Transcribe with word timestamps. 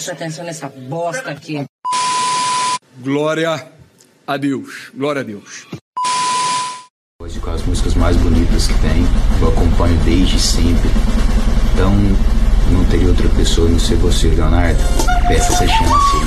prestar 0.00 0.12
atenção 0.14 0.44
nessa 0.46 0.66
bosta 0.66 1.30
aqui. 1.30 1.62
Glória 3.02 3.70
a 4.26 4.36
Deus. 4.38 4.90
Glória 4.94 5.20
a 5.20 5.24
Deus. 5.24 5.66
Hoje 7.20 7.38
com 7.38 7.50
as 7.50 7.62
músicas 7.66 7.94
mais 7.94 8.16
bonitas 8.16 8.66
que 8.66 8.72
tem, 8.80 9.04
eu 9.42 9.48
acompanho 9.48 9.94
desde 10.04 10.40
sempre. 10.40 10.88
Então, 11.74 11.92
não 12.72 12.82
teria 12.88 13.08
outra 13.08 13.28
pessoa 13.36 13.68
não 13.68 13.78
ser 13.78 13.96
você, 13.96 14.28
Leonardo. 14.28 14.80
Peça 15.28 15.52
essa 15.52 15.68
chance 15.68 16.16
aí, 16.16 16.24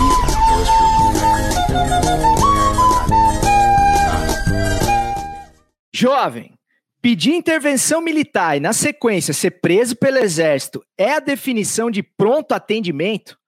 Jovem, 5.95 6.53
pedir 7.01 7.33
intervenção 7.33 8.01
militar 8.01 8.55
e, 8.55 8.59
na 8.59 8.71
sequência, 8.71 9.33
ser 9.33 9.49
preso 9.61 9.95
pelo 9.95 10.19
exército 10.19 10.83
é 10.95 11.13
a 11.13 11.19
definição 11.19 11.89
de 11.89 12.03
pronto 12.03 12.51
atendimento? 12.51 13.41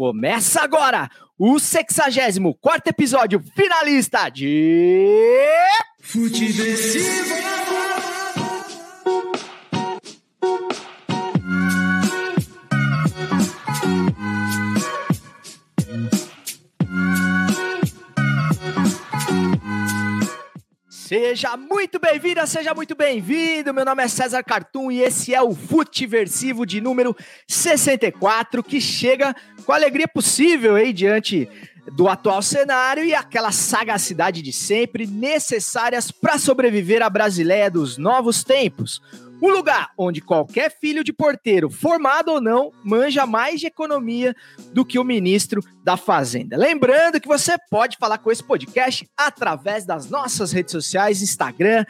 Começa 0.00 0.62
agora 0.62 1.10
o 1.38 1.58
64 1.58 2.88
episódio 2.88 3.38
finalista 3.54 4.30
de. 4.30 5.46
Futeversivo! 6.00 7.49
Seja 21.10 21.56
muito 21.56 21.98
bem-vinda, 21.98 22.46
seja 22.46 22.72
muito 22.72 22.94
bem-vindo. 22.94 23.74
Meu 23.74 23.84
nome 23.84 24.00
é 24.00 24.06
César 24.06 24.44
Cartum 24.44 24.92
e 24.92 25.02
esse 25.02 25.34
é 25.34 25.42
o 25.42 25.52
Futiversivo 25.52 26.64
de 26.64 26.80
número 26.80 27.16
64, 27.48 28.62
que 28.62 28.80
chega 28.80 29.34
com 29.66 29.72
a 29.72 29.74
alegria 29.74 30.06
possível 30.06 30.76
aí 30.76 30.92
diante 30.92 31.48
do 31.96 32.06
atual 32.06 32.40
cenário 32.40 33.04
e 33.04 33.12
aquela 33.12 33.50
sagacidade 33.50 34.40
de 34.40 34.52
sempre 34.52 35.04
necessárias 35.04 36.12
para 36.12 36.38
sobreviver 36.38 37.02
à 37.02 37.10
Brasileia 37.10 37.68
dos 37.68 37.98
novos 37.98 38.44
tempos. 38.44 39.02
Um 39.42 39.48
lugar 39.48 39.90
onde 39.96 40.20
qualquer 40.20 40.70
filho 40.70 41.02
de 41.02 41.12
porteiro, 41.12 41.70
formado 41.70 42.30
ou 42.30 42.40
não, 42.40 42.72
manja 42.84 43.26
mais 43.26 43.60
de 43.60 43.66
economia 43.66 44.34
do 44.72 44.84
que 44.84 44.98
o 44.98 45.04
ministro 45.04 45.62
da 45.82 45.96
Fazenda. 45.96 46.56
Lembrando 46.56 47.20
que 47.20 47.28
você 47.28 47.56
pode 47.70 47.96
falar 47.96 48.18
com 48.18 48.30
esse 48.30 48.42
podcast 48.42 49.08
através 49.16 49.86
das 49.86 50.10
nossas 50.10 50.52
redes 50.52 50.72
sociais, 50.72 51.22
Instagram, 51.22 51.84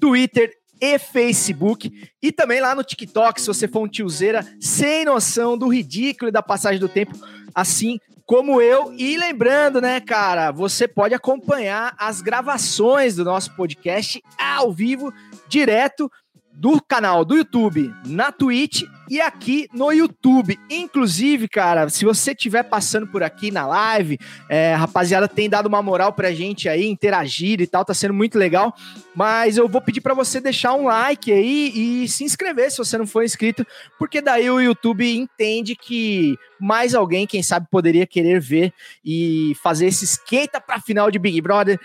Twitter 0.00 0.52
e 0.80 0.98
Facebook, 0.98 1.90
e 2.22 2.30
também 2.30 2.60
lá 2.60 2.74
no 2.74 2.84
TikTok, 2.84 3.40
se 3.40 3.46
você 3.46 3.66
for 3.66 3.82
um 3.82 3.88
tiozeira 3.88 4.46
sem 4.60 5.04
noção 5.04 5.56
do 5.56 5.68
ridículo 5.68 6.28
e 6.28 6.32
da 6.32 6.42
passagem 6.42 6.80
do 6.80 6.88
tempo, 6.88 7.16
assim 7.54 7.98
como 8.26 8.60
eu. 8.60 8.92
E 8.98 9.16
lembrando, 9.16 9.80
né, 9.80 10.00
cara, 10.00 10.50
você 10.50 10.86
pode 10.88 11.14
acompanhar 11.14 11.94
as 11.98 12.20
gravações 12.20 13.16
do 13.16 13.24
nosso 13.24 13.54
podcast 13.54 14.20
ao 14.38 14.72
vivo, 14.72 15.12
direto 15.48 16.10
do 16.56 16.80
canal 16.80 17.22
do 17.22 17.36
YouTube 17.36 17.94
na 18.06 18.32
Twitch 18.32 18.82
e 19.10 19.20
aqui 19.20 19.68
no 19.74 19.92
YouTube. 19.92 20.58
Inclusive, 20.70 21.46
cara, 21.48 21.88
se 21.90 22.02
você 22.02 22.32
estiver 22.32 22.62
passando 22.62 23.06
por 23.06 23.22
aqui 23.22 23.50
na 23.50 23.66
live, 23.66 24.18
é, 24.48 24.74
rapaziada, 24.74 25.28
tem 25.28 25.50
dado 25.50 25.66
uma 25.66 25.82
moral 25.82 26.14
pra 26.14 26.32
gente 26.32 26.66
aí, 26.66 26.86
interagir 26.86 27.60
e 27.60 27.66
tal, 27.66 27.84
tá 27.84 27.92
sendo 27.92 28.14
muito 28.14 28.38
legal. 28.38 28.74
Mas 29.14 29.58
eu 29.58 29.68
vou 29.68 29.82
pedir 29.82 30.00
para 30.00 30.14
você 30.14 30.40
deixar 30.40 30.72
um 30.72 30.84
like 30.84 31.30
aí 31.30 31.72
e 32.02 32.08
se 32.08 32.24
inscrever 32.24 32.70
se 32.70 32.78
você 32.78 32.96
não 32.96 33.06
for 33.06 33.22
inscrito, 33.22 33.66
porque 33.98 34.22
daí 34.22 34.48
o 34.50 34.60
YouTube 34.60 35.14
entende 35.14 35.76
que 35.76 36.38
mais 36.58 36.94
alguém, 36.94 37.26
quem 37.26 37.42
sabe, 37.42 37.66
poderia 37.70 38.06
querer 38.06 38.40
ver 38.40 38.72
e 39.04 39.52
fazer 39.62 39.86
esse 39.86 40.06
esquenta 40.06 40.58
pra 40.58 40.80
final 40.80 41.10
de 41.10 41.18
Big 41.18 41.38
Brother 41.42 41.78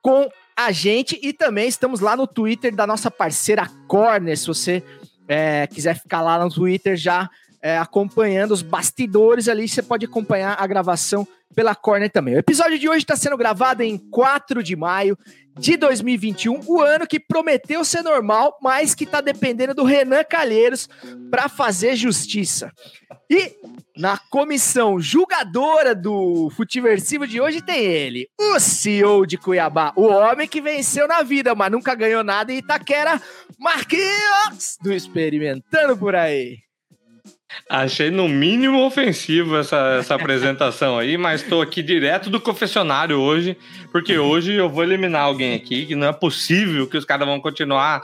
com 0.00 0.28
a 0.56 0.72
gente 0.72 1.18
e 1.22 1.32
também 1.32 1.68
estamos 1.68 2.00
lá 2.00 2.16
no 2.16 2.26
Twitter 2.26 2.74
da 2.74 2.86
nossa 2.86 3.10
parceira 3.10 3.68
Corner. 3.86 4.36
Se 4.36 4.46
você 4.46 4.82
é, 5.28 5.66
quiser 5.66 5.94
ficar 5.98 6.20
lá 6.20 6.42
no 6.42 6.50
Twitter 6.50 6.96
já 6.96 7.28
é, 7.60 7.78
acompanhando 7.78 8.52
os 8.52 8.62
bastidores 8.62 9.48
ali, 9.48 9.68
você 9.68 9.82
pode 9.82 10.04
acompanhar 10.04 10.56
a 10.58 10.66
gravação 10.66 11.26
pela 11.54 11.74
Corner 11.74 12.10
também. 12.10 12.34
O 12.34 12.38
episódio 12.38 12.78
de 12.78 12.88
hoje 12.88 12.98
está 12.98 13.16
sendo 13.16 13.36
gravado 13.36 13.82
em 13.82 13.96
4 13.96 14.62
de 14.62 14.74
maio 14.74 15.16
de 15.58 15.76
2021, 15.76 16.60
o 16.66 16.80
ano 16.80 17.06
que 17.06 17.20
prometeu 17.20 17.84
ser 17.84 18.02
normal, 18.02 18.56
mas 18.62 18.94
que 18.94 19.04
está 19.04 19.20
dependendo 19.20 19.74
do 19.74 19.84
Renan 19.84 20.24
Calheiros 20.24 20.88
para 21.30 21.48
fazer 21.48 21.94
justiça. 21.96 22.70
E 23.30 23.54
na 23.96 24.18
comissão 24.30 24.98
julgadora 24.98 25.94
do 25.94 26.50
Futiversivo 26.56 27.26
de 27.26 27.40
hoje 27.40 27.60
tem 27.60 27.84
ele, 27.84 28.28
o 28.38 28.58
CEO 28.58 29.26
de 29.26 29.36
Cuiabá, 29.36 29.92
o 29.96 30.06
homem 30.06 30.48
que 30.48 30.60
venceu 30.60 31.06
na 31.06 31.22
vida, 31.22 31.54
mas 31.54 31.70
nunca 31.70 31.94
ganhou 31.94 32.24
nada 32.24 32.52
em 32.52 32.58
Itaquera, 32.58 33.20
Marquinhos 33.58 34.78
do 34.82 34.92
Experimentando 34.92 35.96
por 35.96 36.14
aí. 36.14 36.58
Achei 37.74 38.10
no 38.10 38.28
mínimo 38.28 38.84
ofensivo 38.84 39.56
essa, 39.56 39.96
essa 39.98 40.14
apresentação 40.14 40.98
aí, 40.98 41.16
mas 41.16 41.40
estou 41.40 41.62
aqui 41.62 41.82
direto 41.82 42.28
do 42.28 42.38
confessionário 42.38 43.18
hoje, 43.18 43.56
porque 43.90 44.18
hoje 44.18 44.52
eu 44.52 44.68
vou 44.68 44.84
eliminar 44.84 45.22
alguém 45.22 45.54
aqui, 45.54 45.86
que 45.86 45.94
não 45.94 46.06
é 46.06 46.12
possível 46.12 46.86
que 46.86 46.98
os 46.98 47.06
caras 47.06 47.26
vão 47.26 47.40
continuar 47.40 48.02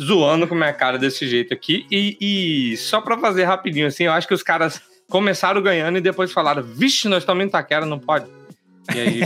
zoando 0.00 0.48
com 0.48 0.54
a 0.54 0.56
minha 0.56 0.72
cara 0.72 0.96
desse 0.96 1.28
jeito 1.28 1.52
aqui. 1.52 1.84
E, 1.90 2.16
e 2.18 2.76
só 2.78 3.02
para 3.02 3.18
fazer 3.18 3.44
rapidinho 3.44 3.88
assim, 3.88 4.04
eu 4.04 4.12
acho 4.12 4.26
que 4.26 4.32
os 4.32 4.42
caras 4.42 4.80
começaram 5.10 5.60
ganhando 5.60 5.98
e 5.98 6.00
depois 6.00 6.32
falaram: 6.32 6.62
vixe, 6.62 7.06
nós 7.06 7.22
estamos 7.22 7.44
em 7.44 7.48
Itaquera, 7.48 7.84
não 7.84 7.98
pode. 7.98 8.24
E 8.94 9.00
aí, 9.00 9.20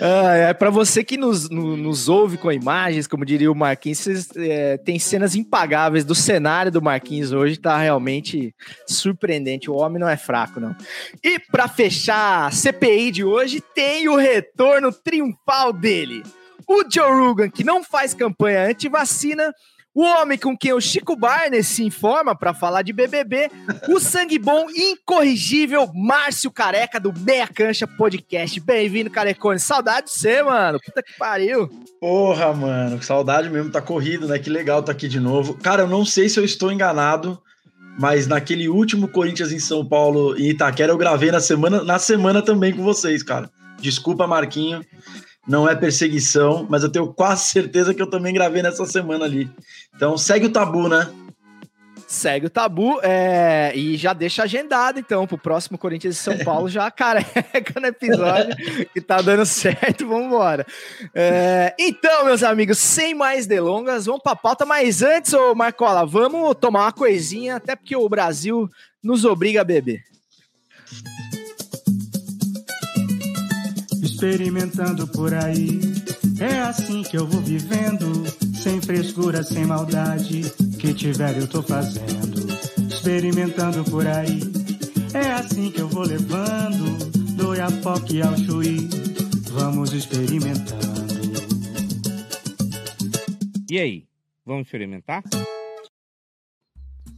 ah, 0.00 0.34
é 0.34 0.54
para 0.54 0.70
você 0.70 1.04
que 1.04 1.16
nos, 1.16 1.48
no, 1.48 1.76
nos 1.76 2.08
ouve 2.08 2.36
com 2.36 2.50
imagens, 2.50 3.06
como 3.06 3.24
diria 3.24 3.50
o 3.50 3.54
Marquinhos, 3.54 4.06
é, 4.36 4.76
tem 4.78 4.98
cenas 4.98 5.34
impagáveis 5.34 6.04
do 6.04 6.14
cenário 6.14 6.72
do 6.72 6.82
Marquinhos 6.82 7.32
hoje, 7.32 7.56
tá 7.56 7.76
realmente 7.78 8.54
surpreendente. 8.86 9.70
O 9.70 9.76
homem 9.76 10.00
não 10.00 10.08
é 10.08 10.16
fraco, 10.16 10.60
não. 10.60 10.74
E 11.22 11.38
para 11.38 11.68
fechar 11.68 12.46
a 12.46 12.50
CPI 12.50 13.10
de 13.10 13.24
hoje, 13.24 13.62
tem 13.74 14.08
o 14.08 14.16
retorno 14.16 14.92
triunfal 14.92 15.72
dele. 15.72 16.22
O 16.66 16.84
Joe 16.90 17.10
Rogan, 17.10 17.48
que 17.48 17.64
não 17.64 17.82
faz 17.82 18.12
campanha 18.12 18.68
anti-vacina, 18.68 19.54
o 19.98 20.02
homem 20.04 20.38
com 20.38 20.56
quem 20.56 20.72
o 20.72 20.80
Chico 20.80 21.16
Barnes 21.16 21.66
se 21.66 21.82
informa 21.82 22.32
para 22.32 22.54
falar 22.54 22.82
de 22.82 22.92
BBB, 22.92 23.50
o 23.88 23.98
sangue 23.98 24.38
bom 24.38 24.68
incorrigível 24.70 25.90
Márcio 25.92 26.52
Careca 26.52 27.00
do 27.00 27.12
Meia 27.12 27.48
Cancha 27.48 27.84
Podcast. 27.84 28.60
Bem-vindo, 28.60 29.10
Carecone. 29.10 29.58
Saudade 29.58 30.06
de 30.06 30.12
você, 30.12 30.40
mano. 30.40 30.78
Puta 30.78 31.02
que 31.02 31.18
pariu. 31.18 31.68
Porra, 32.00 32.52
mano. 32.52 33.02
Saudade 33.02 33.50
mesmo. 33.50 33.72
Tá 33.72 33.82
corrido, 33.82 34.28
né? 34.28 34.38
Que 34.38 34.48
legal 34.48 34.84
tá 34.84 34.92
aqui 34.92 35.08
de 35.08 35.18
novo. 35.18 35.54
Cara, 35.54 35.82
eu 35.82 35.88
não 35.88 36.04
sei 36.04 36.28
se 36.28 36.38
eu 36.38 36.44
estou 36.44 36.70
enganado, 36.70 37.36
mas 37.98 38.28
naquele 38.28 38.68
último 38.68 39.08
Corinthians 39.08 39.50
em 39.50 39.58
São 39.58 39.84
Paulo, 39.84 40.38
em 40.38 40.50
Itaquera, 40.50 40.92
eu 40.92 40.96
gravei 40.96 41.32
na 41.32 41.40
semana, 41.40 41.82
na 41.82 41.98
semana 41.98 42.40
também 42.40 42.72
com 42.72 42.84
vocês, 42.84 43.24
cara. 43.24 43.50
Desculpa, 43.80 44.28
Marquinho 44.28 44.80
não 45.48 45.68
é 45.68 45.74
perseguição, 45.74 46.66
mas 46.68 46.82
eu 46.82 46.90
tenho 46.90 47.12
quase 47.12 47.46
certeza 47.46 47.94
que 47.94 48.02
eu 48.02 48.10
também 48.10 48.34
gravei 48.34 48.62
nessa 48.62 48.84
semana 48.84 49.24
ali. 49.24 49.50
Então 49.96 50.18
segue 50.18 50.46
o 50.46 50.52
tabu, 50.52 50.88
né? 50.88 51.10
Segue 52.06 52.46
o 52.46 52.50
tabu 52.50 53.00
é, 53.02 53.70
e 53.74 53.94
já 53.96 54.14
deixa 54.14 54.42
agendado, 54.44 54.98
então, 54.98 55.26
pro 55.26 55.36
próximo 55.36 55.76
Corinthians 55.76 56.16
e 56.16 56.18
São 56.18 56.38
Paulo, 56.44 56.66
já 56.66 56.90
careca 56.90 57.78
no 57.78 57.86
episódio, 57.86 58.56
que 58.94 59.00
tá 59.00 59.20
dando 59.20 59.44
certo, 59.44 60.08
vamos 60.08 60.26
embora. 60.26 60.66
É, 61.14 61.74
então, 61.78 62.24
meus 62.24 62.42
amigos, 62.42 62.78
sem 62.78 63.14
mais 63.14 63.46
delongas, 63.46 64.06
vamos 64.06 64.22
pra 64.22 64.34
pauta, 64.34 64.64
mas 64.64 65.02
antes, 65.02 65.34
ô 65.34 65.54
Marcola, 65.54 66.06
vamos 66.06 66.56
tomar 66.58 66.84
uma 66.84 66.92
coisinha, 66.92 67.56
até 67.56 67.76
porque 67.76 67.94
o 67.94 68.08
Brasil 68.08 68.70
nos 69.02 69.26
obriga 69.26 69.60
a 69.60 69.64
beber. 69.64 70.02
Experimentando 74.18 75.06
por 75.06 75.32
aí. 75.32 75.78
É 76.40 76.58
assim 76.62 77.04
que 77.04 77.16
eu 77.16 77.24
vou 77.24 77.40
vivendo, 77.40 78.24
sem 78.52 78.80
frescura, 78.80 79.44
sem 79.44 79.64
maldade. 79.64 80.42
Que 80.76 80.92
tiver 80.92 81.38
eu 81.38 81.46
tô 81.46 81.62
fazendo, 81.62 82.44
experimentando 82.88 83.84
por 83.84 84.04
aí. 84.08 84.40
É 85.14 85.30
assim 85.34 85.70
que 85.70 85.80
eu 85.80 85.86
vou 85.86 86.02
levando, 86.02 86.98
do 87.36 87.54
Iapoque 87.54 88.20
ao 88.20 88.36
Chuí. 88.36 88.88
Vamos 89.52 89.92
experimentando. 89.92 90.88
E 93.70 93.78
aí, 93.78 94.04
vamos 94.44 94.66
experimentar? 94.66 95.22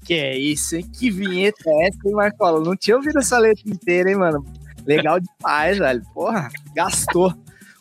Que 0.04 0.14
é 0.14 0.38
isso, 0.38 0.76
hein? 0.76 0.86
Que 0.92 1.10
vinheta 1.10 1.62
é 1.66 1.88
essa, 1.88 1.98
hein, 2.04 2.12
Marcola? 2.12 2.62
Não 2.62 2.76
tinha 2.76 2.96
ouvido 2.96 3.18
essa 3.20 3.38
letra 3.38 3.70
inteira, 3.70 4.10
hein, 4.10 4.16
mano? 4.16 4.59
Legal 4.86 5.18
demais, 5.20 5.78
velho. 5.78 6.02
Porra, 6.14 6.48
gastou. 6.74 7.34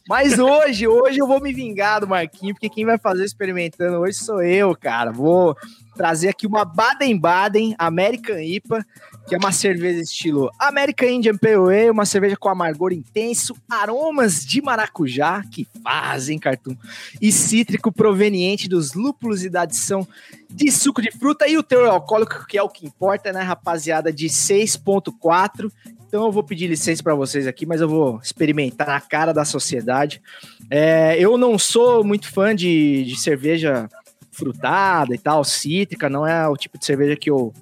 Mas 0.09 0.39
hoje, 0.39 0.87
hoje 0.87 1.19
eu 1.19 1.27
vou 1.27 1.39
me 1.39 1.53
vingar 1.53 1.99
do 2.01 2.07
Marquinho, 2.07 2.55
porque 2.55 2.67
quem 2.67 2.83
vai 2.83 2.97
fazer 2.97 3.23
experimentando 3.23 3.99
hoje 3.99 4.17
sou 4.17 4.41
eu, 4.41 4.75
cara. 4.75 5.11
Vou 5.11 5.55
trazer 5.95 6.29
aqui 6.29 6.47
uma 6.47 6.65
Baden-Baden 6.65 7.75
American 7.77 8.39
IPA, 8.39 8.83
que 9.27 9.35
é 9.35 9.37
uma 9.37 9.51
cerveja 9.51 10.01
estilo 10.01 10.49
American 10.57 11.09
Indian 11.09 11.37
Pale 11.37 11.55
Ale, 11.55 11.89
uma 11.91 12.07
cerveja 12.07 12.35
com 12.35 12.49
amargor 12.49 12.91
intenso, 12.91 13.55
aromas 13.69 14.43
de 14.43 14.61
maracujá, 14.63 15.43
que 15.51 15.67
fazem 15.83 16.39
cartoon, 16.39 16.75
e 17.21 17.31
cítrico 17.31 17.91
proveniente 17.91 18.67
dos 18.67 18.95
lúpulos 18.95 19.43
e 19.43 19.49
da 19.49 19.61
adição 19.61 20.07
de 20.49 20.71
suco 20.71 21.03
de 21.03 21.11
fruta 21.11 21.47
e 21.47 21.55
o 21.55 21.61
teor 21.61 21.87
alcoólico, 21.87 22.47
que 22.47 22.57
é 22.57 22.63
o 22.63 22.69
que 22.69 22.87
importa, 22.87 23.31
né, 23.31 23.41
rapaziada, 23.41 24.11
de 24.11 24.27
6.4. 24.27 25.71
Então 26.09 26.25
eu 26.25 26.31
vou 26.31 26.41
pedir 26.43 26.65
licença 26.65 27.03
para 27.03 27.13
vocês 27.13 27.45
aqui, 27.45 27.67
mas 27.67 27.81
eu 27.81 27.87
vou 27.87 28.19
experimentar 28.19 28.87
na 28.87 28.99
cara 28.99 29.31
da 29.31 29.45
sociedade. 29.45 30.19
É, 30.67 31.15
eu 31.19 31.37
não 31.37 31.55
sou 31.59 32.03
muito 32.03 32.27
fã 32.31 32.55
de, 32.55 33.03
de 33.05 33.15
cerveja 33.15 33.87
frutada 34.31 35.13
e 35.13 35.19
tal, 35.19 35.43
cítrica, 35.43 36.09
não 36.09 36.25
é 36.25 36.47
o 36.47 36.57
tipo 36.57 36.79
de 36.79 36.85
cerveja 36.85 37.15
que 37.15 37.29
eu 37.29 37.53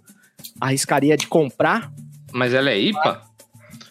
arriscaria 0.61 1.17
de 1.17 1.27
comprar. 1.27 1.91
Mas 2.31 2.53
ela 2.53 2.69
é 2.69 2.79
IPA? 2.79 3.21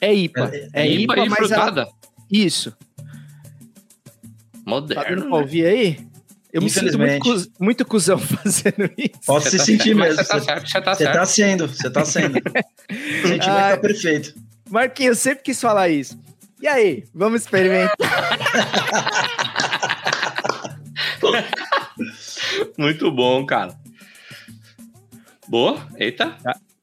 É 0.01 0.15
IPA. 0.15 0.51
É, 0.73 0.87
IPA, 0.89 1.03
IPA, 1.15 1.19
e 1.19 1.29
mas 1.29 1.39
frutada? 1.39 1.81
ela... 1.83 1.91
Isso. 2.31 2.75
Moderno. 4.65 5.03
Tá 5.05 5.11
dando 5.11 5.27
pra 5.29 5.37
ouvir 5.37 5.67
aí? 5.67 6.07
Eu 6.53 6.63
me 6.63 6.71
sinto 6.71 6.97
muito, 6.99 7.19
cuz- 7.21 7.51
muito 7.61 7.85
cuzão 7.85 8.17
fazendo 8.19 8.91
isso. 8.97 9.21
Pode 9.27 9.45
Você 9.45 9.51
se 9.51 9.59
tá 9.59 9.65
sentir 9.65 9.95
certo, 9.95 9.97
mesmo. 9.99 10.17
mas 10.17 10.27
Você 10.27 10.33
tá 10.33 10.41
certo, 10.41 10.67
você 10.71 10.81
tá 10.81 10.95
certo. 10.95 11.13
tá 11.13 11.27
sendo, 11.27 11.69
você 11.69 11.91
tá 11.91 12.05
sendo. 12.05 12.39
O 12.89 13.27
sentimento 13.29 13.49
Ai. 13.51 13.75
tá 13.75 13.79
perfeito. 13.79 14.46
Marquinhos, 14.71 15.19
eu 15.19 15.23
sempre 15.23 15.45
quis 15.45 15.61
falar 15.61 15.89
isso. 15.89 16.19
E 16.61 16.67
aí, 16.67 17.05
vamos 17.15 17.43
experimentar? 17.43 17.95
Muito 22.79 23.11
bom, 23.11 23.45
cara. 23.45 23.75
Boa? 25.49 25.87
Eita. 25.97 26.37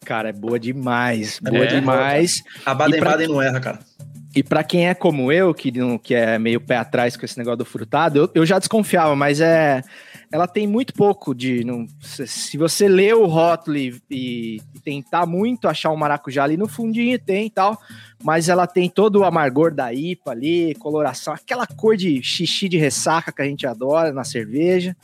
Cara, 0.06 0.30
é 0.30 0.34
boa 0.34 0.60
demais, 0.60 1.40
boa 1.40 1.64
É? 1.64 1.68
demais. 1.68 2.44
A 2.66 2.74
Baden-Baden 2.74 3.28
não 3.28 3.42
erra, 3.42 3.60
cara. 3.60 3.80
E 4.36 4.42
pra 4.42 4.64
quem 4.64 4.88
é 4.88 4.94
como 4.94 5.32
eu, 5.32 5.54
que, 5.54 5.72
não, 5.72 5.98
que 5.98 6.16
é 6.16 6.40
meio 6.40 6.60
pé 6.60 6.78
atrás 6.78 7.16
com 7.16 7.26
esse 7.26 7.38
negócio 7.38 7.60
do 7.60 7.66
frutado, 7.66 8.20
eu, 8.20 8.32
eu 8.34 8.46
já 8.46 8.58
desconfiava, 8.60 9.16
mas 9.16 9.40
é. 9.40 9.82
Ela 10.34 10.48
tem 10.48 10.66
muito 10.66 10.96
pouco 10.96 11.36
de. 11.36 11.64
Não, 11.64 11.86
se, 12.02 12.58
você 12.58 12.88
ler 12.88 13.14
o 13.14 13.28
rótulo 13.28 13.78
e, 13.78 14.02
e 14.10 14.60
tentar 14.84 15.28
muito 15.28 15.68
achar 15.68 15.92
um 15.92 15.96
maracujá 15.96 16.44
ali 16.44 16.58
no 16.58 16.68
fundinho, 16.68 17.20
tem 17.20 17.46
e 17.46 17.50
tal. 17.52 17.80
Mas 18.24 18.50
ela 18.50 18.66
tem 18.66 18.90
todo 18.90 19.18
o 19.18 19.24
amargor 19.24 19.72
da 19.72 19.94
IPA 19.94 20.32
ali, 20.32 20.74
coloração, 20.80 21.36
aquela 21.36 21.68
cor 21.68 21.96
de 21.96 22.24
xixi 22.24 22.68
de 22.68 22.80
ressaca 22.80 23.32
que 23.32 23.44
a 23.44 23.46
gente 23.46 23.68
adora 23.68 24.12
na 24.12 24.24
cerveja. 24.24 24.98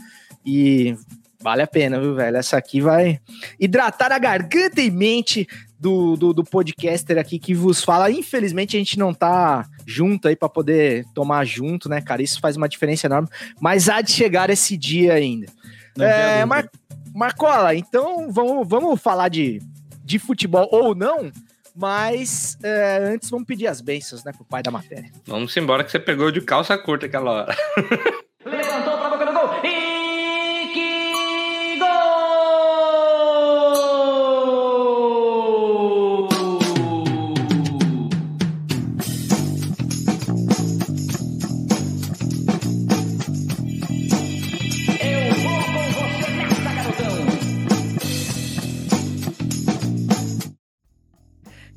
E 0.43 0.97
vale 1.41 1.61
a 1.61 1.67
pena, 1.67 1.99
viu, 1.99 2.15
velho? 2.15 2.37
Essa 2.37 2.57
aqui 2.57 2.81
vai 2.81 3.19
hidratar 3.59 4.11
a 4.11 4.19
garganta 4.19 4.81
e 4.81 4.91
mente 4.91 5.47
do, 5.79 6.15
do, 6.17 6.33
do 6.33 6.43
podcaster 6.43 7.17
aqui 7.17 7.39
que 7.39 7.53
vos 7.53 7.83
fala. 7.83 8.11
Infelizmente, 8.11 8.75
a 8.75 8.79
gente 8.79 8.99
não 8.99 9.13
tá 9.13 9.65
junto 9.85 10.27
aí 10.27 10.35
para 10.35 10.49
poder 10.49 11.05
tomar 11.15 11.45
junto, 11.45 11.87
né, 11.87 12.01
cara? 12.01 12.21
Isso 12.21 12.39
faz 12.39 12.57
uma 12.57 12.67
diferença 12.67 13.07
enorme. 13.07 13.29
Mas 13.59 13.87
há 13.89 14.01
de 14.01 14.11
chegar 14.11 14.49
esse 14.49 14.75
dia 14.77 15.13
ainda. 15.13 15.47
Não 15.95 16.05
É. 16.05 16.45
Mar- 16.45 16.69
Marcola, 17.15 17.73
então 17.75 18.31
vamos, 18.31 18.67
vamos 18.67 19.01
falar 19.01 19.29
de, 19.29 19.59
de 20.03 20.19
futebol 20.19 20.67
ou 20.71 20.93
não, 20.93 21.31
mas 21.75 22.57
é, 22.61 22.97
antes 23.13 23.29
vamos 23.29 23.47
pedir 23.47 23.67
as 23.67 23.81
bênçãos, 23.81 24.23
né, 24.23 24.31
pro 24.31 24.45
pai 24.45 24.61
da 24.61 24.69
matéria. 24.69 25.11
Vamos 25.25 25.55
embora 25.57 25.83
que 25.83 25.89
você 25.91 25.99
pegou 25.99 26.29
de 26.31 26.39
calça 26.41 26.77
curta 26.77 27.07
aquela 27.07 27.31
hora. 27.31 27.57
Levantou 28.45 28.98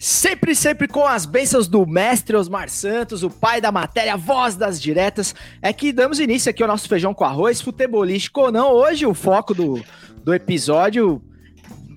Sempre, 0.03 0.53
sempre 0.57 0.89
com 0.89 1.07
as 1.07 1.25
bênçãos 1.25 1.69
do 1.69 1.87
mestre 1.87 2.35
Osmar 2.35 2.69
Santos, 2.69 3.23
o 3.23 3.31
pai 3.31 3.61
da 3.61 3.71
matéria, 3.71 4.17
voz 4.17 4.57
das 4.57 4.83
diretas, 4.83 5.33
é 5.63 5.73
que 5.73 5.93
damos 5.93 6.19
início 6.19 6.51
aqui 6.51 6.61
ao 6.61 6.69
nosso 6.69 6.89
feijão 6.89 7.15
com 7.15 7.23
arroz, 7.23 7.61
futebolístico 7.61 8.41
ou 8.41 8.51
não. 8.51 8.73
Hoje 8.73 9.07
o 9.07 9.15
foco 9.15 9.55
do, 9.55 9.81
do 10.25 10.35
episódio, 10.35 11.23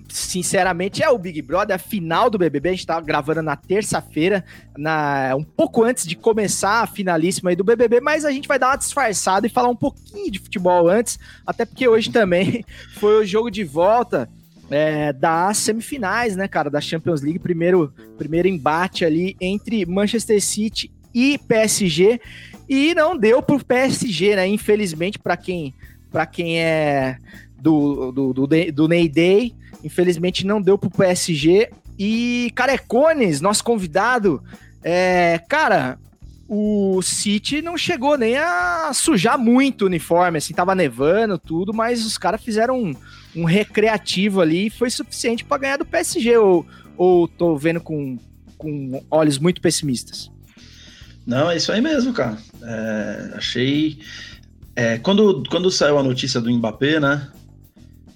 sinceramente, 0.08 1.02
é 1.02 1.10
o 1.10 1.18
Big 1.18 1.42
Brother, 1.42 1.74
a 1.74 1.80
final 1.80 2.30
do 2.30 2.38
BBB. 2.38 2.68
A 2.68 2.72
gente 2.74 2.86
tá 2.86 3.00
gravando 3.00 3.42
na 3.42 3.56
terça-feira, 3.56 4.44
na 4.78 5.34
um 5.36 5.42
pouco 5.42 5.82
antes 5.82 6.06
de 6.06 6.14
começar 6.14 6.82
a 6.82 6.86
finalíssima 6.86 7.50
aí 7.50 7.56
do 7.56 7.64
BBB, 7.64 8.00
mas 8.00 8.24
a 8.24 8.30
gente 8.30 8.46
vai 8.46 8.56
dar 8.56 8.68
uma 8.68 8.78
disfarçada 8.78 9.48
e 9.48 9.50
falar 9.50 9.68
um 9.68 9.74
pouquinho 9.74 10.30
de 10.30 10.38
futebol 10.38 10.88
antes, 10.88 11.18
até 11.44 11.64
porque 11.64 11.88
hoje 11.88 12.12
também 12.12 12.64
foi 13.00 13.20
o 13.20 13.26
jogo 13.26 13.50
de 13.50 13.64
volta 13.64 14.28
é, 14.70 15.12
das 15.12 15.58
semifinais, 15.58 16.36
né, 16.36 16.48
cara, 16.48 16.70
da 16.70 16.80
Champions 16.80 17.22
League, 17.22 17.38
primeiro, 17.38 17.92
primeiro 18.18 18.48
embate 18.48 19.04
ali 19.04 19.36
entre 19.40 19.86
Manchester 19.86 20.42
City 20.42 20.90
e 21.14 21.38
PSG, 21.38 22.20
e 22.68 22.94
não 22.94 23.16
deu 23.16 23.40
pro 23.42 23.64
PSG, 23.64 24.36
né, 24.36 24.46
infelizmente, 24.46 25.18
para 25.18 25.36
quem, 25.36 25.72
quem 26.32 26.60
é 26.60 27.16
do, 27.58 28.12
do, 28.12 28.32
do, 28.32 28.46
do 28.46 28.88
Ney 28.88 29.08
Day, 29.08 29.54
infelizmente 29.84 30.46
não 30.46 30.60
deu 30.60 30.76
pro 30.76 30.90
PSG, 30.90 31.70
e 31.98 32.52
Carecones, 32.54 33.40
nosso 33.40 33.64
convidado, 33.64 34.42
é, 34.82 35.40
cara, 35.48 35.98
o 36.48 37.00
City 37.02 37.62
não 37.62 37.76
chegou 37.76 38.18
nem 38.18 38.36
a 38.36 38.90
sujar 38.92 39.38
muito 39.38 39.82
o 39.82 39.86
uniforme, 39.86 40.38
assim, 40.38 40.54
tava 40.54 40.74
nevando, 40.74 41.38
tudo, 41.38 41.72
mas 41.72 42.04
os 42.04 42.18
caras 42.18 42.42
fizeram 42.42 42.80
um, 42.80 42.94
um 43.36 43.44
recreativo 43.44 44.40
ali 44.40 44.66
e 44.66 44.70
foi 44.70 44.90
suficiente 44.90 45.44
para 45.44 45.58
ganhar 45.58 45.76
do 45.76 45.84
PSG, 45.84 46.38
ou, 46.38 46.66
ou 46.96 47.28
tô 47.28 47.56
vendo 47.56 47.80
com, 47.80 48.18
com 48.56 49.04
olhos 49.10 49.38
muito 49.38 49.60
pessimistas? 49.60 50.30
Não, 51.26 51.50
é 51.50 51.56
isso 51.56 51.70
aí 51.70 51.80
mesmo, 51.80 52.12
cara. 52.12 52.38
É, 52.62 53.32
achei. 53.34 53.98
é, 54.74 54.98
quando, 54.98 55.42
quando 55.50 55.70
saiu 55.70 55.98
a 55.98 56.02
notícia 56.02 56.40
do 56.40 56.50
Mbappé, 56.50 56.98
né? 56.98 57.28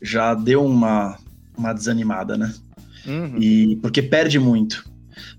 Já 0.00 0.32
deu 0.34 0.64
uma, 0.64 1.18
uma 1.56 1.72
desanimada, 1.72 2.38
né? 2.38 2.54
Uhum. 3.06 3.36
E 3.38 3.76
porque 3.76 4.00
perde 4.00 4.38
muito. 4.38 4.88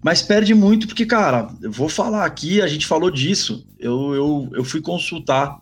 Mas 0.04 0.22
perde 0.22 0.54
muito 0.54 0.88
porque, 0.88 1.06
cara, 1.06 1.50
eu 1.62 1.72
vou 1.72 1.88
falar 1.88 2.26
aqui, 2.26 2.62
a 2.62 2.68
gente 2.68 2.86
falou 2.86 3.10
disso. 3.10 3.66
Eu, 3.80 4.14
eu, 4.14 4.50
eu 4.54 4.64
fui 4.64 4.82
consultar 4.82 5.58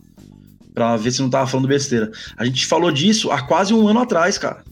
pra 0.74 0.96
ver 0.96 1.10
se 1.12 1.20
não 1.20 1.30
tava 1.30 1.46
falando 1.50 1.68
besteira. 1.68 2.10
A 2.36 2.44
gente 2.44 2.66
falou 2.66 2.90
disso 2.92 3.30
há 3.30 3.42
quase 3.42 3.72
um 3.74 3.86
ano 3.88 4.00
atrás, 4.00 4.38
cara. 4.38 4.62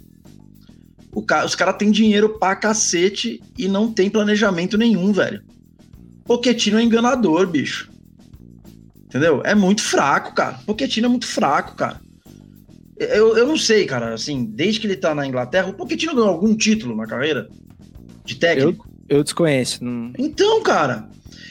O 1.13 1.23
ca- 1.23 1.45
os 1.45 1.55
caras 1.55 1.77
têm 1.77 1.91
dinheiro 1.91 2.39
pra 2.39 2.55
cacete 2.55 3.41
e 3.57 3.67
não 3.69 3.93
tem 3.93 4.09
planejamento 4.11 4.77
nenhum, 4.79 5.13
velho. 5.13 5.43
Poquetino 6.25 6.79
é 6.79 6.83
enganador, 6.83 7.47
bicho. 7.47 7.91
Entendeu? 9.07 9.41
É 9.45 9.55
muito 9.55 9.83
fraco, 9.83 10.35
cara. 10.35 10.59
Poquetino 10.67 11.07
é 11.07 11.09
muito 11.09 11.27
fraco, 11.27 11.75
cara. 11.75 12.01
Eu, 12.99 13.37
eu 13.37 13.47
não 13.47 13.57
sei, 13.57 13.87
cara, 13.87 14.13
assim, 14.13 14.45
desde 14.45 14.81
que 14.81 14.87
ele 14.87 14.97
tá 14.97 15.15
na 15.15 15.27
Inglaterra, 15.27 15.69
o 15.69 15.73
Pochettino 15.73 16.15
ganhou 16.17 16.29
algum 16.31 16.55
título 16.55 16.97
na 16.97 17.07
carreira? 17.07 17.49
De 18.25 18.35
técnico? 18.35 18.89
Eu 19.09 19.23
desconheço. 19.23 19.83
Não... 19.85 20.13
Então, 20.19 20.61
cara, 20.65 21.09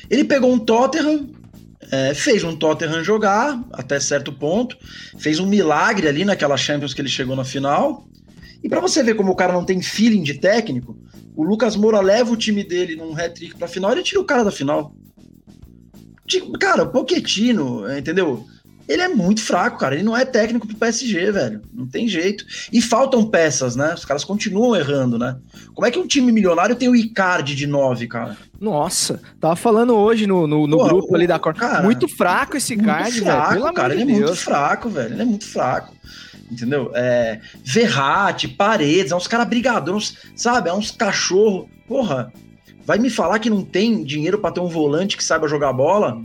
ele 0.09 0.25
pegou 0.25 0.51
um 0.53 0.59
Tottenham, 0.59 1.29
é, 1.91 2.13
fez 2.13 2.43
um 2.43 2.55
Tottenham 2.55 3.03
jogar 3.03 3.63
até 3.73 3.99
certo 3.99 4.31
ponto, 4.31 4.77
fez 5.17 5.39
um 5.39 5.45
milagre 5.45 6.07
ali 6.07 6.25
naquela 6.25 6.57
Champions 6.57 6.93
que 6.93 7.01
ele 7.01 7.09
chegou 7.09 7.35
na 7.35 7.45
final. 7.45 8.07
E 8.63 8.67
pra 8.67 8.79
você 8.79 9.03
ver 9.03 9.15
como 9.15 9.31
o 9.31 9.35
cara 9.35 9.53
não 9.53 9.63
tem 9.63 9.81
feeling 9.81 10.23
de 10.23 10.35
técnico, 10.35 10.97
o 11.35 11.43
Lucas 11.43 11.75
Moura 11.75 12.01
leva 12.01 12.31
o 12.31 12.37
time 12.37 12.63
dele 12.63 12.95
num 12.95 13.15
hat-trick 13.15 13.55
pra 13.55 13.67
final 13.67 13.91
e 13.91 13.95
ele 13.95 14.03
tira 14.03 14.19
o 14.19 14.25
cara 14.25 14.43
da 14.43 14.51
final. 14.51 14.93
Tipo, 16.27 16.51
Cara, 16.59 16.83
o 16.83 16.91
Pochettino, 16.91 17.89
entendeu? 17.97 18.45
Ele 18.87 19.01
é 19.01 19.07
muito 19.09 19.41
fraco, 19.41 19.77
cara. 19.77 19.95
Ele 19.95 20.03
não 20.03 20.15
é 20.15 20.23
técnico 20.23 20.65
pro 20.65 20.77
PSG, 20.77 21.31
velho. 21.31 21.61
Não 21.73 21.85
tem 21.85 22.07
jeito. 22.07 22.45
E 22.71 22.81
faltam 22.81 23.25
peças, 23.25 23.75
né? 23.75 23.93
Os 23.93 24.05
caras 24.05 24.23
continuam 24.23 24.75
errando, 24.75 25.19
né? 25.19 25.35
Como 25.75 25.85
é 25.85 25.91
que 25.91 25.99
um 25.99 26.07
time 26.07 26.31
milionário 26.31 26.75
tem 26.75 26.87
o 26.87 26.95
Icardi 26.95 27.53
de 27.53 27.67
9, 27.67 28.07
cara? 28.07 28.37
Nossa, 28.59 29.21
tava 29.39 29.55
falando 29.55 29.93
hoje 29.95 30.25
no, 30.25 30.47
no, 30.47 30.65
no 30.65 30.77
Porra, 30.77 30.89
grupo 30.89 31.15
ali 31.15 31.27
da 31.27 31.37
Cor. 31.37 31.53
cara, 31.53 31.83
Muito 31.83 32.07
fraco 32.07 32.55
esse 32.55 32.75
muito 32.75 32.87
card, 32.87 33.19
velho. 33.19 33.49
Pelo 33.49 33.73
cara. 33.73 33.93
Ele 33.93 34.05
de 34.05 34.11
é 34.11 34.15
muito 34.15 34.35
fraco, 34.35 34.89
velho. 34.89 35.13
Ele 35.13 35.21
é 35.21 35.25
muito 35.25 35.45
fraco. 35.45 35.93
Entendeu? 36.49 36.91
É, 36.95 37.41
Verratti, 37.63 38.47
Paredes, 38.47 39.11
é 39.11 39.15
uns 39.15 39.27
caras 39.27 39.47
brigadões, 39.47 40.15
sabe? 40.33 40.69
É 40.69 40.73
uns 40.73 40.91
cachorro. 40.91 41.69
Porra, 41.87 42.31
vai 42.85 42.97
me 42.97 43.09
falar 43.09 43.39
que 43.39 43.49
não 43.49 43.63
tem 43.63 44.03
dinheiro 44.03 44.39
pra 44.39 44.51
ter 44.51 44.61
um 44.61 44.67
volante 44.67 45.17
que 45.17 45.23
saiba 45.23 45.47
jogar 45.47 45.73
bola? 45.73 46.21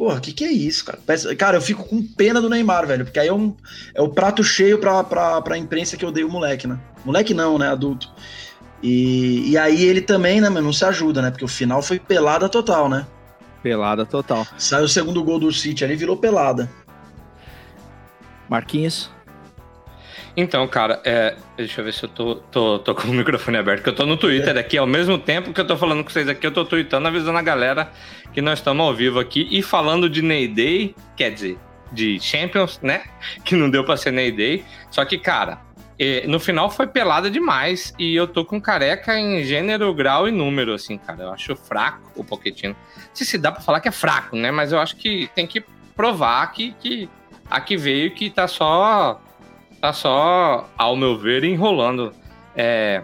Porra, 0.00 0.18
que 0.18 0.32
que 0.32 0.44
é 0.46 0.50
isso, 0.50 0.82
cara? 0.82 0.98
Cara, 1.36 1.58
eu 1.58 1.60
fico 1.60 1.84
com 1.84 2.02
pena 2.02 2.40
do 2.40 2.48
Neymar, 2.48 2.86
velho, 2.86 3.04
porque 3.04 3.20
aí 3.20 3.28
é, 3.28 3.32
um, 3.34 3.54
é 3.94 4.00
o 4.00 4.08
prato 4.08 4.42
cheio 4.42 4.78
pra, 4.78 5.04
pra, 5.04 5.42
pra 5.42 5.58
imprensa 5.58 5.94
que 5.94 6.02
eu 6.02 6.10
dei 6.10 6.24
o 6.24 6.28
moleque, 6.30 6.66
né? 6.66 6.80
Moleque 7.04 7.34
não, 7.34 7.58
né? 7.58 7.68
Adulto. 7.68 8.10
E, 8.82 9.50
e 9.50 9.58
aí 9.58 9.84
ele 9.84 10.00
também, 10.00 10.40
né, 10.40 10.48
mano, 10.48 10.62
não 10.62 10.72
se 10.72 10.86
ajuda, 10.86 11.20
né? 11.20 11.30
Porque 11.30 11.44
o 11.44 11.48
final 11.48 11.82
foi 11.82 11.98
pelada 11.98 12.48
total, 12.48 12.88
né? 12.88 13.06
Pelada 13.62 14.06
total. 14.06 14.46
Saiu 14.56 14.86
o 14.86 14.88
segundo 14.88 15.22
gol 15.22 15.38
do 15.38 15.52
City 15.52 15.84
ali, 15.84 15.96
virou 15.96 16.16
pelada. 16.16 16.70
Marquinhos. 18.48 19.10
Então, 20.36 20.66
cara, 20.68 21.00
é, 21.04 21.36
deixa 21.56 21.80
eu 21.80 21.84
ver 21.84 21.92
se 21.92 22.04
eu 22.04 22.08
tô, 22.08 22.36
tô, 22.36 22.78
tô 22.78 22.94
com 22.94 23.08
o 23.08 23.12
microfone 23.12 23.58
aberto, 23.58 23.82
que 23.82 23.88
eu 23.88 23.94
tô 23.94 24.06
no 24.06 24.16
Twitter 24.16 24.56
aqui, 24.56 24.78
ao 24.78 24.86
mesmo 24.86 25.18
tempo 25.18 25.52
que 25.52 25.60
eu 25.60 25.66
tô 25.66 25.76
falando 25.76 26.04
com 26.04 26.10
vocês 26.10 26.28
aqui, 26.28 26.46
eu 26.46 26.52
tô 26.52 26.64
tweetando, 26.64 27.08
avisando 27.08 27.38
a 27.38 27.42
galera 27.42 27.90
que 28.32 28.40
nós 28.40 28.60
estamos 28.60 28.86
ao 28.86 28.94
vivo 28.94 29.18
aqui 29.18 29.48
e 29.50 29.62
falando 29.62 30.08
de 30.08 30.22
Ney 30.22 30.46
Day, 30.46 30.94
quer 31.16 31.30
dizer, 31.30 31.58
de 31.92 32.20
Champions, 32.20 32.80
né? 32.82 33.02
Que 33.44 33.56
não 33.56 33.68
deu 33.68 33.84
pra 33.84 33.96
ser 33.96 34.12
Ney 34.12 34.30
Day. 34.30 34.64
Só 34.90 35.04
que, 35.04 35.18
cara, 35.18 35.58
é, 35.98 36.26
no 36.26 36.38
final 36.38 36.70
foi 36.70 36.86
pelada 36.86 37.30
demais 37.30 37.92
e 37.98 38.14
eu 38.14 38.26
tô 38.26 38.44
com 38.44 38.60
careca 38.60 39.18
em 39.18 39.42
gênero, 39.44 39.92
grau 39.92 40.28
e 40.28 40.30
número, 40.30 40.72
assim, 40.72 40.96
cara. 40.96 41.24
Eu 41.24 41.32
acho 41.32 41.56
fraco 41.56 42.10
o 42.16 42.24
Pochettino. 42.24 42.74
Não 42.96 43.14
sei 43.14 43.26
se 43.26 43.36
dá 43.36 43.50
pra 43.52 43.60
falar 43.60 43.80
que 43.80 43.88
é 43.88 43.92
fraco, 43.92 44.36
né? 44.36 44.50
Mas 44.50 44.72
eu 44.72 44.78
acho 44.78 44.96
que 44.96 45.28
tem 45.34 45.46
que 45.46 45.62
provar 45.94 46.46
que, 46.52 46.72
que 46.80 47.08
aqui 47.50 47.76
veio 47.76 48.12
que 48.12 48.30
tá 48.30 48.48
só 48.48 49.20
tá 49.80 49.92
só, 49.92 50.68
ao 50.76 50.96
meu 50.96 51.16
ver, 51.16 51.44
enrolando. 51.44 52.12
É, 52.54 53.02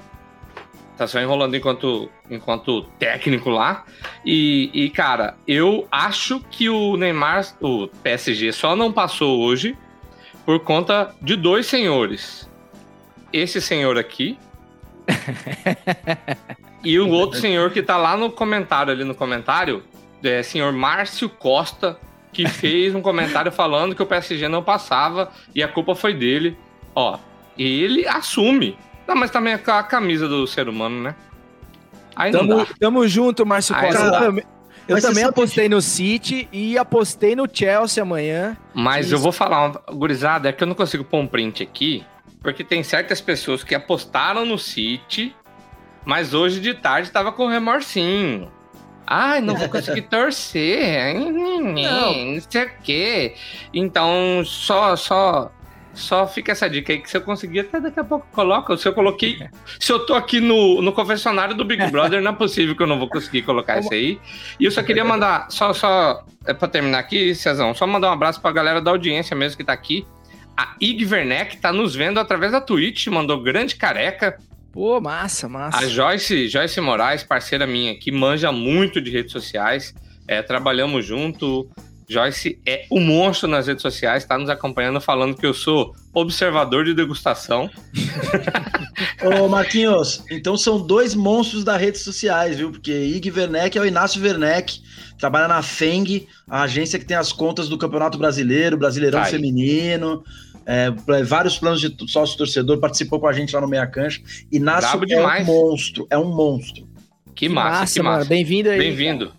tá 0.96 1.06
só 1.06 1.20
enrolando 1.20 1.56
enquanto, 1.56 2.10
enquanto 2.30 2.82
técnico 2.98 3.50
lá. 3.50 3.84
E, 4.24 4.70
e, 4.72 4.90
cara, 4.90 5.36
eu 5.46 5.86
acho 5.90 6.40
que 6.50 6.68
o 6.68 6.96
Neymar, 6.96 7.46
o 7.60 7.88
PSG, 8.02 8.52
só 8.52 8.74
não 8.74 8.92
passou 8.92 9.40
hoje 9.40 9.76
por 10.44 10.60
conta 10.60 11.14
de 11.20 11.36
dois 11.36 11.66
senhores. 11.66 12.48
Esse 13.32 13.60
senhor 13.60 13.98
aqui. 13.98 14.38
e 16.82 16.98
o 16.98 17.08
outro 17.10 17.38
senhor 17.38 17.70
que 17.70 17.82
tá 17.82 17.96
lá 17.96 18.16
no 18.16 18.30
comentário, 18.30 18.92
ali 18.92 19.04
no 19.04 19.14
comentário, 19.14 19.82
é 20.22 20.42
senhor 20.42 20.72
Márcio 20.72 21.28
Costa, 21.28 21.98
que 22.32 22.46
fez 22.48 22.94
um 22.94 23.02
comentário 23.02 23.52
falando 23.52 23.94
que 23.94 24.02
o 24.02 24.06
PSG 24.06 24.48
não 24.48 24.62
passava 24.62 25.30
e 25.54 25.62
a 25.62 25.68
culpa 25.68 25.94
foi 25.94 26.14
dele. 26.14 26.56
Ó, 26.96 27.18
ele 27.56 28.08
assume. 28.08 28.76
Não, 29.06 29.14
mas 29.14 29.30
também 29.30 29.52
é 29.52 29.60
a 29.70 29.82
camisa 29.84 30.26
do 30.26 30.46
ser 30.48 30.68
humano, 30.68 31.00
né? 31.02 31.14
Aí 32.16 32.32
não 32.32 32.40
Tamo, 32.48 32.56
dá. 32.64 32.66
tamo 32.80 33.06
junto, 33.06 33.44
Márcio 33.46 33.74
Costa. 33.74 34.02
Eu 34.04 34.10
também, 34.12 34.44
Mas 34.88 35.18
apostei 35.24 35.68
no 35.68 35.82
City 35.82 36.48
e 36.52 36.78
apostei 36.78 37.36
no 37.36 37.46
Chelsea 37.52 38.02
amanhã. 38.02 38.56
Mas 38.74 39.12
eu 39.12 39.18
vou 39.18 39.30
falar, 39.32 39.66
uma- 39.68 39.82
gurizada, 39.96 40.48
é 40.48 40.52
que 40.52 40.62
eu 40.62 40.66
não 40.66 40.74
consigo 40.74 41.04
pôr 41.04 41.18
um 41.18 41.26
print 41.26 41.62
aqui, 41.62 42.04
porque 42.40 42.64
tem 42.64 42.82
certas 42.82 43.20
pessoas 43.20 43.62
que 43.62 43.74
apostaram 43.74 44.46
no 44.46 44.56
City, 44.58 45.34
mas 46.04 46.32
hoje 46.34 46.60
de 46.60 46.72
tarde 46.72 47.10
tava 47.10 47.30
com 47.32 47.46
remorsinho. 47.48 48.50
Ai, 49.06 49.40
não 49.40 49.54
vou 49.56 49.68
conseguir 49.68 50.02
torcer. 50.08 50.98
ai, 51.00 51.14
Não, 51.14 52.24
não 52.34 52.40
sei 52.48 52.64
o 52.64 52.70
quê. 52.82 53.34
Então, 53.74 54.42
só, 54.44 54.94
só, 54.96 55.50
só 55.96 56.26
fica 56.26 56.52
essa 56.52 56.68
dica 56.68 56.92
aí 56.92 57.00
que 57.00 57.10
se 57.10 57.16
eu 57.16 57.22
conseguir, 57.22 57.60
até 57.60 57.80
daqui 57.80 57.98
a 57.98 58.04
pouco 58.04 58.26
eu 58.30 58.34
coloco. 58.34 58.76
Se 58.76 58.86
eu 58.86 58.92
coloquei. 58.92 59.38
Se 59.80 59.90
eu 59.90 60.04
tô 60.06 60.14
aqui 60.14 60.40
no, 60.40 60.80
no 60.82 60.92
confessionário 60.92 61.56
do 61.56 61.64
Big 61.64 61.90
Brother, 61.90 62.20
não 62.20 62.30
é 62.30 62.34
possível 62.34 62.76
que 62.76 62.82
eu 62.82 62.86
não 62.86 62.98
vou 62.98 63.08
conseguir 63.08 63.42
colocar 63.42 63.78
isso 63.80 63.92
aí. 63.92 64.20
E 64.60 64.64
eu 64.64 64.70
só 64.70 64.82
queria 64.82 65.04
mandar, 65.04 65.50
só, 65.50 65.72
só 65.72 66.24
é 66.46 66.54
pra 66.54 66.68
terminar 66.68 66.98
aqui, 66.98 67.34
Cezão, 67.34 67.74
só 67.74 67.86
mandar 67.86 68.10
um 68.10 68.12
abraço 68.12 68.40
pra 68.40 68.52
galera 68.52 68.80
da 68.80 68.90
audiência 68.90 69.34
mesmo 69.34 69.56
que 69.56 69.64
tá 69.64 69.72
aqui. 69.72 70.06
A 70.56 70.74
Ig 70.80 71.04
Werneck 71.04 71.58
tá 71.58 71.72
nos 71.72 71.94
vendo 71.94 72.18
através 72.18 72.52
da 72.52 72.60
Twitch, 72.60 73.08
mandou 73.08 73.42
grande 73.42 73.76
careca. 73.76 74.38
Pô, 74.72 75.00
massa, 75.00 75.48
massa. 75.48 75.78
A 75.78 75.88
Joyce, 75.88 76.48
Joyce 76.48 76.80
Moraes, 76.80 77.22
parceira 77.22 77.66
minha 77.66 77.92
aqui, 77.92 78.12
manja 78.12 78.52
muito 78.52 79.00
de 79.00 79.10
redes 79.10 79.32
sociais. 79.32 79.94
É, 80.28 80.42
trabalhamos 80.42 81.04
junto. 81.04 81.70
Joyce 82.08 82.58
é 82.64 82.86
o 82.88 83.00
monstro 83.00 83.48
nas 83.48 83.66
redes 83.66 83.82
sociais, 83.82 84.24
tá 84.24 84.38
nos 84.38 84.48
acompanhando, 84.48 85.00
falando 85.00 85.36
que 85.36 85.44
eu 85.44 85.52
sou 85.52 85.92
observador 86.14 86.84
de 86.84 86.94
degustação. 86.94 87.68
Ô, 89.42 89.48
Marquinhos, 89.48 90.22
então 90.30 90.56
são 90.56 90.80
dois 90.80 91.14
monstros 91.14 91.64
das 91.64 91.80
redes 91.80 92.02
sociais, 92.02 92.56
viu? 92.56 92.70
Porque 92.70 92.92
Ig 92.92 93.30
Werneck 93.30 93.76
é 93.76 93.80
o 93.80 93.86
Inácio 93.86 94.22
Werneck, 94.22 94.80
trabalha 95.18 95.48
na 95.48 95.62
FENG, 95.62 96.26
a 96.48 96.62
agência 96.62 96.98
que 96.98 97.04
tem 97.04 97.16
as 97.16 97.32
contas 97.32 97.68
do 97.68 97.76
Campeonato 97.76 98.16
Brasileiro, 98.18 98.76
Brasileirão 98.76 99.22
Aí. 99.22 99.30
Feminino, 99.30 100.22
é, 100.64 100.90
pra- 100.90 101.22
vários 101.24 101.58
planos 101.58 101.80
de 101.80 101.94
sócio 102.10 102.36
torcedor, 102.38 102.78
participou 102.78 103.18
com 103.20 103.26
a 103.26 103.32
gente 103.32 103.54
lá 103.54 103.60
no 103.60 103.68
Meia 103.68 103.86
Cancha. 103.86 104.20
Inácio 104.50 104.90
Brabo 104.98 105.04
é 105.12 105.16
demais. 105.16 105.48
um 105.48 105.52
monstro, 105.52 106.06
é 106.08 106.18
um 106.18 106.34
monstro. 106.34 106.86
Que 107.34 107.48
massa, 107.48 107.92
que 107.94 108.02
massa. 108.02 108.18
mano. 108.18 108.24
Bem-vindo 108.28 108.70
aí. 108.70 108.78
Bem-vindo. 108.78 109.32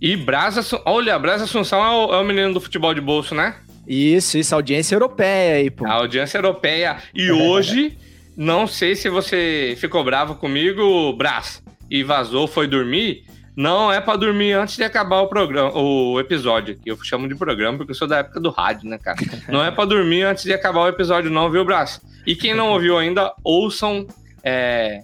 E 0.00 0.16
Brasa, 0.16 0.62
olha, 0.84 1.18
Brasa 1.18 1.44
Assunção 1.44 1.84
é 1.84 1.90
o, 1.90 2.14
é 2.14 2.20
o 2.20 2.24
menino 2.24 2.54
do 2.54 2.60
futebol 2.60 2.94
de 2.94 3.00
bolso, 3.00 3.34
né? 3.34 3.56
Isso, 3.86 4.38
isso, 4.38 4.54
audiência 4.54 4.94
europeia 4.94 5.56
aí, 5.56 5.70
pô. 5.70 5.86
A 5.86 5.94
audiência 5.94 6.38
europeia. 6.38 6.98
E 7.14 7.30
hoje, 7.32 7.96
não 8.36 8.66
sei 8.66 8.94
se 8.94 9.08
você 9.08 9.76
ficou 9.78 10.04
bravo 10.04 10.34
comigo, 10.34 11.12
Brás, 11.14 11.62
e 11.90 12.02
vazou, 12.02 12.46
foi 12.46 12.66
dormir. 12.66 13.24
Não 13.56 13.92
é 13.92 14.00
pra 14.00 14.14
dormir 14.14 14.52
antes 14.52 14.76
de 14.76 14.84
acabar 14.84 15.20
o 15.20 15.26
programa, 15.26 15.76
o 15.76 16.20
episódio. 16.20 16.78
Eu 16.86 16.96
chamo 17.02 17.26
de 17.26 17.34
programa 17.34 17.76
porque 17.76 17.90
eu 17.90 17.96
sou 17.96 18.06
da 18.06 18.18
época 18.18 18.38
do 18.38 18.50
rádio, 18.50 18.88
né, 18.88 18.98
cara? 18.98 19.18
Não 19.48 19.64
é 19.64 19.70
pra 19.72 19.84
dormir 19.84 20.22
antes 20.22 20.44
de 20.44 20.52
acabar 20.52 20.82
o 20.82 20.88
episódio, 20.88 21.28
não, 21.28 21.50
viu, 21.50 21.64
Brás? 21.64 22.00
E 22.24 22.36
quem 22.36 22.54
não 22.54 22.70
ouviu 22.70 22.96
ainda, 22.96 23.34
ouçam 23.42 24.06
é, 24.44 25.02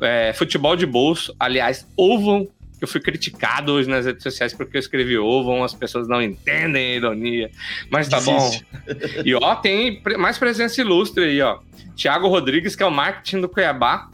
é, 0.00 0.32
futebol 0.32 0.74
de 0.74 0.84
bolso. 0.84 1.32
Aliás, 1.38 1.86
ouvam. 1.96 2.48
Eu 2.82 2.88
fui 2.88 3.00
criticado 3.00 3.72
hoje 3.72 3.88
nas 3.88 4.04
redes 4.06 4.22
sociais 4.24 4.52
porque 4.52 4.76
eu 4.76 4.80
escrevi 4.80 5.16
ouvam, 5.16 5.62
as 5.62 5.72
pessoas 5.72 6.08
não 6.08 6.20
entendem 6.20 6.92
a 6.92 6.96
ironia. 6.96 7.50
Mas 7.88 8.08
tá 8.08 8.18
Difícil. 8.18 8.60
bom. 8.86 9.22
E 9.24 9.34
ó, 9.34 9.54
tem 9.54 10.02
mais 10.18 10.36
presença 10.36 10.80
ilustre 10.80 11.24
aí, 11.24 11.40
ó. 11.40 11.60
Thiago 11.96 12.26
Rodrigues, 12.26 12.74
que 12.74 12.82
é 12.82 12.86
o 12.86 12.90
marketing 12.90 13.40
do 13.42 13.48
Cuiabá. 13.48 14.08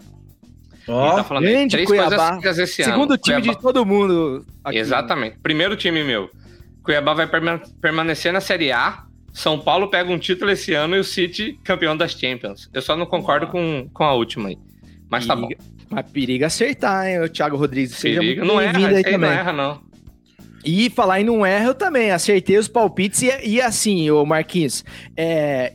Ele 0.86 0.96
Ó, 0.96 1.16
tá 1.16 1.24
falando 1.24 1.44
grande 1.44 1.72
três 1.72 1.86
Cuiabá. 1.88 2.38
esse 2.44 2.82
ano. 2.82 2.92
Segundo 2.92 3.16
time 3.18 3.40
Cuiabá- 3.40 3.56
de 3.56 3.62
todo 3.62 3.84
mundo. 3.86 4.44
aqui. 4.64 4.78
Exatamente. 4.78 5.38
Primeiro 5.42 5.76
time 5.76 6.02
meu. 6.04 6.30
Cuiabá 6.82 7.14
vai 7.14 7.26
perma- 7.26 7.60
permanecer 7.80 8.32
na 8.32 8.40
Série 8.40 8.70
A. 8.72 9.04
São 9.32 9.58
Paulo 9.58 9.88
pega 9.88 10.10
um 10.10 10.18
título 10.18 10.50
esse 10.50 10.72
ano 10.74 10.96
e 10.96 10.98
o 11.00 11.04
City 11.04 11.58
campeão 11.62 11.96
das 11.96 12.12
Champions. 12.12 12.68
Eu 12.72 12.82
só 12.82 12.96
não 12.96 13.06
concordo 13.06 13.46
com, 13.46 13.88
com 13.92 14.04
a 14.04 14.12
última 14.14 14.48
aí. 14.48 14.58
Mas 15.10 15.26
tá 15.26 15.36
bom. 15.36 15.48
Mas 15.90 16.10
periga 16.10 16.46
acertar, 16.46 17.06
hein, 17.06 17.20
o 17.20 17.28
Thiago 17.28 17.56
Rodrigues. 17.56 17.92
Seja 17.96 18.20
Periga. 18.20 18.42
muito 18.42 18.54
Não 18.54 18.60
erra, 18.60 18.72
bem-vindo 18.72 18.96
aí 18.96 19.04
aí 19.04 19.12
não 19.12 19.20
também. 19.20 19.30
erra, 19.30 19.52
não. 19.52 19.80
E 20.64 20.90
falar 20.90 21.20
em 21.20 21.24
não 21.24 21.46
erra, 21.46 21.66
eu 21.66 21.74
também. 21.74 22.10
Acertei 22.10 22.58
os 22.58 22.68
palpites 22.68 23.22
e, 23.22 23.30
e 23.44 23.60
assim, 23.60 24.10
ô 24.10 24.24
Marquinhos, 24.26 24.84
é. 25.16 25.74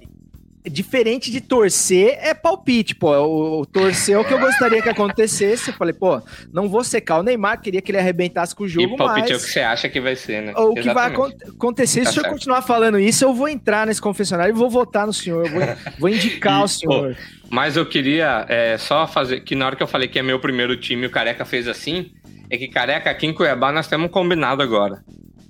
Diferente 0.66 1.30
de 1.30 1.42
torcer, 1.42 2.18
é 2.22 2.34
palpite, 2.34 2.96
pô. 2.96 3.12
O, 3.18 3.62
o 3.62 3.66
torcer 3.66 4.16
é 4.16 4.20
o 4.20 4.24
que 4.24 4.34
eu 4.34 4.40
gostaria 4.40 4.82
que 4.82 4.88
acontecesse. 4.90 5.70
Eu 5.72 5.74
falei, 5.74 5.94
pô, 5.94 6.22
não 6.54 6.70
vou 6.70 6.84
secar 6.84 7.20
o 7.20 7.24
Neymar, 7.24 7.62
queria 7.62 7.82
que 7.82 7.92
ele 7.92 7.98
arrebentasse 8.00 8.56
com 8.56 8.64
o 8.64 8.68
jogo, 8.68 8.94
e 8.94 8.98
palpite 8.98 9.32
é 9.32 9.36
o 9.36 9.38
mas 9.38 9.46
que 9.46 9.52
você 9.52 9.60
acha 9.60 9.90
que 9.90 10.00
vai 10.00 10.16
ser, 10.16 10.42
né? 10.42 10.54
o 10.56 10.74
que 10.74 10.94
vai 10.94 11.08
acon- 11.08 11.32
acontecer, 11.56 12.02
Tá 12.02 12.06
se 12.06 12.12
o 12.12 12.14
senhor 12.14 12.24
certo. 12.24 12.34
continuar 12.34 12.62
falando 12.62 12.98
isso, 12.98 13.24
eu 13.26 13.34
vou 13.34 13.50
entrar 13.50 13.86
nesse 13.88 14.02
confessionário 14.02 14.54
e 14.56 14.58
vou 14.58 14.70
votar 14.70 15.06
no 15.06 15.12
senhor. 15.14 15.46
Eu 15.46 15.52
vou, 15.52 15.62
vou 16.00 16.10
indicar 16.10 16.62
E, 16.62 16.64
o 16.64 16.68
senhor. 16.68 17.18
Mas 17.50 17.76
eu 17.76 17.86
queria 17.86 18.46
é, 18.48 18.78
só 18.78 19.06
fazer. 19.06 19.42
Que 19.42 19.56
na 19.56 19.66
hora 19.66 19.76
que 19.76 19.84
eu 19.84 19.88
falei 19.88 20.08
que 20.08 20.18
é 20.18 20.24
meu 20.24 20.40
primeiro 20.40 20.76
time, 20.78 21.06
o 21.06 21.10
Careca 21.12 21.44
fez 21.46 21.68
assim. 21.68 22.12
É 22.50 22.58
que 22.58 22.68
Careca, 22.68 23.10
aqui 23.10 23.28
em 23.28 23.34
Cuiabá, 23.34 23.72
nós 23.72 23.88
temos 23.88 24.08
um 24.08 24.10
combinado 24.10 24.62
agora. 24.64 25.04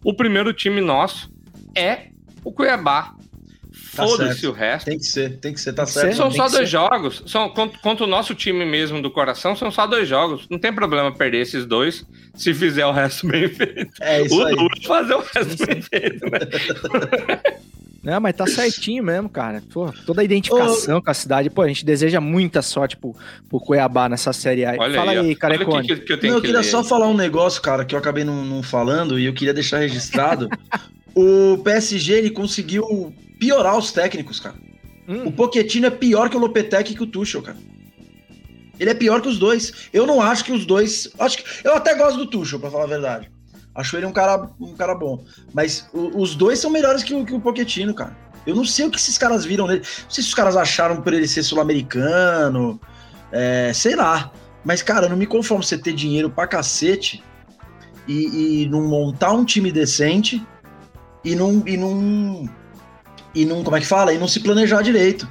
O 0.03 0.13
primeiro 0.15 0.51
time 0.53 0.81
nosso 0.81 1.29
é 1.75 2.07
o 2.43 2.51
Cuiabá. 2.51 3.13
Tá 3.95 4.07
Foda-se 4.07 4.45
o 4.45 4.51
resto. 4.51 4.85
tem 4.85 4.97
que 4.97 5.05
ser, 5.05 5.37
tem 5.37 5.53
que 5.53 5.59
ser, 5.59 5.73
tá 5.73 5.85
certo. 5.85 6.15
São 6.15 6.31
só 6.31 6.47
dois 6.47 6.53
ser. 6.53 6.65
jogos. 6.67 7.23
São, 7.25 7.49
contra, 7.49 7.79
contra 7.79 8.03
o 8.05 8.07
nosso 8.07 8.35
time 8.35 8.65
mesmo 8.65 9.01
do 9.01 9.09
coração, 9.09 9.55
são 9.55 9.71
só 9.71 9.87
dois 9.87 10.07
jogos. 10.07 10.47
Não 10.49 10.59
tem 10.59 10.71
problema 10.73 11.11
perder 11.11 11.41
esses 11.41 11.65
dois 11.65 12.05
se 12.35 12.53
fizer 12.53 12.85
o 12.85 12.91
resto 12.91 13.27
bem 13.27 13.47
feito. 13.49 13.91
É 14.01 14.21
isso 14.21 14.35
o 14.35 14.45
aí. 14.45 14.55
duro 14.55 14.81
fazer 14.85 15.15
o 15.15 15.21
resto 15.21 15.65
bem 15.65 15.81
feito, 15.81 16.25
né? 16.29 17.39
Não, 18.03 18.19
mas 18.19 18.35
tá 18.35 18.45
certinho 18.45 19.01
mesmo, 19.01 19.29
cara. 19.29 19.63
Pô, 19.71 19.89
toda 20.05 20.19
a 20.19 20.25
identificação 20.25 21.01
com 21.01 21.09
a 21.09 21.13
cidade. 21.13 21.49
Pô, 21.49 21.61
a 21.61 21.67
gente 21.69 21.85
deseja 21.85 22.19
muita 22.19 22.61
sorte 22.61 22.97
pro, 22.97 23.15
pro 23.47 23.61
Cuiabá 23.61 24.09
nessa 24.09 24.33
Série 24.33 24.65
A. 24.65 24.75
Olha 24.77 24.93
Fala 24.93 25.11
aí, 25.13 25.17
aí, 25.19 25.35
Carecone. 25.35 25.87
que, 25.87 25.95
que, 25.95 26.13
eu 26.13 26.17
Não, 26.17 26.29
eu 26.29 26.35
que 26.35 26.47
queria 26.47 26.59
ler 26.59 26.65
só 26.65 26.83
falar 26.83 27.07
um 27.07 27.15
negócio, 27.15 27.61
cara, 27.61 27.85
que 27.85 27.95
eu 27.95 27.99
acabei 27.99 28.25
não, 28.25 28.43
não 28.43 28.61
falando 28.61 29.17
e 29.17 29.25
eu 29.25 29.33
queria 29.33 29.53
deixar 29.53 29.77
registrado. 29.79 30.49
o 31.15 31.57
PSG, 31.63 32.13
ele 32.13 32.29
conseguiu 32.29 33.13
piorar 33.43 33.77
os 33.77 33.91
técnicos, 33.91 34.39
cara. 34.39 34.55
Hum. 35.07 35.27
O 35.27 35.31
Pochettino 35.31 35.87
é 35.87 35.89
pior 35.89 36.29
que 36.29 36.37
o 36.37 36.39
Lopetegui 36.39 36.93
e 36.93 36.95
que 36.95 37.03
o 37.03 37.07
Tuchel, 37.07 37.41
cara. 37.41 37.57
Ele 38.79 38.89
é 38.89 38.93
pior 38.93 39.21
que 39.21 39.27
os 39.27 39.37
dois. 39.37 39.89
Eu 39.91 40.05
não 40.07 40.21
acho 40.21 40.45
que 40.45 40.51
os 40.51 40.65
dois... 40.65 41.09
Acho 41.19 41.37
que, 41.37 41.43
eu 41.67 41.75
até 41.75 41.93
gosto 41.95 42.17
do 42.17 42.25
Tuchel, 42.25 42.59
pra 42.59 42.71
falar 42.71 42.85
a 42.85 42.87
verdade. 42.87 43.29
Acho 43.75 43.97
ele 43.97 44.05
um 44.05 44.11
cara, 44.13 44.49
um 44.59 44.73
cara 44.75 44.95
bom. 44.95 45.23
Mas 45.53 45.89
o- 45.93 46.21
os 46.21 46.35
dois 46.35 46.59
são 46.59 46.71
melhores 46.71 47.03
que 47.03 47.13
o, 47.13 47.25
que 47.25 47.33
o 47.33 47.39
Pochettino, 47.39 47.93
cara. 47.93 48.15
Eu 48.47 48.55
não 48.55 48.65
sei 48.65 48.85
o 48.85 48.91
que 48.91 48.97
esses 48.97 49.17
caras 49.17 49.45
viram 49.45 49.67
nele. 49.67 49.79
Não 49.81 50.09
sei 50.09 50.23
se 50.23 50.29
os 50.29 50.33
caras 50.35 50.55
acharam 50.55 51.01
por 51.01 51.13
ele 51.13 51.27
ser 51.27 51.43
sul-americano. 51.43 52.79
é, 53.31 53.71
sei 53.73 53.95
lá. 53.95 54.31
Mas, 54.63 54.81
cara, 54.81 55.05
eu 55.07 55.09
não 55.09 55.17
me 55.17 55.25
conformo 55.25 55.63
você 55.63 55.77
ter 55.77 55.93
dinheiro 55.93 56.29
pra 56.29 56.47
cacete 56.47 57.21
e, 58.07 58.63
e 58.63 58.69
não 58.69 58.81
montar 58.87 59.31
um 59.33 59.43
time 59.43 59.71
decente 59.71 60.41
e 61.25 61.35
não, 61.35 61.63
e 61.67 61.75
não. 61.77 62.47
E 63.33 63.45
não. 63.45 63.63
Como 63.63 63.75
é 63.75 63.79
que 63.79 63.85
fala? 63.85 64.13
E 64.13 64.17
não 64.17 64.27
se 64.27 64.39
planejar 64.39 64.81
direito. 64.81 65.27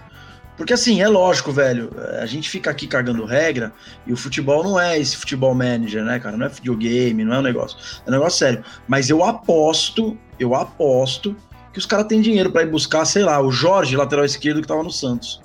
Porque 0.56 0.74
assim, 0.74 1.00
é 1.00 1.08
lógico, 1.08 1.50
velho. 1.50 1.90
A 2.20 2.26
gente 2.26 2.48
fica 2.48 2.70
aqui 2.70 2.86
cagando 2.86 3.24
regra 3.24 3.72
e 4.06 4.12
o 4.12 4.16
futebol 4.16 4.62
não 4.62 4.78
é 4.78 4.98
esse 4.98 5.16
futebol 5.16 5.54
manager, 5.54 6.04
né, 6.04 6.18
cara? 6.18 6.36
Não 6.36 6.46
é 6.46 6.48
videogame, 6.48 7.24
não 7.24 7.34
é 7.34 7.38
um 7.38 7.42
negócio. 7.42 7.78
É 8.06 8.08
um 8.08 8.12
negócio 8.12 8.38
sério. 8.38 8.64
Mas 8.86 9.08
eu 9.08 9.24
aposto, 9.24 10.16
eu 10.38 10.54
aposto 10.54 11.34
que 11.72 11.78
os 11.78 11.86
caras 11.86 12.06
têm 12.06 12.20
dinheiro 12.20 12.52
pra 12.52 12.62
ir 12.62 12.70
buscar, 12.70 13.04
sei 13.06 13.22
lá, 13.22 13.40
o 13.40 13.50
Jorge, 13.50 13.96
lateral 13.96 14.24
esquerdo, 14.24 14.60
que 14.60 14.68
tava 14.68 14.82
no 14.82 14.90
Santos. 14.90 15.40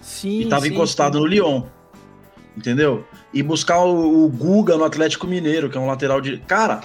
Sim. 0.00 0.42
E 0.42 0.46
tava 0.46 0.64
sim, 0.64 0.72
encostado 0.72 1.14
sim. 1.14 1.20
no 1.20 1.26
Lyon. 1.26 1.62
Entendeu? 2.56 3.04
E 3.34 3.42
buscar 3.42 3.80
o, 3.80 4.24
o 4.24 4.28
Guga 4.28 4.76
no 4.76 4.84
Atlético 4.84 5.26
Mineiro, 5.26 5.68
que 5.68 5.76
é 5.76 5.80
um 5.80 5.86
lateral 5.86 6.20
de. 6.20 6.38
Cara, 6.38 6.82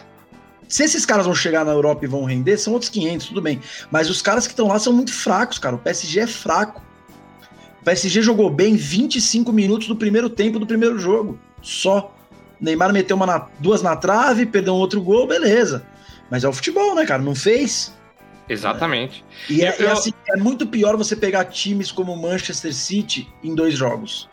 se 0.68 0.84
esses 0.84 1.06
caras 1.06 1.26
vão 1.26 1.34
chegar 1.36 1.64
na 1.66 1.72
Europa 1.72 2.06
e 2.06 2.08
vão 2.08 2.24
render, 2.26 2.58
são 2.58 2.74
outros 2.74 2.90
500, 2.90 3.28
tudo 3.28 3.42
bem. 3.42 3.62
Mas 3.92 4.10
os 4.10 4.22
caras 4.22 4.46
que 4.48 4.54
estão 4.54 4.68
lá 4.68 4.78
são 4.80 4.92
muito 4.94 5.14
fracos, 5.14 5.58
cara. 5.60 5.76
O 5.76 5.80
PSG 5.80 6.20
é 6.22 6.28
fraco. 6.28 6.82
O 7.82 7.84
PSG 7.84 8.22
jogou 8.22 8.50
bem 8.50 8.76
25 8.76 9.52
minutos 9.54 9.88
do 9.88 9.96
primeiro 9.96 10.30
tempo 10.30 10.60
do 10.60 10.66
primeiro 10.68 11.00
jogo. 11.00 11.40
Só. 11.62 12.14
Neymar 12.60 12.92
meteu 12.92 13.16
uma 13.16 13.26
na- 13.26 13.48
duas 13.60 13.82
na 13.82 13.96
trave, 13.96 14.46
perdeu 14.46 14.74
um 14.74 14.78
outro 14.78 15.02
gol, 15.02 15.28
beleza. 15.28 15.86
Mas 16.30 16.44
é 16.44 16.50
o 16.50 16.54
futebol, 16.54 16.96
né, 16.96 17.06
cara? 17.06 17.22
Não 17.22 17.36
fez. 17.36 17.96
Exatamente. 18.50 19.24
E 19.50 19.62
é, 19.64 19.76
Eu- 19.80 19.90
é 19.90 19.92
assim, 19.92 20.12
é 20.28 20.38
muito 20.38 20.66
pior 20.68 20.98
você 20.98 21.16
pegar 21.16 21.46
times 21.46 21.92
como 21.92 22.14
o 22.14 22.22
Manchester 22.22 22.74
City 22.74 23.28
em 23.44 23.54
dois 23.54 23.76
jogos. 23.76 24.28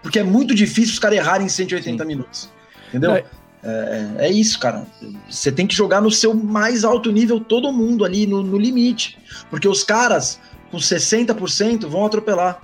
Porque 0.00 0.18
é 0.18 0.24
muito 0.24 0.54
difícil 0.54 0.94
os 0.94 0.98
caras 0.98 1.18
errarem 1.18 1.46
em 1.46 1.48
180 1.48 2.04
minutos. 2.04 2.50
Entendeu? 2.88 3.12
É, 3.16 3.24
é- 3.62 4.26
é 4.26 4.30
isso, 4.30 4.58
cara. 4.58 4.86
Você 5.28 5.52
tem 5.52 5.66
que 5.66 5.74
jogar 5.74 6.00
no 6.00 6.10
seu 6.10 6.34
mais 6.34 6.84
alto 6.84 7.10
nível, 7.12 7.40
todo 7.40 7.72
mundo 7.72 8.04
ali, 8.04 8.26
no, 8.26 8.42
no 8.42 8.58
limite. 8.58 9.18
Porque 9.50 9.68
os 9.68 9.84
caras, 9.84 10.40
com 10.70 10.78
60%, 10.78 11.86
vão 11.86 12.04
atropelar. 12.04 12.60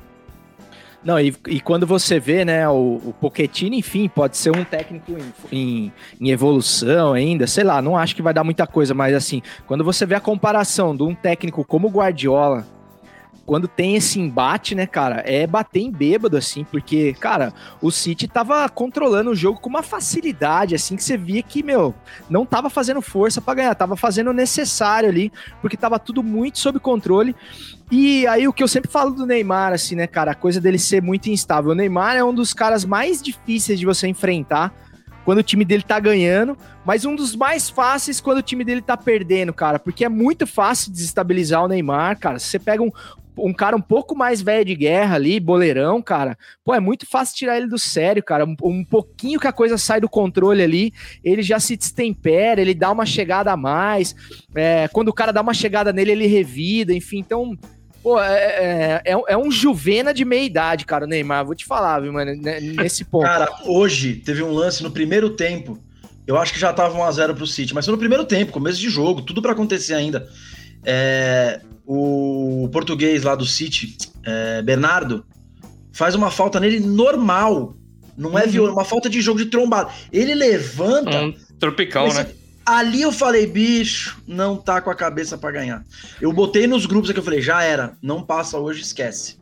Não, 1.05 1.19
e, 1.19 1.35
e 1.47 1.61
quando 1.61 1.87
você 1.87 2.19
vê, 2.19 2.45
né, 2.45 2.69
o, 2.69 3.01
o 3.05 3.15
Pochettino, 3.21 3.75
enfim, 3.77 4.09
pode 4.09 4.37
ser 4.37 4.51
um 4.55 4.65
técnico 4.65 5.13
em, 5.13 5.57
em, 5.57 5.93
em 6.21 6.31
evolução 6.31 7.13
ainda, 7.13 7.47
sei 7.47 7.63
lá, 7.63 7.81
não 7.81 7.97
acho 7.97 8.17
que 8.17 8.23
vai 8.23 8.35
dar 8.35 8.43
muita 8.43 8.67
coisa, 8.67 8.93
mas 8.95 9.15
assim, 9.15 9.41
quando 9.67 9.85
você 9.85 10.05
vê 10.05 10.17
a 10.17 10.21
comparação 10.21 10.97
de 10.97 11.05
um 11.05 11.15
técnico 11.15 11.65
como 11.65 11.87
o 11.87 11.91
Guardiola, 11.91 12.67
quando 13.49 13.67
tem 13.67 13.97
esse 13.97 14.21
embate, 14.21 14.75
né, 14.75 14.87
cara, 14.87 15.23
é 15.25 15.47
bater 15.47 15.81
em 15.81 15.91
bêbado, 15.91 16.37
assim, 16.37 16.65
porque, 16.65 17.15
cara, 17.15 17.51
o 17.81 17.91
City 17.91 18.29
tava 18.29 18.69
controlando 18.69 19.31
o 19.31 19.35
jogo 19.35 19.59
com 19.59 19.71
uma 19.71 19.83
facilidade, 19.83 20.75
assim, 20.75 20.97
que 20.97 21.03
você 21.03 21.17
via 21.17 21.43
que, 21.43 21.63
meu, 21.63 21.95
não 22.29 22.45
tava 22.45 22.69
fazendo 22.69 23.01
força 23.01 23.41
pra 23.41 23.55
ganhar, 23.55 23.75
tava 23.75 23.97
fazendo 23.97 24.29
o 24.29 24.35
necessário 24.35 25.09
ali, 25.09 25.33
porque 25.63 25.79
tava 25.79 25.99
tudo 25.99 26.23
muito 26.23 26.59
sob 26.59 26.79
controle. 26.79 27.35
E 27.91 28.27
aí 28.27 28.47
o 28.47 28.53
que 28.53 28.63
eu 28.63 28.69
sempre 28.69 28.91
falo 28.91 29.13
do 29.13 29.25
Neymar, 29.25 29.73
assim, 29.73 29.95
né, 29.95 30.07
cara, 30.07 30.33
a 30.33 30.35
coisa 30.35 30.61
dele 30.61 30.79
ser 30.79 31.01
muito 31.01 31.31
instável. 31.31 31.71
O 31.71 31.75
Neymar 31.75 32.17
é 32.17 32.23
um 32.23 32.35
dos 32.35 32.53
caras 32.53 32.85
mais 32.85 33.23
difíceis 33.23 33.81
de 33.81 33.87
você 33.87 34.07
enfrentar 34.07 34.75
quando 35.25 35.39
o 35.39 35.43
time 35.43 35.65
dele 35.65 35.83
tá 35.83 35.99
ganhando, 35.99 36.57
mas 36.87 37.05
um 37.05 37.15
dos 37.15 37.37
mais 37.37 37.69
fáceis 37.69 38.19
quando 38.19 38.39
o 38.39 38.43
time 38.43 38.65
dele 38.65 38.81
tá 38.81 38.97
perdendo, 38.97 39.53
cara, 39.53 39.79
porque 39.79 40.05
é 40.05 40.09
muito 40.09 40.47
fácil 40.47 40.91
desestabilizar 40.91 41.63
o 41.63 41.69
Neymar, 41.69 42.19
cara. 42.19 42.39
Se 42.39 42.47
você 42.47 42.59
pega 42.59 42.83
um, 42.83 42.91
um 43.39 43.53
cara 43.53 43.77
um 43.77 43.81
pouco 43.81 44.17
mais 44.17 44.41
velho 44.41 44.65
de 44.65 44.75
guerra 44.75 45.15
ali, 45.15 45.39
boleirão, 45.39 46.03
cara, 46.03 46.37
pô, 46.65 46.75
é 46.75 46.81
muito 46.81 47.07
fácil 47.07 47.37
tirar 47.37 47.57
ele 47.57 47.67
do 47.67 47.79
sério, 47.79 48.23
cara. 48.23 48.45
Um, 48.45 48.57
um 48.63 48.85
pouquinho 48.85 49.41
que 49.41 49.47
a 49.47 49.53
coisa 49.53 49.79
sai 49.79 50.01
do 50.01 50.09
controle 50.09 50.63
ali, 50.63 50.93
ele 51.23 51.43
já 51.43 51.59
se 51.61 51.77
destempera, 51.77 52.61
ele 52.61 52.75
dá 52.75 52.91
uma 52.91 53.07
chegada 53.07 53.53
a 53.53 53.57
mais. 53.57 54.15
É, 54.55 54.89
quando 54.89 55.09
o 55.09 55.13
cara 55.13 55.33
dá 55.33 55.41
uma 55.41 55.55
chegada 55.55 55.93
nele, 55.93 56.13
ele 56.13 56.27
revida, 56.27 56.93
enfim, 56.93 57.19
então. 57.19 57.57
Pô, 58.01 58.21
é, 58.21 58.37
é, 58.37 59.03
é, 59.05 59.23
é 59.29 59.37
um 59.37 59.51
Juvena 59.51 60.15
de 60.15 60.25
meia 60.25 60.45
idade, 60.45 60.87
cara, 60.87 61.05
o 61.05 61.09
Neymar. 61.09 61.45
Vou 61.45 61.55
te 61.55 61.67
falar, 61.67 62.01
viu, 62.01 62.13
mano, 62.13 62.33
nesse 62.81 63.05
ponto. 63.05 63.25
Cara, 63.25 63.49
hoje 63.65 64.15
teve 64.15 64.43
um 64.43 64.53
lance 64.53 64.83
no 64.83 64.91
primeiro 64.91 65.31
tempo. 65.31 65.79
Eu 66.25 66.37
acho 66.37 66.53
que 66.53 66.61
já 66.61 66.73
tava 66.73 66.97
1x0 66.97 67.35
pro 67.35 67.47
City, 67.47 67.75
mas 67.75 67.85
foi 67.85 67.93
no 67.93 67.99
primeiro 67.99 68.25
tempo, 68.25 68.53
começo 68.53 68.79
de 68.79 68.89
jogo, 68.89 69.23
tudo 69.23 69.43
pra 69.43 69.53
acontecer 69.53 69.95
ainda. 69.95 70.29
É, 70.85 71.61
o 71.91 72.69
português 72.71 73.23
lá 73.23 73.35
do 73.35 73.47
City, 73.47 73.97
é, 74.23 74.61
Bernardo, 74.61 75.25
faz 75.91 76.15
uma 76.15 76.31
falta 76.31 76.61
nele 76.61 76.79
normal. 76.81 77.75
Não 78.17 78.39
é 78.39 78.45
Uhum. 78.45 78.51
violento, 78.51 78.75
uma 78.77 78.85
falta 78.85 79.09
de 79.09 79.21
jogo 79.23 79.39
de 79.39 79.47
trombada. 79.47 79.91
Ele 80.13 80.35
levanta. 80.35 81.23
Um 81.23 81.35
tropicão, 81.59 82.05
Mas 82.07 82.15
né? 82.17 82.27
Ali 82.67 83.01
eu 83.01 83.11
falei, 83.11 83.47
bicho, 83.47 84.21
não 84.27 84.55
tá 84.57 84.83
com 84.83 84.91
a 84.91 84.95
cabeça 84.95 85.39
pra 85.39 85.51
ganhar. 85.51 85.83
Eu 86.21 86.31
botei 86.33 86.67
nos 86.67 86.85
grupos 86.85 87.09
aqui, 87.09 87.19
eu 87.19 87.25
falei, 87.25 87.41
já 87.41 87.63
era, 87.63 87.95
não 88.03 88.23
passa 88.23 88.59
hoje, 88.59 88.83
esquece. 88.83 89.39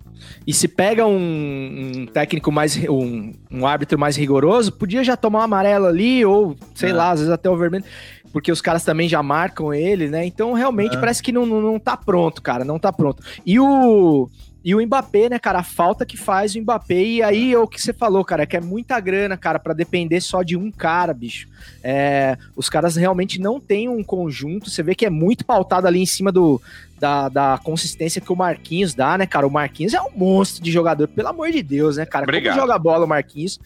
E 0.46 0.52
se 0.52 0.68
pega 0.68 1.04
um, 1.06 1.92
um 2.02 2.06
técnico 2.06 2.52
mais. 2.52 2.76
Um, 2.88 3.32
um 3.50 3.66
árbitro 3.66 3.98
mais 3.98 4.14
rigoroso, 4.16 4.70
podia 4.72 5.02
já 5.02 5.16
tomar 5.16 5.40
um 5.40 5.42
amarelo 5.42 5.86
ali, 5.86 6.24
ou 6.24 6.56
sei 6.74 6.90
É. 6.90 6.92
lá, 6.92 7.10
às 7.10 7.18
vezes 7.18 7.32
até 7.32 7.50
o 7.50 7.56
vermelho, 7.56 7.84
porque 8.32 8.52
os 8.52 8.60
caras 8.60 8.84
também 8.84 9.08
já 9.08 9.22
marcam 9.22 9.72
ele, 9.72 10.08
né? 10.08 10.24
Então 10.26 10.52
realmente 10.52 10.96
É. 10.96 11.00
parece 11.00 11.22
que 11.22 11.32
não, 11.32 11.46
não, 11.46 11.60
não 11.60 11.78
tá 11.78 11.96
pronto, 11.96 12.42
cara, 12.42 12.64
não 12.64 12.78
tá 12.78 12.92
pronto. 12.92 13.22
E 13.44 13.58
o. 13.58 14.28
E 14.64 14.74
o 14.74 14.84
Mbappé, 14.84 15.28
né, 15.28 15.38
cara, 15.38 15.60
a 15.60 15.62
falta 15.62 16.04
que 16.04 16.16
faz 16.16 16.56
o 16.56 16.60
Mbappé, 16.60 17.00
e 17.00 17.22
aí 17.22 17.52
é 17.52 17.58
o 17.58 17.68
que 17.68 17.80
você 17.80 17.92
falou, 17.92 18.24
cara, 18.24 18.44
que 18.44 18.56
é 18.56 18.60
muita 18.60 18.98
grana, 18.98 19.36
cara, 19.36 19.60
pra 19.60 19.72
depender 19.72 20.20
só 20.20 20.42
de 20.42 20.56
um 20.56 20.72
cara, 20.72 21.14
bicho. 21.14 21.46
É, 21.84 22.36
os 22.56 22.68
caras 22.68 22.96
realmente 22.96 23.40
não 23.40 23.60
têm 23.60 23.88
um 23.88 24.02
conjunto, 24.02 24.68
você 24.68 24.82
vê 24.82 24.96
que 24.96 25.06
é 25.06 25.10
muito 25.10 25.46
pautado 25.46 25.86
ali 25.86 26.00
em 26.00 26.06
cima 26.06 26.32
do, 26.32 26.60
da, 26.98 27.28
da 27.28 27.60
consistência 27.62 28.20
que 28.20 28.32
o 28.32 28.36
Marquinhos 28.36 28.94
dá, 28.94 29.18
né, 29.18 29.26
cara? 29.26 29.46
O 29.46 29.50
Marquinhos 29.50 29.94
é 29.94 30.00
um 30.00 30.10
monstro 30.14 30.62
de 30.62 30.70
jogador, 30.70 31.08
pelo 31.08 31.28
amor 31.28 31.50
de 31.50 31.62
Deus, 31.62 31.96
né, 31.96 32.06
cara? 32.06 32.24
Obrigado. 32.24 32.54
Como 32.54 32.66
joga 32.66 32.78
bola 32.78 33.04
o 33.04 33.08
Marquinhos? 33.08 33.60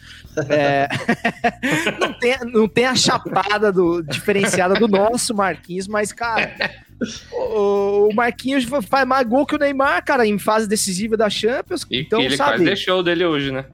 É, 0.48 0.88
não, 2.00 2.12
tem, 2.18 2.36
não 2.52 2.68
tem 2.68 2.86
a 2.86 2.94
chapada 2.94 3.72
do, 3.72 4.02
diferenciada 4.02 4.74
do 4.74 4.88
nosso 4.88 5.34
Marquinhos, 5.34 5.86
mas, 5.86 6.12
cara, 6.12 6.52
o, 7.32 8.10
Marquinhos 8.14 8.64
faz 8.88 9.06
mais 9.06 9.26
gol 9.26 9.46
que 9.46 9.54
o 9.54 9.58
Neymar, 9.58 10.04
cara, 10.04 10.26
em 10.26 10.38
fase 10.38 10.68
decisiva 10.68 11.16
da 11.16 11.30
Champions. 11.30 11.86
E 11.90 12.00
então, 12.00 12.20
ele 12.20 12.36
sabe, 12.36 12.50
quase 12.52 12.64
deixou 12.64 13.02
dele 13.02 13.24
hoje, 13.24 13.50
né? 13.50 13.64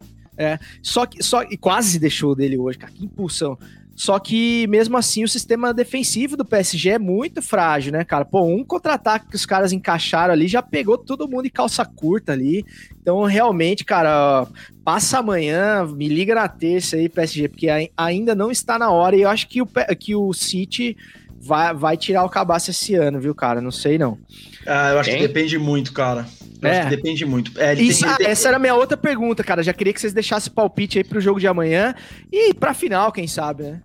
só 0.83 1.07
que 1.07 1.23
só 1.23 1.43
e 1.45 1.57
quase 1.57 1.99
deixou 1.99 2.35
dele 2.35 2.59
hoje, 2.59 2.77
cara, 2.77 2.93
que 2.93 3.05
impulsão. 3.05 3.59
Só 3.97 4.19
que 4.19 4.67
mesmo 4.67 4.97
assim 4.99 5.25
o 5.25 5.29
sistema 5.29 5.73
defensivo 5.73 6.37
do 6.37 6.45
PSG 6.45 6.91
é 6.91 6.99
muito 6.99 7.41
frágil, 7.41 7.93
né, 7.93 8.05
cara? 8.05 8.27
Pô, 8.27 8.43
um 8.45 8.63
contra-ataque 8.63 9.29
que 9.31 9.37
os 9.37 9.47
caras 9.47 9.73
encaixaram 9.73 10.35
ali 10.35 10.47
já 10.47 10.61
pegou 10.63 10.99
todo 10.99 11.27
mundo 11.27 11.47
em 11.47 11.51
calça 11.51 11.83
curta 11.83 12.33
ali. 12.33 12.63
Então, 13.01 13.25
realmente, 13.25 13.87
cara, 13.87 14.47
passa 14.85 15.19
amanhã, 15.21 15.87
me 15.87 16.09
liga 16.09 16.35
na 16.35 16.47
terça 16.47 16.97
aí, 16.97 17.09
PSG, 17.09 17.49
porque 17.49 17.69
ai- 17.71 17.89
ainda 17.97 18.35
não 18.35 18.51
está 18.51 18.79
na 18.79 18.91
hora 18.91 19.17
e 19.17 19.23
eu 19.23 19.31
acho 19.31 19.49
que 19.49 19.63
o, 19.63 19.69
que 19.99 20.15
o 20.15 20.31
City 20.35 20.95
vai, 21.41 21.73
vai 21.73 21.97
tirar 21.97 22.23
o 22.25 22.29
cabaço 22.29 22.71
esse 22.71 22.95
ano, 22.95 23.19
viu, 23.19 23.35
cara? 23.35 23.61
Não 23.63 23.71
sei 23.71 23.97
não. 23.97 24.19
Ah, 24.67 24.91
eu 24.91 24.99
acho 24.99 25.09
Quem? 25.11 25.21
que 25.21 25.27
depende 25.29 25.57
muito, 25.59 25.93
cara. 25.95 26.27
Eu 26.61 26.69
É. 26.69 26.79
acho 26.81 26.89
que 26.91 26.97
depende 26.97 27.25
muito. 27.25 27.53
É, 27.61 27.73
ele 27.73 27.83
Isso, 27.85 28.01
tem- 28.01 28.09
ele 28.09 28.15
ah, 28.15 28.19
tem- 28.19 28.27
essa 28.27 28.49
era 28.49 28.57
a 28.57 28.61
minha 28.61 28.75
outra 28.75 28.97
pergunta, 28.97 29.45
cara. 29.45 29.63
Já 29.63 29.73
queria 29.73 29.93
que 29.93 30.01
vocês 30.01 30.13
deixassem 30.13 30.53
palpite 30.53 30.99
aí 30.99 31.05
pro 31.05 31.21
jogo 31.21 31.39
de 31.39 31.47
amanhã 31.47 31.95
e 32.33 32.53
pra 32.53 32.75
final, 32.75 33.13
quem 33.13 33.27
sabe, 33.29 33.63
né? 33.63 33.81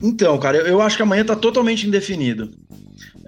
Então, 0.00 0.38
cara, 0.38 0.58
eu, 0.58 0.80
acho 0.82 0.96
que 0.96 1.02
amanhã 1.02 1.24
tá 1.24 1.34
totalmente 1.34 1.86
indefinido. 1.86 2.50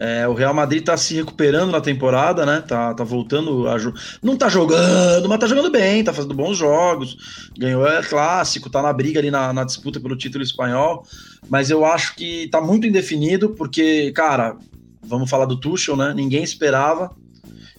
É, 0.00 0.28
o 0.28 0.34
Real 0.34 0.54
Madrid 0.54 0.84
tá 0.84 0.96
se 0.96 1.14
recuperando 1.14 1.72
na 1.72 1.80
temporada, 1.80 2.46
né? 2.46 2.62
Tá, 2.66 2.94
tá 2.94 3.02
voltando 3.02 3.68
a 3.68 3.78
jogar. 3.78 4.00
Não 4.22 4.36
tá 4.36 4.48
jogando, 4.48 5.28
mas 5.28 5.40
tá 5.40 5.46
jogando 5.46 5.70
bem, 5.70 6.04
tá 6.04 6.12
fazendo 6.12 6.34
bons 6.34 6.56
jogos. 6.56 7.50
Ganhou 7.58 7.86
é 7.86 8.02
clássico, 8.02 8.70
tá 8.70 8.80
na 8.80 8.92
briga 8.92 9.18
ali 9.18 9.30
na, 9.30 9.52
na 9.52 9.64
disputa 9.64 9.98
pelo 9.98 10.16
título 10.16 10.44
espanhol. 10.44 11.04
Mas 11.48 11.70
eu 11.70 11.84
acho 11.84 12.14
que 12.14 12.48
tá 12.48 12.60
muito 12.60 12.86
indefinido, 12.86 13.50
porque, 13.50 14.12
cara, 14.12 14.56
vamos 15.02 15.28
falar 15.28 15.46
do 15.46 15.58
Tuchel, 15.58 15.96
né? 15.96 16.12
Ninguém 16.14 16.44
esperava. 16.44 17.10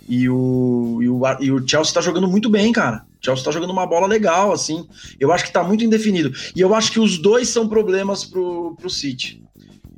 E 0.08 0.28
o, 0.28 0.99
e 1.02 1.08
o, 1.08 1.21
e 1.39 1.52
o 1.52 1.67
Chelsea 1.67 1.93
tá 1.93 2.02
jogando 2.02 2.28
muito 2.28 2.49
bem, 2.49 2.71
cara. 2.73 3.06
O 3.21 3.25
Chelsea 3.25 3.43
tá 3.43 3.51
jogando 3.51 3.71
uma 3.71 3.86
bola 3.86 4.08
legal, 4.08 4.51
assim. 4.51 4.88
Eu 5.19 5.32
acho 5.32 5.45
que 5.45 5.51
tá 5.51 5.63
muito 5.63 5.84
indefinido. 5.84 6.32
E 6.55 6.62
eu 6.62 6.73
acho 6.73 6.91
que 6.91 6.99
os 6.99 7.17
dois 7.17 7.49
são 7.49 7.67
problemas 7.67 8.23
pro, 8.23 8.75
pro 8.79 8.89
City. 8.89 9.43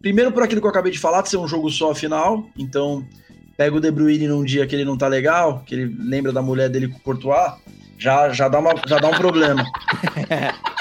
Primeiro, 0.02 0.32
por 0.32 0.42
aquilo 0.42 0.60
que 0.60 0.66
eu 0.66 0.72
acabei 0.72 0.92
de 0.92 1.00
falar, 1.00 1.22
de 1.22 1.30
ser 1.30 1.38
um 1.38 1.48
jogo 1.48 1.70
só 1.70 1.92
a 1.92 1.96
final. 1.96 2.50
Então, 2.58 3.06
pega 3.56 3.76
o 3.76 3.80
De 3.80 3.92
Bruyne 3.92 4.28
num 4.28 4.44
dia 4.44 4.66
que 4.66 4.76
ele 4.76 4.86
não 4.86 4.98
tá 4.98 5.08
legal, 5.08 5.64
que 5.66 5.76
ele 5.76 5.96
lembra 6.00 6.34
da 6.34 6.42
mulher 6.42 6.70
dele 6.70 6.88
com 6.88 6.98
o 6.98 7.02
Courtois, 7.02 7.54
já, 7.98 8.30
já, 8.34 8.50
dá, 8.50 8.58
uma, 8.58 8.74
já 8.88 8.98
dá 8.98 9.08
um 9.08 9.18
problema. 9.18 9.64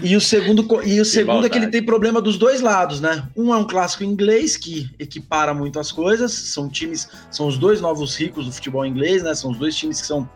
E 0.00 0.14
o 0.14 0.20
segundo, 0.20 0.64
e 0.84 1.00
o 1.00 1.04
segundo 1.04 1.44
é 1.44 1.50
que 1.50 1.58
ele 1.58 1.66
tem 1.68 1.82
problema 1.82 2.22
dos 2.22 2.38
dois 2.38 2.60
lados, 2.60 3.00
né? 3.00 3.28
Um 3.36 3.52
é 3.52 3.56
um 3.56 3.66
clássico 3.66 4.04
inglês 4.04 4.56
que 4.56 4.88
equipara 4.96 5.52
muito 5.52 5.80
as 5.80 5.90
coisas. 5.90 6.32
São 6.32 6.68
times, 6.68 7.08
são 7.32 7.48
os 7.48 7.58
dois 7.58 7.80
novos 7.80 8.14
ricos 8.14 8.46
do 8.46 8.52
futebol 8.52 8.86
inglês, 8.86 9.24
né? 9.24 9.34
São 9.34 9.50
os 9.50 9.58
dois 9.58 9.74
times 9.74 10.00
que 10.00 10.06
são 10.06 10.28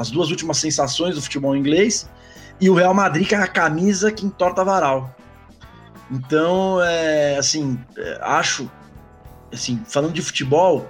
as 0.00 0.10
duas 0.10 0.30
últimas 0.30 0.56
sensações 0.56 1.14
do 1.14 1.20
futebol 1.20 1.54
inglês. 1.54 2.08
E 2.58 2.70
o 2.70 2.74
Real 2.74 2.94
Madrid 2.94 3.28
que 3.28 3.34
é 3.34 3.38
a 3.38 3.46
camisa 3.46 4.10
que 4.10 4.24
entorta 4.24 4.64
varal. 4.64 5.14
Então, 6.10 6.82
é, 6.82 7.36
assim, 7.36 7.78
é, 7.96 8.18
acho, 8.22 8.70
assim, 9.52 9.80
falando 9.86 10.14
de 10.14 10.22
futebol, 10.22 10.88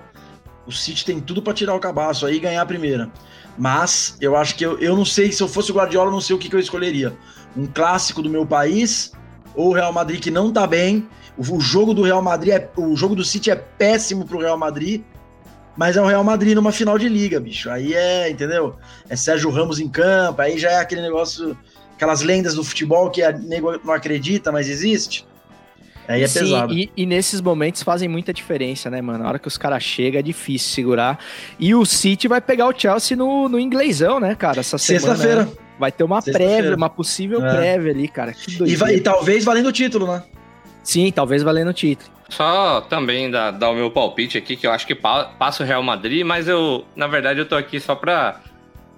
o 0.65 0.71
City 0.71 1.05
tem 1.05 1.21
tudo 1.21 1.43
para 1.43 1.53
tirar 1.53 1.75
o 1.75 1.81
cabaço 1.81 2.25
aí 2.25 2.37
e 2.37 2.41
ganhar 2.41 2.63
a 2.63 2.67
primeira. 2.67 3.11
Mas 3.59 4.17
eu 4.21 4.37
acho 4.37 4.55
que 4.55 4.65
eu, 4.65 4.79
eu 4.79 4.97
não 4.97 5.05
sei, 5.05 5.33
se 5.33 5.43
eu 5.43 5.49
fosse 5.49 5.73
o 5.73 5.75
Guardiola, 5.75 6.09
eu 6.09 6.13
não 6.13 6.21
sei 6.21 6.37
o 6.37 6.39
que, 6.39 6.49
que 6.49 6.55
eu 6.55 6.61
escolheria. 6.61 7.13
Um 7.57 7.67
clássico 7.67 8.23
do 8.23 8.31
meu 8.31 8.47
país 8.47 9.13
ou 9.57 9.71
o 9.71 9.73
Real 9.73 9.93
Madrid 9.93 10.21
que 10.21 10.31
não 10.31 10.53
tá 10.53 10.69
bem. 10.69 11.09
O, 11.37 11.57
o 11.57 11.61
jogo 11.61 11.93
do 11.93 12.03
Real 12.03 12.23
Madrid, 12.23 12.55
é, 12.55 12.71
o 12.77 12.97
jogo 12.97 13.17
do 13.17 13.25
City 13.25 13.51
é 13.51 13.57
péssimo 13.57 14.25
pro 14.25 14.39
Real 14.39 14.57
Madrid, 14.57 15.03
mas 15.81 15.97
é 15.97 16.03
o 16.03 16.05
Real 16.07 16.23
Madrid 16.23 16.55
numa 16.55 16.73
final 16.73 16.99
de 16.99 17.09
liga, 17.09 17.41
bicho. 17.41 17.71
Aí 17.71 17.95
é, 17.95 18.29
entendeu? 18.29 18.77
É 19.09 19.17
Sérgio 19.17 19.49
Ramos 19.51 19.81
em 19.81 19.89
campo, 19.89 20.43
aí 20.43 20.59
já 20.59 20.73
é 20.73 20.77
aquele 20.77 21.01
negócio, 21.01 21.57
aquelas 21.97 22.21
lendas 22.21 22.55
do 22.55 22.63
futebol 22.63 23.09
que 23.11 23.23
a 23.23 23.33
nego 23.33 23.81
não 23.83 23.95
acredita, 23.95 24.53
mas 24.53 24.69
existe. 24.69 25.27
Aí 26.07 26.23
é 26.23 26.27
Sim, 26.29 26.41
pesado. 26.41 26.73
E, 26.75 26.91
e 26.95 27.07
nesses 27.07 27.41
momentos 27.41 27.83
fazem 27.83 28.09
muita 28.11 28.31
diferença, 28.31 28.91
né, 28.91 29.01
mano? 29.01 29.21
Na 29.21 29.29
hora 29.31 29.39
que 29.39 29.49
os 29.49 29.57
caras 29.57 29.83
chegam 29.83 30.19
é 30.19 30.23
difícil 30.23 30.69
segurar. 30.75 31.19
E 31.59 31.75
o 31.75 31.87
City 31.87 32.29
vai 32.29 32.43
pegar 32.43 32.67
o 32.69 32.79
Chelsea 32.79 33.17
no, 33.17 33.49
no 33.49 33.59
inglesão, 33.59 34.21
né, 34.21 34.35
cara? 34.35 34.61
Essa 34.61 34.77
semana. 34.77 35.07
Sexta-feira. 35.17 35.45
né? 35.47 35.53
Vai 35.79 35.91
ter 35.91 36.05
uma 36.05 36.21
prévia, 36.21 36.77
uma 36.77 36.91
possível 36.91 37.43
É. 37.47 37.55
prévia 37.57 37.93
ali, 37.93 38.07
cara. 38.07 38.35
Que 38.35 38.63
E, 38.65 38.77
vai- 38.77 38.97
e 38.97 39.01
talvez 39.01 39.45
valendo 39.47 39.69
o 39.69 39.73
título, 39.73 40.07
né? 40.07 40.23
Sim, 40.83 41.11
talvez 41.11 41.43
valendo 41.43 41.69
o 41.69 41.73
título. 41.73 42.11
Só 42.31 42.81
também 42.83 43.31
dar, 43.31 43.51
dar 43.51 43.71
o 43.71 43.75
meu 43.75 43.91
palpite 43.91 44.39
aqui, 44.39 44.57
que 44.57 44.67
eu 44.67 44.71
acho 44.73 44.87
que 44.87 44.95
pa- 44.95 45.25
passa 45.39 45.63
o 45.63 45.67
Real 45.67 45.83
Madrid, 45.83 46.25
mas 46.25 46.49
eu, 46.49 46.87
na 46.97 47.07
verdade, 47.07 47.41
eu 47.41 47.47
tô 47.47 47.57
aqui 47.57 47.79
só 47.81 47.95
pra 47.95 48.41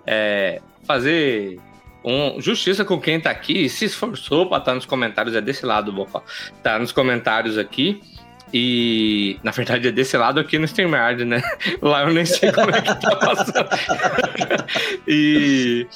é, 0.06 0.60
fazer 0.86 1.58
um, 2.04 2.40
justiça 2.40 2.84
com 2.84 3.00
quem 3.00 3.20
tá 3.20 3.30
aqui 3.30 3.64
e 3.64 3.68
se 3.68 3.86
esforçou 3.86 4.46
pra 4.48 4.58
estar 4.58 4.74
nos 4.74 4.84
comentários. 4.84 5.34
É 5.34 5.40
desse 5.40 5.64
lado, 5.64 5.92
Bocó. 5.92 6.22
Tá 6.62 6.78
nos 6.78 6.92
comentários 6.92 7.56
aqui. 7.56 8.00
E, 8.54 9.38
na 9.42 9.50
verdade, 9.50 9.88
é 9.88 9.90
desse 9.90 10.14
lado 10.16 10.38
aqui 10.38 10.58
no 10.58 10.66
StreamYard, 10.66 11.24
né? 11.24 11.40
Lá 11.80 12.02
eu 12.02 12.12
nem 12.12 12.26
sei 12.26 12.52
como 12.52 12.70
é 12.70 12.82
que 12.82 13.00
tá 13.00 13.16
passando. 13.16 13.68
e, 15.08 15.86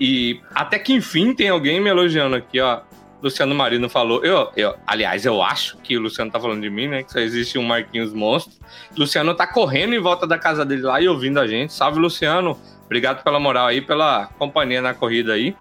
e 0.00 0.40
até 0.54 0.78
que 0.78 0.94
enfim 0.94 1.34
tem 1.34 1.50
alguém 1.50 1.78
me 1.78 1.90
elogiando 1.90 2.36
aqui, 2.36 2.58
ó. 2.58 2.80
Luciano 3.26 3.54
Marino 3.54 3.88
falou. 3.88 4.24
Eu, 4.24 4.50
eu, 4.56 4.74
aliás, 4.86 5.26
eu 5.26 5.42
acho 5.42 5.76
que 5.78 5.96
o 5.96 6.00
Luciano 6.00 6.30
tá 6.30 6.38
falando 6.40 6.62
de 6.62 6.70
mim, 6.70 6.86
né? 6.88 7.02
Que 7.02 7.12
só 7.12 7.18
existe 7.18 7.58
um 7.58 7.62
Marquinhos 7.62 8.12
Monstro. 8.12 8.54
Luciano 8.96 9.34
tá 9.34 9.46
correndo 9.46 9.94
em 9.94 9.98
volta 9.98 10.26
da 10.26 10.38
casa 10.38 10.64
dele 10.64 10.82
lá 10.82 11.00
e 11.00 11.08
ouvindo 11.08 11.38
a 11.40 11.46
gente. 11.46 11.72
Salve, 11.72 11.98
Luciano. 11.98 12.58
Obrigado 12.84 13.22
pela 13.24 13.40
moral 13.40 13.66
aí, 13.66 13.80
pela 13.80 14.26
companhia 14.38 14.80
na 14.80 14.94
corrida 14.94 15.32
aí. 15.32 15.56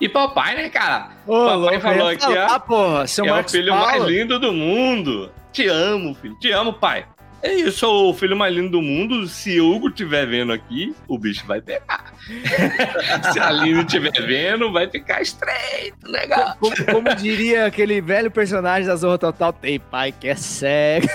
E 0.00 0.08
papai, 0.08 0.56
né, 0.56 0.68
cara? 0.68 1.10
Ô, 1.26 1.32
Papai 1.44 1.56
louco, 1.56 1.80
falou 1.80 2.08
aqui, 2.08 2.22
falar, 2.22 2.56
ó. 2.56 2.58
porra, 2.58 3.06
seu 3.06 3.24
é 3.24 3.30
o 3.30 3.34
Marcos 3.34 3.52
filho 3.52 3.72
Paulo. 3.72 3.86
mais 3.86 4.04
lindo 4.04 4.38
do 4.40 4.52
mundo. 4.52 5.30
Te 5.52 5.68
amo, 5.68 6.14
filho. 6.16 6.36
Te 6.40 6.50
amo, 6.50 6.72
pai. 6.72 7.04
É 7.42 7.52
isso, 7.54 7.78
sou 7.80 8.10
o 8.10 8.14
filho 8.14 8.36
mais 8.36 8.54
lindo 8.54 8.70
do 8.70 8.80
mundo. 8.82 9.26
Se 9.26 9.60
o 9.60 9.74
Hugo 9.74 9.88
estiver 9.88 10.26
vendo 10.26 10.52
aqui, 10.52 10.94
o 11.08 11.18
bicho 11.18 11.44
vai 11.46 11.60
pegar. 11.60 12.12
Se 13.32 13.38
a 13.40 13.48
Aline 13.48 13.80
estiver 13.80 14.12
vendo, 14.12 14.70
vai 14.72 14.88
ficar 14.88 15.20
estreito, 15.20 16.06
legal. 16.06 16.56
Como, 16.60 16.74
como 16.86 17.14
diria 17.16 17.66
aquele 17.66 18.00
velho 18.00 18.30
personagem 18.30 18.86
da 18.86 18.94
Zorra 18.94 19.18
Total, 19.18 19.52
tem 19.52 19.80
pai 19.80 20.12
que 20.12 20.28
é 20.28 20.36
cego. 20.36 21.08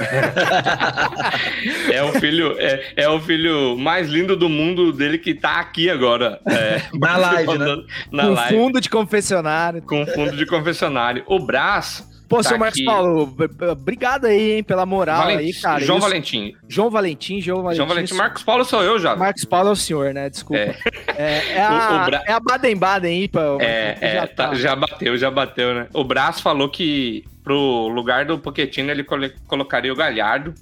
É 1.92 2.04
o 2.04 2.12
filho, 2.20 2.56
é, 2.60 2.94
é 2.98 3.10
o 3.10 3.20
filho 3.22 3.78
mais 3.78 4.10
lindo 4.10 4.36
do 4.36 4.50
mundo 4.50 4.92
dele 4.92 5.18
que 5.18 5.34
tá 5.34 5.60
aqui 5.60 5.90
agora. 5.90 6.40
é, 6.46 6.82
Na 7.00 7.18
live, 7.18 7.58
né? 7.58 7.78
Na 8.12 8.24
com 8.24 8.34
live. 8.34 8.58
fundo 8.58 8.82
de 8.82 8.90
confessionário. 8.90 9.82
Com 9.82 10.06
fundo 10.08 10.36
de 10.36 10.46
confessionário. 10.46 11.24
O 11.26 11.40
Brás. 11.40 12.06
Pô, 12.28 12.38
tá 12.38 12.50
seu 12.50 12.58
Marcos 12.58 12.78
aqui. 12.80 12.86
Paulo, 12.86 13.36
obrigado 13.72 14.26
aí, 14.26 14.58
hein, 14.58 14.64
pela 14.64 14.86
moral 14.86 15.24
Valentim- 15.24 15.46
aí, 15.46 15.54
cara. 15.62 15.80
João 15.86 16.00
Valentim. 16.00 16.54
João 16.68 16.90
Valentim, 16.90 17.40
João 17.42 17.62
Valentim. 17.64 17.78
João 17.78 17.88
Valentim. 17.88 18.14
Marcos 18.16 18.44
Paulo 18.44 18.66
sou 18.66 18.84
eu 18.84 19.00
já. 19.00 19.16
Marcos 19.16 19.46
Paulo 19.46 19.70
é 19.70 19.72
o 19.72 19.76
senhor, 19.76 20.14
né? 20.14 20.30
Desculpa. 20.30 20.62
É. 20.62 20.76
É, 21.18 21.52
é 21.56 21.62
a, 21.64 22.04
Bra- 22.06 22.24
é 22.28 22.32
a 22.34 22.40
Baden-Baden 22.40 23.12
aí, 23.22 23.28
pô. 23.28 23.40
É, 23.62 23.98
é, 24.02 24.14
já 24.16 24.28
tá, 24.28 24.48
tá. 24.50 24.56
já 24.56 24.76
bateu, 24.76 25.18
já 25.18 25.32
bateu, 25.32 25.74
né? 25.74 25.88
O 25.94 26.04
Brás 26.04 26.40
falou 26.42 26.70
que 26.70 27.24
pro 27.44 27.88
lugar 27.88 28.26
do 28.26 28.38
Pochettino 28.38 28.92
ele 28.92 29.06
colocaria 29.48 29.94
o 29.94 29.96
Galhardo 29.96 30.54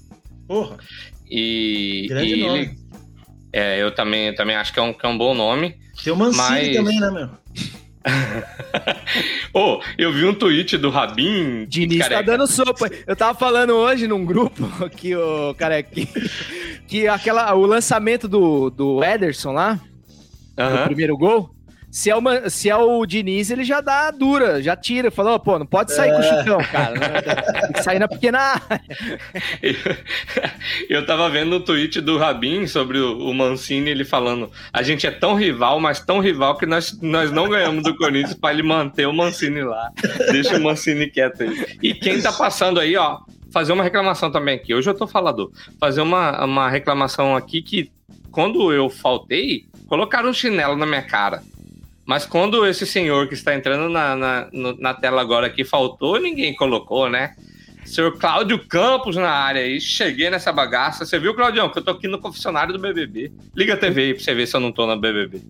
Porra, 0.47 0.77
e, 1.29 2.05
grande 2.07 2.33
e 2.35 2.43
nome. 2.45 2.59
ele, 2.59 2.71
é, 3.51 3.81
eu 3.81 3.89
também, 3.93 4.27
eu 4.27 4.35
também 4.35 4.55
acho 4.55 4.71
que 4.71 4.79
é 4.79 4.83
um, 4.83 4.93
que 4.93 5.03
é 5.03 5.09
um 5.09 5.17
bom 5.17 5.33
nome. 5.33 5.75
Tem 6.03 6.13
o 6.13 6.15
Mancini 6.15 6.37
Mas- 6.47 6.75
também, 6.75 6.99
né, 6.99 7.09
meu? 7.09 7.29
Ô, 9.53 9.81
eu 9.97 10.11
vi 10.11 10.25
um 10.25 10.33
tweet 10.33 10.77
do 10.77 10.89
Rabin. 10.89 11.65
Diniz 11.65 12.07
tá 12.07 12.21
dando 12.21 12.45
sopa. 12.45 12.89
Eu 13.07 13.15
tava 13.15 13.37
falando 13.37 13.71
hoje 13.71 14.07
num 14.07 14.25
grupo 14.25 14.67
que 14.91 15.15
o 15.15 15.53
cara 15.55 15.81
que, 15.81 16.07
que 16.87 17.07
aquela, 17.07 17.53
o 17.55 17.65
lançamento 17.65 18.27
do, 18.27 18.69
do 18.69 19.03
Ederson 19.03 19.51
lá, 19.53 19.79
o 20.57 20.61
Aham. 20.61 20.85
primeiro 20.85 21.17
gol, 21.17 21.54
se 21.95 22.09
é, 22.09 22.15
uma, 22.15 22.49
se 22.49 22.69
é 22.69 22.75
o 22.75 23.05
Diniz, 23.05 23.49
ele 23.49 23.63
já 23.63 23.79
dá 23.79 24.11
dura, 24.11 24.61
já 24.61 24.75
tira. 24.75 25.09
Falou, 25.09 25.39
pô, 25.39 25.57
não 25.57 25.65
pode 25.65 25.93
sair 25.93 26.11
com 26.11 26.17
o 26.17 26.23
É. 26.23 26.37
chutão, 26.39 26.57
cara. 26.69 26.91
né? 26.99 27.21
Tem 27.61 27.71
que 27.71 27.83
sair 27.83 27.99
na 27.99 28.07
pequena 28.09 28.37
área. 28.37 28.81
Eu 30.89 31.05
tava 31.05 31.29
vendo 31.29 31.55
um 31.55 31.61
tweet 31.61 32.01
do 32.01 32.17
Rabin 32.17 32.67
sobre 32.67 32.99
o, 32.99 33.17
o 33.29 33.33
Mancini, 33.33 33.91
ele 33.91 34.03
falando: 34.03 34.51
a 34.73 34.83
gente 34.83 35.07
é 35.07 35.11
tão 35.11 35.35
rival, 35.35 35.79
mas 35.79 36.01
tão 36.01 36.19
rival 36.19 36.57
que 36.57 36.65
nós, 36.65 36.99
nós 37.01 37.31
não 37.31 37.47
ganhamos 37.47 37.81
do 37.81 37.95
Corinthians 37.95 38.33
pra 38.33 38.51
ele 38.51 38.63
manter 38.63 39.07
o 39.07 39.13
Mancini 39.13 39.61
lá. 39.61 39.89
Deixa 40.33 40.57
o 40.57 40.61
Mancini 40.61 41.09
quieto 41.09 41.43
aí. 41.43 41.77
E 41.81 41.93
quem 41.93 42.21
tá 42.21 42.33
passando 42.33 42.77
aí, 42.81 42.97
ó, 42.97 43.19
fazer 43.53 43.71
uma 43.71 43.83
reclamação 43.85 44.29
também 44.29 44.55
aqui. 44.55 44.75
Hoje 44.75 44.89
eu 44.89 44.93
tô 44.93 45.07
falador. 45.07 45.49
Fazer 45.79 46.01
uma, 46.01 46.43
uma 46.43 46.69
reclamação 46.69 47.37
aqui 47.37 47.61
que 47.61 47.89
quando 48.31 48.73
eu 48.73 48.89
faltei, 48.89 49.63
colocaram 49.87 50.29
um 50.29 50.33
chinelo 50.33 50.75
na 50.75 50.85
minha 50.85 51.01
cara. 51.01 51.41
Mas 52.05 52.25
quando 52.25 52.65
esse 52.65 52.85
senhor 52.85 53.27
que 53.27 53.33
está 53.33 53.55
entrando 53.55 53.89
na, 53.89 54.15
na, 54.15 54.47
no- 54.53 54.77
na 54.77 54.93
tela 54.93 55.21
agora 55.21 55.47
aqui 55.47 55.63
faltou, 55.63 56.19
ninguém 56.19 56.55
colocou, 56.55 57.09
né? 57.09 57.33
Senhor 57.83 58.17
Cláudio 58.17 58.65
Campos 58.67 59.15
na 59.15 59.29
área 59.29 59.61
aí, 59.61 59.79
cheguei 59.79 60.29
nessa 60.29 60.51
bagaça. 60.51 61.05
Você 61.05 61.19
viu, 61.19 61.33
Claudião, 61.35 61.69
que 61.69 61.79
eu 61.79 61.83
tô 61.83 61.91
aqui 61.91 62.07
no 62.07 62.19
confessionário 62.19 62.73
do 62.73 62.79
BBB. 62.79 63.31
Liga 63.55 63.73
a 63.75 63.77
TV 63.77 64.01
aí 64.03 64.13
pra 64.13 64.23
você 64.23 64.33
ver 64.33 64.47
se 64.47 64.55
eu 64.55 64.59
não 64.59 64.71
tô 64.71 64.85
na 64.87 64.95
BBB. 64.95 65.41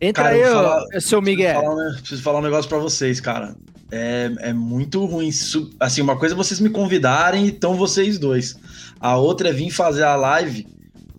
Entra 0.00 0.24
Cara, 0.24 0.34
aí, 0.34 0.40
eu 0.42 0.52
falar- 0.52 0.80
seu 0.80 0.88
Preciso 0.90 1.20
Miguel. 1.22 1.60
falar, 1.62 1.74
um- 1.74 1.94
preciso 2.00 2.22
falar 2.22 2.38
um 2.38 2.42
negócio 2.42 2.68
pra 2.68 2.78
vocês, 2.78 3.20
cara. 3.20 3.54
É, 3.90 4.30
é 4.40 4.52
muito 4.54 5.04
ruim. 5.04 5.30
Assim, 5.78 6.00
uma 6.00 6.16
coisa 6.16 6.34
é 6.34 6.36
vocês 6.36 6.60
me 6.60 6.70
convidarem 6.70 7.44
e 7.44 7.48
estão 7.50 7.74
vocês 7.74 8.18
dois. 8.18 8.56
A 8.98 9.16
outra 9.18 9.50
é 9.50 9.52
vir 9.52 9.70
fazer 9.70 10.02
a 10.04 10.16
live 10.16 10.66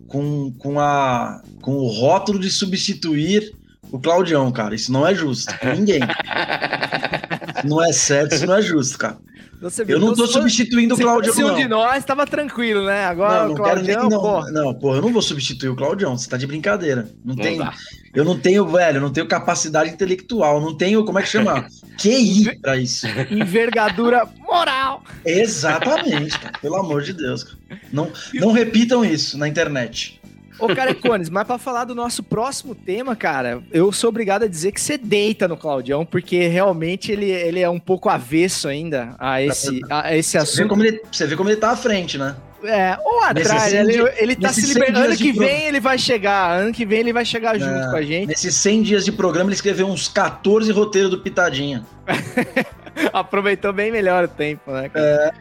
com, 0.08 0.52
com, 0.58 0.80
a, 0.80 1.40
com 1.62 1.74
o 1.76 1.86
rótulo 1.86 2.38
de 2.38 2.50
substituir 2.50 3.52
o 3.94 4.00
Claudião, 4.00 4.50
cara. 4.50 4.74
Isso 4.74 4.90
não 4.92 5.06
é 5.06 5.14
justo. 5.14 5.54
Ninguém. 5.76 6.00
não 7.64 7.82
é 7.82 7.92
certo, 7.92 8.34
isso 8.34 8.46
não 8.46 8.56
é 8.56 8.62
justo, 8.62 8.98
cara. 8.98 9.18
Você 9.62 9.82
viu, 9.84 9.96
Eu 9.96 10.00
não 10.00 10.12
tô 10.14 10.26
se 10.26 10.34
substituindo 10.34 10.92
o 10.92 10.96
Se 10.96 11.02
Claudião, 11.02 11.32
fosse 11.32 11.44
um 11.44 11.48
não. 11.48 11.56
de 11.56 11.66
nós, 11.66 12.04
tava 12.04 12.26
tranquilo, 12.26 12.84
né? 12.84 13.06
Agora 13.06 13.44
Não, 13.44 13.54
o 13.54 13.56
não 13.56 13.64
quero 13.64 13.82
nem. 13.82 13.94
Claudião, 13.94 14.10
Não, 14.10 14.20
pô. 14.20 14.50
não, 14.50 14.74
porra, 14.74 14.98
eu 14.98 15.02
não 15.02 15.12
vou 15.12 15.22
substituir 15.22 15.70
o 15.70 15.76
Claudião. 15.76 16.18
Você 16.18 16.28
tá 16.28 16.36
de 16.36 16.46
brincadeira. 16.46 17.08
Não, 17.24 17.34
Não 17.34 17.42
tem. 17.42 17.56
dá. 17.56 17.72
Eu 18.14 18.24
não 18.24 18.38
tenho, 18.38 18.66
velho, 18.66 18.98
eu 18.98 19.00
não 19.00 19.10
tenho 19.10 19.26
capacidade 19.26 19.90
intelectual, 19.90 20.60
não 20.60 20.76
tenho, 20.76 21.04
como 21.04 21.18
é 21.18 21.22
que 21.22 21.28
chama? 21.28 21.66
QI 21.98 22.58
pra 22.60 22.76
isso. 22.76 23.06
Envergadura 23.30 24.28
moral. 24.40 25.02
Exatamente, 25.24 26.38
cara, 26.38 26.58
pelo 26.60 26.76
amor 26.76 27.02
de 27.02 27.12
Deus. 27.14 27.44
cara. 27.44 27.56
Não, 27.92 28.12
não 28.34 28.52
repitam 28.52 29.04
isso 29.04 29.38
na 29.38 29.48
internet. 29.48 30.20
Ô, 30.58 30.68
Carecones, 30.68 31.28
mas 31.28 31.44
pra 31.46 31.58
falar 31.58 31.84
do 31.84 31.94
nosso 31.94 32.22
próximo 32.22 32.74
tema, 32.74 33.16
cara, 33.16 33.60
eu 33.72 33.90
sou 33.90 34.08
obrigado 34.08 34.44
a 34.44 34.48
dizer 34.48 34.70
que 34.72 34.80
você 34.80 34.96
deita 34.96 35.48
no 35.48 35.56
Claudião, 35.56 36.06
porque 36.06 36.46
realmente 36.46 37.10
ele, 37.10 37.28
ele 37.30 37.60
é 37.60 37.68
um 37.68 37.80
pouco 37.80 38.08
avesso 38.08 38.68
ainda 38.68 39.14
a 39.18 39.42
esse, 39.42 39.80
a 39.90 40.16
esse 40.16 40.30
Você 40.30 40.38
vê, 40.38 40.42
assunto. 40.44 40.68
como 40.68 40.84
ele, 40.84 41.02
você 41.10 41.26
vê 41.26 41.36
como 41.36 41.48
ele 41.50 41.56
tá 41.56 41.70
à 41.70 41.76
frente, 41.76 42.16
né? 42.16 42.36
É, 42.62 42.96
ou 43.04 43.22
atrás, 43.24 43.74
ele, 43.74 43.92
dias- 43.92 44.14
ele 44.16 44.36
tá 44.36 44.50
se 44.50 44.64
liberando. 44.72 44.98
Ano 45.06 45.16
que 45.16 45.32
vem 45.32 45.64
ele 45.64 45.80
vai 45.80 45.98
chegar, 45.98 46.58
ano 46.58 46.72
que 46.72 46.86
vem 46.86 47.00
ele 47.00 47.12
vai 47.12 47.24
chegar 47.24 47.58
junto 47.58 47.74
É, 47.74 47.90
com 47.90 47.96
a 47.96 48.02
gente. 48.02 48.28
Nesses 48.28 48.54
100 48.54 48.82
dias 48.82 49.04
de 49.04 49.12
programa, 49.12 49.48
ele 49.50 49.54
escreveu 49.56 49.86
uns 49.86 50.08
14 50.08 50.72
roteiros 50.72 51.10
do 51.10 51.18
Pitadinha. 51.20 51.84
Aproveitou 53.12 53.72
bem 53.72 53.90
melhor 53.92 54.24
o 54.24 54.28
tempo, 54.28 54.70
né, 54.70 54.88
cara? 54.88 55.34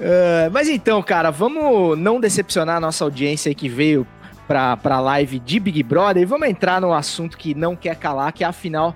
É, 0.00 0.48
mas 0.50 0.68
então, 0.68 1.02
cara, 1.02 1.30
vamos 1.30 1.98
não 1.98 2.18
decepcionar 2.18 2.76
a 2.76 2.80
nossa 2.80 3.04
audiência 3.04 3.50
aí 3.50 3.54
que 3.54 3.68
veio 3.68 4.06
pra, 4.52 4.76
pra 4.76 5.00
live 5.00 5.38
de 5.38 5.58
Big 5.58 5.82
Brother 5.82 6.22
e 6.22 6.26
vamos 6.26 6.46
entrar 6.46 6.78
no 6.78 6.92
assunto 6.92 7.38
que 7.38 7.54
não 7.54 7.74
quer 7.74 7.96
calar, 7.96 8.34
que 8.34 8.44
é 8.44 8.46
a 8.46 8.52
final 8.52 8.94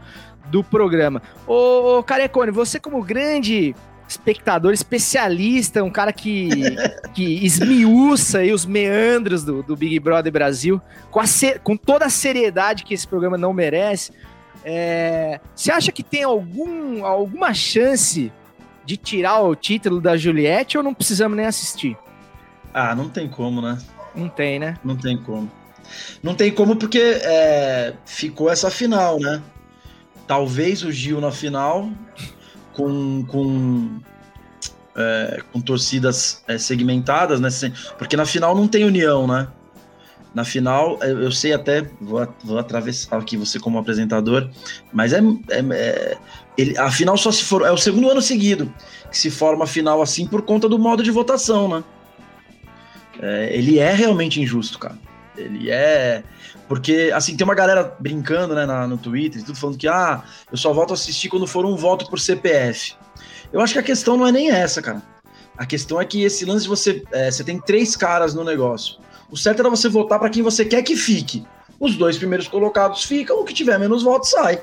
do 0.51 0.63
programa. 0.63 1.23
Ô, 1.47 1.97
ô 1.97 2.03
Carecone, 2.03 2.51
você 2.51 2.79
como 2.79 3.03
grande 3.03 3.75
espectador, 4.07 4.75
especialista, 4.75 5.83
um 5.83 5.91
cara 5.91 6.13
que, 6.13 6.51
que 7.15 7.43
esmiuça 7.43 8.41
aí 8.41 8.53
os 8.53 8.67
meandros 8.67 9.45
do, 9.45 9.63
do 9.63 9.75
Big 9.75 9.99
Brother 9.99 10.31
Brasil, 10.31 10.79
com, 11.11 11.21
a 11.21 11.25
com 11.65 11.75
toda 11.75 12.05
a 12.05 12.11
seriedade 12.11 12.85
que 12.85 12.93
esse 12.93 13.09
programa 13.09 13.39
não 13.39 13.55
merece, 13.55 14.13
é, 14.63 15.41
você 15.55 15.73
acha 15.73 15.91
que 15.91 16.03
tem 16.03 16.23
algum, 16.23 17.03
alguma 17.03 17.55
chance 17.55 18.31
de 18.85 18.99
tirar 18.99 19.41
o 19.41 19.57
título 19.57 20.03
da 20.03 20.19
Juliette 20.19 20.77
ou 20.77 20.85
não 20.85 20.93
precisamos 20.93 21.35
nem 21.35 21.47
assistir? 21.47 21.97
Ah, 22.75 22.95
não 22.95 23.09
tem 23.09 23.27
como, 23.27 23.63
né? 23.63 23.79
Não 24.17 24.29
tem, 24.29 24.59
né? 24.59 24.79
Não 24.83 24.97
tem 24.97 25.17
como. 25.17 25.51
Não 26.23 26.35
tem 26.35 26.51
como 26.51 26.77
porque 26.77 26.99
é, 26.99 27.95
ficou 28.05 28.51
essa 28.51 28.71
final, 28.71 29.21
né? 29.21 29.43
Talvez 30.27 30.83
o 30.83 30.91
Gil 30.91 31.21
na 31.21 31.31
final, 31.31 31.89
com, 32.73 33.25
com, 33.27 34.01
é, 34.97 35.43
com 35.53 35.61
torcidas 35.61 36.43
é, 36.49 36.59
segmentadas, 36.59 37.41
né? 37.41 37.49
Porque 37.97 38.17
na 38.17 38.27
final 38.27 38.55
não 38.55 38.67
tem 38.67 38.85
união, 38.85 39.27
né? 39.27 39.47
Na 40.35 40.45
final, 40.45 40.99
eu 41.01 41.23
eu 41.23 41.33
sei 41.33 41.55
até, 41.55 41.89
vou, 42.01 42.27
vou 42.45 42.59
atravessar 42.59 43.17
aqui 43.17 43.37
você 43.39 43.59
como 43.59 43.79
apresentador, 43.79 44.51
mas 44.93 45.13
é, 45.15 45.21
é- 45.49 45.65
é- 45.73 46.19
ele, 46.59 46.77
a 46.77 46.91
final 46.91 47.17
só 47.17 47.31
se 47.33 47.43
for. 47.45 47.63
É 47.63 47.71
o 47.71 47.77
segundo 47.79 48.11
ano 48.11 48.21
seguido 48.21 48.73
que 49.11 49.17
se 49.17 49.31
forma 49.31 49.65
a 49.65 49.67
final 49.67 50.03
assim 50.03 50.27
por 50.27 50.43
conta 50.43 50.69
do 50.69 50.79
modo 50.79 51.03
de 51.03 51.11
votação, 51.11 51.69
né? 51.69 51.85
É, 53.21 53.49
ele 53.57 53.79
é 53.79 53.93
realmente 53.93 54.41
injusto, 54.41 54.79
cara. 54.79 54.99
Ele 55.37 55.71
é. 55.71 56.23
Porque, 56.69 57.11
assim, 57.15 57.37
tem 57.37 57.45
uma 57.45 57.55
galera 57.55 57.95
brincando, 58.01 58.55
né, 58.55 58.67
na- 58.67 58.87
no 58.87 58.97
Twitter, 58.99 59.41
e 59.41 59.45
tudo 59.45 59.57
falando 59.59 59.79
que, 59.79 59.87
ah, 59.87 60.23
eu 60.51 60.57
só 60.57 60.73
volto 60.73 60.91
a 60.91 60.95
assistir 60.95 61.29
quando 61.29 61.47
for 61.47 61.65
um 61.65 61.77
voto 61.77 62.09
por 62.09 62.19
CPF. 62.19 62.95
Eu 63.53 63.61
acho 63.61 63.73
que 63.75 63.79
a 63.79 63.83
questão 63.83 64.17
não 64.17 64.27
é 64.27 64.33
nem 64.33 64.51
essa, 64.51 64.83
cara. 64.83 65.03
A 65.57 65.65
questão 65.65 66.01
é 66.01 66.05
que 66.05 66.23
esse 66.23 66.45
lance 66.45 66.65
de 66.65 66.69
você. 66.69 67.03
é, 67.13 67.31
você 67.31 67.45
tem 67.45 67.61
três 67.61 67.97
caras 67.97 68.35
no 68.35 68.43
negócio. 68.45 68.97
O 69.31 69.37
certo 69.37 69.61
era 69.61 69.71
você 69.71 69.89
votar 69.89 70.19
para 70.19 70.29
quem 70.31 70.43
você 70.43 70.65
quer 70.65 70.83
que 70.83 70.97
fique. 70.97 71.45
Os 71.79 71.97
dois 71.97 72.17
primeiros 72.19 72.49
colocados 72.49 73.05
ficam, 73.05 73.41
o 73.41 73.45
que 73.45 73.53
tiver 73.55 73.79
menos 73.79 74.03
votos 74.03 74.31
sai. 74.31 74.61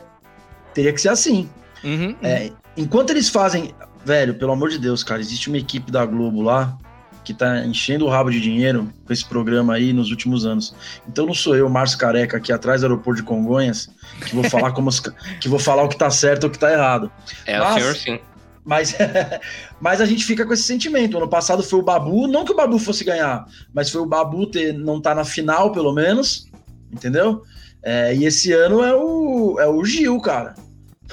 Teria 0.74 0.92
que 0.94 1.00
ser 1.02 1.10
assim. 1.10 1.50
Uhum, 1.84 2.16
É, 2.22 2.52
enquanto 2.78 3.10
eles 3.12 3.30
fazem. 3.30 3.74
Velho, 4.06 4.36
pelo 4.36 4.52
amor 4.52 4.70
de 4.70 4.78
Deus, 4.80 5.04
cara, 5.04 5.22
existe 5.22 5.48
uma 5.48 5.58
equipe 5.58 5.92
da 5.92 6.06
Globo 6.06 6.42
lá 6.42 6.78
que 7.24 7.34
tá 7.34 7.66
enchendo 7.66 8.06
o 8.06 8.10
rabo 8.10 8.30
de 8.30 8.40
dinheiro 8.42 8.92
com 9.06 9.14
esse 9.14 9.26
programa 9.26 9.74
aí 9.76 9.94
nos 9.94 10.10
últimos 10.10 10.46
anos. 10.46 10.76
Então 11.08 11.26
não 11.26 11.34
sou 11.34 11.56
eu, 11.56 11.70
Márcio 11.70 11.98
Careca, 11.98 12.38
aqui 12.38 12.52
atrás 12.52 12.82
do 12.82 12.86
aeroporto 12.86 13.22
de 13.22 13.28
Congonhas, 13.28 13.90
que 14.26 14.36
vou 14.36 14.44
falar 14.50 14.72
como 14.72 14.90
os 14.90 15.00
que 15.40 15.48
vou 15.48 15.60
falar 15.60 15.84
o 15.84 15.90
que 15.90 15.98
tá 15.98 16.10
certo 16.10 16.44
ou 16.44 16.50
o 16.50 16.52
que 16.52 16.60
tá 16.60 16.72
errado. 16.72 17.12
É 17.46 17.60
Mas- 17.60 17.76
o 17.76 17.80
senhor 17.80 17.96
sim. 17.96 18.20
Mas, 18.66 18.96
mas 19.80 20.00
a 20.00 20.06
gente 20.06 20.24
fica 20.24 20.46
com 20.46 20.54
esse 20.54 20.64
sentimento. 20.64 21.18
Ano 21.18 21.28
passado 21.28 21.62
foi 21.62 21.80
o 21.80 21.84
Babu, 21.84 22.28
não 22.28 22.46
que 22.46 22.54
o 22.54 22.56
Babu 22.56 22.80
fosse 22.80 23.04
ganhar, 23.04 23.46
mas 23.74 23.90
foi 23.90 24.02
o 24.02 24.06
Babu 24.06 24.48
ter, 24.48 24.74
não 24.74 25.02
tá 25.02 25.14
na 25.14 25.26
final, 25.26 25.72
pelo 25.74 25.94
menos, 25.94 26.48
entendeu? 26.92 27.44
É, 27.84 28.16
e 28.16 28.26
esse 28.26 28.54
ano 28.54 28.82
é 28.82 28.96
o, 28.96 29.58
é 29.60 29.68
o 29.68 29.84
Gil, 29.84 30.18
cara. 30.22 30.56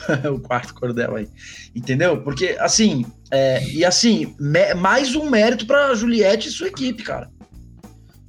o 0.32 0.40
quarto 0.40 0.74
cordel 0.74 1.16
aí. 1.16 1.28
Entendeu? 1.74 2.22
Porque, 2.22 2.56
assim, 2.60 3.04
é, 3.30 3.64
e 3.68 3.84
assim, 3.84 4.34
mais 4.76 5.14
um 5.14 5.28
mérito 5.28 5.66
pra 5.66 5.94
Juliette 5.94 6.48
e 6.48 6.52
sua 6.52 6.68
equipe, 6.68 7.02
cara. 7.02 7.30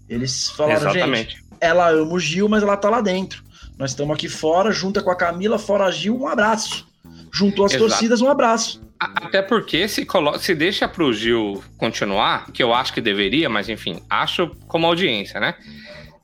Eles 0.10 0.50
falaram, 0.50 0.82
gente, 0.82 0.98
Exatamente. 0.98 1.44
ela 1.60 1.90
ama 1.90 2.14
o 2.14 2.20
Gil, 2.20 2.50
mas 2.50 2.64
ela 2.64 2.76
tá 2.76 2.90
lá 2.90 3.02
dentro. 3.02 3.44
Nós 3.78 3.92
estamos 3.92 4.14
aqui 4.14 4.28
fora, 4.28 4.72
junta 4.72 5.02
com 5.02 5.10
a 5.10 5.16
Camila, 5.16 5.58
fora 5.58 5.86
a 5.86 5.92
Gil, 5.92 6.20
um 6.20 6.28
abraço. 6.28 6.88
Juntou 7.32 7.66
as 7.66 7.72
Exato. 7.74 7.90
torcidas, 7.90 8.22
um 8.22 8.30
abraço. 8.30 8.82
Até 9.00 9.42
porque 9.42 9.88
se, 9.88 10.06
colo... 10.06 10.38
se 10.38 10.54
deixa 10.54 10.88
pro 10.88 11.12
Gil 11.12 11.64
continuar, 11.78 12.52
que 12.52 12.62
eu 12.62 12.74
acho 12.74 12.94
que 12.94 13.02
deveria, 13.02 13.50
mas 13.50 13.70
enfim, 13.70 14.00
acho 14.08 14.52
como 14.68 14.86
audiência, 14.86 15.40
né? 15.40 15.56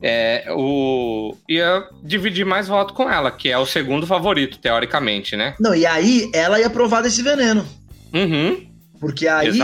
É, 0.02 0.44
o... 0.50 1.36
Ia 1.48 1.84
dividir 2.02 2.46
mais 2.46 2.68
voto 2.68 2.94
com 2.94 3.10
ela, 3.10 3.30
que 3.30 3.50
é 3.50 3.58
o 3.58 3.66
segundo 3.66 4.06
favorito, 4.06 4.58
teoricamente, 4.58 5.36
né? 5.36 5.54
Não, 5.58 5.74
e 5.74 5.84
aí 5.84 6.30
ela 6.32 6.60
ia 6.60 6.70
provar 6.70 7.02
desse 7.02 7.22
veneno. 7.22 7.66
Uhum. 8.14 8.66
Porque 9.00 9.26
aí 9.26 9.58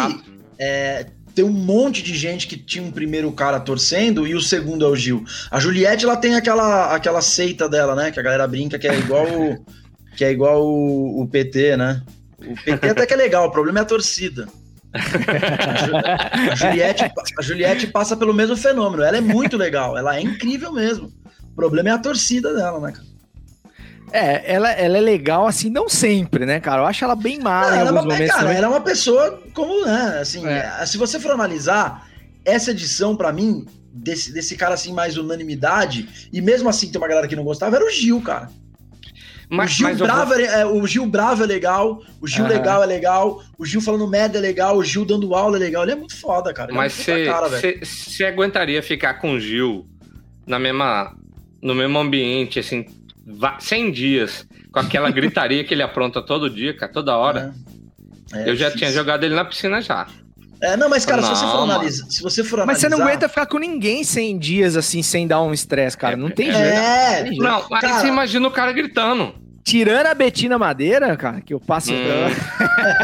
é, 0.59 1.07
tem 1.35 1.45
um 1.45 1.51
monte 1.51 2.03
de 2.03 2.15
gente 2.15 2.47
que 2.47 2.57
tinha 2.57 2.85
um 2.85 2.91
primeiro 2.91 3.31
cara 3.33 3.59
torcendo 3.59 4.27
e 4.27 4.35
o 4.35 4.41
segundo 4.41 4.85
é 4.85 4.89
o 4.89 4.97
Gil. 4.97 5.25
A 5.51 5.59
Juliette, 5.59 6.05
ela 6.05 6.17
tem 6.17 6.35
aquela, 6.37 6.95
aquela 6.95 7.21
seita 7.21 7.69
dela, 7.69 7.95
né? 7.95 8.11
Que 8.11 8.21
a 8.21 8.23
galera 8.23 8.47
brinca 8.47 8.79
que 8.79 8.87
é 8.87 8.99
igual 8.99 9.27
o, 9.27 9.65
que 10.17 10.25
é 10.25 10.31
igual 10.31 10.65
o, 10.65 11.23
o 11.23 11.29
PT, 11.29 11.77
né? 11.77 12.03
O 12.39 12.55
PT 12.63 12.89
até 12.89 13.07
que 13.07 13.15
é 13.15 13.17
legal, 13.17 13.47
o 13.47 13.51
problema 13.51 13.81
é 13.81 13.83
a 13.83 13.87
torcida. 13.87 14.47
A, 14.95 15.75
Ju- 15.77 16.51
a 16.53 16.55
Juliette, 16.55 17.13
a 17.39 17.43
Juliette 17.43 17.87
passa 17.89 18.17
pelo 18.17 18.33
mesmo 18.33 18.57
fenômeno. 18.57 19.03
Ela 19.03 19.17
é 19.19 19.21
muito 19.21 19.57
legal, 19.57 19.97
ela 19.99 20.17
é 20.17 20.21
incrível 20.21 20.73
mesmo. 20.73 21.13
O 21.43 21.55
problema 21.55 21.89
é 21.91 21.93
a 21.93 21.99
torcida 21.99 22.55
dela, 22.55 22.81
né, 22.81 22.93
cara? 22.93 23.05
É, 24.13 24.55
ela, 24.55 24.71
ela 24.71 24.97
é 24.97 25.01
legal 25.01 25.47
assim, 25.47 25.69
não 25.69 25.89
sempre, 25.89 26.47
né, 26.47 26.61
cara? 26.61 26.83
Eu 26.83 26.87
acho 26.87 27.05
ela 27.05 27.17
bem 27.17 27.41
má 27.41 27.63
Não, 27.63 27.69
em 27.69 27.71
ela, 27.71 27.77
é 27.77 27.81
alguns 27.81 27.93
uma, 27.93 28.03
momentos 28.03 28.31
cara, 28.31 28.43
também. 28.43 28.57
ela 28.57 28.67
é 28.67 28.69
uma 28.71 28.81
pessoa 28.81 29.43
como, 29.53 29.85
né, 29.85 30.19
assim, 30.21 30.47
É. 30.47 30.87
se 30.87 30.97
você 30.97 31.19
for 31.19 31.33
analisar, 31.33 32.07
essa 32.45 32.71
edição, 32.71 33.17
pra 33.17 33.33
mim, 33.33 33.67
desse, 33.93 34.33
desse 34.33 34.57
cara, 34.57 34.75
assim, 34.75 34.93
mais 34.93 35.17
unanimidade, 35.17 36.29
e 36.33 36.41
mesmo 36.41 36.69
assim 36.69 36.91
tem 36.93 37.01
uma 37.01 37.09
galera 37.09 37.27
que 37.27 37.35
não 37.35 37.43
gostava, 37.43 37.75
era 37.75 37.85
o 37.85 37.91
Gil, 37.91 38.21
cara. 38.21 38.49
O, 39.55 39.57
Mas, 39.57 39.71
Gil 39.73 39.89
mas 39.89 39.99
Bravo 39.99 40.27
vou- 40.35 40.39
é, 40.41 40.61
é- 40.61 40.67
o 40.67 40.87
Gil 40.87 41.07
Bravo 41.07 41.43
é 41.43 41.47
legal, 41.47 42.03
o 42.21 42.27
Gil 42.27 42.45
Aham. 42.45 42.53
legal 42.55 42.83
é 42.83 42.87
legal, 42.87 43.43
o 43.59 43.65
Gil 43.65 43.81
falando 43.81 44.07
merda 44.09 44.39
é 44.39 44.41
legal, 44.41 44.77
o 44.77 44.85
Gil 44.85 45.05
dando 45.05 45.35
aula 45.35 45.57
é 45.57 45.61
legal, 45.61 45.83
ele 45.83 45.93
é 45.93 45.97
muito 45.97 46.17
foda, 46.17 46.53
cara. 46.53 46.71
Ele 46.71 46.77
Mas 46.79 47.09
é 47.09 47.15
velho. 47.49 47.81
você 47.87 48.25
aguentaria 48.25 48.83
ficar 48.83 49.15
com 49.15 49.35
o 49.35 49.41
Gil 49.41 49.87
na 50.47 50.59
mesma, 50.59 51.15
no 51.63 51.75
mesmo 51.75 51.99
ambiente, 51.99 52.59
assim, 52.59 52.85
va- 53.27 53.57
100 53.61 53.91
dias, 53.91 54.47
com 54.73 54.79
aquela 54.81 55.11
gritaria 55.13 55.65
que 55.65 55.73
ele 55.73 55.83
apronta 55.83 56.21
todo 56.21 56.51
dia, 56.51 56.77
cara, 56.77 56.93
toda 56.93 57.17
hora. 57.17 57.55
É, 58.33 58.43
eu 58.51 58.57
já 58.57 58.67
difícil. 58.67 58.79
tinha 58.79 58.93
jogado 58.93 59.25
ele 59.25 59.35
na 59.35 59.45
piscina 59.45 59.81
já. 59.81 60.07
É, 60.61 60.77
não, 60.79 60.89
mas 60.89 61.05
cara, 61.05 61.21
se 61.23 61.29
você 61.29 61.45
for 61.45 61.53
Não, 61.59 61.63
analisar, 61.65 62.07
se 62.11 62.23
você 62.23 62.43
for 62.43 62.65
Mas 62.65 62.79
você 62.79 62.87
analisar... 62.87 63.05
não 63.05 63.11
aguenta 63.13 63.29
ficar 63.29 63.45
com 63.45 63.59
ninguém 63.59 64.03
100 64.03 64.39
dias 64.39 64.77
assim, 64.77 65.03
sem 65.03 65.27
dar 65.27 65.43
um 65.43 65.53
estresse, 65.53 65.95
cara. 65.97 66.17
Não 66.17 66.31
tem 66.31 66.47
jeito. 66.47 66.59
É. 66.59 67.31
Não, 67.33 67.67
mas 67.71 67.81
Cara- 67.83 68.01
você 68.01 68.07
imagina 68.07 68.49
o 68.49 68.51
cara 68.51 68.73
gritando. 68.73 69.35
Tirando 69.65 70.07
a 70.07 70.15
Betina 70.15 70.59
Madeira, 70.59 71.17
cara, 71.17 71.41
que 71.41 71.55
eu 71.55 71.59
passo. 71.59 71.91
Hum. 71.91 71.97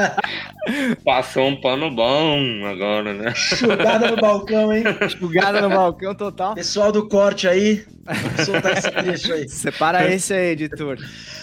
Passou 1.03 1.49
um 1.49 1.59
pano 1.59 1.91
bom 1.91 2.67
agora, 2.67 3.15
né? 3.15 3.35
Chugada 3.35 4.11
no 4.11 4.17
balcão, 4.17 4.71
hein? 4.71 4.85
Jogada 5.19 5.63
no 5.63 5.71
balcão 5.71 6.15
total. 6.15 6.55
Pessoal 6.55 6.93
do 6.93 7.09
corte 7.09 7.49
aí, 7.49 7.83
soltar 8.45 8.77
esse 8.77 8.91
trecho 8.93 9.33
aí. 9.33 9.49
Separa 9.49 10.15
esse 10.15 10.35
aí, 10.35 10.51
editor. 10.51 10.99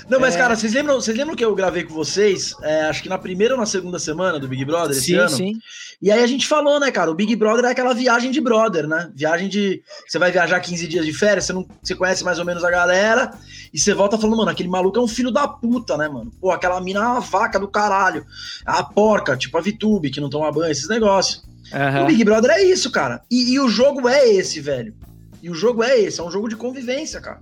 Não, 0.10 0.20
mas 0.20 0.36
É. 0.36 0.38
cara, 0.38 0.56
vocês 0.56 0.74
lembram, 0.74 0.96
vocês 0.96 1.18
lembram 1.18 1.36
que 1.36 1.44
eu 1.44 1.54
gravei 1.54 1.84
com 1.84 1.94
vocês? 1.94 2.54
é, 2.64 2.82
acho 2.84 3.04
que 3.04 3.10
na 3.10 3.18
primeira 3.18 3.54
ou 3.56 3.60
na 3.60 3.66
segunda 3.66 4.00
semana 4.00 4.40
do 4.40 4.48
Big 4.48 4.64
Brother 4.64 4.92
esse 4.96 5.08
Sim, 5.08 5.16
ano. 5.16 5.30
sim. 5.30 5.60
E 6.02 6.12
aí 6.12 6.24
a 6.24 6.28
gente 6.28 6.48
falou, 6.48 6.80
né, 6.80 6.92
cara? 6.92 7.10
O 7.12 7.16
Big 7.16 7.36
Brother 7.36 7.66
é 7.66 7.72
aquela 7.72 7.94
viagem 7.94 8.30
de 8.32 8.40
brother, 8.40 8.88
né? 8.88 9.10
Viagem 9.16 9.50
de. 9.50 9.82
Você 10.08 10.18
vai 10.20 10.32
viajar 10.32 10.60
15 10.60 10.88
dias 10.88 11.06
de 11.06 11.12
férias, 11.12 11.46
você, 11.46 11.54
não, 11.54 11.68
você 11.82 11.96
conhece 11.96 12.24
mais 12.24 12.38
ou 12.40 12.46
menos 12.46 12.64
a 12.64 12.70
galera, 12.70 13.32
e 13.74 13.80
você 13.80 13.94
volta 13.94 14.18
falando, 14.18 14.38
mano, 14.38 14.52
aquele 14.52 14.70
maluco 14.70 14.98
é 15.00 15.02
um 15.02 15.08
filho 15.08 15.32
da 15.32 15.48
puta, 15.48 15.98
né, 15.98 16.08
mano? 16.08 16.32
Pô, 16.40 16.52
aquela 16.52 16.80
mina 16.80 17.00
é 17.00 17.04
uma 17.04 17.20
vaca 17.20 17.60
do 17.60 17.68
caralho. 17.68 18.26
A 18.66 18.84
porca, 18.84 19.36
tipo 19.36 19.58
a 19.58 19.62
Vitube, 19.62 20.10
que 20.12 20.22
não 20.22 20.30
toma 20.30 20.52
banho, 20.52 20.72
esses 20.72 20.88
negócios. 20.88 21.44
O 21.74 21.76
Aham. 21.76 22.06
Big 22.06 22.24
Brother 22.24 22.52
é 22.52 22.64
isso, 22.64 22.90
cara. 22.92 23.22
E, 23.30 23.54
e 23.54 23.60
o 23.60 23.68
jogo 23.68 24.08
é 24.08 24.26
esse, 24.30 24.62
velho. 24.62 24.94
E 25.42 25.50
o 25.50 25.54
jogo 25.56 25.84
é 25.84 26.00
esse, 26.00 26.20
é 26.20 26.24
um 26.24 26.32
jogo 26.32 26.48
de 26.48 26.56
convivência, 26.56 27.20
cara. 27.20 27.40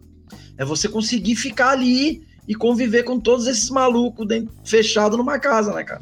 É 0.58 0.64
você 0.66 0.88
conseguir 0.88 1.36
ficar 1.36 1.70
ali 1.72 2.24
e 2.48 2.56
conviver 2.56 3.04
com 3.04 3.20
todos 3.20 3.48
esses 3.48 3.70
malucos 3.70 4.28
dentro, 4.28 4.54
fechado 4.64 5.18
numa 5.18 5.40
casa, 5.40 5.74
né, 5.74 5.84
cara? 5.84 6.02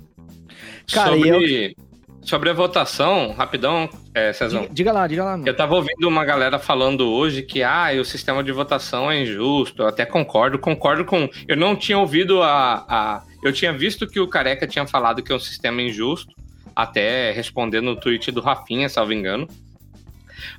Cara, 0.91 1.11
sobre, 1.11 1.75
sobre 2.21 2.49
a 2.49 2.53
votação, 2.53 3.31
rapidão, 3.33 3.89
é, 4.13 4.33
Cezão. 4.33 4.61
Diga, 4.61 4.73
diga 4.73 4.91
lá, 4.91 5.07
diga 5.07 5.23
lá, 5.23 5.31
mano. 5.31 5.47
Eu 5.47 5.55
tava 5.55 5.75
ouvindo 5.75 6.07
uma 6.07 6.25
galera 6.25 6.59
falando 6.59 7.09
hoje 7.09 7.41
que 7.43 7.63
ah, 7.63 7.89
o 7.99 8.05
sistema 8.05 8.43
de 8.43 8.51
votação 8.51 9.11
é 9.11 9.21
injusto. 9.21 9.83
Eu 9.83 9.87
até 9.87 10.05
concordo, 10.05 10.59
concordo 10.59 11.05
com. 11.05 11.29
Eu 11.47 11.57
não 11.57 11.75
tinha 11.75 11.97
ouvido 11.97 12.41
a, 12.41 12.85
a. 12.87 13.23
Eu 13.41 13.51
tinha 13.51 13.73
visto 13.73 14.07
que 14.07 14.19
o 14.19 14.27
Careca 14.27 14.67
tinha 14.67 14.85
falado 14.85 15.21
que 15.21 15.31
é 15.31 15.35
um 15.35 15.39
sistema 15.39 15.81
injusto, 15.81 16.33
até 16.75 17.31
respondendo 17.31 17.85
no 17.85 17.95
tweet 17.95 18.31
do 18.31 18.41
Rafinha, 18.41 18.89
salvo 18.89 19.13
engano. 19.13 19.47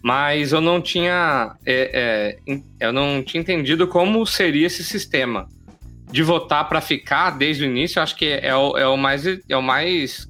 Mas 0.02 0.52
eu 0.52 0.60
não 0.60 0.80
tinha. 0.80 1.54
é, 1.64 2.36
é, 2.46 2.54
eu 2.80 2.92
não 2.92 3.22
tinha 3.22 3.40
entendido 3.40 3.86
como 3.86 4.26
seria 4.26 4.66
esse 4.66 4.82
sistema. 4.82 5.48
De 6.14 6.22
votar 6.22 6.68
para 6.68 6.80
ficar 6.80 7.30
desde 7.30 7.64
o 7.64 7.66
início, 7.66 7.98
eu 7.98 8.02
acho 8.04 8.14
que 8.14 8.24
é 8.26 8.54
o, 8.54 8.78
é 8.78 8.86
o 8.86 8.96
mais, 8.96 9.24
é 9.26 9.56
o 9.56 9.62
mais 9.62 10.28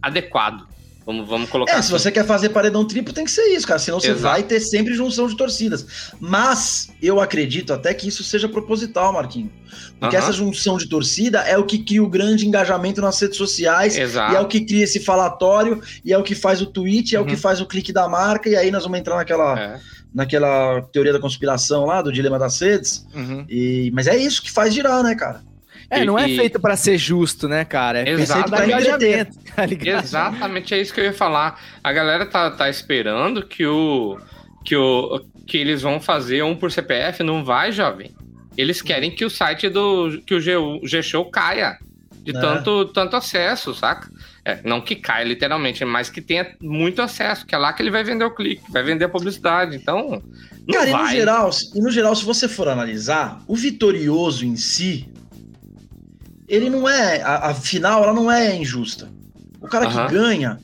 adequado. 0.00 0.66
Vamos, 1.04 1.28
vamos 1.28 1.48
colocar. 1.50 1.72
É, 1.76 1.82
se 1.82 1.90
você 1.92 2.10
quer 2.10 2.24
fazer 2.26 2.48
paredão 2.48 2.84
triplo, 2.84 3.12
tem 3.12 3.24
que 3.24 3.30
ser 3.30 3.44
isso, 3.54 3.64
cara. 3.66 3.78
Senão 3.78 4.00
você 4.00 4.10
Exato. 4.10 4.22
vai 4.22 4.42
ter 4.42 4.58
sempre 4.58 4.92
junção 4.94 5.28
de 5.28 5.36
torcidas. 5.36 6.10
Mas 6.18 6.88
eu 7.00 7.20
acredito 7.20 7.72
até 7.72 7.94
que 7.94 8.08
isso 8.08 8.24
seja 8.24 8.48
proposital, 8.48 9.12
Marquinho. 9.12 9.52
Porque 10.00 10.16
Aham. 10.16 10.24
essa 10.24 10.32
junção 10.32 10.76
de 10.78 10.88
torcida 10.88 11.40
é 11.42 11.56
o 11.56 11.64
que 11.64 11.78
cria 11.84 12.02
o 12.02 12.08
grande 12.08 12.44
engajamento 12.46 13.00
nas 13.00 13.20
redes 13.20 13.36
sociais. 13.36 13.96
Exato. 13.96 14.32
E 14.32 14.36
é 14.36 14.40
o 14.40 14.48
que 14.48 14.62
cria 14.62 14.82
esse 14.84 14.98
falatório, 15.00 15.80
e 16.04 16.12
é 16.12 16.18
o 16.18 16.22
que 16.24 16.34
faz 16.34 16.60
o 16.62 16.66
tweet, 16.66 17.14
é 17.14 17.18
o 17.20 17.22
Uhum. 17.22 17.28
que 17.28 17.36
faz 17.36 17.60
o 17.60 17.66
clique 17.66 17.92
da 17.92 18.08
marca, 18.08 18.48
e 18.48 18.56
aí 18.56 18.70
nós 18.72 18.82
vamos 18.82 18.98
entrar 18.98 19.16
naquela, 19.16 19.56
É. 19.60 19.80
naquela 20.16 20.80
teoria 20.92 21.12
da 21.12 21.20
conspiração 21.20 21.84
lá, 21.84 22.00
do 22.00 22.10
dilema 22.10 22.38
das 22.38 22.58
redes. 22.60 23.06
E, 23.48 23.90
mas 23.94 24.06
é 24.06 24.16
isso 24.16 24.42
que 24.42 24.50
faz 24.50 24.72
girar, 24.74 25.02
né, 25.02 25.14
cara? 25.14 25.42
É, 25.88 26.04
não 26.04 26.18
é 26.18 26.28
E- 26.28 26.36
feito 26.36 26.58
pra 26.58 26.74
ser 26.74 26.98
justo, 26.98 27.46
né, 27.46 27.64
cara? 27.64 28.00
É 28.00 28.16
feito 28.16 28.64
engajamento, 28.64 29.38
tá 29.54 29.64
ligado? 29.66 30.02
Exatamente, 30.04 30.74
é 30.74 30.80
isso 30.80 30.92
que 30.92 31.00
eu 31.00 31.04
ia 31.04 31.12
falar. 31.12 31.60
A 31.84 31.92
galera 31.92 32.26
tá, 32.26 32.50
tá 32.50 32.68
esperando 32.68 33.46
que 33.46 33.64
o, 33.66 34.18
que 34.64 34.74
o 34.74 35.20
que 35.46 35.58
eles 35.58 35.82
vão 35.82 36.00
fazer 36.00 36.42
um 36.42 36.56
por 36.56 36.72
CPF, 36.72 37.22
não 37.22 37.44
vai, 37.44 37.70
jovem. 37.70 38.10
Eles 38.56 38.82
querem 38.82 39.10
que 39.12 39.24
o 39.24 39.30
site 39.30 39.68
do 39.68 40.20
que 40.26 40.34
o 40.34 40.40
G, 40.40 40.56
o 40.56 40.80
G-Show 40.84 41.26
caia 41.30 41.76
de 42.24 42.36
É. 42.36 42.40
tanto, 42.40 42.86
tanto 42.86 43.14
acesso, 43.14 43.72
saca? 43.74 44.08
É, 44.46 44.60
não 44.62 44.80
que 44.80 44.94
caia 44.94 45.24
literalmente, 45.24 45.84
mas 45.84 46.08
que 46.08 46.22
tenha 46.22 46.54
muito 46.60 47.02
acesso, 47.02 47.44
que 47.44 47.52
é 47.52 47.58
lá 47.58 47.72
que 47.72 47.82
ele 47.82 47.90
vai 47.90 48.04
vender 48.04 48.24
o 48.24 48.30
clique, 48.32 48.62
vai 48.70 48.80
vender 48.80 49.06
a 49.06 49.08
publicidade. 49.08 49.74
Então, 49.74 50.22
não 50.64 50.78
Cara, 50.78 50.88
e 50.88 50.92
no, 50.92 50.98
vai. 50.98 51.16
geral, 51.16 51.50
e 51.74 51.80
no 51.80 51.90
geral, 51.90 52.14
se 52.14 52.24
você 52.24 52.46
for 52.46 52.68
analisar, 52.68 53.42
o 53.48 53.56
vitorioso 53.56 54.46
em 54.46 54.54
si, 54.54 55.08
ele 56.46 56.70
não 56.70 56.88
é. 56.88 57.20
A, 57.22 57.48
a 57.48 57.54
final, 57.54 58.04
ela 58.04 58.12
não 58.12 58.30
é 58.30 58.54
injusta. 58.54 59.10
O 59.60 59.66
cara 59.66 59.88
que 59.88 60.14
ganha, 60.14 60.60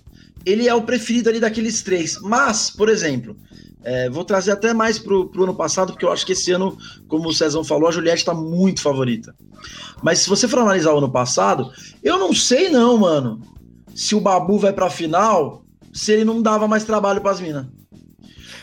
ele 0.46 0.68
é 0.68 0.74
o 0.74 0.82
preferido 0.82 1.28
ali 1.28 1.40
daqueles 1.40 1.82
três. 1.82 2.20
Mas, 2.20 2.70
por 2.70 2.88
exemplo, 2.88 3.36
é, 3.82 4.08
vou 4.08 4.24
trazer 4.24 4.52
até 4.52 4.72
mais 4.72 4.96
pro, 4.96 5.28
pro 5.28 5.42
ano 5.42 5.56
passado, 5.56 5.92
porque 5.92 6.04
eu 6.04 6.12
acho 6.12 6.24
que 6.24 6.34
esse 6.34 6.52
ano, 6.52 6.78
como 7.08 7.30
o 7.30 7.32
Cezão 7.32 7.64
falou, 7.64 7.88
a 7.88 7.92
Juliette 7.92 8.24
tá 8.24 8.32
muito 8.32 8.80
favorita. 8.80 9.34
Mas 10.00 10.20
se 10.20 10.28
você 10.28 10.46
for 10.46 10.60
analisar 10.60 10.92
o 10.92 10.98
ano 10.98 11.10
passado, 11.10 11.72
eu 12.00 12.16
não 12.16 12.32
sei 12.32 12.68
não, 12.68 12.96
mano, 12.96 13.40
se 13.94 14.14
o 14.14 14.20
Babu 14.20 14.58
vai 14.58 14.72
pra 14.72 14.88
final, 14.90 15.64
se 15.92 16.12
ele 16.12 16.24
não 16.24 16.40
dava 16.42 16.66
mais 16.68 16.84
trabalho 16.84 17.20
pras 17.20 17.40
minas. 17.40 17.66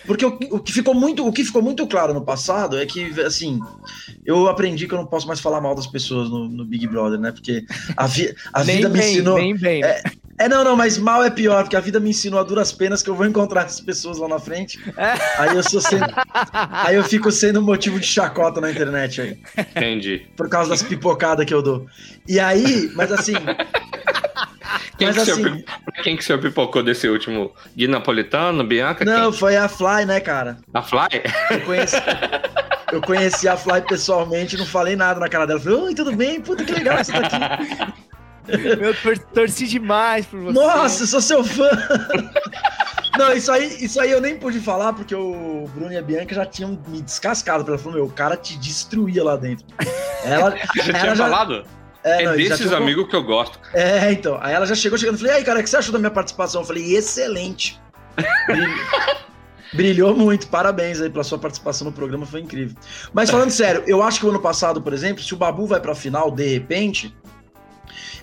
Porque 0.05 0.25
o, 0.25 0.29
o 0.51 0.59
que 0.59 0.71
ficou 0.73 0.95
muito, 0.95 1.27
o 1.27 1.31
que 1.31 1.43
ficou 1.43 1.61
muito 1.61 1.85
claro 1.85 2.13
no 2.15 2.21
passado 2.25 2.79
é 2.79 2.85
que, 2.85 3.11
assim, 3.21 3.59
eu 4.25 4.47
aprendi 4.47 4.87
que 4.87 4.93
eu 4.93 4.97
não 4.97 5.05
posso 5.05 5.27
mais 5.27 5.39
falar 5.39 5.61
mal 5.61 5.75
das 5.75 5.85
pessoas 5.85 6.29
no, 6.29 6.47
no 6.49 6.65
Big 6.65 6.87
Brother, 6.87 7.19
né? 7.19 7.31
Porque 7.31 7.63
a, 7.95 8.07
vi- 8.07 8.33
a 8.51 8.63
vida 8.63 8.89
me 8.89 8.97
bem, 8.97 9.11
ensinou. 9.13 9.37
nem 9.37 9.55
bem. 9.55 9.83
É, 9.83 10.01
é, 10.39 10.49
não, 10.49 10.63
não, 10.63 10.75
mas 10.75 10.97
mal 10.97 11.23
é 11.23 11.29
pior, 11.29 11.61
porque 11.63 11.75
a 11.75 11.79
vida 11.79 11.99
me 11.99 12.09
ensinou 12.09 12.39
a 12.39 12.43
duras 12.43 12.71
penas 12.71 13.03
que 13.03 13.09
eu 13.09 13.13
vou 13.15 13.25
encontrar 13.27 13.65
essas 13.65 13.81
pessoas 13.81 14.17
lá 14.17 14.27
na 14.27 14.39
frente. 14.39 14.79
Aí 15.37 15.55
eu 15.55 15.61
sou 15.61 15.79
sendo, 15.81 16.05
aí 16.71 16.95
eu 16.95 17.03
fico 17.03 17.31
sendo 17.31 17.61
motivo 17.61 17.99
de 17.99 18.07
chacota 18.07 18.59
na 18.59 18.71
internet 18.71 19.21
aí, 19.21 19.37
Entendi. 19.75 20.25
por 20.35 20.49
causa 20.49 20.69
das 20.71 20.81
pipocadas 20.81 21.45
que 21.45 21.53
eu 21.53 21.61
dou. 21.61 21.85
E 22.27 22.39
aí, 22.39 22.89
mas 22.95 23.11
assim, 23.11 23.33
Quem, 24.97 25.07
Mas 25.07 25.15
que, 25.15 25.21
o 25.21 25.25
senhor 25.35 25.39
assim- 25.51 25.57
pi- 25.61 26.01
quem 26.03 26.15
que 26.17 26.21
o 26.23 26.25
senhor 26.25 26.39
pipocou 26.39 26.83
desse 26.83 27.07
último? 27.07 27.51
Gui 27.75 27.87
Napolitano, 27.87 28.63
Bianca? 28.63 29.03
não, 29.05 29.31
Quem? 29.31 29.39
foi 29.39 29.55
a 29.57 29.67
Fly, 29.67 30.05
né, 30.05 30.19
cara? 30.19 30.57
A 30.73 30.81
Fly? 30.81 31.23
Eu 31.51 31.61
conheci, 31.61 31.95
eu 32.91 33.01
conheci 33.01 33.47
a 33.47 33.55
Fly 33.57 33.81
pessoalmente, 33.81 34.57
não 34.57 34.65
falei 34.65 34.95
nada 34.95 35.19
na 35.19 35.29
cara 35.29 35.45
dela. 35.47 35.59
Falei, 35.59 35.77
oi, 35.79 35.95
tudo 35.95 36.11
bem? 36.15 36.41
Puta 36.41 36.63
que 36.63 36.71
legal 36.71 36.97
que 36.97 37.03
você 37.05 37.11
tá 37.13 37.19
aqui. 37.19 37.93
Eu 38.47 38.95
tor- 38.95 39.17
torci 39.33 39.67
demais 39.67 40.25
por 40.25 40.39
você. 40.39 40.59
Nossa, 40.59 41.03
eu 41.03 41.07
sou 41.07 41.21
seu 41.21 41.43
fã! 41.43 41.69
Não, 43.17 43.33
isso 43.33 43.51
aí, 43.51 43.83
isso 43.83 43.99
aí 43.99 44.11
eu 44.11 44.21
nem 44.21 44.37
pude 44.37 44.59
falar, 44.59 44.93
porque 44.93 45.13
o 45.13 45.69
Bruno 45.75 45.91
e 45.91 45.97
a 45.97 46.01
Bianca 46.01 46.33
já 46.33 46.45
tinham 46.45 46.79
me 46.87 47.01
descascado. 47.01 47.67
Ela 47.67 47.77
falou, 47.77 47.93
meu, 47.95 48.05
o 48.05 48.11
cara 48.11 48.37
te 48.37 48.57
destruía 48.57 49.23
lá 49.23 49.35
dentro. 49.35 49.65
Ela, 50.23 50.55
Já 50.75 50.83
tinha 50.83 50.97
ela 50.97 51.15
falado? 51.15 51.63
É, 52.03 52.21
É, 52.21 52.25
não, 52.25 52.35
desses 52.35 52.71
amigos 52.71 53.09
que 53.09 53.15
eu 53.15 53.23
gosto. 53.23 53.59
É, 53.73 54.11
então. 54.11 54.37
Aí 54.41 54.53
ela 54.53 54.65
já 54.65 54.75
chegou 54.75 54.97
chegando. 54.97 55.17
Falei, 55.17 55.33
e 55.33 55.35
aí, 55.37 55.43
cara, 55.43 55.59
o 55.59 55.63
que 55.63 55.69
você 55.69 55.77
achou 55.77 55.91
da 55.91 55.99
minha 55.99 56.11
participação? 56.11 56.61
Eu 56.61 56.67
falei, 56.67 56.95
excelente. 56.95 57.79
Brilhou, 58.47 58.85
brilhou 59.73 60.15
muito. 60.15 60.47
Parabéns 60.47 61.01
aí 61.01 61.09
pela 61.09 61.23
sua 61.23 61.37
participação 61.37 61.85
no 61.85 61.93
programa, 61.93 62.25
foi 62.25 62.41
incrível. 62.41 62.75
Mas 63.13 63.29
falando 63.29 63.51
sério, 63.51 63.83
eu 63.85 64.01
acho 64.01 64.19
que 64.19 64.25
o 64.25 64.29
ano 64.29 64.39
passado, 64.39 64.81
por 64.81 64.93
exemplo, 64.93 65.23
se 65.23 65.33
o 65.33 65.37
Babu 65.37 65.65
vai 65.65 65.79
pra 65.79 65.93
final, 65.93 66.31
de 66.31 66.47
repente, 66.47 67.15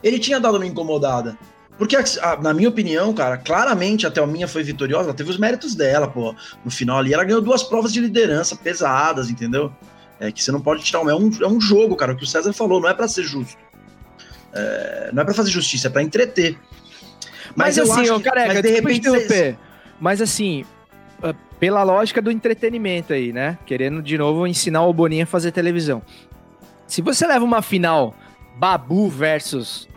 ele 0.02 0.18
tinha 0.18 0.40
dado 0.40 0.56
uma 0.56 0.66
incomodada. 0.66 1.36
Porque, 1.78 1.94
na 2.40 2.54
minha 2.54 2.70
opinião, 2.70 3.12
cara, 3.12 3.36
claramente 3.36 4.06
a 4.06 4.10
Thelminha 4.10 4.48
foi 4.48 4.62
vitoriosa, 4.62 5.08
ela 5.08 5.14
teve 5.14 5.28
os 5.28 5.36
méritos 5.36 5.74
dela, 5.74 6.08
pô. 6.08 6.34
No 6.64 6.70
final 6.70 6.98
ali, 6.98 7.12
ela 7.12 7.22
ganhou 7.22 7.42
duas 7.42 7.62
provas 7.62 7.92
de 7.92 8.00
liderança 8.00 8.56
pesadas, 8.56 9.28
entendeu? 9.28 9.70
É 10.18 10.32
que 10.32 10.42
você 10.42 10.50
não 10.50 10.60
pode 10.60 10.82
tirar. 10.82 11.00
É 11.00 11.14
um, 11.14 11.30
é 11.42 11.46
um 11.46 11.60
jogo, 11.60 11.94
cara, 11.94 12.12
o 12.12 12.16
que 12.16 12.24
o 12.24 12.26
César 12.26 12.52
falou, 12.54 12.80
não 12.80 12.88
é 12.88 12.94
pra 12.94 13.06
ser 13.06 13.24
justo. 13.24 13.58
É, 14.56 15.10
não 15.12 15.22
é 15.22 15.24
pra 15.24 15.34
fazer 15.34 15.50
justiça, 15.50 15.88
é 15.88 15.90
pra 15.90 16.02
entreter. 16.02 16.58
Mas, 17.54 17.76
eu 17.76 17.84
assim, 17.84 18.10
ô 18.10 18.20
careca, 18.20 18.54
mas 18.54 18.62
de 18.62 18.70
repente 18.70 18.98
interromper. 18.98 19.56
Mas 20.00 20.20
assim, 20.20 20.64
ah, 21.22 21.34
pela 21.58 21.82
lógica 21.82 22.20
do 22.20 22.30
entretenimento 22.30 23.12
aí, 23.12 23.32
né? 23.32 23.58
Querendo 23.64 24.02
de 24.02 24.18
novo 24.18 24.46
ensinar 24.46 24.84
o 24.84 24.92
Boninho 24.92 25.24
a 25.24 25.26
fazer 25.26 25.52
televisão. 25.52 26.02
Se 26.86 27.00
você 27.00 27.26
leva 27.26 27.44
uma 27.44 27.62
final 27.62 28.14
Babu 28.56 29.08
versus 29.08 29.88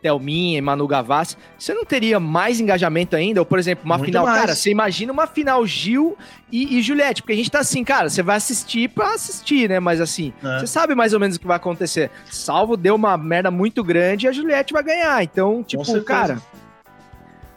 Thelminha 0.00 0.58
e 0.58 0.60
Manu 0.60 0.86
Gavassi, 0.86 1.36
você 1.58 1.74
não 1.74 1.84
teria 1.84 2.18
mais 2.20 2.60
engajamento 2.60 3.16
ainda? 3.16 3.40
Ou, 3.40 3.46
por 3.46 3.58
exemplo, 3.58 3.84
uma 3.84 3.96
Muito 3.98 4.06
final. 4.08 4.24
mais. 4.26 4.40
Cara, 4.40 4.54
você 4.54 4.70
imagina 4.70 5.12
uma 5.12 5.26
final 5.26 5.66
Gil 5.66 6.16
e, 6.52 6.78
e 6.78 6.82
Juliette, 6.82 7.22
porque 7.22 7.32
a 7.32 7.36
gente 7.36 7.50
tá 7.50 7.58
assim, 7.60 7.82
cara, 7.84 8.08
você 8.08 8.22
vai 8.22 8.36
assistir 8.36 8.88
pra 8.88 9.14
assistir, 9.14 9.68
né? 9.68 9.80
Mas 9.80 10.00
assim, 10.00 10.32
É. 10.42 10.60
você 10.60 10.66
sabe 10.66 10.94
mais 10.94 11.12
ou 11.12 11.20
menos 11.20 11.36
o 11.36 11.40
que 11.40 11.46
vai 11.46 11.56
acontecer. 11.56 12.10
Salvo 12.30 12.76
deu 12.76 12.94
uma 12.94 13.16
merda 13.18 13.50
muito 13.50 13.82
grande 13.82 14.26
e 14.26 14.28
a 14.28 14.32
Juliette 14.32 14.72
vai 14.72 14.82
ganhar. 14.82 15.22
Então, 15.22 15.62
tipo, 15.62 16.02
cara 16.04 16.40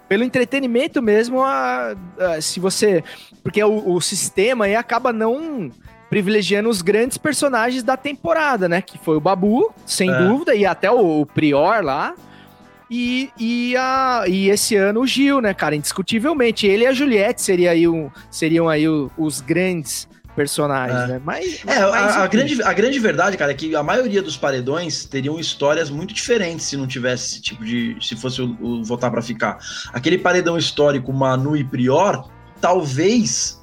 pelo 0.07 0.25
entretenimento 0.25 1.01
mesmo, 1.01 1.41
a, 1.41 1.95
a- 2.19 2.41
se 2.41 2.59
você. 2.59 3.01
Porque 3.41 3.63
o, 3.63 3.93
o 3.93 4.01
sistema 4.01 4.65
aí 4.65 4.75
acaba 4.75 5.13
não 5.13 5.71
privilegiando 6.09 6.67
os 6.67 6.81
grandes 6.81 7.17
personagens 7.17 7.81
da 7.81 7.95
temporada, 7.95 8.67
né? 8.67 8.81
Que 8.81 8.97
foi 8.97 9.15
o 9.15 9.21
Babu, 9.21 9.71
sem 9.85 10.09
É. 10.11 10.17
dúvida, 10.27 10.53
e 10.53 10.65
até 10.65 10.91
o, 10.91 11.21
o 11.21 11.25
Prior 11.25 11.81
lá. 11.81 12.13
E, 12.93 13.29
e, 13.39 13.77
a, 13.77 14.25
e 14.27 14.49
esse 14.49 14.75
ano 14.75 14.99
o 14.99 15.07
Gil, 15.07 15.39
né, 15.39 15.53
cara? 15.53 15.73
Indiscutivelmente. 15.77 16.67
Ele 16.67 16.83
e 16.83 16.87
a 16.87 16.91
Juliette 16.93 17.41
seria 17.41 17.71
aí 17.71 17.87
um, 17.87 18.11
seriam 18.29 18.67
aí 18.67 18.85
o- 18.85 19.09
os 19.17 19.39
grandes 19.39 20.09
personagens, 20.35 20.99
É. 21.03 21.07
né? 21.07 21.21
Mas, 21.23 21.61
É, 21.65 21.79
mas, 21.89 22.15
a, 22.17 22.23
a 22.23 22.27
grande, 22.27 22.61
a 22.61 22.73
grande 22.73 22.99
verdade, 22.99 23.37
cara, 23.37 23.51
é 23.51 23.55
que 23.55 23.73
a 23.75 23.81
maioria 23.83 24.21
dos 24.21 24.35
paredões 24.35 25.05
teriam 25.05 25.39
histórias 25.39 25.89
muito 25.89 26.13
diferentes 26.13 26.65
se 26.65 26.75
não 26.75 26.85
tivesse 26.85 27.27
esse 27.33 27.41
tipo 27.41 27.63
de. 27.63 27.95
se 28.01 28.15
fosse 28.17 28.41
o, 28.41 28.57
o 28.61 28.83
votar 28.83 29.09
pra 29.09 29.21
ficar. 29.21 29.57
Aquele 29.93 30.17
paredão 30.17 30.57
histórico 30.57 31.13
Manu 31.13 31.55
e 31.55 31.63
Prior, 31.63 32.29
talvez. 32.59 33.57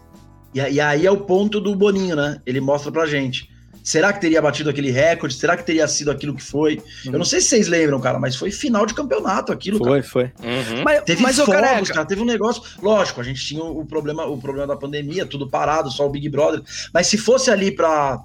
E, 0.55 0.59
e 0.61 0.81
aí 0.81 1.05
é 1.07 1.11
o 1.11 1.19
ponto 1.19 1.61
do 1.61 1.75
Boninho, 1.75 2.17
né? 2.17 2.41
Ele 2.47 2.61
mostra 2.63 2.91
pra 2.91 3.07
gente. 3.07 3.49
Será 3.89 4.13
que 4.13 4.21
teria 4.21 4.43
batido 4.43 4.69
aquele 4.69 4.91
recorde? 4.91 5.35
Será 5.35 5.57
que 5.57 5.65
teria 5.65 5.89
sido 5.89 6.11
aquilo 6.11 6.35
que 6.35 6.43
foi? 6.43 6.79
Eu 7.07 7.13
não 7.13 7.25
sei 7.25 7.41
se 7.41 7.49
vocês 7.49 7.69
lembram, 7.69 7.99
cara, 7.99 8.19
mas 8.19 8.37
foi 8.37 8.51
final 8.51 8.85
de 8.85 8.93
campeonato 8.93 9.51
aquilo, 9.51 9.79
cara. 9.83 10.03
Foi, 10.03 10.03
foi. 10.03 10.47
Uhum. 10.47 10.83
Mas, 10.85 11.05
Teve 11.05 11.23
mas 11.23 11.37
fogos, 11.39 11.55
careca, 11.55 11.95
cara, 11.95 12.05
teve 12.05 12.21
um 12.21 12.27
negócio. 12.27 12.63
Lógico, 12.83 13.19
a 13.19 13.25
gente 13.25 13.43
tinha 13.43 13.65
o 13.65 13.87
problema, 13.87 14.27
o 14.27 14.37
problema 14.37 14.67
da 14.67 14.77
pandemia, 14.77 15.25
tudo 15.25 15.49
parado, 15.49 15.91
só 15.91 16.05
o 16.07 16.11
Big 16.11 16.29
Brother. 16.29 16.61
Mas 16.93 17.07
se 17.07 17.17
fosse 17.17 17.51
ali 17.51 17.71
pra 17.75 18.23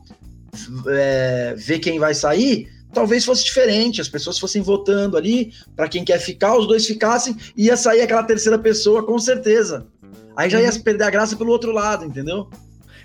é, 0.89 1.56
ver 1.58 1.80
quem 1.80 1.97
vai 1.97 2.13
sair, 2.13 2.67
talvez 2.93 3.23
fosse 3.23 3.45
diferente. 3.45 4.02
As 4.02 4.10
pessoas 4.10 4.38
fossem 4.38 4.62
votando 4.62 5.15
ali 5.15 5.54
pra 5.78 5.88
quem 5.88 6.04
quer 6.04 6.19
ficar, 6.19 6.58
os 6.58 6.67
dois 6.67 6.86
ficassem, 6.86 7.38
e 7.56 7.67
ia 7.67 7.78
sair 7.78 8.02
aquela 8.02 8.23
terceira 8.23 8.60
pessoa, 8.60 9.02
com 9.06 9.17
certeza. 9.17 9.88
Aí 10.36 10.49
já 10.49 10.60
ia 10.60 10.71
Uhum. 10.71 10.82
perder 10.82 11.06
a 11.06 11.10
graça 11.10 11.38
pelo 11.38 11.52
outro 11.52 11.71
lado, 11.71 12.04
entendeu? 12.04 12.49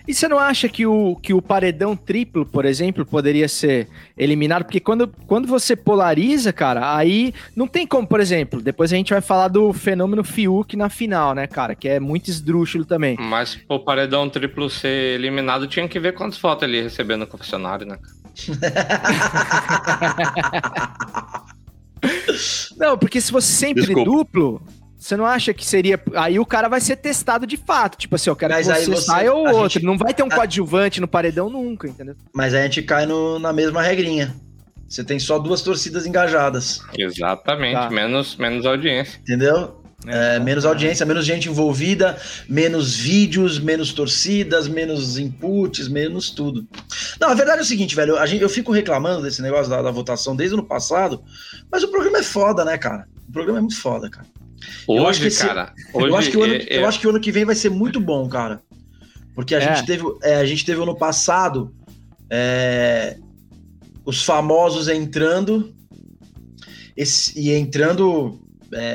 E 0.09 0.15
você 0.15 0.27
não 0.27 0.39
acha 0.39 0.71
que 0.71 0.87
o, 0.87 1.17
que 1.17 1.35
o 1.35 1.43
paredão 1.43 1.95
triplo, 1.95 2.47
por 2.47 2.65
exemplo, 2.65 3.05
poderia 3.05 3.47
ser 3.47 3.87
eliminado? 4.17 4.65
Porque 4.65 4.81
quando, 4.81 5.07
quando 5.27 5.47
você 5.47 5.77
polariza, 5.77 6.51
cara, 6.51 6.97
aí 6.97 7.35
não 7.55 7.67
tem 7.67 7.87
como, 7.87 8.07
por 8.07 8.19
exemplo, 8.19 8.63
depois 8.63 8.91
a 8.91 8.97
gente 8.97 9.13
vai 9.13 9.21
falar 9.21 9.49
do 9.49 9.71
fenômeno 9.71 10.25
Fiuk 10.25 10.75
na 10.79 10.89
final, 10.89 11.35
né, 11.35 11.47
cara? 11.47 11.75
Que 11.75 11.91
é 11.91 12.01
muito 12.01 12.31
esdrúxulo 12.31 12.87
também. 12.87 13.19
Mas 13.21 13.59
o 13.69 13.79
paredão 13.79 14.31
triplo 14.31 14.71
ser 14.71 15.19
eliminado 15.19 15.67
tinha 15.67 15.87
que 15.87 16.01
ver 16.01 16.15
quantos 16.15 16.39
votos 16.39 16.63
ele 16.63 16.79
ia 16.79 16.85
receber 16.85 17.17
no 17.17 17.27
confessionário, 17.27 17.87
né? 17.87 17.99
Não, 22.79 22.97
porque 22.97 23.21
se 23.21 23.31
fosse 23.31 23.49
sempre 23.49 23.83
Desculpa. 23.83 24.11
duplo, 24.11 24.63
você 24.99 25.17
não 25.17 25.25
acha 25.25 25.55
que 25.55 25.65
seria. 25.65 26.01
Aí 26.17 26.39
o 26.41 26.45
cara 26.47 26.69
vai 26.69 26.81
ser 26.81 26.97
testado 26.97 27.47
de 27.47 27.57
fato. 27.57 27.97
Tipo 27.97 28.17
assim, 28.17 28.29
eu 28.31 28.37
quero 28.37 28.53
Mas 28.53 28.67
que 28.67 28.73
aí 28.73 28.85
você, 28.85 28.91
você- 28.91 29.03
saia 29.03 29.33
ou 29.33 29.47
outro. 29.49 29.69
gente- 29.71 29.85
Não 29.87 29.97
vai 29.97 30.13
ter 30.13 30.23
um 30.23 30.29
coadjuvante 30.29 31.01
no 31.01 31.07
paredão 31.09 31.49
nunca, 31.49 31.87
entendeu? 31.89 32.17
Mas 32.35 32.53
aí 32.53 32.61
a 32.61 32.65
gente 32.65 32.83
cai 32.83 33.07
no- 33.07 33.39
na 33.39 33.53
mesma 33.53 33.81
regrinha. 33.83 34.35
Você 34.89 35.05
tem 35.05 35.19
só 35.19 35.39
duas 35.39 35.61
torcidas 35.63 36.07
engajadas, 36.07 36.81
Exatamente, 36.99 37.75
Tá. 37.75 37.91
menos, 37.91 38.37
menos 38.37 38.65
audiência. 38.67 39.19
entendeu? 39.21 39.83
É, 40.07 40.39
menos 40.39 40.65
audiência, 40.65 41.05
menos 41.05 41.27
gente 41.27 41.49
envolvida, 41.49 42.17
menos 42.49 42.95
vídeos, 42.97 43.59
menos 43.59 43.93
torcidas, 43.93 44.69
menos 44.69 45.19
inputs, 45.19 45.89
menos 45.89 46.31
tudo. 46.31 46.67
Não, 47.21 47.31
a 47.31 47.35
verdade 47.35 47.59
é 47.59 47.63
o 47.63 47.65
seguinte, 47.65 47.97
velho. 47.97 48.17
A 48.17 48.25
gente, 48.25 48.41
eu 48.43 48.49
fico 48.49 48.71
reclamando 48.73 49.23
desse 49.23 49.43
negócio 49.43 49.69
da, 49.69 49.83
da 49.83 49.91
votação 49.91 50.37
desde 50.37 50.55
o 50.55 50.59
ano 50.61 50.67
passado, 50.69 51.23
mas 51.71 51.83
o 51.83 51.89
programa 51.89 52.19
é 52.19 52.23
foda, 52.23 52.65
né, 52.65 52.79
cara? 52.79 53.07
O 53.29 53.33
programa 53.33 53.59
é 53.59 53.61
muito 53.63 53.77
foda, 53.81 54.09
cara. 54.09 54.25
Hoje, 54.87 55.27
esse- 55.29 55.47
cara. 55.47 55.73
Hoje, 55.93 56.09
eu, 56.09 56.17
acho 56.17 56.31
que 56.31 56.37
o 56.37 56.43
ano, 56.43 56.55
é- 56.55 56.67
eu 56.71 56.83
é- 56.83 56.85
acho 56.85 57.01
que 57.01 57.07
o 57.07 57.11
ano 57.11 57.21
que 57.21 57.33
vem 57.33 57.45
vai 57.45 57.55
ser 57.55 57.71
muito 57.71 58.01
bom, 58.01 58.29
cara. 58.29 58.61
Porque 59.35 59.55
a, 59.55 59.59
É. 59.59 59.75
gente, 59.77 59.87
teve, 59.87 60.05
é, 60.23 60.37
a 60.37 60.45
gente 60.47 60.65
teve 60.65 60.83
ano 60.83 60.97
passado 60.97 61.73
é, 62.31 63.17
os 64.05 64.23
famosos 64.25 64.87
entrando 64.89 65.73
esse- 66.97 67.39
e 67.39 67.53
entrando 67.53 68.39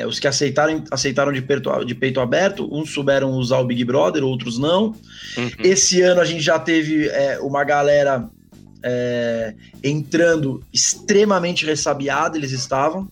os 0.07 0.19
que 0.19 0.27
aceitaram, 0.27 0.83
aceitaram 0.91 1.31
de, 1.33 1.41
peito, 1.41 1.83
de 1.83 1.95
peito 1.95 2.19
aberto, 2.19 2.69
uns 2.71 2.91
souberam 2.93 3.31
usar 3.31 3.57
o 3.57 3.65
Big 3.65 3.83
Brother, 3.83 4.23
outros 4.23 4.59
não. 4.59 4.93
Uhum. 5.35 5.49
Esse 5.63 5.99
ano 6.01 6.21
a 6.21 6.25
gente 6.25 6.41
já 6.41 6.59
teve 6.59 7.09
uma 7.41 7.63
galera 7.63 8.29
entrando 9.83 10.61
extremamente 10.71 11.65
ressabiada, 11.65 12.37
eles 12.37 12.51
estavam, 12.51 13.09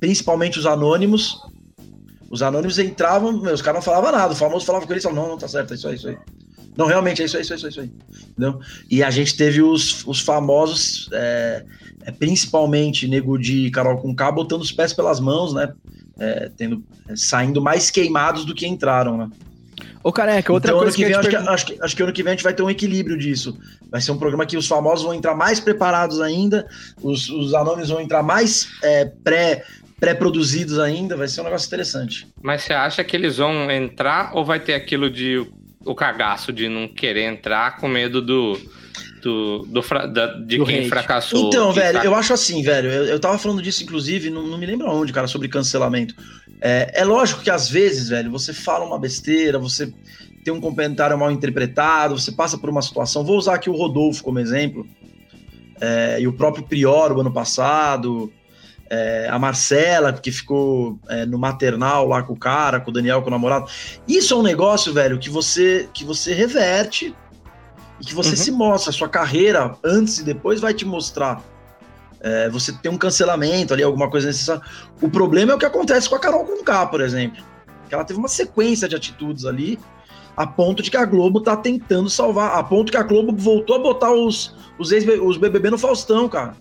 principalmente 0.00 0.58
os 0.58 0.66
anônimos. 0.66 1.36
Os 2.30 2.42
anônimos 2.42 2.78
entravam, 2.78 3.40
os 3.42 3.62
caras 3.62 3.78
não 3.78 3.82
falavam 3.82 4.12
nada, 4.12 4.32
o 4.32 4.36
famoso 4.36 4.66
falava 4.66 4.86
com 4.86 4.92
eles, 4.92 5.02
falavam, 5.02 5.24
não, 5.24 5.30
não, 5.32 5.38
tá 5.38 5.48
certo, 5.48 5.72
é 5.72 5.76
isso 5.76 5.86
aí, 5.88 5.94
é 5.94 5.96
isso 5.96 6.08
aí. 6.08 6.18
Não, 6.76 6.86
realmente, 6.86 7.22
é 7.22 7.24
isso 7.24 7.36
aí, 7.36 7.40
é 7.40 7.44
isso 7.44 7.54
aí, 7.54 7.62
é 7.64 7.68
isso 7.68 7.80
aí. 7.80 7.90
Entendeu? 8.30 8.60
E 8.90 9.02
a 9.02 9.10
gente 9.10 9.36
teve 9.36 9.62
os, 9.62 10.06
os 10.06 10.20
famosos, 10.20 11.08
é, 11.12 11.64
é, 12.02 12.12
principalmente 12.12 13.08
Nego 13.08 13.38
Di 13.38 13.66
e 13.66 13.70
Carol 13.70 13.98
com 13.98 14.14
K, 14.14 14.30
botando 14.30 14.60
os 14.60 14.70
pés 14.70 14.92
pelas 14.92 15.18
mãos, 15.18 15.54
né? 15.54 15.72
É, 16.20 16.50
tendo, 16.56 16.82
é, 17.08 17.16
saindo 17.16 17.62
mais 17.62 17.90
queimados 17.90 18.44
do 18.44 18.54
que 18.54 18.66
entraram, 18.66 19.16
né? 19.16 19.30
Ô, 20.02 20.12
Careca, 20.12 20.52
outra 20.52 20.70
então, 20.70 20.78
ano 20.78 20.84
coisa 20.84 20.96
que 20.96 21.02
que, 21.02 21.08
vem, 21.08 21.16
acho 21.18 21.28
te 21.28 21.30
que, 21.30 21.36
pergun- 21.36 21.52
acho, 21.52 21.66
que, 21.66 21.78
acho 21.82 21.96
que 21.96 22.02
ano 22.02 22.12
que 22.12 22.22
vem 22.22 22.30
a 22.32 22.34
gente 22.34 22.44
vai 22.44 22.54
ter 22.54 22.62
um 22.62 22.70
equilíbrio 22.70 23.18
disso. 23.18 23.58
Vai 23.90 24.00
ser 24.00 24.12
um 24.12 24.18
programa 24.18 24.46
que 24.46 24.56
os 24.56 24.66
famosos 24.66 25.04
vão 25.04 25.14
entrar 25.14 25.34
mais 25.34 25.60
preparados 25.60 26.20
ainda, 26.20 26.66
os, 27.02 27.28
os 27.28 27.54
anônimos 27.54 27.88
vão 27.88 28.00
entrar 28.00 28.22
mais 28.22 28.68
é, 28.82 29.04
pré, 29.04 29.64
pré-produzidos 30.00 30.78
ainda. 30.78 31.16
Vai 31.16 31.28
ser 31.28 31.40
um 31.40 31.44
negócio 31.44 31.66
interessante. 31.66 32.26
Mas 32.42 32.62
você 32.62 32.72
acha 32.72 33.02
que 33.04 33.16
eles 33.16 33.36
vão 33.38 33.70
entrar 33.70 34.30
ou 34.34 34.44
vai 34.44 34.60
ter 34.60 34.74
aquilo 34.74 35.10
de 35.10 35.46
o 35.84 35.94
cagaço 35.94 36.52
de 36.52 36.68
não 36.68 36.86
querer 36.88 37.22
entrar 37.24 37.76
com 37.78 37.88
medo 37.88 38.20
do. 38.20 38.58
do, 39.22 39.64
do 39.66 39.80
da- 40.12 40.34
de 40.34 40.58
Do 40.58 40.64
quem 40.66 40.80
hate. 40.80 40.88
fracassou? 40.88 41.48
Então, 41.48 41.72
que 41.72 41.80
velho, 41.80 41.98
tá- 41.98 42.04
eu 42.04 42.14
acho 42.14 42.32
assim, 42.32 42.62
velho. 42.62 42.90
Eu, 42.90 43.04
eu 43.06 43.20
tava 43.20 43.38
falando 43.38 43.62
disso, 43.62 43.82
inclusive, 43.82 44.30
não, 44.30 44.46
não 44.46 44.58
me 44.58 44.66
lembro 44.66 44.86
aonde, 44.86 45.12
cara, 45.12 45.26
sobre 45.26 45.48
cancelamento. 45.48 46.14
É, 46.60 47.00
é 47.00 47.04
lógico 47.04 47.42
que 47.42 47.50
às 47.50 47.68
vezes, 47.68 48.08
velho, 48.08 48.30
você 48.30 48.52
fala 48.52 48.84
uma 48.84 48.98
besteira, 48.98 49.58
você 49.58 49.92
tem 50.44 50.52
um 50.52 50.60
comentário 50.60 51.16
mal 51.18 51.30
interpretado, 51.30 52.18
você 52.18 52.32
passa 52.32 52.56
por 52.58 52.68
uma 52.70 52.82
situação. 52.82 53.24
Vou 53.24 53.36
usar 53.36 53.54
aqui 53.54 53.68
o 53.70 53.74
Rodolfo 53.76 54.22
como 54.24 54.38
exemplo. 54.38 54.86
é, 55.80 56.18
e 56.20 56.26
o 56.26 56.32
próprio 56.32 56.64
Prior, 56.64 57.12
o 57.12 57.20
ano 57.20 57.32
passado. 57.32 58.32
É, 58.90 59.28
a 59.30 59.38
Marcela, 59.38 60.12
que 60.12 60.32
ficou 60.32 60.98
é, 61.08 61.26
no 61.26 61.38
maternal 61.38 62.06
lá 62.08 62.22
com 62.22 62.32
o 62.32 62.38
cara, 62.38 62.80
com 62.80 62.90
o 62.90 62.92
Daniel, 62.92 63.20
com 63.22 63.28
o 63.28 63.30
namorado. 63.30 63.70
Isso 64.06 64.34
é 64.34 64.36
um 64.36 64.42
negócio, 64.42 64.92
velho, 64.92 65.18
que 65.18 65.28
você, 65.28 65.88
que 65.92 66.04
você 66.04 66.32
reverte 66.32 67.14
e 68.00 68.04
que 68.04 68.14
você 68.14 68.30
Uhum. 68.30 68.36
se 68.36 68.50
mostra. 68.50 68.90
A 68.90 68.92
sua 68.92 69.08
carreira, 69.08 69.74
antes 69.84 70.18
e 70.18 70.24
depois, 70.24 70.60
vai 70.60 70.72
te 70.72 70.84
mostrar. 70.84 71.42
É, 72.20 72.48
você 72.48 72.72
tem 72.72 72.90
um 72.90 72.98
cancelamento 72.98 73.72
ali, 73.72 73.82
alguma 73.82 74.10
coisa 74.10 74.26
necessária. 74.26 74.62
O 75.00 75.08
problema 75.08 75.52
é 75.52 75.54
o 75.54 75.58
que 75.58 75.66
acontece 75.66 76.08
com 76.08 76.16
a 76.16 76.18
Carol 76.18 76.44
Conká, 76.44 76.86
por 76.86 77.00
exemplo. 77.00 77.42
Que 77.88 77.94
ela 77.94 78.04
teve 78.04 78.18
uma 78.18 78.28
sequência 78.28 78.88
de 78.88 78.96
atitudes 78.96 79.44
ali, 79.44 79.78
a 80.36 80.46
ponto 80.46 80.82
de 80.82 80.90
que 80.90 80.96
a 80.96 81.04
Globo 81.04 81.40
tá 81.40 81.56
tentando 81.56 82.08
salvar, 82.08 82.58
a 82.58 82.62
ponto 82.62 82.90
que 82.90 82.98
a 82.98 83.02
Globo 83.02 83.34
voltou 83.36 83.76
a 83.76 83.78
botar 83.78 84.12
os, 84.12 84.54
os, 84.78 84.92
ex 84.92 85.04
os 85.20 85.36
BBB 85.36 85.70
no 85.70 85.78
Faustão, 85.78 86.28
cara. 86.28 86.56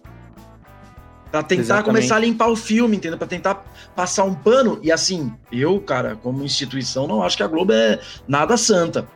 Pra 1.32 1.44
tentar 1.44 1.62
Exatamente. 1.62 1.86
começar 1.86 2.16
a 2.16 2.20
limpar 2.20 2.48
o 2.48 2.56
filme, 2.56 2.98
entendeu? 2.98 3.18
Pra 3.18 3.28
tentar 3.28 3.66
passar 3.96 4.24
um 4.24 4.34
pano. 4.34 4.80
E 4.82 4.92
assim, 4.92 5.34
eu, 5.52 5.80
cara, 5.82 6.16
como 6.16 6.44
instituição, 6.44 7.08
não 7.08 7.22
acho 7.22 7.36
que 7.36 7.44
a 7.44 7.48
Globo 7.48 7.74
é 7.74 8.00
nada 8.28 8.56
santa. 8.56 9.08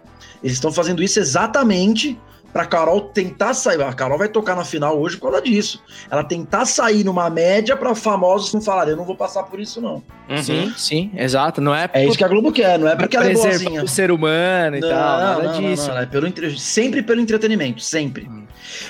Eles 0.43 0.57
estão 0.57 0.71
fazendo 0.71 1.01
isso 1.01 1.19
exatamente 1.19 2.19
pra 2.51 2.65
Carol 2.65 3.01
tentar 3.01 3.53
sair. 3.53 3.81
A 3.81 3.93
Carol 3.93 4.17
vai 4.17 4.27
tocar 4.27 4.55
na 4.55 4.63
final 4.63 4.99
hoje 4.99 5.17
por 5.17 5.31
causa 5.31 5.41
disso. 5.45 5.81
Ela 6.09 6.23
tentar 6.23 6.65
sair 6.65 7.03
numa 7.03 7.29
média 7.29 7.75
pra 7.75 7.93
famosos 7.95 8.53
não 8.53 8.61
falarem, 8.61 8.91
eu 8.91 8.97
não 8.97 9.05
vou 9.05 9.15
passar 9.15 9.43
por 9.43 9.59
isso, 9.59 9.79
não. 9.81 10.03
Uhum. 10.29 10.37
Sim, 10.43 10.73
sim, 10.77 11.11
exato. 11.15 11.59
Não 11.61 11.73
é, 11.75 11.89
É 11.93 12.05
isso 12.05 12.17
que 12.17 12.23
a 12.23 12.27
Globo 12.27 12.51
quer, 12.51 12.77
não 12.79 12.87
é 12.87 12.95
porque 12.95 13.15
ela 13.17 13.25
é 13.29 13.33
boazinha. 13.33 13.83
o 13.83 13.87
ser 13.87 14.11
humano 14.11 14.77
e 14.77 14.79
Não, 14.79 14.89
tal, 14.89 14.97
nada 15.19 15.43
não, 15.43 15.51
não, 15.53 15.69
disso. 15.69 15.87
não, 15.89 15.97
é 15.97 16.05
pelo 16.05 16.27
entre- 16.27 16.57
sempre 16.59 17.01
pelo 17.01 17.19
entretenimento, 17.21 17.81
sempre. 17.81 18.27
Hum. 18.29 18.43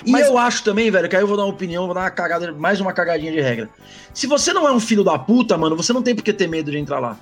E 0.05 0.11
Mas- 0.11 0.27
eu 0.27 0.37
acho 0.37 0.63
também, 0.63 0.91
velho, 0.91 1.07
que 1.09 1.15
aí 1.15 1.21
eu 1.21 1.27
vou 1.27 1.37
dar 1.37 1.43
uma 1.43 1.49
opinião, 1.53 1.85
vou 1.85 1.95
dar 1.95 2.01
uma 2.01 2.11
cagada, 2.11 2.51
mais 2.51 2.79
uma 2.79 2.93
cagadinha 2.93 3.31
de 3.31 3.41
regra. 3.41 3.69
Se 4.13 4.27
você 4.27 4.53
não 4.53 4.67
é 4.67 4.71
um 4.71 4.79
filho 4.79 5.03
da 5.03 5.17
puta, 5.17 5.57
mano, 5.57 5.75
você 5.75 5.91
não 5.93 6.01
tem 6.03 6.13
por 6.13 6.23
que 6.23 6.33
ter 6.33 6.47
medo 6.47 6.69
de 6.69 6.77
entrar 6.77 6.99
lá. 6.99 7.17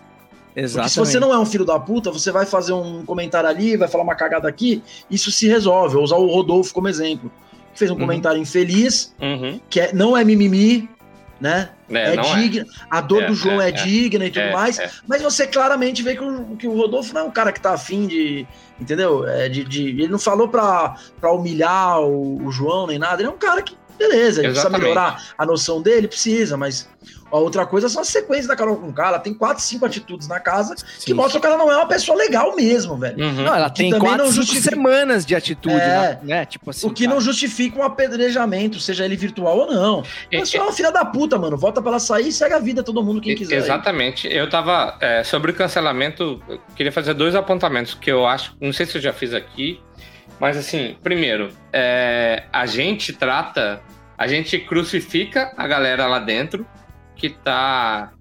Porque 0.50 0.60
Exatamente. 0.62 0.91
se 0.93 1.00
você 1.00 1.20
não 1.20 1.34
é 1.34 1.39
um 1.39 1.45
filho 1.45 1.64
da 1.66 1.80
puta, 1.80 2.12
você 2.12 2.32
vai 2.32 2.45
fazer 2.45 2.74
um 2.74 3.04
comentário 3.06 3.47
ali, 3.50 3.78
vai 3.78 3.88
falar 3.88 4.04
uma 4.04 4.16
cagada 4.16 4.47
aqui, 4.50 4.84
isso 5.10 5.32
se 5.32 5.47
resolve. 5.47 5.89
Eu 5.89 6.00
vou 6.00 6.04
usar 6.04 6.16
o 6.18 6.28
Rodolfo 6.28 6.74
como 6.74 6.88
exemplo. 6.88 7.32
Que 7.74 7.80
fez 7.80 7.91
um 7.91 7.93
Uhum. 7.93 8.00
comentário 8.02 8.41
infeliz, 8.41 9.14
Uhum. 9.22 9.60
que 9.70 9.80
é- 9.80 9.93
não 9.93 10.18
é 10.18 10.24
mimimi, 10.24 10.89
né? 11.39 11.70
É, 11.89 11.97
É, 11.97 12.16
é. 12.16 12.22
digna. 12.22 12.66
A 12.89 13.00
dor 13.00 13.24
É, 13.24 13.28
do 13.28 13.34
João 13.34 13.62
é, 13.62 13.68
é, 13.68 13.70
é. 13.70 13.72
digna 13.72 14.26
e 14.26 14.30
tudo 14.30 14.41
É, 14.41 14.52
mais. 14.54 14.78
é. 14.80 14.89
Mas 15.08 15.22
você 15.22 15.45
claramente 15.47 16.02
vê 16.04 16.16
que 16.16 16.24
o, 16.24 16.56
que 16.58 16.68
o 16.68 16.76
Rodolfo 16.76 17.14
não 17.14 17.22
é 17.22 17.24
um 17.26 17.32
cara 17.32 17.52
que 17.52 17.62
tá 17.62 17.74
afim 17.74 18.08
de. 18.08 18.45
Entendeu? 18.82 19.28
É, 19.28 19.47
de, 19.50 19.64
de- 19.64 19.89
ele 19.89 20.08
não 20.08 20.20
falou 20.20 20.47
pra, 20.47 20.95
pra 21.20 21.32
humilhar 21.32 22.00
o, 22.02 22.45
o 22.45 22.52
João 22.52 22.88
nem 22.88 22.97
nada. 22.97 23.22
Ele 23.22 23.30
é 23.30 23.32
um 23.32 23.38
cara 23.38 23.62
que, 23.62 23.76
beleza, 24.00 24.39
ele 24.41 24.47
Exatamente. 24.47 24.54
precisa 24.54 24.70
melhorar 24.95 25.24
a 25.38 25.45
noção 25.45 25.82
dele, 25.82 26.08
precisa, 26.08 26.58
mas. 26.58 26.89
A 27.32 27.38
outra 27.38 27.64
coisa 27.64 27.88
são 27.88 28.02
as 28.02 28.08
sequências 28.08 28.47
da 28.47 28.56
Carol 28.56 28.76
com 28.76 28.91
Ela 29.00 29.20
tem 29.20 29.36
quatro, 29.36 29.64
cinco 29.64 29.86
atitudes 29.86 30.28
na 30.28 30.39
casa 30.39 30.74
que 30.74 30.84
Sim. 31.12 31.14
mostram 31.14 31.39
que 31.39 31.45
ela 31.45 31.58
não 31.60 31.72
é 31.72 31.76
uma 31.78 31.88
pessoa 31.88 32.18
legal 32.18 32.56
mesmo, 32.56 32.97
velho. 32.97 33.24
Uhum. 33.24 33.43
Não, 33.43 33.54
ela 33.56 33.70
que 33.70 33.76
tem 33.84 33.91
quatro, 34.00 34.18
não 34.18 34.32
cinco 34.32 34.45
justifica- 34.47 34.72
semanas 34.76 35.28
de 35.28 35.36
atitude, 35.36 35.76
É. 35.76 35.78
né? 35.88 36.20
né? 36.24 36.45
Tipo 36.47 36.72
assim. 36.72 36.88
o 36.88 36.89
que 36.91 37.04
cara. 37.04 37.14
não 37.14 37.22
justifica 37.22 37.78
um 37.78 37.84
apedrejamento, 37.84 38.80
seja 38.80 39.06
ele 39.06 39.16
virtual 39.16 39.60
ou 39.60 39.72
não. 39.72 40.04
É, 40.32 40.38
É 40.38 40.45
só 40.45 40.64
uma 40.64 40.74
filha 40.74 40.91
da 40.91 41.06
puta, 41.06 41.38
mano. 41.38 41.56
Volta 41.56 41.84
pra 41.84 41.91
ela 41.91 42.00
sair 42.00 42.30
e 42.30 42.32
segue 42.34 42.56
a 42.56 42.60
vida, 42.60 42.82
todo 42.82 43.04
mundo, 43.04 43.22
quem 43.22 43.36
quiser. 43.36 43.58
Exatamente. 43.58 44.28
Eu 44.28 44.50
tava. 44.50 44.97
é, 45.00 45.24
sobre 45.24 45.52
o 45.52 45.54
cancelamento, 45.54 46.41
eu 46.50 46.60
queria 46.76 46.91
fazer 46.91 47.14
dois 47.14 47.36
apontamentos 47.36 47.93
que 47.93 48.12
eu 48.12 48.26
acho. 48.26 48.56
Não 48.60 48.74
sei 48.74 48.88
se 48.88 48.97
eu 48.97 49.02
já 49.04 49.14
fiz 49.14 49.36
aqui, 49.36 49.80
mas 50.40 50.58
assim, 50.58 50.98
primeiro, 51.04 51.50
é, 51.74 52.44
a 52.52 52.66
gente 52.66 53.14
trata. 53.14 53.82
A 54.18 54.28
gente 54.28 54.60
crucifica 54.60 55.54
a 55.56 55.66
galera 55.66 56.06
lá 56.06 56.20
dentro 56.20 56.68
que 57.16 57.30
tá 57.30 58.12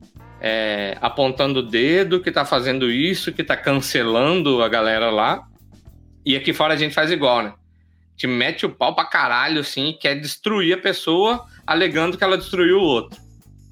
é, 0.40 0.96
apontando 1.00 1.60
o 1.60 1.62
dedo, 1.62 2.20
que 2.20 2.30
tá 2.30 2.44
fazendo 2.44 2.90
isso, 2.90 3.32
que 3.32 3.42
tá 3.42 3.56
cancelando 3.56 4.62
a 4.62 4.68
galera 4.68 5.10
lá. 5.10 5.44
E 6.24 6.36
aqui 6.36 6.52
fora 6.52 6.74
a 6.74 6.76
gente 6.76 6.94
faz 6.94 7.10
igual, 7.10 7.42
né? 7.42 7.52
Te 8.16 8.26
mete 8.26 8.66
o 8.66 8.70
pau 8.70 8.94
pra 8.94 9.04
caralho, 9.04 9.60
assim, 9.60 9.90
e 9.90 9.94
quer 9.94 10.16
destruir 10.16 10.74
a 10.74 10.80
pessoa, 10.80 11.46
alegando 11.66 12.18
que 12.18 12.24
ela 12.24 12.36
destruiu 12.36 12.78
o 12.78 12.82
outro. 12.82 13.20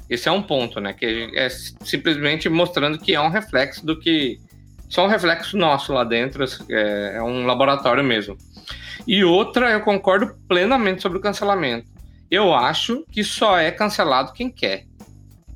Esse 0.08 0.28
é 0.28 0.32
um 0.32 0.42
ponto, 0.42 0.80
né? 0.80 0.92
Que 0.92 1.30
é 1.34 1.48
simplesmente 1.48 2.48
mostrando 2.48 2.98
que 2.98 3.14
é 3.14 3.20
um 3.20 3.28
reflexo 3.28 3.84
do 3.84 3.98
que. 3.98 4.40
Só 4.88 5.04
um 5.04 5.08
reflexo 5.08 5.56
nosso 5.56 5.92
lá 5.92 6.04
dentro, 6.04 6.44
é, 6.70 7.16
é 7.16 7.22
um 7.22 7.46
laboratório 7.46 8.04
mesmo. 8.04 8.36
E 9.06 9.24
outra, 9.24 9.70
eu 9.70 9.80
concordo 9.80 10.34
plenamente 10.48 11.02
sobre 11.02 11.18
o 11.18 11.20
cancelamento. 11.20 11.88
Eu 12.30 12.54
acho 12.54 13.04
que 13.10 13.22
só 13.22 13.58
é 13.58 13.70
cancelado 13.70 14.32
quem 14.32 14.50
quer. 14.50 14.84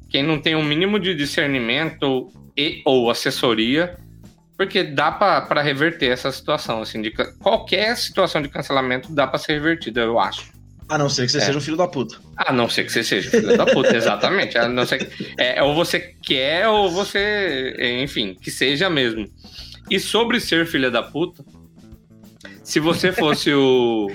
Quem 0.08 0.22
não 0.22 0.40
tem 0.40 0.54
o 0.54 0.58
um 0.58 0.64
mínimo 0.64 0.98
de 0.98 1.14
discernimento 1.14 2.32
e 2.56 2.82
ou 2.84 3.10
assessoria, 3.10 3.98
porque 4.56 4.82
dá 4.82 5.10
para 5.10 5.62
reverter 5.62 6.10
essa 6.10 6.30
situação. 6.30 6.82
Assim, 6.82 7.00
de, 7.00 7.10
qualquer 7.38 7.96
situação 7.96 8.42
de 8.42 8.48
cancelamento 8.48 9.12
dá 9.12 9.26
para 9.26 9.38
ser 9.38 9.54
revertida, 9.54 10.00
eu 10.00 10.18
acho. 10.18 10.52
A 10.91 10.99
não 10.99 11.09
ser 11.09 11.24
que 11.26 11.32
você 11.32 11.38
É. 11.38 11.41
seja 11.43 11.57
um 11.59 11.61
filho 11.61 11.76
da 11.76 11.86
puta. 11.88 12.16
A 12.36 12.53
não 12.53 12.68
ser 12.68 12.84
que 12.84 12.93
você 12.93 13.03
seja 13.05 13.30
filho 13.30 13.57
da 13.57 13.64
puta, 13.64 13.95
exatamente. 13.97 14.59
A 14.59 14.68
não 14.68 14.84
ser 14.84 14.99
que, 14.99 15.32
é, 15.38 15.62
ou 15.62 15.74
você 15.74 16.01
quer, 16.22 16.68
ou 16.68 16.91
você. 16.91 17.74
Enfim, 18.03 18.36
que 18.41 18.51
seja 18.51 18.91
mesmo. 18.91 19.26
E 19.88 19.99
sobre 20.01 20.41
ser 20.41 20.66
filha 20.66 20.91
da 20.91 21.03
puta, 21.03 21.45
se 22.62 22.78
você 22.80 23.12
fosse 23.12 23.53
o, 23.53 24.09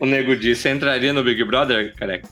o 0.00 0.06
Nego 0.06 0.36
Di, 0.36 0.54
você 0.54 0.70
entraria 0.70 1.12
no 1.12 1.22
Big 1.24 1.42
Brother, 1.44 1.94
careca? 1.94 2.28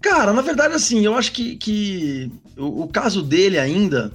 Cara, 0.00 0.32
na 0.32 0.42
verdade, 0.42 0.74
assim, 0.74 1.04
eu 1.04 1.14
acho 1.16 1.32
que, 1.32 1.56
que 1.56 2.30
o, 2.56 2.82
o 2.84 2.88
caso 2.88 3.20
dele 3.22 3.58
ainda. 3.58 4.12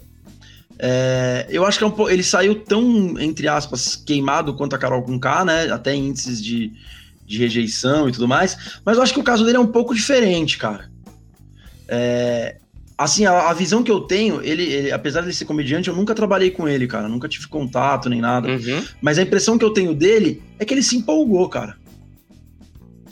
é, 0.80 1.46
eu 1.50 1.66
acho 1.66 1.78
que 1.78 1.84
é 1.84 1.88
um. 1.88 2.10
Ele 2.10 2.24
saiu 2.24 2.56
tão, 2.56 3.20
entre 3.20 3.48
aspas, 3.48 3.96
queimado 3.96 4.56
quanto 4.56 4.76
a 4.76 4.80
Carol 4.80 5.04
com 5.04 5.20
K, 5.20 5.44
né? 5.46 5.72
Até 5.72 5.94
índices 5.94 6.42
de, 6.42 6.72
de 7.26 7.38
rejeição 7.38 8.10
e 8.10 8.12
tudo 8.12 8.28
mais. 8.28 8.80
Mas 8.86 8.98
eu 8.98 9.04
acho 9.04 9.14
que 9.14 9.20
o 9.20 9.24
caso 9.24 9.46
dele 9.46 9.58
é 9.58 9.60
um 9.62 9.72
pouco 9.72 9.94
diferente, 9.96 10.58
cara. 10.58 10.90
É, 11.88 12.58
Assim, 12.98 13.26
a, 13.26 13.50
a 13.50 13.54
visão 13.54 13.84
que 13.84 13.92
eu 13.92 14.02
tenho, 14.02 14.42
ele, 14.42 14.64
ele, 14.64 14.92
apesar 14.92 15.22
de 15.22 15.28
ele 15.28 15.34
ser 15.34 15.46
comediante, 15.46 15.90
eu 15.90 15.96
nunca 15.96 16.14
trabalhei 16.14 16.52
com 16.52 16.68
ele, 16.68 16.88
cara. 16.88 17.08
Nunca 17.08 17.28
tive 17.28 17.48
contato 17.48 18.10
nem 18.10 18.22
nada. 18.22 18.48
Uhum. 18.48 18.84
Mas 19.02 19.18
a 19.18 19.24
impressão 19.24 19.58
que 19.58 19.66
eu 19.66 19.72
tenho 19.72 19.94
dele 19.96 20.42
é 20.60 20.66
que 20.66 20.74
ele 20.74 20.84
se 20.84 20.96
empolgou, 20.96 21.50
cara. 21.50 21.76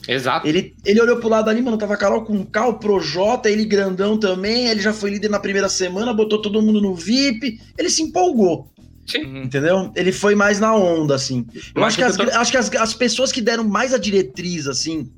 Exato. 0.08 0.48
Ele, 0.48 0.74
ele 0.86 1.02
olhou 1.02 1.18
pro 1.18 1.30
lado 1.30 1.50
ali, 1.50 1.62
mano, 1.62 1.78
tava 1.78 1.98
Carol 1.98 2.24
com 2.24 2.46
K, 2.46 2.68
o 2.68 2.74
Projota, 2.76 3.50
ele 3.50 3.66
grandão 3.66 4.18
também, 4.18 4.68
ele 4.68 4.82
já 4.82 4.94
foi 4.94 5.12
líder 5.12 5.30
na 5.30 5.40
primeira 5.40 5.70
semana, 5.70 6.14
botou 6.14 6.42
todo 6.42 6.62
mundo 6.62 6.82
no 6.82 6.96
VIP, 6.96 7.60
ele 7.78 7.90
se 7.90 8.02
empolgou. 8.02 8.72
Sim. 9.06 9.42
Entendeu? 9.44 9.92
Ele 9.96 10.12
foi 10.12 10.36
mais 10.36 10.60
na 10.60 10.76
onda, 10.76 11.16
assim. 11.16 11.46
Eu 11.76 11.84
acho 11.84 11.98
que, 11.98 12.04
as, 12.04 12.16
tô- 12.16 12.24
acho 12.24 12.52
que 12.52 12.58
as, 12.58 12.74
as 12.76 12.94
pessoas 12.94 13.32
que 13.32 13.42
deram 13.42 13.64
mais 13.64 13.94
a 13.94 13.98
diretriz, 13.98 14.68
assim, 14.68 15.12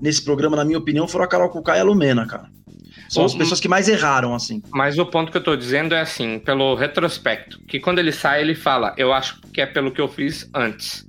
nesse 0.00 0.22
programa, 0.22 0.56
na 0.56 0.64
minha 0.64 0.78
opinião, 0.78 1.06
foram 1.08 1.24
a 1.24 1.28
Carol 1.28 1.48
Kuká 1.48 1.76
e 1.76 1.80
a 1.80 1.84
Lumena, 1.84 2.26
cara. 2.26 2.48
São 3.08 3.24
as 3.24 3.34
pessoas 3.34 3.58
que 3.58 3.66
mais 3.68 3.88
erraram, 3.88 4.34
assim. 4.34 4.62
Mas 4.70 4.96
o 4.98 5.04
ponto 5.06 5.32
que 5.32 5.36
eu 5.38 5.42
tô 5.42 5.56
dizendo 5.56 5.94
é 5.94 6.00
assim, 6.00 6.38
pelo 6.38 6.74
retrospecto, 6.76 7.58
que 7.66 7.80
quando 7.80 7.98
ele 7.98 8.12
sai, 8.12 8.40
ele 8.40 8.54
fala, 8.54 8.94
eu 8.96 9.12
acho 9.12 9.40
que 9.52 9.60
é 9.60 9.66
pelo 9.66 9.90
que 9.90 10.00
eu 10.00 10.06
fiz 10.06 10.48
antes. 10.54 11.04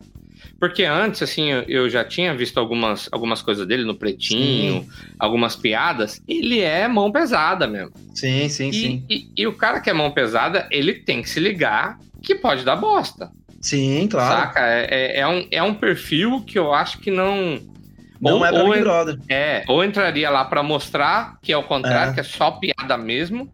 Porque 0.59 0.83
antes, 0.83 1.21
assim, 1.23 1.49
eu- 1.67 1.89
já 1.89 2.03
tinha 2.03 2.35
visto 2.35 2.59
algumas, 2.59 3.07
algumas 3.11 3.41
coisas 3.41 3.67
dele 3.67 3.83
no 3.83 3.95
Pretinho, 3.95 4.85
algumas 5.19 5.55
piadas, 5.55 6.21
ele 6.27 6.59
é 6.59 6.87
mão 6.87 7.11
pesada 7.11 7.67
mesmo. 7.67 7.91
Sim, 8.15 8.47
sim, 8.49 8.69
E, 8.69 8.73
sim. 8.73 9.05
e- 9.09 9.27
e 9.37 9.47
o 9.47 9.53
cara 9.53 9.79
que 9.79 9.89
é 9.89 9.93
mão 9.93 10.11
pesada, 10.11 10.67
ele 10.71 10.93
tem 10.95 11.21
que 11.21 11.29
se 11.29 11.39
ligar 11.39 11.99
que 12.21 12.35
pode 12.35 12.63
dar 12.63 12.75
bosta, 12.75 13.31
Sim, 13.59 14.07
claro. 14.09 14.41
saca? 14.41 14.59
É, 14.59 14.87
é- 14.89 15.19
é 15.21 15.27
um, 15.27 15.47
é 15.51 15.63
um 15.63 15.73
perfil 15.73 16.41
que 16.41 16.57
eu 16.57 16.73
acho 16.73 16.99
que 16.99 17.11
não... 17.11 17.59
Não 18.21 18.37
ou- 18.37 18.45
é 18.45 18.51
pra 18.51 18.63
ou 18.63 18.69
Big 18.71 18.81
Brother. 18.83 19.17
É, 19.29 19.63
ou 19.67 19.83
entraria 19.83 20.29
lá 20.29 20.45
pra 20.45 20.61
mostrar 20.61 21.37
que 21.41 21.51
é 21.51 21.57
o 21.57 21.63
contrário, 21.63 22.11
É. 22.11 22.13
que 22.13 22.19
é 22.19 22.23
só 22.23 22.51
piada 22.51 22.97
mesmo, 22.97 23.51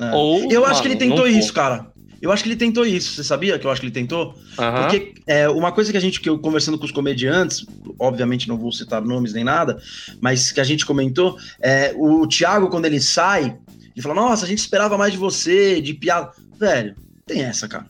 É. 0.00 0.10
ou... 0.14 0.50
Eu 0.50 0.64
acho 0.64 0.74
mano, 0.74 0.82
que 0.82 0.88
ele 0.88 0.96
tentou 0.96 1.26
isso, 1.28 1.52
cara. 1.52 1.86
Eu 2.20 2.32
acho 2.32 2.42
que 2.42 2.48
ele 2.48 2.56
tentou 2.56 2.86
isso. 2.86 3.12
Você 3.14 3.22
sabia 3.22 3.58
que 3.58 3.66
eu 3.66 3.70
acho 3.70 3.80
que 3.82 3.86
ele 3.86 3.92
tentou? 3.92 4.34
Aham. 4.58 4.80
Porque 4.88 5.12
é, 5.26 5.46
uma 5.48 5.70
coisa 5.70 5.92
que 5.92 5.98
a 5.98 6.00
gente, 6.00 6.20
que 6.20 6.28
eu 6.28 6.38
conversando 6.38 6.78
com 6.78 6.86
os 6.86 6.90
comediantes, 6.90 7.66
obviamente 7.98 8.48
não 8.48 8.56
vou 8.56 8.72
citar 8.72 9.02
nomes 9.02 9.34
nem 9.34 9.44
nada, 9.44 9.78
mas 10.22 10.50
que 10.50 10.58
a 10.60 10.64
gente 10.64 10.86
comentou, 10.86 11.36
é, 11.60 11.92
o 11.96 12.26
Thiago, 12.26 12.70
quando 12.70 12.86
ele 12.86 12.98
sai, 12.98 13.42
ele 13.94 14.02
fala: 14.02 14.14
Nossa, 14.14 14.46
a 14.46 14.48
gente 14.48 14.58
esperava 14.58 14.96
mais 14.96 15.12
de 15.12 15.18
você, 15.18 15.82
de 15.82 15.92
piada. 15.92 16.30
Velho, 16.58 16.94
tem 17.26 17.42
essa, 17.42 17.66
cara. 17.68 17.86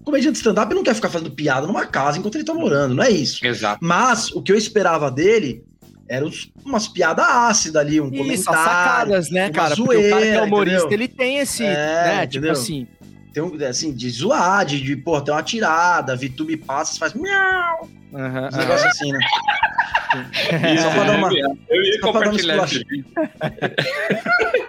O 0.00 0.04
comediante 0.04 0.36
stand-up 0.38 0.74
não 0.74 0.82
quer 0.82 0.94
ficar 0.94 1.10
fazendo 1.10 1.30
piada 1.30 1.66
numa 1.66 1.84
casa 1.86 2.18
enquanto 2.18 2.34
ele 2.36 2.44
tá 2.44 2.54
morando, 2.54 2.94
não 2.94 3.02
é 3.04 3.10
isso. 3.10 3.44
Exato. 3.46 3.78
Mas 3.82 4.30
o 4.32 4.42
que 4.42 4.50
eu 4.52 4.56
esperava 4.56 5.10
dele 5.10 5.62
eram 6.08 6.30
umas 6.64 6.88
piadas 6.88 7.24
ácidas 7.26 7.80
ali, 7.82 8.00
um 8.00 8.06
Isso, 8.08 8.16
comentário. 8.16 8.44
sacadas, 8.44 9.30
né, 9.30 9.44
uma 9.46 9.52
cara? 9.52 9.76
Porque 9.76 9.96
o 9.96 10.10
cara 10.10 10.22
que 10.22 10.28
é 10.28 10.34
zoeira, 10.34 10.44
humorista, 10.44 10.78
entendeu? 10.86 10.94
ele 10.96 11.08
tem 11.08 11.38
esse, 11.38 11.64
É, 11.64 12.04
né? 12.04 12.26
Tipo 12.26 12.48
assim. 12.50 12.86
Tem 13.34 13.42
um, 13.42 13.52
assim, 13.68 13.92
de 13.92 14.08
zoar, 14.10 14.64
de, 14.64 14.80
de 14.80 14.96
pô, 14.96 15.20
tem 15.20 15.34
uma 15.34 15.42
tirada, 15.42 16.16
Vitube 16.16 16.56
passa, 16.56 16.94
você 16.94 16.98
faz 16.98 17.12
miau, 17.12 17.86
aham, 18.14 18.48
uns 18.48 18.54
aham. 18.54 18.58
negócios 18.58 18.88
assim, 18.90 19.12
né? 19.12 19.18
Isso, 20.74 20.82
Só 20.84 20.90
pra 20.90 21.04
dar 21.04 21.18
uma- 21.18 21.30
eu 21.68 21.82
ia 21.84 22.00
só 22.00 22.10
pra 22.10 22.20
dar 22.20 22.30
uma 22.30 22.38
compartilhar. 22.38 22.66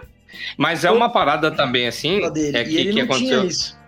Mas 0.57 0.83
é 0.83 0.91
uma 0.91 1.09
parada 1.09 1.49
também 1.51 1.87
assim, 1.87 2.19
é 2.21 2.27
e 2.61 2.65
que, 2.65 2.75
ele 2.77 2.91
que 2.91 2.97
não 2.99 3.05
aconteceu. 3.05 3.39
tinha 3.39 3.45
isso. 3.49 3.78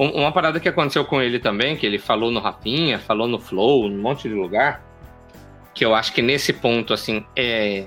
Um- 0.00 0.20
Uma 0.22 0.32
parada 0.32 0.58
que 0.58 0.68
aconteceu 0.68 1.04
com 1.04 1.20
ele 1.20 1.38
também, 1.38 1.76
que 1.76 1.84
ele 1.84 1.98
falou 1.98 2.30
no 2.30 2.40
Rafinha, 2.40 2.98
falou 2.98 3.28
no 3.28 3.38
Flow, 3.38 3.88
num 3.88 4.00
monte 4.00 4.28
de 4.28 4.34
lugar, 4.34 4.82
que 5.74 5.84
eu 5.84 5.94
acho 5.94 6.12
que 6.14 6.22
nesse 6.22 6.52
ponto, 6.54 6.94
assim, 6.94 7.24
é, 7.36 7.84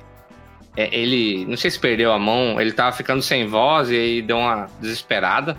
é, 0.78 0.90
ele, 0.96 1.44
não 1.46 1.58
sei 1.58 1.72
se 1.72 1.80
perdeu 1.80 2.12
a 2.12 2.20
mão, 2.20 2.60
ele 2.62 2.72
tava 2.72 2.96
ficando 2.96 3.22
sem 3.22 3.48
voz 3.48 3.90
e 3.90 3.96
aí 3.96 4.22
deu 4.22 4.38
uma 4.38 4.68
desesperada. 4.80 5.58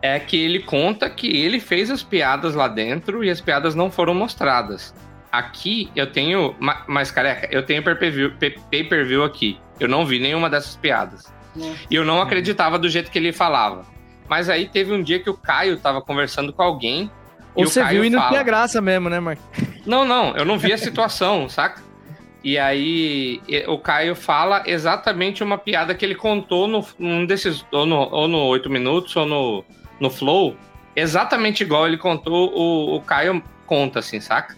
É 0.00 0.18
que 0.18 0.36
ele 0.36 0.58
conta 0.60 1.08
que 1.08 1.28
ele 1.28 1.60
fez 1.60 1.88
as 1.88 2.02
piadas 2.02 2.54
lá 2.56 2.66
dentro 2.66 3.22
e 3.22 3.30
as 3.30 3.40
piadas 3.40 3.74
não 3.76 3.88
foram 3.90 4.12
mostradas. 4.14 4.92
Aqui 5.30 5.88
eu 5.94 6.08
tenho, 6.10 6.56
ma- 6.58 6.82
mas 6.88 7.10
careca, 7.12 7.48
eu 7.52 7.62
tenho 7.64 7.82
pay-per-view 7.84 8.32
pay- 8.38 8.56
pay-per-view 8.70 9.22
aqui. 9.22 9.58
Eu 9.78 9.88
não 9.88 10.04
vi 10.04 10.18
nenhuma 10.18 10.50
dessas 10.50 10.74
piadas. 10.76 11.32
E 11.88 11.94
eu 11.94 12.04
não 12.04 12.20
acreditava 12.20 12.78
do 12.78 12.88
jeito 12.88 13.10
que 13.10 13.18
ele 13.18 13.32
falava. 13.32 13.84
Mas 14.28 14.48
aí 14.48 14.66
teve 14.68 14.92
um 14.92 15.02
dia 15.02 15.18
que 15.18 15.28
o 15.30 15.34
Caio 15.34 15.76
tava 15.78 16.00
conversando 16.00 16.52
com 16.52 16.62
alguém. 16.62 17.10
Ou 17.54 17.64
e 17.64 17.66
o 17.66 17.70
você 17.70 17.80
Caio 17.82 17.94
viu 18.00 18.04
e 18.04 18.10
não 18.10 18.18
fala- 18.18 18.30
tinha 18.30 18.42
graça 18.42 18.80
mesmo, 18.80 19.08
né, 19.10 19.20
Marcos? 19.20 19.44
Não, 19.84 20.04
não, 20.04 20.34
eu 20.36 20.44
não 20.44 20.58
vi 20.58 20.72
a 20.72 20.78
situação, 20.78 21.48
saca? 21.50 21.82
E 22.44 22.58
aí 22.58 23.40
o 23.68 23.78
Caio 23.78 24.16
fala 24.16 24.62
exatamente 24.66 25.44
uma 25.44 25.56
piada 25.58 25.94
que 25.94 26.04
ele 26.04 26.14
contou 26.14 26.66
no, 26.66 26.84
num 26.98 27.24
desses, 27.24 27.64
ou 27.70 27.86
no, 27.86 27.96
ou 27.96 28.26
no 28.26 28.38
8 28.46 28.68
minutos, 28.68 29.14
ou 29.14 29.24
no, 29.26 29.64
no 30.00 30.10
Flow, 30.10 30.56
exatamente 30.96 31.62
igual 31.62 31.86
ele 31.86 31.96
contou, 31.98 32.50
o, 32.52 32.96
o 32.96 33.00
Caio 33.02 33.42
conta, 33.66 34.00
assim, 34.00 34.18
saca? 34.20 34.56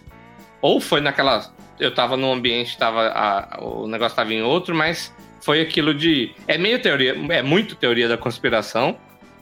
Ou 0.61 0.79
foi 0.81 0.99
naquela. 1.01 1.53
Eu 1.79 1.93
tava 1.93 2.15
num 2.17 2.31
ambiente, 2.33 2.77
tava, 2.77 3.07
a- 3.09 3.59
o 3.61 3.87
negócio 3.87 4.15
tava 4.15 4.33
em 4.33 4.41
outro, 4.41 4.73
mas 4.73 5.13
foi 5.41 5.61
aquilo 5.61 5.93
de. 5.93 6.33
É 6.47 6.57
meio 6.57 6.81
teoria, 6.81 7.15
é 7.29 7.41
muito 7.43 7.75
teoria 7.75 8.07
da 8.07 8.17
conspiração, 8.17 8.97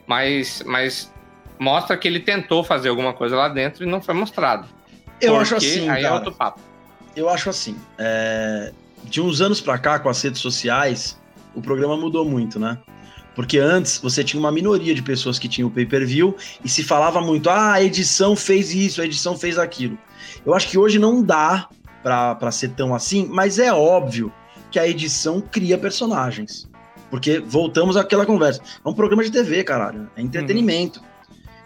mas, 0.08 0.64
mas 0.66 1.12
mostra 1.60 1.98
que 1.98 2.08
ele 2.08 2.20
tentou 2.20 2.64
fazer 2.64 2.90
alguma 2.90 3.14
coisa 3.14 3.36
lá 3.36 3.48
dentro 3.48 3.84
e 3.84 3.88
não 3.88 4.02
foi 4.02 4.14
mostrado. 4.14 4.68
Eu 5.22 5.38
acho 5.38 5.56
assim, 5.56 5.90
aí 5.90 6.02
é 6.02 6.04
cara. 6.04 6.16
outro 6.16 6.32
papo. 6.32 6.60
Eu 7.16 7.30
acho 7.30 7.50
assim. 7.50 7.78
é, 7.98 8.72
De 9.04 9.22
uns 9.22 9.42
anos 9.42 9.62
pra 9.62 9.78
cá, 9.78 10.00
com 10.00 10.10
as 10.10 10.22
redes 10.22 10.42
sociais, 10.42 11.20
o 11.56 11.62
programa 11.62 11.96
mudou 11.96 12.26
muito, 12.26 12.60
né? 12.60 12.78
Porque 13.36 13.58
antes 13.58 13.98
você 13.98 14.24
tinha 14.24 14.40
uma 14.40 14.52
minoria 14.52 14.94
de 14.94 15.02
pessoas 15.02 15.40
que 15.40 15.48
tinham 15.48 15.68
o 15.68 15.72
pay-per-view 15.72 16.36
e 16.64 16.70
se 16.70 16.84
falava 16.84 17.20
muito, 17.20 17.50
ah, 17.50 17.74
a 17.74 17.84
edição 17.84 18.36
fez 18.36 18.74
isso, 18.74 19.02
a 19.02 19.06
edição 19.06 19.38
fez 19.38 19.58
aquilo. 19.58 19.98
Eu 20.46 20.54
acho 20.54 20.68
que 20.68 20.78
hoje 20.78 21.00
não 21.00 21.24
dá 21.24 21.68
pra 22.04 22.52
ser 22.52 22.70
tão 22.70 22.94
assim, 22.94 23.28
mas 23.32 23.58
é 23.58 23.72
óbvio 23.74 24.32
que 24.70 24.78
a 24.78 24.88
edição 24.88 25.42
cria 25.42 25.78
personagens. 25.78 26.70
Porque 27.14 27.38
voltamos 27.38 27.96
àquela 27.96 28.26
conversa. 28.26 28.60
É 28.84 28.90
um 28.90 28.94
programa 28.96 29.24
de 29.24 29.30
TV, 29.30 29.64
caralho. 29.64 30.10
É 30.16 30.22
entretenimento. 30.24 31.00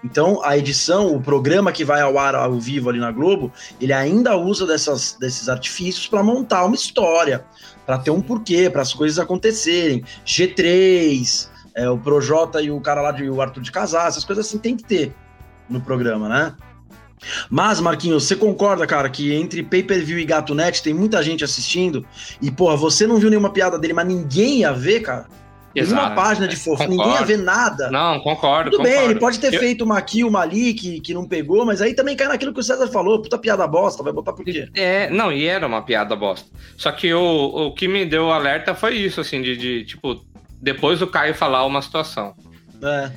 Então, 0.04 0.44
a 0.44 0.58
edição, 0.58 1.16
o 1.16 1.22
programa 1.22 1.72
que 1.72 1.86
vai 1.86 2.02
ao 2.02 2.20
ar 2.20 2.36
ao 2.36 2.60
vivo 2.60 2.90
ali 2.90 3.00
na 3.00 3.14
Globo, 3.14 3.50
ele 3.80 3.94
ainda 3.94 4.36
usa 4.36 4.68
dessas, 4.68 5.16
desses 5.18 5.48
artifícios 5.48 6.06
para 6.06 6.22
montar 6.22 6.66
uma 6.66 6.76
história, 6.76 7.46
para 7.86 7.98
ter 7.98 8.12
um 8.12 8.20
porquê, 8.20 8.70
para 8.70 8.82
as 8.82 8.94
coisas 8.94 9.20
acontecerem. 9.20 10.04
G3, 10.26 11.48
é, 11.74 11.90
o 11.90 11.98
Projota 11.98 12.62
e 12.62 12.70
o 12.70 12.82
cara 12.82 13.02
lá 13.02 13.14
de 13.14 13.30
o 13.30 13.42
Arthur 13.42 13.62
de 13.62 13.72
Casar, 13.72 14.10
essas 14.10 14.26
coisas 14.26 14.46
assim 14.46 14.58
tem 14.58 14.76
que 14.76 14.84
ter 14.84 15.16
no 15.70 15.80
programa, 15.80 16.28
né? 16.28 16.56
Mas, 17.50 17.80
Marquinhos, 17.80 18.24
você 18.26 18.36
concorda, 18.36 18.86
cara, 18.86 19.10
que 19.10 19.34
entre 19.34 19.64
pay-per-view 19.64 20.20
e 20.20 20.26
Gato 20.26 20.54
Net 20.54 20.82
tem 20.84 20.94
muita 20.94 21.22
gente 21.24 21.44
assistindo 21.44 22.06
e, 22.42 22.52
porra, 22.52 22.76
você 22.76 23.08
não 23.08 23.18
viu 23.18 23.30
nenhuma 23.30 23.50
piada 23.52 23.78
dele, 23.80 23.94
mas 23.94 24.08
ninguém 24.08 24.60
ia 24.60 24.72
ver, 24.72 25.02
cara? 25.02 25.26
Exato. 25.76 26.16
página 26.16 26.48
de 26.48 26.56
fofo, 26.56 26.78
Concordo. 26.78 26.96
ninguém 26.96 27.14
ia 27.14 27.24
ver 27.24 27.38
nada. 27.38 27.92
Não, 27.92 28.20
concordo. 28.22 28.72
Tudo 28.72 28.82
bem, 28.82 28.94
concordo. 28.94 29.12
ele 29.12 29.20
pode 29.20 29.40
ter 29.40 29.54
Eu- 29.54 29.60
feito 29.60 29.84
uma 29.84 29.96
aqui, 29.96 30.24
uma 30.24 30.40
ali, 30.42 30.74
que, 30.74 31.00
que 31.02 31.14
não 31.14 31.24
pegou, 31.28 31.64
mas 31.68 31.82
aí 31.84 31.94
também 31.94 32.16
cai 32.16 32.28
naquilo 32.28 32.52
que 32.52 32.60
o 32.60 32.64
César 32.64 32.88
falou, 32.88 33.22
puta 33.22 33.38
piada 33.38 33.68
bosta, 33.68 34.02
vai 34.02 34.12
botar 34.12 34.34
por 34.34 34.44
quê? 34.44 34.68
É, 34.74 35.08
não, 35.12 35.32
e 35.32 35.46
era 35.46 35.68
uma 35.68 35.84
piada 35.84 36.16
bosta. 36.16 36.50
Só 36.78 36.92
que 36.92 37.14
o, 37.14 37.22
o 37.68 37.76
que 37.76 37.88
me 37.88 38.06
deu 38.08 38.32
alerta 38.32 38.74
foi 38.74 38.96
isso, 38.96 39.22
assim, 39.22 39.40
de, 39.40 39.56
de, 39.56 39.86
tipo, 39.86 40.20
depois 40.60 40.98
do 40.98 41.06
Caio 41.06 41.36
falar 41.36 41.64
uma 41.66 41.82
situação. 41.84 42.34
É. 42.82 43.12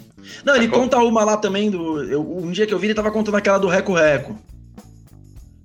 Não, 0.44 0.56
ele 0.56 0.68
conta 0.68 0.98
uma 0.98 1.24
lá 1.24 1.36
também 1.36 1.70
do. 1.70 2.02
eu- 2.04 2.38
um 2.38 2.50
dia 2.50 2.66
que 2.66 2.74
eu 2.74 2.78
vi, 2.78 2.86
ele 2.88 2.94
tava 2.94 3.10
contando 3.10 3.36
aquela 3.36 3.58
do 3.58 3.68
Reco 3.68 3.92
Reco. 3.94 4.36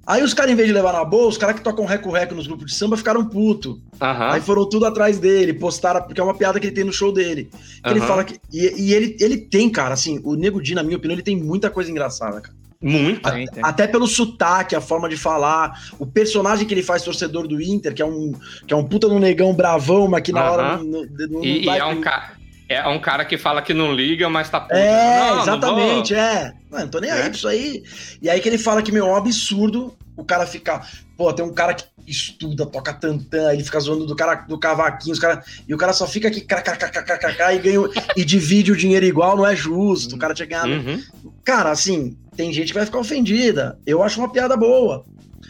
Aí 0.08 0.22
os 0.22 0.36
caras, 0.36 0.52
em 0.52 0.56
vez 0.56 0.68
de 0.68 0.74
levar 0.74 0.94
na 0.94 1.04
boa, 1.04 1.28
os 1.28 1.38
caras 1.38 1.56
que 1.56 1.64
tocam 1.64 1.84
Reco 1.84 2.12
Reco 2.12 2.36
nos 2.36 2.46
grupos 2.46 2.68
de 2.68 2.76
samba 2.76 2.96
ficaram 2.96 3.26
puto. 3.26 3.82
Aham. 4.00 4.34
Aí 4.34 4.42
foram 4.42 4.70
tudo 4.70 4.86
atrás 4.86 5.18
dele, 5.18 5.52
postaram, 5.52 6.04
porque 6.04 6.22
é 6.22 6.24
uma 6.24 6.36
piada 6.36 6.60
que 6.60 6.68
ele 6.68 6.76
tem 6.76 6.84
no 6.84 6.94
show 6.94 7.12
dele. 7.12 7.50
Ele 7.84 8.00
fala 8.02 8.24
que. 8.24 8.40
E, 8.54 8.84
e 8.90 8.94
ele, 8.94 9.18
ele 9.20 9.38
tem, 9.38 9.68
cara, 9.68 9.96
assim, 9.96 10.22
o 10.24 10.36
Nego 10.36 10.62
Di, 10.62 10.76
na 10.76 10.84
minha 10.84 10.96
opinião, 10.98 11.16
ele 11.16 11.24
tem 11.24 11.36
muita 11.36 11.72
coisa 11.72 11.90
engraçada, 11.90 12.40
cara. 12.40 12.54
Muita. 12.80 13.32
Tem, 13.32 13.48
tem. 13.48 13.64
Até 13.66 13.88
pelo 13.88 14.06
sotaque, 14.06 14.76
a 14.76 14.82
forma 14.82 15.10
de 15.10 15.18
falar, 15.18 15.74
o 15.98 16.06
personagem 16.06 16.68
que 16.68 16.74
ele 16.76 16.84
faz 16.84 17.02
torcedor 17.02 17.48
do 17.48 17.60
Inter, 17.60 17.92
que 17.96 18.02
é 18.02 18.06
um, 18.06 18.32
que 18.68 18.76
é 18.76 18.78
um 18.78 18.84
puta 18.86 19.08
no 19.08 19.18
negão 19.20 19.56
bravão, 19.56 20.08
mas 20.08 20.22
que 20.22 20.32
na 20.32 20.52
hora 20.52 20.78
não, 20.78 20.84
não, 20.84 21.06
não 21.32 21.44
E, 21.44 21.66
e 21.66 21.70
é 21.70 21.84
um 21.86 22.02
cara. 22.02 22.34
É 22.68 22.88
um 22.88 23.00
cara 23.00 23.24
que 23.24 23.38
fala 23.38 23.62
que 23.62 23.74
não 23.74 23.94
liga, 23.94 24.28
mas 24.30 24.50
tá 24.50 24.60
puto. 24.60 24.74
É, 24.74 25.20
Não, 25.20 25.42
exatamente, 25.42 26.16
é. 26.16 26.54
Não, 26.72 26.80
não 26.80 26.88
tô 26.88 27.00
nem 27.00 27.12
aí 27.12 27.20
É. 27.20 27.24
pra 27.24 27.32
isso 27.32 27.48
aí. 27.48 27.84
E 28.22 28.30
aí 28.30 28.40
que 28.40 28.50
ele 28.50 28.58
fala 28.58 28.82
que, 28.82 28.92
meu, 28.92 29.06
é 29.06 29.12
um 29.12 29.16
absurdo 29.16 29.96
o 30.18 30.24
cara 30.24 30.46
ficar. 30.48 30.88
Pô, 31.18 31.32
tem 31.32 31.46
um 31.46 31.54
cara 31.54 31.74
que 31.74 31.86
estuda, 32.08 32.66
toca 32.66 32.94
tantã, 32.94 33.54
ele 33.54 33.64
fica 33.64 33.80
zoando 33.80 34.06
do 34.06 34.16
cara 34.16 34.36
do 34.36 34.58
cavaquinho, 34.58 35.14
os 35.14 35.20
cara, 35.20 35.44
e 35.68 35.74
o 35.74 35.78
cara 35.78 35.94
só 35.94 36.08
fica 36.08 36.28
aqui 36.28 36.42
kkkkkk 36.42 37.56
e 37.56 37.60
ganha 37.60 37.90
e 38.16 38.24
divide 38.24 38.72
o 38.72 38.78
dinheiro 38.78 39.06
igual, 39.06 39.36
não 39.36 39.46
é 39.46 39.56
justo. 39.56 40.16
O 40.16 40.20
cara 40.20 40.34
tinha 40.34 40.48
ganhado. 40.48 40.70
Uhum, 40.70 41.02
Cara, 41.44 41.72
assim, 41.72 42.18
tem 42.36 42.52
gente 42.52 42.68
que 42.70 42.78
vai 42.78 42.86
ficar 42.86 43.00
ofendida. 43.00 43.78
Eu 43.86 44.02
acho 44.02 44.20
uma 44.20 44.32
piada 44.32 44.56
boa. 44.56 45.06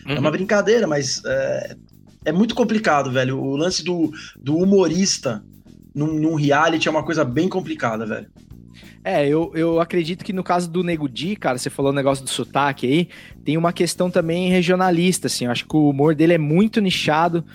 É 0.07 0.13
uma 0.13 0.29
uhum. 0.29 0.31
brincadeira, 0.31 0.85
mas 0.85 1.21
é, 1.25 1.75
é 2.25 2.31
muito 2.31 2.53
complicado, 2.53 3.11
velho. 3.11 3.39
O 3.39 3.55
lance 3.55 3.83
do, 3.83 4.11
do 4.37 4.57
humorista 4.57 5.43
num, 5.95 6.13
num 6.19 6.35
reality 6.35 6.87
é 6.87 6.91
uma 6.91 7.03
coisa 7.03 7.23
bem 7.23 7.47
complicada, 7.47 8.05
velho. 8.05 8.27
É, 9.03 9.27
eu, 9.27 9.51
eu 9.55 9.79
acredito 9.79 10.25
que 10.25 10.33
no 10.33 10.43
caso 10.43 10.69
do 10.69 10.83
Nego 10.83 11.07
Di, 11.07 11.35
cara, 11.35 11.57
você 11.57 11.69
falou 11.69 11.91
o 11.91 11.95
negócio 11.95 12.23
do 12.23 12.29
sotaque 12.29 12.87
aí, 12.87 13.09
tem 13.43 13.55
uma 13.55 13.71
questão 13.71 14.09
também 14.09 14.49
regionalista, 14.49 15.27
assim, 15.27 15.45
eu 15.45 15.51
acho 15.51 15.65
que 15.65 15.75
o 15.75 15.89
humor 15.89 16.15
dele 16.15 16.33
é 16.33 16.37
muito 16.37 16.81
nichado 16.81 17.45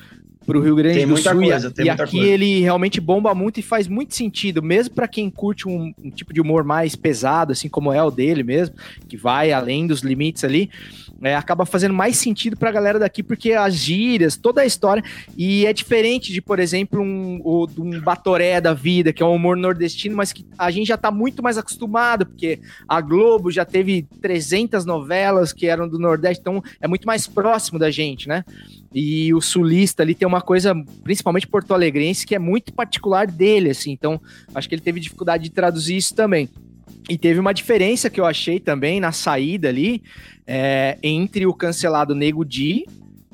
pro 0.46 0.60
Rio 0.60 0.74
Grande 0.74 0.98
Tem 0.98 1.06
do 1.06 1.16
Sul 1.16 1.32
coisa, 1.34 1.72
e, 1.78 1.82
e 1.82 1.90
aqui 1.90 2.16
coisa. 2.18 2.26
ele 2.26 2.60
realmente 2.60 3.00
bomba 3.00 3.34
muito 3.34 3.60
e 3.60 3.62
faz 3.62 3.86
muito 3.86 4.14
sentido, 4.14 4.62
mesmo 4.62 4.94
pra 4.94 5.06
quem 5.06 5.28
curte 5.30 5.68
um, 5.68 5.92
um 6.02 6.10
tipo 6.10 6.32
de 6.32 6.40
humor 6.40 6.64
mais 6.64 6.96
pesado, 6.96 7.52
assim 7.52 7.68
como 7.68 7.92
é 7.92 8.02
o 8.02 8.10
dele 8.10 8.42
mesmo, 8.42 8.74
que 9.08 9.16
vai 9.16 9.52
além 9.52 9.86
dos 9.86 10.00
limites 10.00 10.42
ali, 10.42 10.70
é, 11.22 11.36
acaba 11.36 11.66
fazendo 11.66 11.92
mais 11.92 12.16
sentido 12.16 12.56
pra 12.56 12.72
galera 12.72 12.98
daqui, 12.98 13.22
porque 13.22 13.52
as 13.52 13.74
gírias, 13.74 14.36
toda 14.38 14.62
a 14.62 14.66
história, 14.66 15.04
e 15.36 15.66
é 15.66 15.72
diferente 15.72 16.32
de, 16.32 16.40
por 16.40 16.58
exemplo, 16.58 17.00
um, 17.02 17.40
o- 17.44 17.66
de 17.66 17.80
um 17.80 18.00
Batoré 18.00 18.58
da 18.60 18.72
vida, 18.72 19.12
que 19.12 19.22
é 19.22 19.26
um 19.26 19.34
humor 19.34 19.56
nordestino, 19.56 20.16
mas 20.16 20.32
que 20.32 20.46
a 20.58 20.70
gente 20.70 20.88
já 20.88 20.96
tá 20.96 21.10
muito 21.10 21.42
mais 21.42 21.58
acostumado, 21.58 22.24
porque 22.24 22.58
a 22.88 23.00
Globo 23.02 23.50
já 23.50 23.66
teve 23.66 24.06
300 24.22 24.86
novelas 24.86 25.52
que 25.52 25.66
eram 25.66 25.86
do 25.86 25.98
Nordeste, 25.98 26.40
então 26.40 26.62
é 26.80 26.88
muito 26.88 27.04
mais 27.06 27.26
próximo 27.26 27.78
da 27.78 27.90
gente, 27.90 28.26
né? 28.26 28.42
E 28.92 29.32
o 29.32 29.40
sulista 29.40 30.02
ali 30.02 30.14
tem 30.14 30.26
uma 30.26 30.40
coisa, 30.40 30.74
principalmente 31.04 31.46
porto-alegrense, 31.46 32.26
que 32.26 32.34
é 32.34 32.38
muito 32.38 32.72
particular 32.72 33.26
dele, 33.26 33.70
assim. 33.70 33.92
Então, 33.92 34.20
acho 34.54 34.68
que 34.68 34.74
ele 34.74 34.82
teve 34.82 34.98
dificuldade 34.98 35.44
de 35.44 35.50
traduzir 35.50 35.96
isso 35.96 36.14
também. 36.14 36.48
E 37.08 37.16
teve 37.16 37.38
uma 37.38 37.54
diferença 37.54 38.10
que 38.10 38.20
eu 38.20 38.26
achei 38.26 38.58
também 38.58 38.98
na 39.00 39.12
saída 39.12 39.68
ali, 39.68 40.02
é, 40.46 40.98
entre 41.02 41.46
o 41.46 41.54
cancelado 41.54 42.14
Nego 42.14 42.44
Di, 42.44 42.84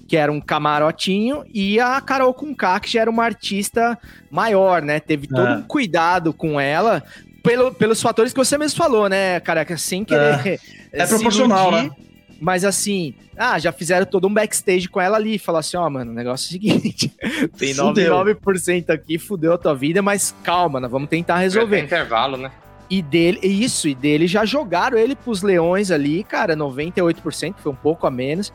que 0.06 0.16
era 0.16 0.30
um 0.30 0.40
camarotinho, 0.40 1.42
e 1.52 1.80
a 1.80 2.00
Carol 2.00 2.32
Conká, 2.32 2.78
que 2.78 2.90
já 2.92 3.00
era 3.00 3.10
uma 3.10 3.24
artista 3.24 3.98
maior, 4.30 4.80
né? 4.82 5.00
Teve 5.00 5.26
todo 5.26 5.46
É. 5.48 5.56
um 5.56 5.62
cuidado 5.62 6.32
com 6.32 6.60
ela, 6.60 7.02
pelo- 7.42 7.72
pelos 7.74 8.00
fatores 8.00 8.32
que 8.32 8.38
você 8.38 8.56
mesmo 8.56 8.76
falou, 8.78 9.08
né, 9.08 9.40
caraca? 9.40 9.76
Sem 9.76 10.04
querer. 10.04 10.60
É 10.92 11.04
se 11.06 11.14
proporcional, 11.14 11.72
iludir, 11.72 11.88
né? 11.90 11.96
Mas 12.40 12.64
assim, 12.64 13.14
ah, 13.36 13.58
já 13.58 13.72
fizeram 13.72 14.06
todo 14.06 14.26
um 14.26 14.32
backstage 14.32 14.88
com 14.88 15.00
ela 15.00 15.16
ali. 15.16 15.38
Falar 15.38 15.60
assim: 15.60 15.76
ó, 15.76 15.88
mano, 15.88 16.10
o 16.10 16.14
negócio 16.14 16.46
é 16.46 16.48
o 16.48 16.52
seguinte: 16.52 17.12
tem 17.56 17.74
Fudeu. 17.74 18.14
99% 18.14 18.90
aqui, 18.90 19.18
fudeu 19.18 19.54
a 19.54 19.58
tua 19.58 19.74
vida, 19.74 20.02
mas 20.02 20.34
calma, 20.42 20.80
nós 20.80 20.90
vamos 20.90 21.08
tentar 21.08 21.34
Tem 21.34 21.42
resolver. 21.44 21.82
intervalo, 21.82 22.36
né? 22.36 22.50
E 22.88 23.02
dele, 23.02 23.40
isso, 23.42 23.88
e 23.88 23.94
dele 23.94 24.28
já 24.28 24.44
jogaram 24.44 24.96
ele 24.96 25.16
pros 25.16 25.42
leões 25.42 25.90
ali, 25.90 26.22
cara, 26.22 26.56
98%, 26.56 27.54
foi 27.58 27.72
um 27.72 27.76
pouco 27.76 28.06
a 28.06 28.10
menos. 28.10 28.52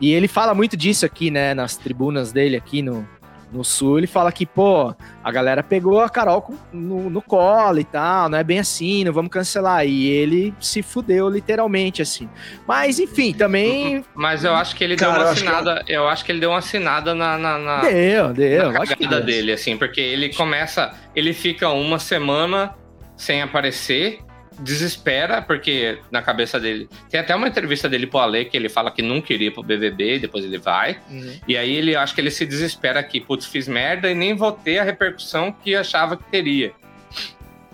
E 0.00 0.12
ele 0.12 0.26
fala 0.26 0.54
muito 0.54 0.76
disso 0.76 1.06
aqui, 1.06 1.30
né, 1.30 1.54
nas 1.54 1.76
tribunas 1.76 2.32
dele 2.32 2.56
aqui 2.56 2.82
no, 2.82 3.06
no 3.54 3.64
sul. 3.64 3.98
Ele 3.98 4.06
fala 4.06 4.30
que, 4.32 4.44
pô, 4.44 4.94
a 5.22 5.30
galera 5.30 5.62
pegou 5.62 6.00
a 6.00 6.08
Carol 6.10 6.42
com- 6.42 6.56
no, 6.72 7.08
no 7.08 7.22
colo 7.22 7.78
e 7.78 7.84
tal, 7.84 8.28
não 8.28 8.36
é 8.36 8.44
bem 8.44 8.58
assim, 8.58 9.04
não 9.04 9.12
vamos 9.12 9.30
cancelar. 9.30 9.86
E 9.86 10.08
ele 10.08 10.52
se 10.60 10.82
fudeu, 10.82 11.28
literalmente, 11.28 12.02
assim. 12.02 12.28
Mas, 12.66 12.98
enfim, 12.98 13.32
também. 13.32 14.04
Mas 14.14 14.44
eu 14.44 14.54
acho 14.54 14.74
que 14.76 14.82
ele 14.84 14.96
Cara, 14.96 15.12
deu 15.12 15.20
eu 15.20 15.24
uma 15.26 15.32
acho 15.32 15.42
que 15.42 15.48
assinada. 15.48 15.84
Eu 15.88 16.08
acho 16.08 16.24
que 16.24 16.32
ele 16.32 16.40
deu 16.40 16.50
uma 16.50 16.58
assinada 16.58 17.14
na, 17.14 17.38
na, 17.38 17.58
na, 17.58 17.80
Deu, 17.82 18.32
deu. 18.34 18.72
na 18.72 18.86
cagada 18.86 19.20
dele, 19.20 19.52
assim, 19.52 19.76
porque 19.76 20.00
ele 20.00 20.34
começa. 20.34 20.92
Ele 21.14 21.32
fica 21.32 21.68
uma 21.70 21.98
semana 21.98 22.74
sem 23.16 23.40
aparecer, 23.42 24.18
desespera, 24.60 25.42
porque 25.42 25.98
na 26.10 26.22
cabeça 26.22 26.58
dele. 26.60 26.88
Tem 27.10 27.20
até 27.20 27.34
uma 27.34 27.48
entrevista 27.48 27.88
dele 27.88 28.06
pro 28.06 28.18
Ale 28.20 28.44
que 28.44 28.56
ele 28.56 28.68
fala 28.68 28.90
que 28.90 29.02
não 29.02 29.20
queria 29.20 29.48
ir 29.48 29.50
pro 29.50 29.62
BBB, 29.62 30.18
depois 30.20 30.44
ele 30.44 30.58
vai. 30.58 30.98
Uhum. 31.10 31.38
E 31.48 31.56
aí 31.56 31.74
ele 31.74 31.96
acho 31.96 32.14
que 32.14 32.20
ele 32.20 32.30
se 32.30 32.46
desespera 32.46 33.00
aqui, 33.00 33.20
putz, 33.20 33.46
fiz 33.46 33.66
merda 33.68 34.10
e 34.10 34.14
nem 34.14 34.34
vou 34.34 34.52
ter 34.52 34.78
a 34.78 34.84
repercussão 34.84 35.52
que 35.52 35.74
achava 35.74 36.16
que 36.16 36.24
teria. 36.30 36.72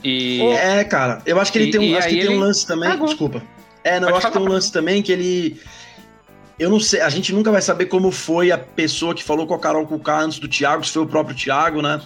E. 0.02 0.40
É, 0.42 0.82
cara, 0.84 1.20
eu 1.26 1.38
acho 1.40 1.52
que 1.52 1.58
ele 1.58 1.66
E- 1.68 1.70
tem 1.70 1.94
um, 1.94 1.98
acho 1.98 2.08
que 2.08 2.16
tem 2.16 2.28
um 2.28 2.32
ele 2.32 2.40
lance 2.40 2.66
também. 2.66 2.88
cagou. 2.88 3.06
Desculpa. 3.08 3.42
É, 3.84 3.94
não, 4.00 4.08
Pode 4.08 4.10
eu 4.12 4.16
acho 4.18 4.26
que 4.28 4.32
tem 4.32 4.42
um 4.42 4.48
lance 4.50 4.72
também 4.72 5.02
que 5.02 5.12
ele. 5.12 5.60
Eu 6.58 6.68
não 6.68 6.78
sei, 6.78 7.00
a 7.00 7.08
gente 7.08 7.32
nunca 7.32 7.50
vai 7.50 7.62
saber 7.62 7.86
como 7.86 8.10
foi 8.10 8.52
a 8.52 8.58
pessoa 8.58 9.14
que 9.14 9.24
falou 9.24 9.46
com 9.46 9.54
a 9.54 9.58
Carol 9.58 9.86
Kuká 9.86 10.20
antes 10.20 10.38
do 10.38 10.46
Thiago, 10.46 10.84
se 10.84 10.92
foi 10.92 11.02
o 11.02 11.06
próprio 11.06 11.34
Thiago, 11.34 11.80
né? 11.80 11.98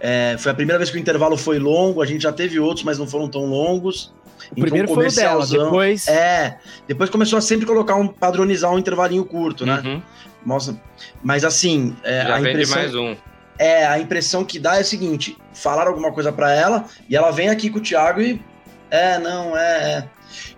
É, 0.00 0.34
foi 0.38 0.50
a 0.50 0.54
primeira 0.54 0.78
vez 0.78 0.88
que 0.90 0.96
o 0.96 1.00
intervalo 1.00 1.36
foi 1.36 1.58
longo, 1.58 2.00
a 2.00 2.06
gente 2.06 2.22
já 2.22 2.32
teve 2.32 2.58
outros, 2.58 2.84
mas 2.84 2.98
não 2.98 3.06
foram 3.06 3.28
tão 3.28 3.44
longos. 3.44 4.10
O 4.52 4.60
primeiro 4.60 4.88
foi 4.88 5.08
o 5.08 5.12
dela, 5.14 5.46
depois. 5.46 6.06
É, 6.08 6.58
depois 6.86 7.10
começou 7.10 7.38
a 7.38 7.42
sempre 7.42 7.66
colocar 7.66 7.94
um, 7.96 8.08
padronizar 8.08 8.72
um 8.72 8.78
intervalinho 8.78 9.24
curto, 9.24 9.64
né? 9.66 9.80
Uhum, 9.84 10.02
Nossa, 10.46 10.80
mas 11.22 11.44
assim, 11.44 11.96
é, 12.02 12.22
já 12.26 12.34
a 12.36 12.38
vende 12.38 12.50
impressão 12.50 12.76
mais 12.78 12.94
um. 12.94 13.16
é, 13.58 13.86
a 13.86 13.98
impressão 13.98 14.44
que 14.44 14.58
dá 14.58 14.76
é 14.76 14.80
a 14.80 14.84
seguinte: 14.84 15.36
falaram 15.52 15.90
alguma 15.90 16.12
coisa 16.12 16.32
pra 16.32 16.52
ela 16.52 16.84
e 17.08 17.16
ela 17.16 17.30
vem 17.30 17.48
aqui 17.48 17.68
com 17.70 17.78
o 17.78 17.82
Thiago 17.82 18.20
e. 18.20 18.40
É, 18.90 19.18
não, 19.18 19.56
é, 19.56 19.92
é. 19.92 20.04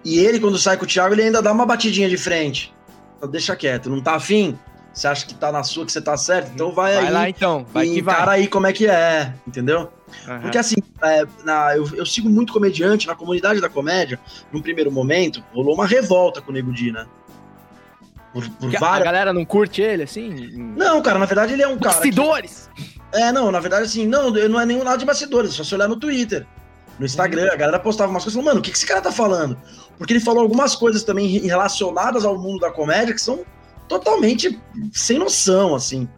E 0.04 0.18
ele, 0.18 0.38
quando 0.40 0.58
sai 0.58 0.76
com 0.76 0.84
o 0.84 0.86
Thiago, 0.88 1.14
ele 1.14 1.22
ainda 1.22 1.42
dá 1.42 1.52
uma 1.52 1.66
batidinha 1.66 2.08
de 2.08 2.16
frente. 2.16 2.72
Então, 3.16 3.28
deixa 3.28 3.54
quieto, 3.56 3.90
não 3.90 4.00
tá 4.00 4.14
afim? 4.14 4.58
Você 4.92 5.06
acha 5.06 5.24
que 5.26 5.34
tá 5.34 5.52
na 5.52 5.62
sua, 5.62 5.86
que 5.86 5.92
você 5.92 6.00
tá 6.00 6.16
certo? 6.16 6.50
Então 6.54 6.72
vai, 6.72 6.94
Vai 6.94 7.06
aí. 7.06 7.12
lá 7.12 7.28
então, 7.28 7.64
vai 7.72 7.86
e 7.86 7.94
que 7.94 8.02
vai. 8.02 8.14
encara 8.14 8.30
aí 8.32 8.46
como 8.48 8.66
é 8.66 8.72
que 8.72 8.86
é, 8.88 9.32
entendeu? 9.46 9.90
Aham. 10.26 10.40
Porque 10.40 10.58
assim, 10.58 10.76
é, 11.02 11.24
na- 11.44 11.76
eu, 11.76 11.88
eu 11.96 12.06
sigo 12.06 12.28
muito 12.28 12.52
comediante 12.52 13.06
na 13.06 13.14
comunidade 13.14 13.60
da 13.60 13.68
comédia. 13.68 14.18
Num 14.52 14.60
primeiro 14.62 14.90
momento, 14.90 15.42
rolou 15.52 15.74
uma 15.74 15.86
revolta 15.86 16.40
com 16.40 16.50
o 16.50 16.54
Nego 16.54 16.72
Di, 16.72 16.92
né? 16.92 17.06
Por, 18.32 18.44
por 18.48 18.50
Porque 18.60 18.76
A 18.76 18.80
várias. 18.80 19.04
galera 19.04 19.32
não 19.32 19.44
curte 19.44 19.82
ele, 19.82 20.04
assim? 20.04 20.30
Não, 20.76 21.02
cara, 21.02 21.18
na 21.18 21.26
verdade 21.26 21.52
ele 21.52 21.62
é 21.62 21.68
um 21.68 21.78
cara. 21.78 21.94
que- 21.94 22.10
Bastidores! 22.10 22.70
É, 23.12 23.32
não, 23.32 23.50
na 23.50 23.58
verdade, 23.58 23.84
assim, 23.84 24.06
não, 24.06 24.30
não 24.30 24.60
é 24.60 24.64
nenhum 24.64 24.84
lado 24.84 24.98
de 25.00 25.04
bastidores, 25.04 25.50
é 25.52 25.54
só 25.56 25.64
se 25.64 25.74
olhar 25.74 25.88
no 25.88 25.96
Twitter. 25.96 26.46
No 26.96 27.04
Instagram, 27.06 27.48
a 27.52 27.56
galera 27.56 27.78
postava 27.80 28.10
umas 28.10 28.22
coisas 28.22 28.34
falando, 28.34 28.46
mano, 28.50 28.60
o 28.60 28.62
que, 28.62 28.70
que 28.70 28.76
esse 28.76 28.86
cara 28.86 29.00
tá 29.00 29.10
falando? 29.10 29.56
Porque 29.98 30.12
ele 30.12 30.20
falou 30.20 30.42
algumas 30.42 30.76
coisas 30.76 31.02
também 31.02 31.26
re- 31.26 31.46
relacionadas 31.46 32.24
ao 32.24 32.38
mundo 32.38 32.60
da 32.60 32.70
comédia 32.70 33.12
que 33.14 33.20
são 33.20 33.40
totalmente 33.88 34.60
sem 34.92 35.18
noção, 35.18 35.74
assim. 35.74 36.08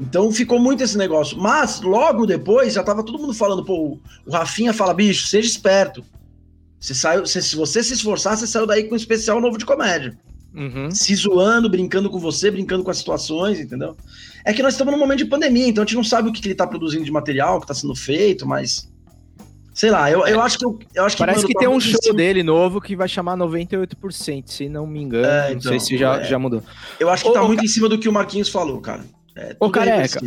Então 0.00 0.30
ficou 0.30 0.58
muito 0.60 0.82
esse 0.82 0.96
negócio. 0.96 1.36
Mas 1.38 1.80
logo 1.80 2.24
depois 2.26 2.74
já 2.74 2.82
tava 2.82 3.02
todo 3.02 3.18
mundo 3.18 3.34
falando, 3.34 3.64
pô, 3.64 3.98
o- 4.26 4.30
Rafinha 4.30 4.72
fala, 4.72 4.94
bicho, 4.94 5.26
seja 5.26 5.48
esperto. 5.48 6.04
Você 6.80 6.94
saiu, 6.94 7.26
se, 7.26 7.42
se 7.42 7.56
você 7.56 7.82
se 7.82 7.94
esforçar, 7.94 8.36
você 8.36 8.46
saiu 8.46 8.66
daí 8.66 8.84
com 8.84 8.94
um 8.94 8.96
especial 8.96 9.40
novo 9.40 9.58
de 9.58 9.64
comédia 9.66 10.16
Uhum. 10.54 10.90
se 10.90 11.14
zoando, 11.14 11.68
brincando 11.68 12.08
com 12.08 12.18
você, 12.18 12.50
brincando 12.50 12.82
com 12.84 12.90
as 12.90 12.98
situações, 12.98 13.60
entendeu? 13.60 13.96
É 14.44 14.52
que 14.52 14.62
nós 14.62 14.74
estamos 14.74 14.92
num 14.92 14.98
momento 14.98 15.18
de 15.18 15.24
pandemia, 15.26 15.66
então 15.68 15.82
a 15.82 15.86
gente 15.86 15.96
não 15.96 16.04
sabe 16.04 16.28
o 16.28 16.32
que, 16.32 16.40
que 16.40 16.48
ele 16.48 16.54
tá 16.54 16.66
produzindo 16.66 17.04
de 17.04 17.10
material, 17.12 17.58
o 17.58 17.60
que 17.60 17.66
tá 17.66 17.74
sendo 17.74 17.94
feito, 17.94 18.46
mas. 18.46 18.88
Sei 19.74 19.90
lá, 19.90 20.10
eu, 20.10 20.26
eu 20.26 20.40
acho 20.40 20.58
que 20.58 20.64
eu, 20.64 20.78
eu 20.94 21.04
acho 21.04 21.16
que. 21.16 21.22
Parece 21.24 21.46
que 21.46 21.54
tem 21.54 21.68
um 21.68 21.78
show 21.78 22.12
dele 22.14 22.42
novo 22.42 22.80
que 22.80 22.96
vai 22.96 23.06
chamar 23.08 23.36
98%, 23.36 24.44
se 24.46 24.68
não 24.68 24.86
me 24.86 25.00
engano. 25.02 25.26
É, 25.26 25.50
não 25.50 25.56
então, 25.58 25.70
sei 25.70 25.78
se 25.80 25.96
já, 25.98 26.20
é. 26.20 26.24
já 26.24 26.38
mudou. 26.38 26.62
Eu 26.98 27.10
acho 27.10 27.22
que 27.24 27.30
Ô, 27.30 27.32
tá 27.34 27.42
muito 27.42 27.64
em 27.64 27.68
cima 27.68 27.88
do 27.88 27.98
que 27.98 28.08
o 28.08 28.12
Marquinhos 28.12 28.48
falou, 28.48 28.80
cara. 28.80 29.04
É, 29.38 29.56
Ô, 29.60 29.66
é 29.66 29.70
careca. 29.70 30.20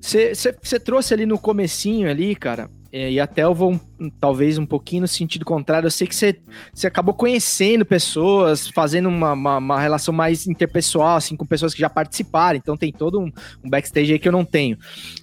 Você 0.00 0.80
trouxe 0.80 1.14
ali 1.14 1.24
no 1.24 1.38
comecinho 1.38 2.10
ali, 2.10 2.34
cara, 2.34 2.68
é, 2.92 3.10
e 3.10 3.18
até 3.18 3.44
eu 3.44 3.54
vou 3.54 3.80
talvez 4.20 4.58
um 4.58 4.66
pouquinho 4.66 5.02
no 5.02 5.08
sentido 5.08 5.46
contrário. 5.46 5.86
Eu 5.86 5.90
sei 5.90 6.06
que 6.06 6.14
você 6.14 6.86
acabou 6.86 7.14
conhecendo 7.14 7.86
pessoas, 7.86 8.68
fazendo 8.68 9.08
uma, 9.08 9.32
uma, 9.32 9.56
uma 9.56 9.80
relação 9.80 10.12
mais 10.12 10.46
interpessoal, 10.46 11.16
assim, 11.16 11.34
com 11.34 11.46
pessoas 11.46 11.72
que 11.72 11.80
já 11.80 11.88
participaram. 11.88 12.58
Então 12.58 12.76
tem 12.76 12.92
todo 12.92 13.18
um, 13.18 13.32
um 13.64 13.70
backstage 13.70 14.12
aí 14.12 14.18
que 14.18 14.28
eu 14.28 14.32
não 14.32 14.44
tenho. 14.44 14.76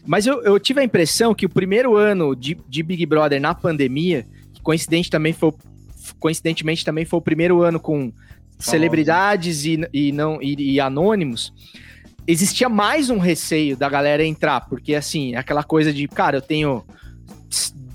Mas 0.07 0.25
eu, 0.25 0.41
eu 0.41 0.59
tive 0.59 0.81
a 0.81 0.83
impressão 0.83 1.35
que 1.35 1.45
o 1.45 1.49
primeiro 1.49 1.95
ano 1.95 2.35
de, 2.35 2.57
de 2.67 2.81
Big 2.81 3.05
Brother 3.05 3.39
na 3.39 3.53
pandemia, 3.53 4.25
que 4.51 4.61
coincidente 4.63 5.11
também 5.11 5.33
foi, 5.33 5.53
coincidentemente 6.19 6.83
também 6.83 7.05
foi 7.05 7.19
o 7.19 7.21
primeiro 7.21 7.61
ano 7.61 7.79
com 7.79 8.11
celebridades 8.57 9.63
e, 9.65 9.79
e 9.93 10.11
não 10.11 10.41
e, 10.41 10.73
e 10.73 10.79
anônimos 10.79 11.53
existia 12.31 12.69
mais 12.69 13.09
um 13.09 13.17
receio 13.17 13.75
da 13.75 13.89
galera 13.89 14.23
entrar, 14.23 14.61
porque 14.61 14.93
assim, 14.93 15.35
aquela 15.35 15.63
coisa 15.63 15.91
de, 15.91 16.07
cara, 16.07 16.37
eu 16.37 16.41
tenho 16.41 16.85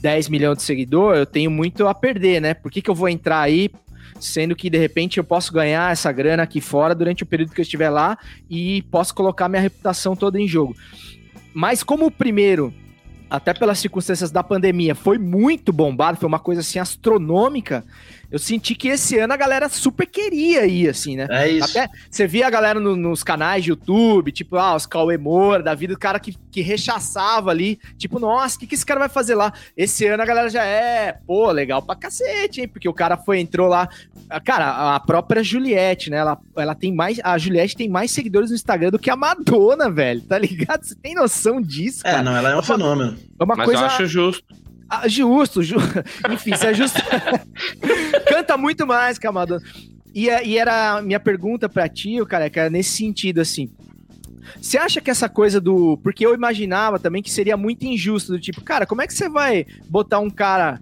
10 0.01 0.29
milhões 0.29 0.59
de 0.59 0.65
seguidor, 0.65 1.15
eu 1.15 1.25
tenho 1.25 1.51
muito 1.53 1.87
a 1.87 1.95
perder, 1.95 2.41
né? 2.41 2.53
Por 2.53 2.71
que, 2.71 2.83
que 2.83 2.91
eu 2.91 2.95
vou 2.97 3.09
entrar 3.09 3.41
aí, 3.41 3.71
sendo 4.19 4.57
que 4.57 4.69
de 4.69 4.77
repente 4.77 5.19
eu 5.19 5.25
posso 5.25 5.53
ganhar 5.53 5.93
essa 5.93 6.11
grana 6.11 6.43
aqui 6.43 6.61
fora 6.61 6.97
durante 6.97 7.23
o 7.23 7.27
período 7.27 7.53
que 7.53 7.61
eu 7.61 7.63
estiver 7.63 7.91
lá 7.91 8.19
e 8.51 8.83
posso 8.91 9.15
colocar 9.15 9.49
minha 9.49 9.63
reputação 9.63 10.17
toda 10.17 10.41
em 10.41 10.49
jogo. 10.49 10.75
Mas 11.55 11.85
como 11.85 12.07
o 12.07 12.11
primeiro, 12.11 12.75
até 13.37 13.53
pelas 13.55 13.79
circunstâncias 13.79 14.31
da 14.31 14.43
pandemia, 14.43 14.95
foi 14.95 15.19
muito 15.19 15.73
bombado, 15.73 16.19
foi 16.19 16.27
uma 16.27 16.39
coisa 16.39 16.61
assim 16.61 16.79
astronômica, 16.79 17.85
eu 18.31 18.39
senti 18.39 18.75
que 18.75 18.89
esse 18.89 19.17
ano 19.19 19.33
a 19.33 19.37
galera 19.37 19.69
super 19.69 20.07
queria 20.07 20.67
ir, 20.67 20.89
assim, 20.89 21.15
né? 21.17 21.27
É 21.31 21.49
isso. 21.49 21.71
Até 21.79 21.89
você 22.11 22.27
via 22.27 22.47
a 22.47 22.51
galera 22.51 22.81
no- 22.81 22.97
nos 22.97 23.23
canais 23.23 23.63
de 23.63 23.71
YouTube, 23.71 24.33
tipo, 24.33 24.57
ah, 24.57 24.75
os 24.75 24.87
Cauê 24.87 25.17
Moura, 25.17 25.63
da 25.63 25.73
vida, 25.75 25.95
o 25.95 25.99
cara 25.99 26.19
que, 26.19 26.35
que 26.51 26.61
rechaçava 26.61 27.51
ali, 27.51 27.79
tipo, 27.97 28.19
nossa, 28.19 28.57
o 28.57 28.61
que, 28.61 28.67
que 28.67 28.75
esse 28.75 28.85
cara 28.85 28.99
vai 28.99 29.09
fazer 29.09 29.35
lá? 29.37 29.53
Esse 29.77 30.07
ano 30.07 30.23
a 30.23 30.27
galera 30.27 30.49
já 30.49 30.65
é, 30.65 31.13
pô, 31.27 31.51
legal 31.53 31.81
pra 31.83 31.95
cacete, 31.95 32.63
hein? 32.63 32.69
Porque 32.69 32.89
o 32.89 32.95
cara 32.95 33.17
foi, 33.17 33.39
entrou 33.39 33.69
lá 33.69 33.89
Cara, 34.45 34.95
a 34.95 35.01
própria 35.01 35.43
Juliette, 35.43 36.11
né? 36.11 36.17
Ela, 36.19 36.39
ela 36.57 36.75
tem 36.75 36.93
mais. 36.95 37.21
A 37.23 37.37
Juliette 37.39 37.77
tem 37.77 37.89
mais 37.89 38.11
seguidores 38.11 38.51
no 38.51 38.57
Instagram 38.57 38.91
do 38.91 38.99
que 38.99 39.11
a 39.11 39.17
Madonna, 39.17 39.91
velho. 39.91 40.21
Tá 40.23 40.39
ligado? 40.39 40.85
Você 40.85 40.95
tem 40.95 41.15
noção 41.15 41.61
disso, 41.61 42.01
É, 42.05 42.11
cara? 42.13 42.23
não, 42.23 42.37
ela 42.37 42.51
é 42.51 42.57
um 42.57 42.63
fenômeno. 42.63 43.17
É 43.39 43.45
uma 43.45 43.55
Mas 43.57 43.65
coisa. 43.67 43.83
eu 43.83 43.87
acho 43.87 44.07
justo. 44.07 44.45
Ah, 44.89 45.09
justo, 45.09 45.63
ju... 45.63 45.77
enfim, 46.31 46.55
se 46.57 46.67
é 46.67 46.75
justo. 46.75 47.01
Canta 48.29 48.57
muito 48.57 48.87
mais 48.87 49.19
que 49.19 49.27
a 49.27 49.33
Madonna. 49.33 49.63
E, 50.15 50.29
é- 50.29 50.47
e 50.47 50.59
era 50.59 50.99
a 50.99 51.03
minha 51.03 51.19
pergunta 51.21 51.69
pra 51.69 51.89
ti, 51.89 52.17
cara, 52.27 52.49
que 52.49 52.59
era 52.59 52.71
nesse 52.71 52.91
sentido, 52.97 53.41
assim. 53.41 53.71
Você 54.61 54.77
acha 54.79 55.01
que 55.01 55.11
essa 55.11 55.29
coisa 55.29 55.61
do. 55.61 55.97
Porque 56.03 56.25
eu 56.25 56.35
imaginava 56.35 56.99
também 56.99 57.23
que 57.23 57.31
seria 57.31 57.57
muito 57.57 57.85
injusto, 57.85 58.33
do 58.33 58.39
tipo, 58.41 58.61
cara, 58.63 58.87
como 58.87 59.03
é 59.03 59.07
que 59.07 59.15
você 59.15 59.29
vai 59.29 59.67
botar 59.89 60.19
um 60.21 60.29
cara, 60.31 60.81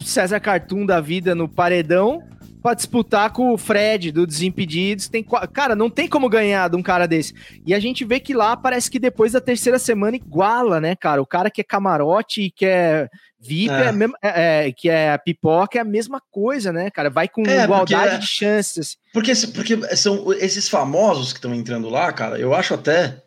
César 0.00 0.40
Cartoon 0.40 0.86
da 0.86 1.00
vida, 1.00 1.34
no 1.34 1.48
paredão 1.48 2.22
pra 2.62 2.74
disputar 2.74 3.32
com 3.32 3.52
o 3.52 3.58
Fred 3.58 4.12
do 4.12 4.26
Desimpedidos? 4.26 5.08
Tem, 5.08 5.24
cara, 5.52 5.74
não 5.74 5.88
tem 5.90 6.06
como 6.08 6.28
ganhar 6.28 6.68
de 6.68 6.76
um 6.76 6.82
cara 6.82 7.06
desse. 7.06 7.34
E 7.66 7.74
a 7.74 7.80
gente 7.80 8.04
vê 8.04 8.20
que 8.20 8.34
lá 8.34 8.56
parece 8.56 8.90
que 8.90 8.98
depois 8.98 9.32
da 9.32 9.40
terceira 9.40 9.78
semana 9.78 10.16
iguala, 10.16 10.80
né, 10.80 10.94
cara? 10.94 11.20
O 11.22 11.26
cara 11.26 11.50
que 11.50 11.60
é 11.60 11.64
camarote 11.64 12.42
e 12.42 12.50
que 12.50 12.66
é 12.66 13.08
VIP, 13.40 13.72
É. 13.72 13.86
é. 13.86 13.92
mesmo- 13.92 14.14
é- 14.22 14.66
é, 14.68 14.72
que 14.72 14.88
é 14.90 15.16
pipoca, 15.16 15.78
é 15.78 15.80
a 15.80 15.84
mesma 15.84 16.20
coisa, 16.30 16.70
né, 16.72 16.90
cara? 16.90 17.08
Vai 17.08 17.26
com 17.26 17.42
É, 17.46 17.64
igualdade 17.64 18.10
porque- 18.10 18.18
de 18.18 18.26
chances. 18.26 18.98
Porque, 19.12 19.32
porque 19.54 19.96
são 19.96 20.32
esses 20.34 20.68
famosos 20.68 21.32
que 21.32 21.38
estão 21.38 21.54
entrando 21.54 21.88
lá, 21.88 22.12
cara, 22.12 22.38
eu 22.38 22.54
acho 22.54 22.74
até 22.74 23.22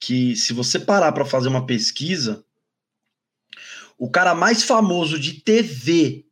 que 0.00 0.36
se 0.36 0.52
você 0.52 0.78
parar 0.78 1.10
pra 1.10 1.24
fazer 1.24 1.48
uma 1.48 1.66
pesquisa, 1.66 2.44
o 3.98 4.08
cara 4.08 4.32
mais 4.34 4.62
famoso 4.62 5.18
de 5.18 5.32
TV 5.40 6.24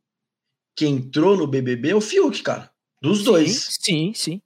que 0.76 0.86
entrou 0.86 1.36
no 1.36 1.46
BBB 1.46 1.90
é 1.90 1.94
o 1.94 2.00
Fiuk, 2.00 2.42
cara. 2.42 2.70
Dos 3.00 3.24
dois. 3.24 3.78
Sim, 3.80 4.12
sim. 4.14 4.40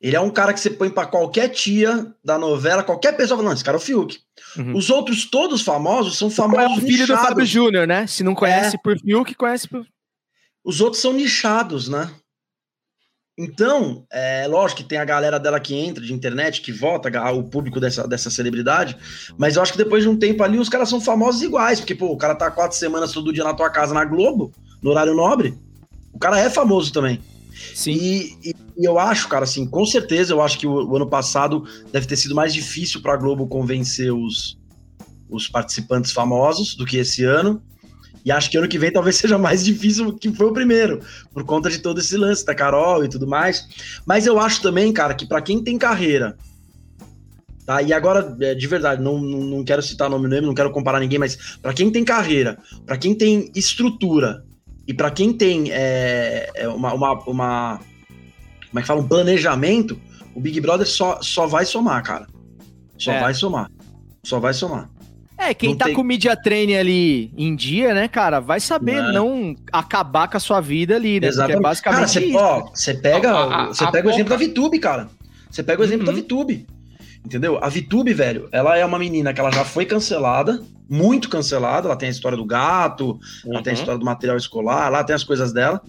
Ele 0.00 0.16
é 0.16 0.20
um 0.20 0.30
cara 0.30 0.54
que 0.54 0.60
você 0.60 0.70
põe 0.70 0.88
pra 0.88 1.04
qualquer 1.06 1.48
tia 1.50 2.12
da 2.24 2.38
novela, 2.38 2.82
qualquer 2.82 3.16
pessoa 3.16 3.36
fala, 3.36 3.50
não, 3.50 3.54
esse 3.54 3.64
cara 3.64 3.76
é 3.76 3.80
o 3.80 3.82
Fiuk. 3.82 4.18
Uhum. 4.56 4.74
Os 4.74 4.88
outros 4.88 5.26
todos 5.26 5.60
famosos 5.60 6.16
são 6.16 6.28
É 6.28 6.30
famosos 6.30 6.78
o 6.78 6.80
filho 6.80 7.06
do 7.06 7.12
nichados. 7.12 7.28
Fábio 7.28 7.44
Júnior, 7.44 7.86
né? 7.86 8.06
Se 8.06 8.24
não 8.24 8.34
conhece 8.34 8.78
por 8.82 8.98
Fiuk, 8.98 9.34
conhece 9.34 9.68
por. 9.68 9.86
Os 10.64 10.80
outros 10.80 11.02
são 11.02 11.12
nichados, 11.12 11.88
né? 11.88 12.10
Então, 13.38 14.04
é 14.12 14.46
lógico 14.46 14.82
que 14.82 14.88
tem 14.88 14.98
a 14.98 15.04
galera 15.04 15.38
dela 15.38 15.60
que 15.60 15.74
entra 15.74 16.04
de 16.04 16.12
internet, 16.12 16.60
que 16.60 16.72
vota, 16.72 17.08
o 17.32 17.44
público 17.44 17.80
dessa, 17.80 18.06
dessa 18.06 18.30
celebridade, 18.30 18.98
mas 19.38 19.56
eu 19.56 19.62
acho 19.62 19.72
que 19.72 19.78
depois 19.78 20.02
de 20.02 20.10
um 20.10 20.18
tempo 20.18 20.42
ali, 20.42 20.58
os 20.58 20.68
caras 20.68 20.90
são 20.90 21.00
famosos 21.00 21.40
iguais, 21.40 21.80
porque, 21.80 21.94
pô, 21.94 22.08
o 22.12 22.18
cara 22.18 22.34
tá 22.34 22.50
quatro 22.50 22.76
semanas 22.76 23.12
todo 23.12 23.32
dia 23.32 23.44
na 23.44 23.54
tua 23.54 23.70
casa 23.70 23.94
na 23.94 24.04
Globo, 24.04 24.52
no 24.82 24.90
horário 24.90 25.14
nobre, 25.14 25.54
o 26.12 26.18
cara 26.18 26.38
é 26.38 26.50
famoso 26.50 26.92
também. 26.92 27.20
Sim. 27.74 27.92
E, 27.92 28.50
e- 28.50 28.54
e 28.78 28.84
eu 28.84 28.98
acho, 28.98 29.28
cara, 29.28 29.44
assim, 29.44 29.66
com 29.66 29.84
certeza, 29.84 30.32
eu 30.32 30.40
acho 30.40 30.58
que 30.58 30.66
o, 30.66 30.72
o 30.72 30.96
ano 30.96 31.06
passado 31.06 31.64
deve 31.92 32.06
ter 32.06 32.16
sido 32.16 32.34
mais 32.34 32.54
difícil 32.54 33.02
pra 33.02 33.16
Globo 33.16 33.46
convencer 33.46 34.12
os, 34.12 34.58
os 35.28 35.48
participantes 35.48 36.12
famosos 36.12 36.74
do 36.74 36.86
que 36.86 36.96
esse 36.96 37.24
ano. 37.24 37.62
E 38.24 38.30
acho 38.30 38.50
que 38.50 38.56
ano 38.58 38.68
que 38.68 38.78
vem 38.78 38.92
talvez 38.92 39.16
seja 39.20 39.36
mais 39.38 39.64
difícil 39.64 40.14
que 40.14 40.32
foi 40.32 40.46
o 40.46 40.52
primeiro, 40.52 41.00
por 41.32 41.44
conta 41.44 41.68
de 41.70 41.78
todo 41.78 42.00
esse 42.00 42.16
lance 42.16 42.44
da 42.44 42.54
Carol 42.54 43.04
e 43.04 43.08
tudo 43.08 43.26
mais. 43.26 43.66
Mas 44.06 44.26
eu 44.26 44.38
acho 44.40 44.62
também, 44.62 44.92
cara, 44.92 45.14
que 45.14 45.26
pra 45.26 45.42
quem 45.42 45.62
tem 45.62 45.76
carreira, 45.78 46.36
tá? 47.66 47.82
E 47.82 47.92
agora, 47.92 48.34
é, 48.40 48.54
de 48.54 48.66
verdade, 48.66 49.02
não, 49.02 49.18
não, 49.20 49.40
não 49.40 49.64
quero 49.64 49.82
citar 49.82 50.08
nome 50.08 50.40
não 50.40 50.54
quero 50.54 50.70
comparar 50.72 51.00
ninguém, 51.00 51.18
mas 51.18 51.58
pra 51.60 51.72
quem 51.74 51.90
tem 51.90 52.04
carreira, 52.04 52.58
pra 52.86 52.96
quem 52.96 53.14
tem 53.14 53.50
estrutura 53.54 54.44
e 54.90 54.94
pra 54.94 55.08
quem 55.08 55.32
tem 55.32 55.70
é, 55.70 56.50
é, 56.54 56.68
uma, 56.68 56.92
uma, 56.92 57.12
uma- 57.24 57.80
como 58.68 58.78
é 58.78 58.80
que 58.82 58.86
fala, 58.88 59.00
um 59.00 59.06
planejamento, 59.06 59.96
o 60.34 60.40
Big 60.40 60.60
Brother 60.60 60.84
só, 60.86 61.20
só 61.22 61.46
vai 61.46 61.64
somar, 61.64 62.02
cara. 62.02 62.26
Só 62.98 63.12
É. 63.12 63.20
vai 63.20 63.32
somar. 63.34 63.70
Só 64.24 64.40
vai 64.40 64.52
somar. 64.52 64.90
É, 65.38 65.54
quem 65.54 65.70
Não 65.70 65.76
tá 65.76 65.84
tem- 65.86 65.94
com 65.94 66.02
o 66.02 66.04
media 66.04 66.36
training 66.36 66.74
ali 66.74 67.32
em 67.38 67.54
dia, 67.54 67.94
né, 67.94 68.08
cara, 68.08 68.40
vai 68.40 68.58
saber 68.60 68.96
É. 68.96 69.12
não 69.12 69.54
acabar 69.72 70.28
com 70.28 70.36
a 70.36 70.40
sua 70.40 70.60
vida 70.60 70.96
ali, 70.96 71.14
né? 71.14 71.20
Porque 71.20 71.26
é 71.26 71.28
Exatamente. 71.28 71.62
basicamente 71.62 71.98
cara, 71.98 72.08
você, 72.08 72.24
isso. 72.26 72.36
ó, 72.38 72.60
você 72.74 72.94
pega, 72.94 73.30
A- 73.30 73.62
a- 73.62 73.66
você 73.68 73.84
a 73.84 73.90
pega 73.92 74.08
o 74.08 74.10
exemplo 74.10 74.30
da 74.30 74.36
Vitube, 74.36 74.78
cara. 74.80 75.08
Você 75.50 75.62
pega 75.62 75.80
o 75.80 75.84
exemplo 75.84 76.06
Uhum. 76.06 76.12
da 76.12 76.20
Vitube. 76.20 76.66
Entendeu? 77.24 77.58
A 77.62 77.68
Vitube, 77.68 78.12
velho, 78.12 78.48
ela 78.50 78.76
é 78.76 78.84
uma 78.84 78.98
menina 78.98 79.32
que 79.32 79.40
ela 79.40 79.50
já 79.52 79.64
foi 79.64 79.86
cancelada, 79.86 80.60
muito 80.90 81.28
cancelada. 81.30 81.88
Ela 81.88 81.96
tem 81.96 82.08
a 82.08 82.12
história 82.12 82.36
do 82.36 82.44
gato, 82.44 83.18
ela 83.46 83.62
tem 83.62 83.72
a 83.72 83.74
Uhum. 83.74 83.80
história 83.80 83.98
do 83.98 84.04
material 84.04 84.36
escolar, 84.36 84.90
lá 84.90 85.04
tem 85.04 85.14
as 85.14 85.24
coisas 85.24 85.52
dela. 85.52 85.80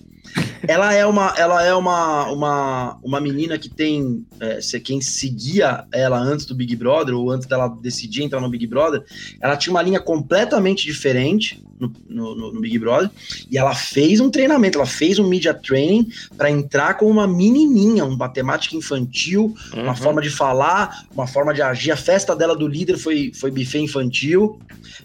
Ela 0.68 0.93
é 0.93 1.05
uma, 1.05 1.34
ela 1.38 1.64
é 1.64 1.74
uma, 1.74 2.32
uma, 2.32 2.97
uma 3.03 3.20
menina 3.22 3.57
que 3.57 3.70
tem, 3.70 4.26
é, 4.39 4.59
quem 4.84 5.01
seguia 5.01 5.86
ela 5.91 6.20
antes 6.20 6.45
do 6.45 6.55
Big 6.55 6.76
Brother 6.76 7.16
ou 7.16 7.32
antes 7.32 7.47
dela 7.47 7.68
decidir 7.82 8.24
entrar 8.24 8.39
no 8.39 8.49
Big 8.49 8.66
Brother, 8.68 9.03
ela 9.41 9.57
tinha 9.57 9.72
uma 9.74 9.82
linha 9.82 9.99
completamente 9.99 10.86
diferente 10.86 11.62
no, 11.80 11.91
no- 12.07 12.51
no- 12.53 12.62
Big 12.62 12.78
Brother 12.78 13.09
e 13.49 13.57
ela 13.57 13.74
fez 13.74 14.20
um 14.20 14.30
treinamento, 14.30 14.78
ela 14.78 14.86
fez 14.86 15.18
um 15.18 15.28
media 15.28 15.53
training 15.53 16.07
para 16.38 16.49
entrar 16.51 16.93
com 16.95 17.09
uma 17.09 17.28
menininha, 17.28 18.05
um 18.05 18.16
matemática 18.16 18.76
infantil, 18.76 19.53
uma 19.74 19.89
Uhum. 19.89 19.95
forma 19.95 20.22
de 20.22 20.30
falar, 20.30 21.05
uma 21.14 21.26
forma 21.26 21.53
de 21.53 21.62
agir. 21.62 21.91
A 21.91 21.97
festa 21.97 22.36
dela 22.36 22.55
do 22.55 22.68
líder 22.68 22.97
foi, 22.97 23.32
foi 23.34 23.49
buffet 23.49 23.80
infantil. 23.80 24.59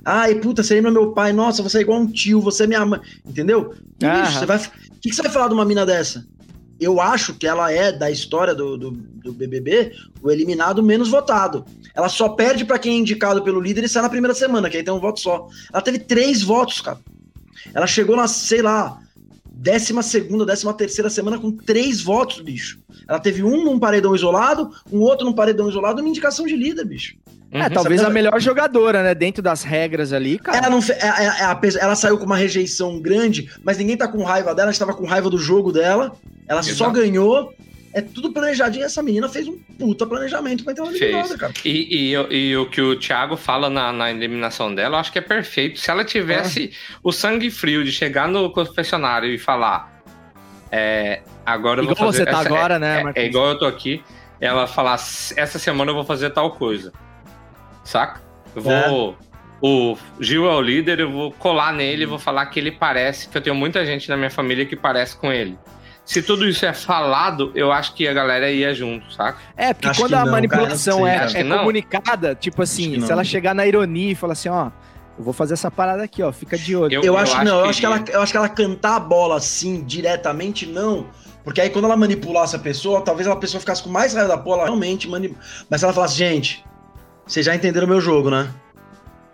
Ai, 0.04 0.34
puta, 0.36 0.62
você 0.62 0.74
lembra 0.74 0.90
meu 0.90 1.12
pai? 1.12 1.32
Nossa, 1.32 1.62
você 1.62 1.78
é 1.78 1.80
igual 1.80 2.00
um 2.00 2.06
tio, 2.06 2.40
você 2.40 2.64
é 2.64 2.66
minha 2.66 2.84
mãe. 2.84 3.00
Entendeu? 3.26 3.74
Você 3.98 4.44
vai. 4.46 4.60
Que, 5.06 5.10
que 5.10 5.16
você 5.16 5.22
vai 5.22 5.30
falar 5.30 5.48
de 5.48 5.54
uma 5.54 5.64
mina 5.64 5.86
dessa? 5.86 6.26
Eu 6.80 7.00
acho 7.00 7.34
que 7.34 7.46
ela 7.46 7.70
é, 7.70 7.92
da 7.92 8.10
história 8.10 8.54
do, 8.54 8.76
do, 8.76 8.90
do 8.90 9.32
BBB, 9.32 9.92
o 10.20 10.30
eliminado 10.30 10.82
menos 10.82 11.08
votado. 11.08 11.64
Ela 11.94 12.08
só 12.08 12.30
perde 12.30 12.64
pra 12.64 12.78
quem 12.78 12.94
é 12.94 12.98
indicado 12.98 13.42
pelo 13.42 13.60
líder 13.60 13.84
e 13.84 13.88
sai 13.88 14.02
na 14.02 14.08
primeira 14.08 14.34
semana, 14.34 14.68
que 14.68 14.76
aí 14.76 14.82
tem 14.82 14.92
um 14.92 15.00
voto 15.00 15.20
só. 15.20 15.48
Ela 15.72 15.80
teve 15.80 16.00
três 16.00 16.42
votos, 16.42 16.80
cara. 16.80 16.98
Ela 17.72 17.86
chegou 17.86 18.16
na, 18.16 18.26
sei 18.26 18.62
lá, 18.62 19.00
décima 19.44 20.02
segunda, 20.02 20.44
décima 20.44 20.74
terceira 20.74 21.08
semana 21.08 21.38
com 21.38 21.52
três 21.52 22.00
votos, 22.02 22.40
bicho. 22.40 22.78
Ela 23.08 23.20
teve 23.20 23.42
um 23.44 23.64
num 23.64 23.78
paredão 23.78 24.14
isolado, 24.14 24.70
um 24.92 24.98
outro 24.98 25.24
num 25.24 25.32
paredão 25.32 25.68
isolado 25.68 26.00
uma 26.00 26.08
indicação 26.08 26.46
de 26.46 26.56
líder, 26.56 26.84
bicho. 26.84 27.16
É, 27.52 27.62
Uhum. 27.62 27.70
talvez 27.70 28.00
Sabe- 28.00 28.10
a 28.10 28.14
melhor 28.14 28.40
jogadora, 28.40 29.02
né? 29.02 29.14
Dentro 29.14 29.40
das 29.42 29.62
regras 29.62 30.12
ali, 30.12 30.38
cara. 30.38 30.58
Ela, 30.58 30.68
não 30.70 30.82
fe- 30.82 30.92
é- 30.92 31.06
é- 31.06 31.44
é 31.44 31.78
ela 31.80 31.94
saiu 31.94 32.18
com 32.18 32.24
uma 32.26 32.36
rejeição 32.36 33.00
grande, 33.00 33.48
mas 33.62 33.78
ninguém 33.78 33.96
tá 33.96 34.08
com 34.08 34.22
raiva 34.24 34.54
dela, 34.54 34.68
a 34.68 34.72
gente 34.72 34.80
tava 34.80 34.92
com 34.94 35.06
raiva 35.06 35.30
do 35.30 35.38
jogo 35.38 35.72
dela. 35.72 36.12
Ela 36.48 36.62
só 36.62 36.70
Exato. 36.70 36.92
ganhou. 36.92 37.54
É 37.94 38.02
tudo 38.02 38.30
planejadinho. 38.30 38.84
Essa 38.84 39.02
menina 39.02 39.26
fez 39.26 39.48
um 39.48 39.56
puta 39.78 40.04
planejamento 40.06 40.64
pra 40.64 40.72
entrar 40.72 40.86
Fez. 40.88 41.12
Brother, 41.16 41.38
cara. 41.38 41.52
E, 41.64 41.96
e, 42.08 42.12
eu- 42.12 42.30
e 42.30 42.54
o 42.56 42.68
que 42.68 42.80
o 42.82 42.98
Thiago 42.98 43.38
fala 43.38 43.70
na, 43.70 43.90
na 43.90 44.10
eliminação 44.10 44.74
dela, 44.74 44.96
eu 44.96 45.00
acho 45.00 45.10
que 45.10 45.18
é 45.18 45.22
perfeito. 45.22 45.78
Se 45.80 45.90
ela 45.90 46.04
tivesse 46.04 46.72
o 47.02 47.10
sangue 47.10 47.50
frio 47.50 47.82
de 47.82 47.90
chegar 47.92 48.28
no 48.28 48.50
confessionário 48.50 49.32
e 49.32 49.38
falar. 49.38 49.96
É, 50.70 51.20
agora 51.46 51.80
eu 51.80 51.84
vou 51.84 51.94
Igual 51.94 52.12
fazer. 52.12 52.24
você 52.24 52.30
tá 52.30 52.40
essa- 52.40 52.48
agora, 52.48 52.78
né, 52.78 52.96
é- 52.96 53.00
É, 53.00 53.04
Marcos? 53.04 53.22
igual 53.22 53.48
eu 53.50 53.58
tô 53.58 53.64
aqui. 53.64 54.02
Ela 54.40 54.66
falar, 54.66 54.94
essa 54.94 55.58
semana 55.58 55.90
eu 55.90 55.94
vou 55.94 56.04
fazer 56.04 56.28
tal 56.30 56.50
coisa. 56.50 56.92
Saca? 57.86 58.20
Eu 58.54 58.62
vou. 58.62 59.16
O 59.62 59.96
Gil 60.20 60.46
é 60.46 60.54
o 60.54 60.60
líder, 60.60 61.00
eu 61.00 61.10
vou 61.10 61.32
colar 61.32 61.72
nele 61.72 62.02
e 62.02 62.06
vou 62.06 62.18
falar 62.18 62.44
que 62.46 62.60
ele 62.60 62.70
parece, 62.70 63.28
que 63.28 63.38
eu 63.38 63.40
tenho 63.40 63.56
muita 63.56 63.86
gente 63.86 64.06
na 64.08 64.16
minha 64.16 64.28
família 64.30 64.66
que 64.66 64.76
parece 64.76 65.16
com 65.16 65.32
ele. 65.32 65.58
Se 66.04 66.22
tudo 66.22 66.46
isso 66.46 66.64
é 66.66 66.72
falado, 66.74 67.50
eu 67.54 67.72
acho 67.72 67.94
que 67.94 68.06
a 68.06 68.12
galera 68.12 68.50
ia 68.50 68.74
junto, 68.74 69.10
saca? 69.12 69.38
É, 69.56 69.72
porque 69.72 69.88
Acho 69.88 70.00
quando 70.02 70.14
a 70.14 70.24
não, 70.24 70.30
manipulação 70.32 70.98
cara, 71.00 71.10
é, 71.10 71.18
acho 71.18 71.36
é 71.38 71.44
comunicada, 71.44 72.34
tipo 72.34 72.62
Acho 72.62 72.72
assim, 72.72 73.00
se 73.00 73.10
ela 73.10 73.24
chegar 73.24 73.54
na 73.54 73.66
ironia 73.66 74.12
e 74.12 74.14
falar 74.14 74.34
assim, 74.34 74.48
ó, 74.50 74.70
eu 75.18 75.24
vou 75.24 75.32
fazer 75.32 75.54
essa 75.54 75.70
parada 75.70 76.02
aqui, 76.04 76.22
ó, 76.22 76.30
fica 76.30 76.56
de 76.58 76.76
olho. 76.76 76.92
Eu- 76.94 77.02
Eu, 77.02 77.16
acho, 77.18 77.36
que 77.36 77.44
não, 77.44 77.56
eu 77.58 77.62
que 77.64 77.70
acho 77.70 77.80
que, 77.80 77.86
ela, 77.86 78.04
eu 78.12 78.22
acho 78.22 78.30
que 78.32 78.36
ela 78.38 78.48
cantar 78.48 78.96
a 78.96 79.00
bola 79.00 79.36
assim, 79.36 79.82
diretamente, 79.84 80.66
não. 80.66 81.06
Porque 81.42 81.60
aí 81.60 81.70
quando 81.70 81.86
ela 81.86 81.96
manipulasse 81.96 82.54
a 82.54 82.58
pessoa, 82.58 83.00
talvez 83.00 83.26
a 83.26 83.34
pessoa 83.34 83.58
ficasse 83.60 83.82
com 83.82 83.88
mais 83.88 84.12
raiva 84.14 84.28
da 84.28 84.36
bola, 84.36 84.58
ela 84.58 84.64
realmente 84.66 85.08
manipula. 85.08 85.40
Mas 85.70 85.80
se 85.80 85.84
ela 85.86 85.94
falasse, 85.94 86.16
gente, 86.16 86.64
vocês 87.26 87.44
já 87.44 87.54
entenderam 87.54 87.86
o 87.86 87.90
meu 87.90 88.00
jogo, 88.00 88.30
né? 88.30 88.48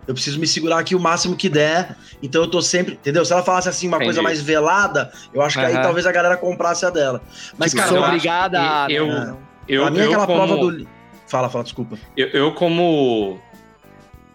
Eu 0.07 0.13
preciso 0.13 0.37
me 0.39 0.45
segurar 0.45 0.79
aqui 0.79 0.95
o 0.95 0.99
máximo 0.99 1.35
que 1.35 1.47
der, 1.47 1.95
então 2.21 2.41
eu 2.41 2.47
tô 2.49 2.61
sempre. 2.61 2.95
Entendeu? 2.95 3.23
Se 3.23 3.31
ela 3.31 3.41
falasse 3.43 3.69
assim 3.69 3.87
uma 3.87 3.95
Entendi. 3.97 4.07
coisa 4.07 4.21
mais 4.21 4.41
velada, 4.41 5.11
eu 5.33 5.41
acho 5.41 5.57
que 5.57 5.63
aí 5.65 5.73
Aham. 5.75 5.81
talvez 5.81 6.05
a 6.05 6.11
galera 6.11 6.35
comprasse 6.35 6.85
a 6.85 6.89
dela. 6.89 7.21
Mas, 7.57 7.71
Tipo, 7.71 7.83
cara, 7.83 7.89
sou 7.89 7.97
eu 7.99 8.03
acho 8.03 8.13
obrigada 8.15 8.83
a... 8.83 8.87
que 8.87 8.93
eu- 8.93 9.07
né? 9.07 9.35
Eu, 9.67 9.81
pra 9.83 9.91
mim 9.91 9.99
eu 9.99 10.05
aquela 10.07 10.25
como, 10.27 10.45
prova 10.45 10.57
do. 10.71 10.87
Fala, 11.25 11.49
fala, 11.49 11.63
desculpa. 11.63 11.97
Eu, 12.17 12.27
eu 12.29 12.51
como 12.53 13.39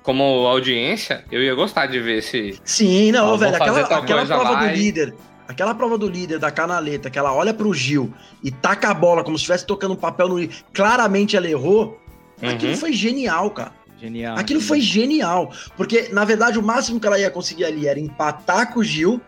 como 0.02 0.22
audiência, 0.46 1.22
eu 1.30 1.42
ia 1.42 1.54
gostar 1.54 1.84
de 1.86 2.00
ver 2.00 2.18
esse. 2.18 2.58
Sim, 2.64 3.12
não, 3.12 3.26
vou 3.26 3.36
velho, 3.38 3.54
aquela, 3.56 3.80
aquela 3.80 4.24
prova 4.24 4.42
lá 4.50 4.54
do 4.64 4.66
e- 4.70 4.72
líder, 4.74 5.14
aquela 5.46 5.74
prova 5.74 5.98
do 5.98 6.08
líder 6.08 6.38
da 6.38 6.50
canaleta, 6.50 7.10
que 7.10 7.18
ela 7.18 7.34
olha 7.34 7.52
pro 7.52 7.74
Gil 7.74 8.14
e 8.42 8.50
taca 8.50 8.88
a 8.88 8.94
bola 8.94 9.22
como 9.22 9.36
se 9.36 9.42
estivesse 9.42 9.66
tocando 9.66 9.92
um 9.92 9.96
papel 9.96 10.28
no 10.28 10.48
claramente 10.72 11.36
ela 11.36 11.46
errou, 11.46 12.00
aquilo 12.42 12.72
Uhum. 12.72 12.78
foi 12.78 12.92
genial, 12.92 13.50
cara. 13.50 13.72
Genial. 14.00 14.38
Aquilo 14.38 14.60
foi 14.60 14.80
genial, 14.80 15.52
porque 15.76 16.08
na 16.12 16.24
verdade 16.24 16.58
o 16.58 16.62
máximo 16.62 17.00
que 17.00 17.06
ela 17.06 17.18
ia 17.18 17.30
conseguir 17.30 17.64
ali 17.64 17.88
era 17.88 17.98
empatar 17.98 18.72
com 18.72 18.80
o 18.80 18.84
Gil 18.84 19.20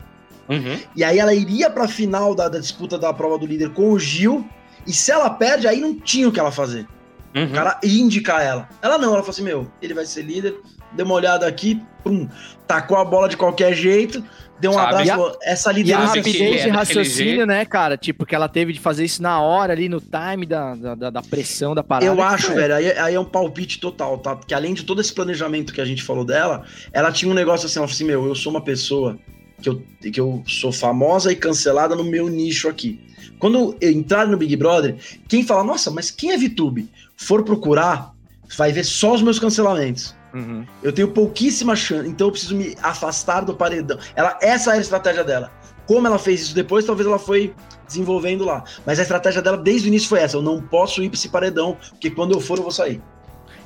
Uhum. 0.48 0.80
E 0.96 1.04
aí 1.04 1.20
ela 1.20 1.32
iria 1.32 1.70
pra 1.70 1.86
final 1.86 2.34
da, 2.34 2.48
da 2.48 2.58
disputa 2.58 2.98
da 2.98 3.12
prova 3.14 3.38
do 3.38 3.46
líder 3.46 3.70
com 3.70 3.92
o 3.92 3.98
Gil. 4.00 4.44
E 4.84 4.92
se 4.92 5.12
ela 5.12 5.30
perde, 5.30 5.68
aí 5.68 5.80
não 5.80 5.94
tinha 5.94 6.28
o 6.28 6.32
que 6.32 6.40
ela 6.40 6.50
fazer. 6.50 6.88
Uhum. 7.36 7.44
O 7.44 7.50
cara 7.52 7.78
ia 7.84 8.02
indicar 8.02 8.42
ela. 8.44 8.68
Ela 8.82 8.98
não, 8.98 9.11
ela 9.12 9.18
falou 9.18 9.30
assim: 9.30 9.44
meu, 9.44 9.70
ele 9.80 9.94
vai 9.94 10.04
ser 10.04 10.22
líder. 10.22 10.56
Deu 10.92 11.06
uma 11.06 11.14
olhada 11.14 11.46
aqui, 11.46 11.80
pum, 12.02 12.28
tacou 12.66 12.96
a 12.96 13.04
bola 13.04 13.28
de 13.28 13.36
qualquer 13.36 13.72
jeito, 13.74 14.24
deu 14.61 14.70
um 14.70 14.74
Sabe? 14.74 14.88
abraço. 14.88 15.06
E 15.06 15.11
a- 15.11 15.52
Essa 15.52 15.70
E 15.70 15.72
a 15.72 15.74
liderança 15.74 16.12
aqui. 16.18 16.22
que 16.22 16.30
rapidez 16.30 16.42
é 16.42 16.48
de 16.50 16.56
daquele 16.56 16.76
raciocínio, 16.76 17.46
né, 17.46 17.64
cara? 17.64 17.96
Tipo, 17.96 18.26
que 18.26 18.34
ela 18.34 18.48
teve 18.48 18.72
de 18.72 18.80
fazer 18.80 19.04
isso 19.04 19.22
na 19.22 19.40
hora 19.40 19.72
ali, 19.72 19.88
no 19.88 20.00
time 20.00 20.46
da, 20.46 20.74
da, 20.74 21.11
da- 21.11 21.22
pressão 21.22 21.74
da 21.74 21.82
parada. 21.82 22.06
Eu 22.06 22.22
acho, 22.22 22.52
É. 22.52 22.54
velho, 22.54 22.74
aí, 22.74 22.90
aí 22.98 23.14
é 23.14 23.20
um 23.20 23.24
palpite 23.24 23.78
total, 23.80 24.18
tá? 24.18 24.36
Porque 24.36 24.52
além 24.54 24.74
de 24.74 24.84
todo 24.84 25.00
esse 25.00 25.12
planejamento 25.12 25.72
que 25.72 25.80
a 25.80 25.84
gente 25.84 26.02
falou 26.02 26.24
dela, 26.24 26.64
ela 26.92 27.11
tinha 27.12 27.30
um 27.30 27.34
negócio 27.34 27.66
assim, 27.66 27.78
ela 27.78 27.86
falou 27.88 27.94
assim, 27.96 28.04
meu, 28.04 28.26
eu 28.26 28.34
sou 28.34 28.50
uma 28.52 28.61
pessoa 28.61 29.18
que 29.62 29.68
eu, 29.68 29.82
que 30.12 30.20
eu 30.20 30.42
sou 30.46 30.72
famosa 30.72 31.30
e 31.32 31.36
cancelada 31.36 31.94
no 31.94 32.04
meu 32.04 32.28
nicho 32.28 32.68
aqui. 32.68 32.98
Quando 33.38 33.76
eu 33.80 33.90
entrar 33.90 34.26
no 34.26 34.36
Big 34.36 34.54
Brother, 34.56 34.96
quem 35.28 35.44
fala, 35.44 35.62
nossa, 35.64 35.90
mas 35.90 36.11
quem 36.11 36.32
é 36.32 36.36
VTube? 36.36 36.88
For 37.16 37.42
procurar, 37.42 38.12
vai 38.56 38.72
ver 38.72 38.84
só 38.84 39.14
os 39.14 39.22
meus 39.22 39.38
cancelamentos. 39.38 40.14
Uhum. 40.32 40.64
Eu 40.82 40.92
tenho 40.92 41.08
pouquíssima 41.08 41.74
chance, 41.74 42.08
então 42.08 42.28
eu 42.28 42.32
preciso 42.32 42.56
me 42.56 42.76
afastar 42.82 43.40
do 43.42 43.54
paredão. 43.54 43.98
Ela, 44.14 44.38
essa 44.40 44.70
era 44.70 44.78
a 44.78 44.82
estratégia 44.82 45.24
dela. 45.24 45.50
Como 45.86 46.06
ela 46.06 46.18
fez 46.18 46.42
isso 46.42 46.54
depois, 46.54 46.84
talvez 46.84 47.06
ela 47.06 47.18
foi 47.18 47.54
desenvolvendo 47.86 48.44
lá. 48.44 48.62
Mas 48.86 48.98
a 48.98 49.02
estratégia 49.02 49.42
dela 49.42 49.56
desde 49.56 49.88
o 49.88 49.88
início 49.88 50.08
foi 50.08 50.20
essa: 50.20 50.36
eu 50.36 50.42
não 50.42 50.62
posso 50.62 51.02
ir 51.02 51.08
pra 51.08 51.16
esse 51.16 51.28
paredão, 51.28 51.76
porque 51.90 52.10
quando 52.10 52.32
eu 52.32 52.40
for, 52.40 52.58
eu 52.58 52.62
vou 52.62 52.72
sair. 52.72 53.02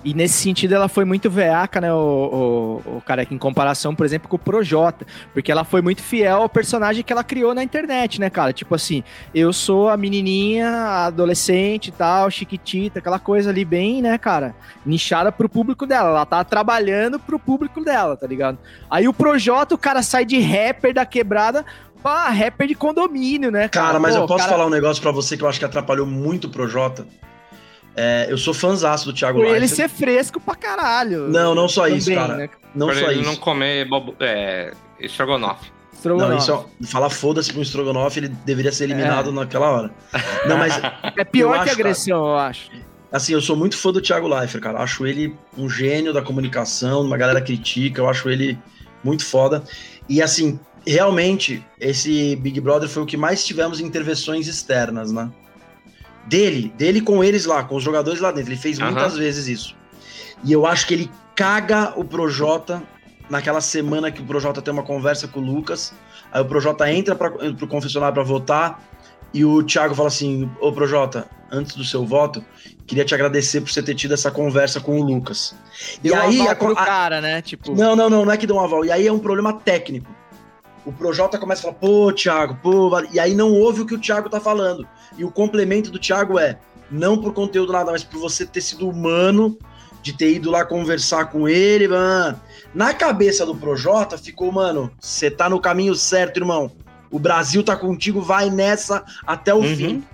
E 0.05 0.13
nesse 0.13 0.35
sentido 0.35 0.75
ela 0.75 0.87
foi 0.87 1.05
muito 1.07 1.31
veaca, 1.31 1.81
né, 1.81 1.93
o, 1.93 2.83
o, 2.85 2.97
o 2.99 3.01
cara, 3.01 3.27
em 3.31 3.39
comparação, 3.39 3.95
por 3.95 4.05
exemplo, 4.05 4.29
com 4.29 4.37
o 4.37 4.39
Projota, 4.39 5.07
porque 5.33 5.51
ela 5.51 5.65
foi 5.65 5.81
muito 5.81 6.03
fiel 6.03 6.43
ao 6.43 6.49
personagem 6.49 7.03
que 7.03 7.11
ela 7.11 7.25
criou 7.25 7.55
na 7.55 7.63
internet, 7.63 8.21
né, 8.21 8.29
cara? 8.29 8.53
Tipo 8.53 8.75
assim, 8.75 9.03
eu 9.35 9.51
sou 9.51 9.89
a 9.89 9.97
menininha, 9.97 10.69
a 10.69 11.07
adolescente 11.07 11.89
e 11.89 11.93
tal, 11.93 12.31
chiquitita, 12.31 12.99
aquela 12.99 13.19
coisa 13.19 13.49
ali 13.49 13.65
bem, 13.65 14.03
né, 14.03 14.19
cara, 14.19 14.55
nichada 14.85 15.33
pro 15.33 15.49
público 15.49 15.87
dela. 15.87 16.11
Ela 16.11 16.27
tá 16.27 16.45
trabalhando 16.45 17.19
pro 17.19 17.39
público 17.39 17.83
dela, 17.83 18.15
tá 18.15 18.27
ligado? 18.27 18.59
Aí 18.91 19.09
o 19.09 19.13
Projota, 19.15 19.75
o 19.75 19.79
cara 19.79 20.03
sai 20.03 20.27
de 20.27 20.39
rapper 20.39 20.93
da 20.93 21.07
quebrada 21.07 21.65
pra 22.03 22.29
rapper 22.29 22.67
de 22.69 22.75
condomínio, 22.75 23.51
né, 23.51 23.69
cara? 23.69 23.87
Cara, 23.87 23.99
mas 23.99 24.15
Pô, 24.15 24.21
eu 24.21 24.27
posso 24.27 24.41
cara, 24.41 24.53
falar 24.53 24.67
um 24.67 24.71
negócio 24.71 25.03
pra 25.03 25.11
você 25.11 25.35
que 25.39 25.43
eu 25.43 25.49
acho 25.49 25.59
que 25.59 25.65
atrapalhou 25.65 26.07
muito 26.07 26.51
pro 26.51 26.69
Jota. 26.69 27.07
É, 27.97 28.27
eu 28.29 28.37
sou 28.37 28.53
fãzaço 28.53 29.07
do 29.07 29.13
Thiago 29.13 29.39
Por 29.39 29.47
ele 29.47 29.61
Leifert. 29.61 29.77
ser 29.77 29.89
fresco 29.89 30.41
pra 30.41 30.55
caralho. 30.57 31.29
Não, 31.29 31.55
não 31.55 31.69
só 31.69 31.87
isso, 31.87 32.07
Também, 32.11 32.21
cara. 32.27 32.37
né? 32.37 32.51
Não 32.75 32.89
Por 32.89 32.97
só 32.97 33.11
ele 33.11 33.21
isso. 33.21 33.31
não 33.31 33.37
comer 33.37 33.85
bobo, 33.89 34.15
é, 34.19 34.73
estrogonofe. 34.99 35.73
Não, 36.05 36.17
Strogonoff. 36.17 36.43
isso 36.43 36.71
é, 36.83 36.87
falar 36.87 37.09
foda-se 37.09 37.53
pro 37.53 37.63
Strogonoff, 37.63 38.19
ele 38.19 38.29
deveria 38.29 38.71
ser 38.73 38.85
eliminado 38.85 39.33
naquela 39.33 39.71
hora. 39.71 39.91
Não, 40.47 40.59
mas 40.59 40.75
É 41.17 41.25
pior 41.25 41.55
que 41.63 41.71
acho, 41.71 41.73
agressão, 41.81 42.27
eu 42.29 42.37
acho. 42.37 42.71
Assim, 43.11 43.33
eu 43.33 43.41
sou 43.41 43.57
muito 43.57 43.77
fã 43.79 43.91
do 43.91 44.03
Thiago 44.03 44.29
Leifert, 44.29 44.63
cara. 44.63 44.81
Acho 44.81 45.07
ele 45.07 45.35
um 45.57 45.71
gênio 45.71 46.13
da 46.13 46.21
comunicação, 46.21 47.01
uma 47.01 47.17
galera 47.17 47.41
critica, 47.41 48.03
eu 48.03 48.09
acho 48.09 48.29
ele 48.29 48.59
muito 49.03 49.25
foda. 49.25 49.63
E 50.07 50.21
assim, 50.21 50.59
realmente, 50.87 51.65
esse 51.81 52.37
Big 52.37 52.61
Brother 52.61 52.89
foi 52.89 53.03
o 53.03 53.07
que 53.07 53.17
mais 53.17 53.43
tivemos 53.47 53.81
intervenções 53.81 54.47
externas, 54.47 55.11
né? 55.11 55.31
Dele, 56.27 56.73
dele 56.77 57.01
com 57.01 57.23
eles 57.23 57.45
lá, 57.45 57.65
com 57.65 57.77
os 57.77 57.83
jogadores 57.83 58.21
lá 58.21 58.31
dentro. 58.33 58.51
Ele 58.53 58.61
fez 58.61 58.79
Aham. 58.81 58.91
muitas 58.93 59.17
vezes 59.17 59.47
isso. 59.47 59.77
E 60.43 60.53
eu 60.53 60.67
acho 60.67 60.87
que 60.87 60.95
ele 60.95 61.11
caga 61.35 61.93
o 61.97 62.05
Projota 62.05 62.83
naquela 63.29 63.61
semana 63.61 64.11
que 64.11 64.23
o 64.23 64.25
Projota 64.25 64.63
tem 64.63 64.73
uma 64.73 64.83
conversa 64.83 65.29
com 65.29 65.41
o 65.41 65.43
Lucas. 65.43 65.93
Aí 66.33 66.41
o 66.41 66.45
Projota 66.45 66.91
entra 66.91 67.15
para 67.15 67.31
pro 67.31 67.67
confessionário 67.67 68.15
para 68.15 68.23
votar 68.23 68.83
e 69.33 69.45
o 69.45 69.63
Thiago 69.63 69.95
fala 69.95 70.09
assim: 70.09 70.51
Ô 70.61 70.73
Projota, 70.73 71.27
antes 71.51 71.77
do 71.77 71.85
seu 71.85 72.05
voto, 72.07 72.45
queria 72.87 73.05
te 73.05 73.15
agradecer 73.15 73.61
por 73.61 73.71
você 73.71 73.83
ter 73.83 73.95
tido 73.95 74.15
essa 74.15 74.31
conversa 74.31 74.81
com 74.81 74.99
o 75.01 75.05
Lucas. 75.05 75.55
Deu 76.03 76.15
e 76.15 76.19
aí, 76.19 76.41
aval 76.41 76.53
a- 76.53 76.57
pro 76.57 76.73
a- 76.73 76.85
cara, 76.85 77.21
né? 77.21 77.41
Tipo, 77.43 77.75
não, 77.75 77.95
não, 77.95 78.09
não, 78.11 78.25
não 78.25 78.33
é 78.33 78.37
que 78.37 78.47
deu 78.47 78.57
um 78.57 78.61
aval. 78.61 78.85
E 78.85 78.91
aí 78.91 79.07
é 79.07 79.13
um 79.13 79.19
problema 79.19 79.53
técnico. 79.53 80.11
O 80.85 80.93
Projota 80.93 81.39
começa 81.39 81.61
a 81.61 81.65
falar, 81.65 81.75
pô, 81.77 82.13
Thiago, 82.13 82.59
pô, 82.63 82.91
vale-" 82.91 83.09
e 83.13 83.19
aí 83.19 83.35
não 83.35 83.53
ouve 83.53 83.81
o 83.83 83.87
que 83.87 83.95
o 83.95 84.01
Thiago 84.01 84.29
tá 84.29 84.41
falando. 84.41 84.87
E 85.17 85.25
o 85.25 85.31
complemento 85.31 85.91
do 85.91 85.99
Thiago 85.99 86.39
é, 86.39 86.59
não 86.91 87.17
por 87.19 87.33
conteúdo 87.33 87.73
nada, 87.73 87.91
mas 87.91 88.05
por 88.05 88.19
você 88.21 88.45
ter 88.45 88.61
sido 88.61 88.89
humano, 88.89 89.57
de 90.03 90.13
ter 90.13 90.35
ido 90.35 90.51
lá 90.51 90.65
conversar 90.65 91.27
com 91.31 91.49
ele, 91.49 91.89
mano. 91.89 92.39
Na 92.75 92.93
cabeça 92.93 93.47
do 93.47 93.55
Projota 93.55 94.19
ficou, 94.19 94.53
mano, 94.53 94.91
você 95.01 95.31
tá 95.31 95.49
no 95.49 95.59
caminho 95.59 95.95
certo, 95.95 96.37
irmão. 96.37 96.71
O 97.11 97.19
Brasil 97.19 97.63
tá 97.63 97.75
contigo, 97.75 98.21
vai 98.21 98.51
nessa 98.51 99.03
até 99.27 99.55
o 99.55 99.59
Uhum. 99.59 99.77
fim. 99.77 100.05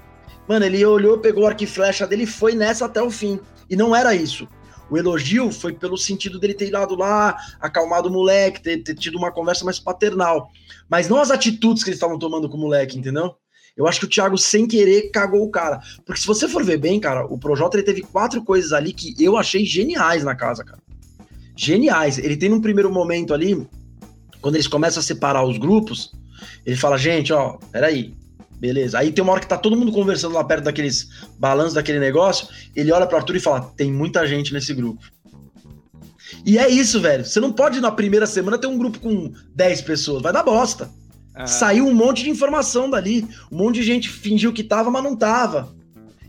Mano, 0.46 0.64
ele 0.64 0.84
olhou, 0.84 1.18
pegou 1.18 1.44
o 1.44 1.46
arco 1.46 1.64
e 1.64 1.66
flecha 1.66 2.06
dele 2.06 2.22
e 2.24 2.26
foi 2.26 2.54
nessa 2.54 2.84
até 2.84 3.02
o 3.02 3.10
fim. 3.10 3.40
E 3.68 3.74
não 3.74 3.94
era 3.96 4.14
isso. 4.14 4.46
O 4.90 4.98
elogio 4.98 5.52
foi 5.52 5.72
pelo 5.72 5.96
sentido 5.96 6.38
dele 6.38 6.52
ter 6.52 6.68
ido 6.68 6.96
lá, 6.96 7.36
acalmado 7.60 8.08
o 8.08 8.12
moleque, 8.12 8.60
ter, 8.60 8.82
ter 8.82 8.94
tido 8.94 9.16
uma 9.16 9.30
conversa 9.30 9.64
mais 9.64 9.78
paternal. 9.78 10.50
Mas 10.88 11.08
não 11.08 11.20
as 11.20 11.30
atitudes 11.30 11.84
que 11.84 11.90
eles 11.90 11.96
estavam 11.96 12.18
tomando 12.18 12.48
com 12.48 12.56
o 12.56 12.60
moleque, 12.60 12.98
entendeu? 12.98 13.36
Eu 13.76 13.86
acho 13.86 14.00
que 14.00 14.06
o 14.06 14.08
Thiago, 14.08 14.36
sem 14.36 14.66
querer, 14.66 15.10
cagou 15.10 15.42
o 15.42 15.50
cara. 15.50 15.80
Porque 16.04 16.20
se 16.20 16.26
você 16.26 16.48
for 16.48 16.64
ver 16.64 16.76
bem, 16.76 16.98
cara, 16.98 17.24
o 17.24 17.38
Projota 17.38 17.76
ele 17.76 17.84
teve 17.84 18.02
quatro 18.02 18.42
coisas 18.44 18.72
ali 18.72 18.92
que 18.92 19.14
eu 19.22 19.36
achei 19.36 19.64
geniais 19.64 20.24
na 20.24 20.34
casa, 20.34 20.64
cara. 20.64 20.82
Geniais. 21.56 22.18
Ele 22.18 22.36
tem 22.36 22.48
num 22.48 22.60
primeiro 22.60 22.92
momento 22.92 23.32
ali, 23.32 23.66
quando 24.40 24.56
eles 24.56 24.66
começam 24.66 25.00
a 25.00 25.04
separar 25.04 25.44
os 25.44 25.56
grupos, 25.56 26.12
ele 26.66 26.76
fala, 26.76 26.98
gente, 26.98 27.32
ó, 27.32 27.58
peraí, 27.70 28.14
beleza. 28.60 28.98
Aí 28.98 29.10
tem 29.10 29.24
uma 29.24 29.32
hora 29.32 29.40
que 29.40 29.48
tá 29.48 29.56
todo 29.56 29.76
mundo 29.76 29.90
conversando 29.90 30.34
lá 30.34 30.44
perto 30.44 30.64
daqueles 30.64 31.08
balanços 31.38 31.74
daquele 31.74 31.98
negócio, 31.98 32.46
ele 32.76 32.92
olha 32.92 33.06
pro 33.06 33.16
Arthur 33.16 33.36
e 33.36 33.40
fala, 33.40 33.72
tem 33.76 33.90
muita 33.90 34.26
gente 34.26 34.52
nesse 34.52 34.74
grupo. 34.74 35.02
E 36.44 36.58
é 36.58 36.68
isso, 36.68 37.00
velho. 37.00 37.24
Você 37.24 37.40
não 37.40 37.52
pode 37.52 37.80
na 37.80 37.90
primeira 37.90 38.26
semana 38.26 38.58
ter 38.58 38.66
um 38.66 38.78
grupo 38.78 39.00
com 39.00 39.32
10 39.54 39.80
pessoas, 39.82 40.22
vai 40.22 40.32
dar 40.32 40.42
bosta. 40.42 40.90
ah, 41.34 41.46
Saiu 41.46 41.86
um 41.86 41.94
monte 41.94 42.22
de 42.22 42.30
informação 42.30 42.88
dali. 42.88 43.26
Um 43.50 43.58
monte 43.58 43.76
de 43.76 43.82
gente 43.82 44.08
fingiu 44.08 44.52
que 44.52 44.62
tava, 44.62 44.90
mas 44.90 45.02
não 45.02 45.16
tava. 45.16 45.74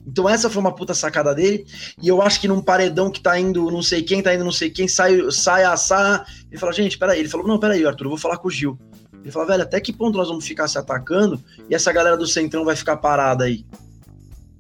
Então 0.08 0.28
essa 0.28 0.50
foi 0.50 0.60
uma 0.60 0.74
puta 0.74 0.94
sacada 0.94 1.36
dele. 1.36 1.66
E 2.02 2.08
eu 2.08 2.22
acho 2.22 2.42
que 2.42 2.48
num 2.48 2.62
paredão 2.62 3.12
que 3.12 3.22
tá 3.22 3.40
indo 3.40 3.70
não 3.70 3.84
sei 3.84 4.02
quem, 4.02 4.24
tá 4.24 4.34
indo 4.34 4.44
não 4.44 4.52
sei 4.52 4.70
quem, 4.70 4.88
sai, 4.88 5.20
sai 5.30 5.64
a 5.64 5.78
Sá. 5.78 6.26
Ele 6.50 6.60
fala, 6.60 6.74
gente, 6.74 6.98
peraí. 6.98 7.20
Ele 7.20 7.30
falou, 7.30 7.48
não, 7.48 7.60
peraí, 7.60 7.86
Arthur, 7.86 8.06
eu 8.06 8.10
vou 8.10 8.18
falar 8.18 8.38
com 8.38 8.48
o 8.48 8.52
Gil. 8.52 8.80
Ele 9.22 9.32
falou, 9.32 9.48
velho, 9.48 9.64
até 9.64 9.80
que 9.80 9.94
ponto 9.94 10.18
nós 10.18 10.28
vamos 10.28 10.46
ficar 10.46 10.68
se 10.68 10.78
atacando 10.78 11.42
e 11.70 11.76
essa 11.76 11.92
galera 11.92 12.18
do 12.18 12.28
Centrão 12.28 12.66
vai 12.66 12.76
ficar 12.76 12.98
parada 12.98 13.46
aí? 13.46 13.66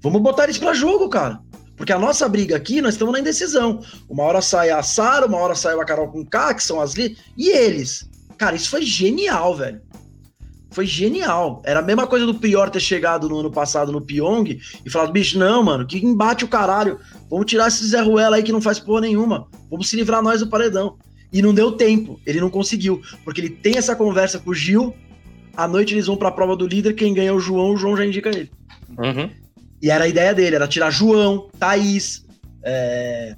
Vamos 0.01 0.21
botar 0.21 0.45
eles 0.45 0.57
pra 0.57 0.73
jogo, 0.73 1.09
cara. 1.09 1.39
Porque 1.75 1.93
a 1.93 1.99
nossa 1.99 2.29
briga 2.29 2.55
aqui, 2.55 2.79
nós 2.79 2.93
estamos 2.93 3.13
na 3.13 3.19
indecisão. 3.19 3.79
Uma 4.07 4.23
hora 4.23 4.41
sai 4.41 4.69
a 4.69 4.83
Sara, 4.83 5.25
uma 5.25 5.37
hora 5.37 5.55
sai 5.55 5.73
a 5.73 5.85
Carol 5.85 6.09
com 6.09 6.23
K, 6.23 6.53
que 6.53 6.63
são 6.63 6.79
as 6.79 6.93
li. 6.93 7.17
E 7.35 7.49
eles? 7.49 8.07
Cara, 8.37 8.55
isso 8.55 8.69
foi 8.69 8.83
genial, 8.83 9.55
velho. 9.55 9.81
Foi 10.71 10.85
genial. 10.85 11.61
Era 11.65 11.79
a 11.79 11.83
mesma 11.83 12.07
coisa 12.07 12.25
do 12.25 12.35
Prior 12.35 12.69
ter 12.69 12.79
chegado 12.79 13.27
no 13.27 13.39
ano 13.39 13.51
passado 13.51 13.91
no 13.91 14.01
Pyong 14.01 14.59
e 14.85 14.89
falado, 14.89 15.11
bicho, 15.11 15.37
não, 15.37 15.63
mano, 15.63 15.85
que 15.85 15.97
embate 15.97 16.45
o 16.45 16.47
caralho. 16.47 16.99
Vamos 17.29 17.45
tirar 17.45 17.67
esse 17.67 17.85
Zé 17.87 17.99
Ruela 17.99 18.37
aí 18.37 18.43
que 18.43 18.51
não 18.51 18.61
faz 18.61 18.79
porra 18.79 19.01
nenhuma. 19.01 19.47
Vamos 19.69 19.89
se 19.89 19.95
livrar 19.95 20.21
nós 20.21 20.39
do 20.39 20.47
paredão. 20.47 20.97
E 21.31 21.41
não 21.41 21.53
deu 21.53 21.71
tempo, 21.71 22.19
ele 22.25 22.39
não 22.39 22.49
conseguiu. 22.49 23.01
Porque 23.23 23.41
ele 23.41 23.49
tem 23.49 23.77
essa 23.77 23.95
conversa 23.95 24.39
com 24.39 24.51
o 24.51 24.53
Gil, 24.53 24.93
à 25.55 25.67
noite 25.67 25.93
eles 25.93 26.07
vão 26.07 26.17
pra 26.17 26.31
prova 26.31 26.55
do 26.55 26.67
líder, 26.67 26.93
quem 26.93 27.13
ganha 27.13 27.29
é 27.29 27.33
o 27.33 27.39
João, 27.39 27.73
o 27.73 27.77
João 27.77 27.95
já 27.95 28.05
indica 28.05 28.29
ele. 28.29 28.51
Uhum. 28.97 29.29
E 29.81 29.89
era 29.89 30.03
a 30.03 30.07
ideia 30.07 30.33
dele, 30.33 30.55
era 30.55 30.67
tirar 30.67 30.91
João, 30.91 31.49
Thaís, 31.57 32.25
é, 32.63 33.35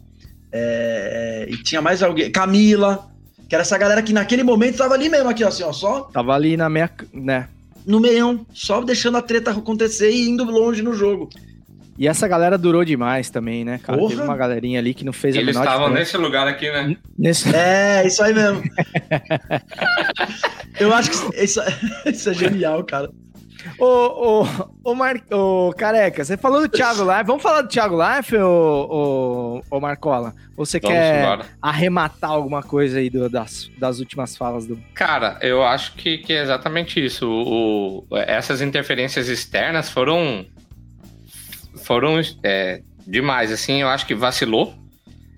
é, 0.52 1.48
e 1.50 1.58
tinha 1.64 1.82
mais 1.82 2.04
alguém, 2.04 2.32
Camila, 2.32 3.10
que 3.48 3.56
era 3.56 3.62
essa 3.62 3.78
galera 3.78 4.02
que 4.02 4.12
naquele 4.12 4.44
momento 4.44 4.78
tava 4.78 4.94
ali 4.94 5.08
mesmo, 5.08 5.30
aqui, 5.30 5.44
ó, 5.44 5.48
assim, 5.48 5.64
ó, 5.64 5.72
só 5.72 6.02
Tava 6.02 6.34
ali 6.34 6.58
na 6.58 6.70
minha. 6.70 6.89
né? 7.14 7.48
no 7.86 8.00
meião, 8.00 8.46
só 8.54 8.82
deixando 8.82 9.18
a 9.18 9.22
treta 9.22 9.52
acontecer 9.52 10.10
e 10.12 10.30
indo 10.30 10.44
longe 10.44 10.82
no 10.82 10.94
jogo. 10.94 11.30
E 11.98 12.08
essa 12.08 12.28
galera 12.28 12.58
durou 12.58 12.84
demais 12.84 13.30
também, 13.30 13.64
né, 13.64 13.80
cara? 13.82 13.98
Porra. 14.00 14.10
Teve 14.12 14.22
uma 14.24 14.36
galerinha 14.36 14.80
ali 14.80 14.94
que 14.94 15.06
não 15.06 15.14
fez 15.14 15.36
a 15.36 15.39
Eles 15.39 15.56
menor 15.56 15.66
estavam 15.66 15.88
diferença. 15.89 16.12
nesse 16.12 16.18
lugar 16.26 16.48
aqui, 16.48 16.72
né? 16.72 16.98
Nesse... 17.18 17.56
É, 17.56 18.06
isso 18.08 18.24
aí 18.24 18.34
mesmo. 18.34 18.64
Eu 20.80 20.94
acho 20.94 21.12
que 21.12 21.44
isso, 21.44 21.60
isso 22.06 22.30
é 22.30 22.34
genial, 22.34 22.84
cara. 22.84 23.10
Ô, 23.80 23.86
ô, 24.44 24.48
ô, 24.84 24.94
Mar... 24.96 25.16
ô, 25.32 25.72
Careca, 25.78 26.26
você 26.26 26.36
falou 26.36 26.62
do 26.62 26.68
Thiago 26.68 27.04
Life. 27.04 27.24
Vamos 27.26 27.41
falar 27.41 27.62
do 27.62 27.70
Thiago 27.70 27.96
Life, 27.98 28.36
ô, 28.36 29.62
ô, 29.70 29.78
ô 29.78 29.80
Marcola? 29.80 30.34
Ou 30.58 30.66
você 30.66 30.80
Vamos 30.80 30.98
quer 30.98 31.22
embora. 31.22 31.46
arrematar 31.62 32.32
alguma 32.32 32.62
coisa 32.62 33.00
aí 33.00 33.10
do- 33.10 33.30
das, 33.30 33.72
das 33.78 34.00
últimas 34.00 34.36
falas 34.36 34.68
do. 34.68 34.78
Cara, 34.94 35.38
eu 35.41 35.64
acho 35.64 35.94
que, 35.96 36.18
que 36.18 36.34
é 36.34 36.41
exatamente 36.44 37.04
isso. 37.04 37.28
O, 37.30 38.06
o- 38.10 38.18
essas 38.18 38.62
interferências 38.62 39.30
externas 39.30 39.89
foram 39.89 40.46
foram 41.84 42.20
é, 42.44 42.82
demais. 43.06 43.52
Assim, 43.52 43.82
eu 43.82 43.88
acho 43.88 44.06
que 44.06 44.16
vacilou 44.16 44.74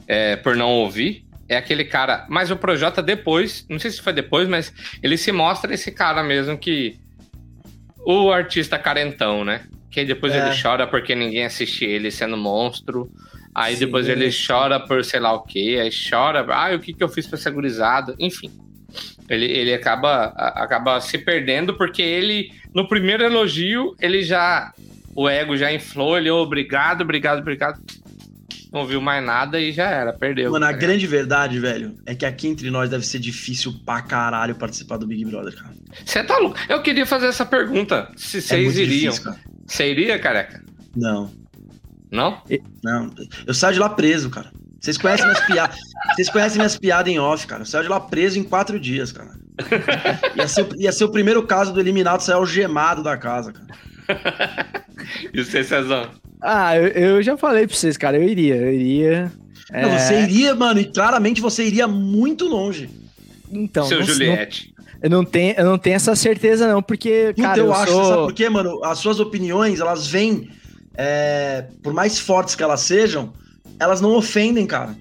é, 0.08 0.36
por 0.36 0.56
não 0.56 0.72
ouvir 0.72 1.26
é 1.48 1.58
aquele 1.58 1.86
cara. 1.86 2.26
Mas 2.30 2.52
o 2.52 2.58
Projota 2.58 3.02
depois, 3.02 3.66
não 3.70 3.80
sei 3.80 3.92
se 3.92 4.02
foi 4.02 4.14
depois, 4.14 4.48
mas 4.48 4.74
ele 5.02 5.18
se 5.18 5.32
mostra 5.32 5.74
esse 5.74 5.92
cara 5.92 6.24
mesmo 6.24 6.58
que. 6.58 6.98
O 8.08 8.32
artista 8.32 8.78
carentão, 8.78 9.44
né? 9.44 9.64
Que 9.90 10.02
aí 10.02 10.06
depois 10.06 10.34
É. 10.34 10.46
ele 10.46 10.62
chora 10.62 10.86
porque 10.86 11.16
ninguém 11.16 11.46
assiste 11.46 11.86
ele 11.86 12.12
sendo 12.12 12.38
monstro. 12.38 13.10
Aí 13.54 13.74
Sim. 13.74 13.86
depois 13.86 14.08
ele 14.08 14.30
chora 14.32 14.80
por 14.80 15.04
sei 15.04 15.20
lá 15.20 15.34
o 15.34 15.42
quê. 15.42 15.80
Aí 15.82 15.90
chora, 15.90 16.46
ah, 16.50 16.76
o 16.76 16.80
que, 16.80 16.94
que 16.94 17.04
eu 17.04 17.10
fiz 17.10 17.26
pra 17.26 17.38
ser 17.38 17.52
gurizado? 17.52 18.16
Enfim. 18.20 18.52
Ele, 19.28 19.46
ele 19.46 19.74
acaba, 19.74 20.26
acaba 20.36 21.02
se 21.02 21.18
perdendo 21.18 21.76
porque 21.76 22.02
ele, 22.02 22.52
no 22.74 22.88
primeiro 22.88 23.24
elogio, 23.24 23.96
ele 24.00 24.24
já. 24.24 24.72
O 25.16 25.30
ego 25.30 25.56
já 25.56 25.72
inflou, 25.74 26.18
ele, 26.18 26.30
"Ô, 26.30 26.42
obrigado, 26.42 27.02
obrigado, 27.02 27.40
obrigado. 27.40 27.80
Não 28.74 28.86
viu 28.86 29.00
mais 29.00 29.26
nada 29.26 29.58
e 29.62 29.72
já 29.72 29.90
era, 29.90 30.12
perdeu. 30.12 30.52
Mano, 30.52 30.66
a 30.66 30.68
ligado? 30.68 30.82
grande 30.82 31.08
verdade, 31.08 31.60
velho, 31.60 31.96
é 32.06 32.14
que 32.14 32.26
aqui 32.26 32.48
entre 32.50 32.70
nós 32.70 32.90
deve 32.90 33.06
ser 33.06 33.20
difícil 33.20 33.74
pra 33.86 34.02
caralho 34.02 34.54
participar 34.56 34.98
do 34.98 35.08
Big 35.08 35.24
Brother, 35.24 35.56
cara. 35.56 35.74
Você 36.06 36.22
tá 36.24 36.38
louco? 36.38 36.58
Eu 36.68 36.82
queria 36.82 37.06
fazer 37.06 37.28
essa 37.28 37.46
pergunta. 37.46 38.12
Se 38.18 38.40
É 38.40 38.42
vocês 38.42 38.66
muito 38.66 38.80
iriam. 38.80 39.16
cara. 39.16 39.40
Você 39.66 39.90
iria, 39.90 40.20
careca? 40.20 40.62
Não, 40.94 41.32
Não? 42.12 42.42
não. 42.84 43.10
Eu 43.48 43.54
saio 43.54 43.76
de 43.76 43.80
lá 43.80 43.88
preso, 43.90 44.30
cara. 44.30 44.52
Vocês 44.82 44.98
conhecem 44.98 45.26
minhas 45.26 45.46
piadas. 45.46 45.78
Vocês 46.14 46.30
conhecem 46.30 46.58
minhas 46.58 46.78
piadas 46.78 47.12
em 47.14 47.18
off, 47.18 47.48
cara. 47.48 47.62
Eu 47.62 47.66
saio 47.66 47.84
de 47.86 47.90
lá 47.90 48.00
preso 48.02 48.38
em 48.38 48.44
quatro 48.44 48.78
dias, 48.78 49.12
cara. 49.14 49.32
Ia 50.36 50.48
ser, 50.50 50.64
o- 50.64 50.76
ia 50.82 50.92
ser 50.92 51.06
o 51.06 51.10
primeiro 51.12 51.42
caso 51.48 51.72
do 51.74 51.80
eliminado 51.80 52.20
sair 52.20 52.36
algemado 52.36 53.02
da 53.02 53.16
casa, 53.18 53.54
cara. 53.54 53.66
E 55.34 55.44
você, 55.44 55.64
Cezão? 55.64 56.10
Ah, 56.42 56.76
eu, 56.78 56.88
eu 56.88 57.24
já 57.24 57.36
falei 57.38 57.66
pra 57.68 57.76
vocês, 57.76 57.98
cara, 57.98 58.18
eu 58.18 58.24
iria, 58.24 58.56
eu 58.56 58.74
iria. 58.74 59.32
Não, 59.72 59.80
É, 59.80 60.00
você 60.00 60.22
iria, 60.22 60.54
mano, 60.54 60.80
e 60.80 60.86
claramente 60.86 61.42
você 61.42 61.66
iria 61.66 61.88
muito 61.88 62.46
longe. 62.48 62.90
Então, 63.52 63.86
Seu 63.86 64.00
não- 64.00 64.06
Juliette. 64.06 64.74
não- 64.78 64.86
eu, 65.02 65.10
não 65.10 65.26
tenho, 65.26 65.54
eu 65.58 65.66
não 65.66 65.78
tenho 65.78 65.96
essa 65.96 66.16
certeza, 66.16 66.68
não, 66.68 66.82
porque, 66.82 67.34
Puta, 67.36 67.48
cara, 67.48 67.60
eu, 67.60 67.66
eu, 67.68 67.74
acho, 67.74 67.92
sou... 67.92 68.06
sabe 68.06 68.22
por 68.24 68.34
quê, 68.34 68.50
mano? 68.50 68.84
As 68.84 69.00
suas 69.00 69.20
opiniões, 69.20 69.80
elas 69.80 70.08
vêm, 70.08 70.50
é, 70.96 71.66
por 71.84 71.94
mais 71.94 72.20
fortes 72.20 72.56
que 72.56 72.64
elas 72.64 72.82
sejam, 72.82 73.34
elas 73.80 74.02
não 74.02 74.16
ofendem, 74.16 74.66
cara. 74.66 74.96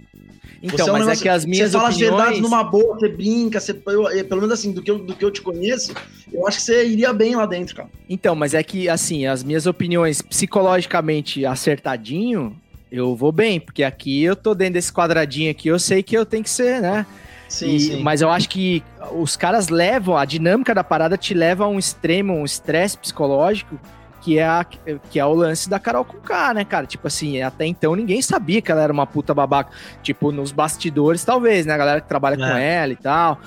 Então, 0.67 0.87
Você 0.87 0.91
um 0.91 0.93
mas 0.95 1.03
é 1.03 1.05
negócio- 1.05 1.23
que 1.23 1.29
as 1.29 1.45
minhas 1.45 1.71
Você 1.73 1.77
fala 1.77 1.89
as 1.91 1.95
opiniões... 1.97 2.17
verdades 2.19 2.41
numa 2.41 2.65
boa, 2.65 2.95
você 2.99 3.09
brinca, 3.09 3.61
você, 3.61 3.79
eu- 3.87 4.09
eu- 4.11 4.25
pelo 4.25 4.41
menos 4.41 4.59
assim, 4.59 4.73
do 4.73 4.81
que, 4.83 4.91
eu, 4.91 4.99
do 4.99 5.15
que 5.15 5.23
eu 5.23 5.31
te 5.31 5.43
conheço, 5.43 5.93
eu 6.33 6.47
acho 6.49 6.57
que 6.57 6.62
você 6.65 6.87
iria 6.87 7.12
bem 7.12 7.37
lá 7.37 7.45
dentro, 7.45 7.77
cara. 7.77 7.89
Então, 8.09 8.35
mas 8.35 8.55
é 8.55 8.62
que, 8.62 8.89
assim, 8.89 9.27
as 9.27 9.45
minhas 9.45 9.67
opiniões 9.67 10.23
psicologicamente 10.23 11.45
acertadinho, 11.45 12.57
eu 12.91 13.15
vou 13.15 13.31
bem, 13.31 13.61
porque 13.61 13.83
aqui 13.83 14.23
eu 14.23 14.35
tô 14.35 14.55
dentro 14.55 14.75
desse 14.75 14.93
quadradinho 14.93 15.51
aqui, 15.51 15.69
eu 15.69 15.79
sei 15.79 16.03
que 16.03 16.17
eu 16.17 16.25
tenho 16.25 16.43
que 16.43 16.51
ser, 16.51 16.81
né? 16.81 17.05
Sim, 17.49 17.75
E- 17.77 17.81
sim. 17.81 18.03
Mas 18.03 18.23
eu 18.23 18.31
acho 18.31 18.49
que 18.49 18.83
os 19.12 19.37
caras 19.37 19.69
levam, 19.69 20.17
a 20.17 20.25
dinâmica 20.25 20.75
da 20.75 20.83
parada 20.83 21.17
te 21.19 21.35
leva 21.35 21.65
a 21.65 21.69
um 21.69 21.79
extremo, 21.79 22.33
um 22.33 22.45
estresse 22.45 22.97
psicológico, 22.97 23.79
que 24.25 24.39
é, 24.39 24.47
a, 24.47 24.64
que 24.64 25.20
é 25.20 25.27
o 25.27 25.35
lance 25.35 25.68
da 25.68 25.79
Carol 25.79 26.03
com 26.03 26.16
K, 26.16 26.55
né, 26.55 26.64
cara? 26.64 26.87
Tipo 26.87 27.09
assim, 27.09 27.43
até 27.43 27.66
então 27.66 27.95
ninguém 27.95 28.22
sabia 28.22 28.62
que 28.62 28.72
ela 28.72 28.81
era 28.81 28.91
uma 28.91 29.07
puta 29.07 29.35
babaca. 29.35 29.70
Tipo, 30.03 30.33
nos 30.33 30.51
bastidores, 30.51 31.22
talvez, 31.22 31.66
né? 31.66 31.75
A 31.75 31.77
galera 31.77 32.01
que 32.01 32.09
trabalha 32.09 32.35
com 32.35 32.43
É. 32.43 32.85
ela 32.85 32.93
e 32.95 32.97
tal. 32.97 33.39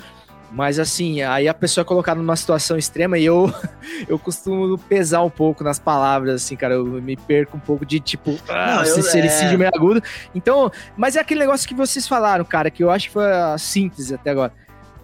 Mas 0.52 0.78
assim, 0.78 1.24
aí 1.24 1.48
a 1.48 1.54
pessoa 1.54 1.82
é 1.82 1.86
colocada 1.86 2.22
numa 2.22 2.36
situação 2.36 2.78
extrema 2.78 3.18
e 3.18 3.26
eu, 3.26 3.52
eu 4.08 4.20
costumo 4.20 4.78
pesar 4.78 5.24
um 5.24 5.32
pouco 5.32 5.64
nas 5.64 5.80
palavras, 5.80 6.44
assim, 6.44 6.56
cara. 6.56 6.76
Eu 6.76 6.86
me 6.86 7.18
perco 7.18 7.58
um 7.58 7.60
pouco 7.60 7.84
de 7.84 8.00
tipo, 8.00 8.38
ah, 8.48 8.86
sincericídio 8.86 9.56
é. 9.56 9.58
meio 9.58 9.72
agudo. 9.74 10.02
Então, 10.36 10.72
mas 10.96 11.16
é 11.16 11.20
aquele 11.20 11.40
negócio 11.40 11.68
que 11.68 11.74
vocês 11.74 12.08
falaram, 12.08 12.46
cara, 12.46 12.70
que 12.70 12.84
eu 12.84 12.92
acho 12.92 13.08
que 13.08 13.14
foi 13.14 13.26
a 13.26 13.58
síntese 13.58 14.14
até 14.14 14.30
agora. 14.30 14.54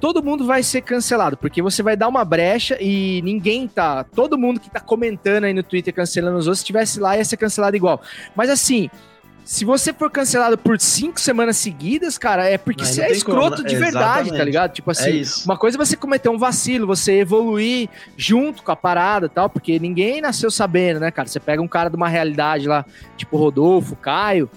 Todo 0.04 0.22
mundo 0.22 0.46
vai 0.46 0.62
ser 0.62 0.82
cancelado, 0.82 1.38
porque 1.38 1.62
você 1.62 1.82
vai 1.82 1.96
dar 1.96 2.10
uma 2.10 2.26
brecha 2.26 2.78
e 2.78 3.22
ninguém 3.22 3.70
tá. 3.70 4.04
Todo 4.04 4.38
mundo 4.38 4.60
que 4.60 4.70
tá 4.70 4.82
comentando 4.82 5.46
aí 5.46 5.54
no 5.54 5.64
Twitter 5.64 5.94
cancelando 5.94 6.38
os 6.38 6.46
outros, 6.46 6.60
se 6.60 6.64
estivesse 6.64 7.00
lá, 7.00 7.16
ia 7.16 7.24
ser 7.24 7.38
cancelado 7.38 7.74
igual. 7.78 8.02
Mas 8.36 8.50
assim. 8.50 8.90
Se 9.46 9.66
você 9.66 9.92
for 9.92 10.10
cancelado 10.10 10.58
por 10.58 10.80
cinco 10.80 11.20
semanas 11.20 11.58
seguidas, 11.58 12.18
cara, 12.18 12.46
é 12.50 12.58
porque 12.58 12.86
você 12.86 13.02
é 13.02 13.12
escroto 13.12 13.58
como, 13.58 13.64
né? 13.64 13.70
de 13.70 13.76
verdade, 13.76 14.00
Exatamente. 14.00 14.38
tá 14.38 14.44
ligado? 14.46 14.72
Tipo 14.72 14.92
assim, 14.92 15.22
é 15.22 15.24
uma 15.46 15.58
coisa 15.58 15.76
é 15.76 15.86
você 15.86 15.98
cometer 15.98 16.30
um 16.30 16.38
vacilo, 16.38 16.88
você 16.88 17.20
evoluir 17.20 17.90
junto 18.16 18.64
com 18.64 18.72
a 18.72 18.76
parada 18.76 19.26
e 19.26 19.30
tal, 19.30 19.50
porque 19.50 19.78
ninguém 19.80 20.22
nasceu 20.22 20.50
sabendo, 20.50 21.02
né, 21.02 21.12
cara? 21.12 21.28
Você 21.28 21.42
pega 21.42 21.62
um 21.62 21.68
cara 21.68 21.90
de 21.90 21.98
uma 21.98 22.08
realidade 22.08 22.70
lá, 22.70 22.86
tipo 23.18 23.36
Rodolfo, 23.36 23.98
Caio, 23.98 24.50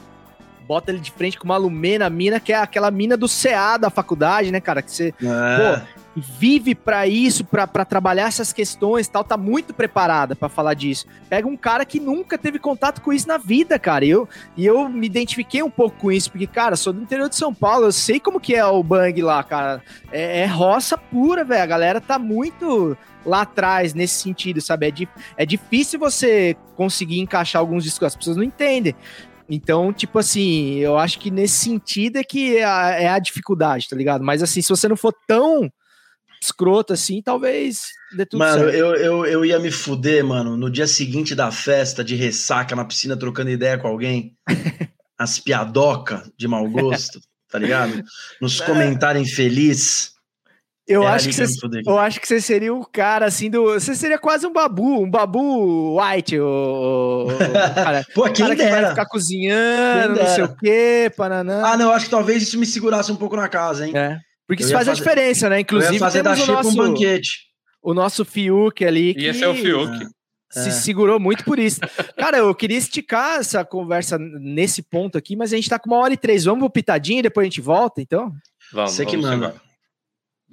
bota 0.66 0.90
ele 0.90 1.00
de 1.00 1.10
frente 1.10 1.38
com 1.38 1.44
uma 1.44 1.56
Lumena, 1.56 2.08
mina, 2.10 2.40
que 2.40 2.52
é 2.52 2.56
aquela 2.56 2.90
mina 2.90 3.16
do 3.16 3.28
CA 3.28 3.76
da 3.76 3.90
faculdade, 3.90 4.50
né, 4.50 4.60
cara? 4.60 4.82
Que 4.82 4.90
você 4.90 5.14
É. 5.22 5.82
vive 6.14 6.74
pra 6.74 7.06
isso, 7.06 7.44
pra 7.44 7.66
pra 7.66 7.84
trabalhar 7.84 8.26
essas 8.26 8.52
questões 8.52 9.06
e 9.06 9.10
tal, 9.10 9.22
tá 9.22 9.36
muito 9.36 9.74
preparada 9.74 10.34
pra 10.34 10.48
falar 10.48 10.72
disso. 10.74 11.06
Pega 11.28 11.46
um 11.46 11.56
cara 11.56 11.84
que 11.84 12.00
nunca 12.00 12.38
teve 12.38 12.58
contato 12.58 13.02
com 13.02 13.12
isso 13.12 13.28
na 13.28 13.36
vida, 13.36 13.78
cara. 13.78 14.04
E 14.04 14.10
eu, 14.10 14.26
e 14.56 14.64
eu 14.64 14.88
me 14.88 15.06
identifiquei 15.06 15.62
um 15.62 15.70
pouco 15.70 15.96
com 15.98 16.10
isso, 16.12 16.30
porque, 16.30 16.46
cara, 16.46 16.74
sou 16.74 16.92
do 16.92 17.02
interior 17.02 17.28
de 17.28 17.36
São 17.36 17.52
Paulo, 17.52 17.84
eu 17.86 17.92
sei 17.92 18.18
como 18.18 18.40
que 18.40 18.54
é 18.54 18.64
o 18.64 18.82
bang 18.82 19.20
lá, 19.22 19.42
cara. 19.42 19.82
É, 20.10 20.40
é 20.40 20.46
roça 20.46 20.96
pura, 20.96 21.44
velho. 21.44 21.62
A 21.62 21.66
galera 21.66 22.00
tá 22.00 22.18
muito 22.18 22.96
lá 23.24 23.42
atrás 23.42 23.92
nesse 23.92 24.22
sentido, 24.22 24.60
sabe? 24.60 24.86
É, 24.86 24.90
di 24.90 25.08
é 25.36 25.44
difícil 25.44 25.98
você 25.98 26.56
conseguir 26.76 27.20
encaixar 27.20 27.60
alguns 27.60 27.84
discos, 27.84 28.06
as 28.06 28.16
pessoas 28.16 28.36
não 28.36 28.44
entendem. 28.44 28.94
Então, 29.48 29.92
tipo 29.92 30.18
assim, 30.18 30.76
eu 30.78 30.98
acho 30.98 31.18
que 31.18 31.30
nesse 31.30 31.56
sentido 31.64 32.16
é 32.16 32.24
que 32.24 32.56
é 32.56 32.64
a, 32.64 32.90
é 32.90 33.08
a 33.08 33.18
dificuldade, 33.18 33.88
tá 33.88 33.96
ligado? 33.96 34.24
Mas 34.24 34.42
assim, 34.42 34.60
se 34.60 34.68
você 34.68 34.88
não 34.88 34.96
for 34.96 35.14
tão 35.26 35.70
escroto 36.40 36.92
assim, 36.92 37.22
talvez 37.22 37.86
dê 38.16 38.26
tudo 38.26 38.40
Mano, 38.40 38.64
certo. 38.64 38.76
eu, 38.76 38.94
eu, 38.96 39.26
eu 39.26 39.44
ia 39.44 39.58
me 39.58 39.70
fuder, 39.70 40.24
mano, 40.24 40.56
no 40.56 40.70
dia 40.70 40.86
seguinte 40.86 41.34
da 41.34 41.50
festa 41.50 42.04
de 42.04 42.14
ressaca 42.14 42.74
na 42.74 42.84
piscina 42.84 43.16
trocando 43.16 43.50
ideia 43.50 43.78
com 43.78 43.88
alguém. 43.88 44.36
As 45.18 45.38
piadoca 45.38 46.30
de 46.36 46.46
mau 46.46 46.68
gosto, 46.68 47.20
tá 47.50 47.58
ligado? 47.58 48.02
Nos 48.40 48.60
comentários 48.60 49.26
infeliz. 49.26 50.15
Eu 50.88 51.02
Era 51.02 51.14
acho, 51.14 51.28
que 51.28 51.34
você, 51.34 51.80
eu 51.84 51.98
acho 51.98 52.20
que 52.20 52.28
você 52.28 52.40
seria 52.40 52.72
o 52.72 52.86
cara 52.86 53.26
assim 53.26 53.50
do. 53.50 53.64
Você 53.72 53.92
seria 53.94 54.18
quase 54.18 54.46
um 54.46 54.52
babu, 54.52 55.02
um 55.02 55.10
babu 55.10 55.98
white, 56.00 56.38
o, 56.38 56.44
o- 56.46 57.26
o 57.26 57.28
cara, 57.74 58.06
Pô, 58.14 58.22
o 58.26 58.32
quem 58.32 58.44
cara 58.46 58.54
que 58.56 58.62
vai 58.62 58.70
dera. 58.72 58.90
ficar 58.90 59.06
cozinhando, 59.06 60.14
Quem 60.14 60.22
não 60.24 60.30
sei 60.30 60.42
dera. 60.42 60.44
o 60.44 60.56
quê, 60.56 61.12
pananã. 61.16 61.62
Ah, 61.64 61.76
não, 61.76 61.86
eu 61.86 61.92
acho 61.92 62.04
que 62.04 62.10
talvez 62.12 62.42
isso 62.44 62.56
me 62.58 62.66
segurasse 62.66 63.10
um 63.10 63.16
pouco 63.16 63.34
na 63.36 63.48
casa, 63.48 63.84
hein? 63.86 63.92
É. 63.96 64.18
Porque 64.46 64.62
Eu 64.62 64.66
isso 64.66 64.72
faz 64.74 64.86
a 64.86 64.92
fazer- 64.92 65.02
diferença, 65.02 65.48
né? 65.50 65.56
eu 65.56 65.60
Inclusive, 65.62 65.94
ia 65.94 65.98
fazer 65.98 66.22
da 66.22 66.34
temos 66.34 66.42
o 66.42 66.46
Chico 66.52 66.62
nosso, 66.62 66.70
um 66.70 66.86
banquete. 66.88 67.30
o 67.82 67.92
nosso 67.94 68.24
Fiuk 68.24 68.84
ali. 68.84 69.12
Que 69.14 69.22
Ia 69.22 69.34
ser 69.34 69.46
o 69.48 69.54
Fiuk. 69.56 69.90
Se 70.52 70.68
É. 70.68 70.70
segurou 70.70 71.18
muito 71.18 71.42
por 71.44 71.58
isso. 71.58 71.80
Cara, 72.16 72.38
eu 72.38 72.54
queria 72.54 72.78
esticar 72.78 73.40
essa 73.40 73.64
conversa 73.64 74.16
nesse 74.20 74.82
ponto 74.84 75.18
aqui, 75.18 75.34
mas 75.34 75.52
a 75.52 75.56
gente 75.56 75.68
tá 75.68 75.80
com 75.80 75.90
uma 75.90 75.98
hora 76.00 76.14
e 76.14 76.16
três. 76.16 76.44
Vamos 76.44 76.60
pro 76.60 76.70
pitadinho 76.70 77.18
e 77.18 77.22
depois 77.22 77.44
a 77.44 77.48
gente 77.50 77.60
volta, 77.60 78.00
então? 78.00 78.30
Vamos, 78.72 78.92
Você 78.92 79.04
que 79.04 79.16
manda. 79.16 79.52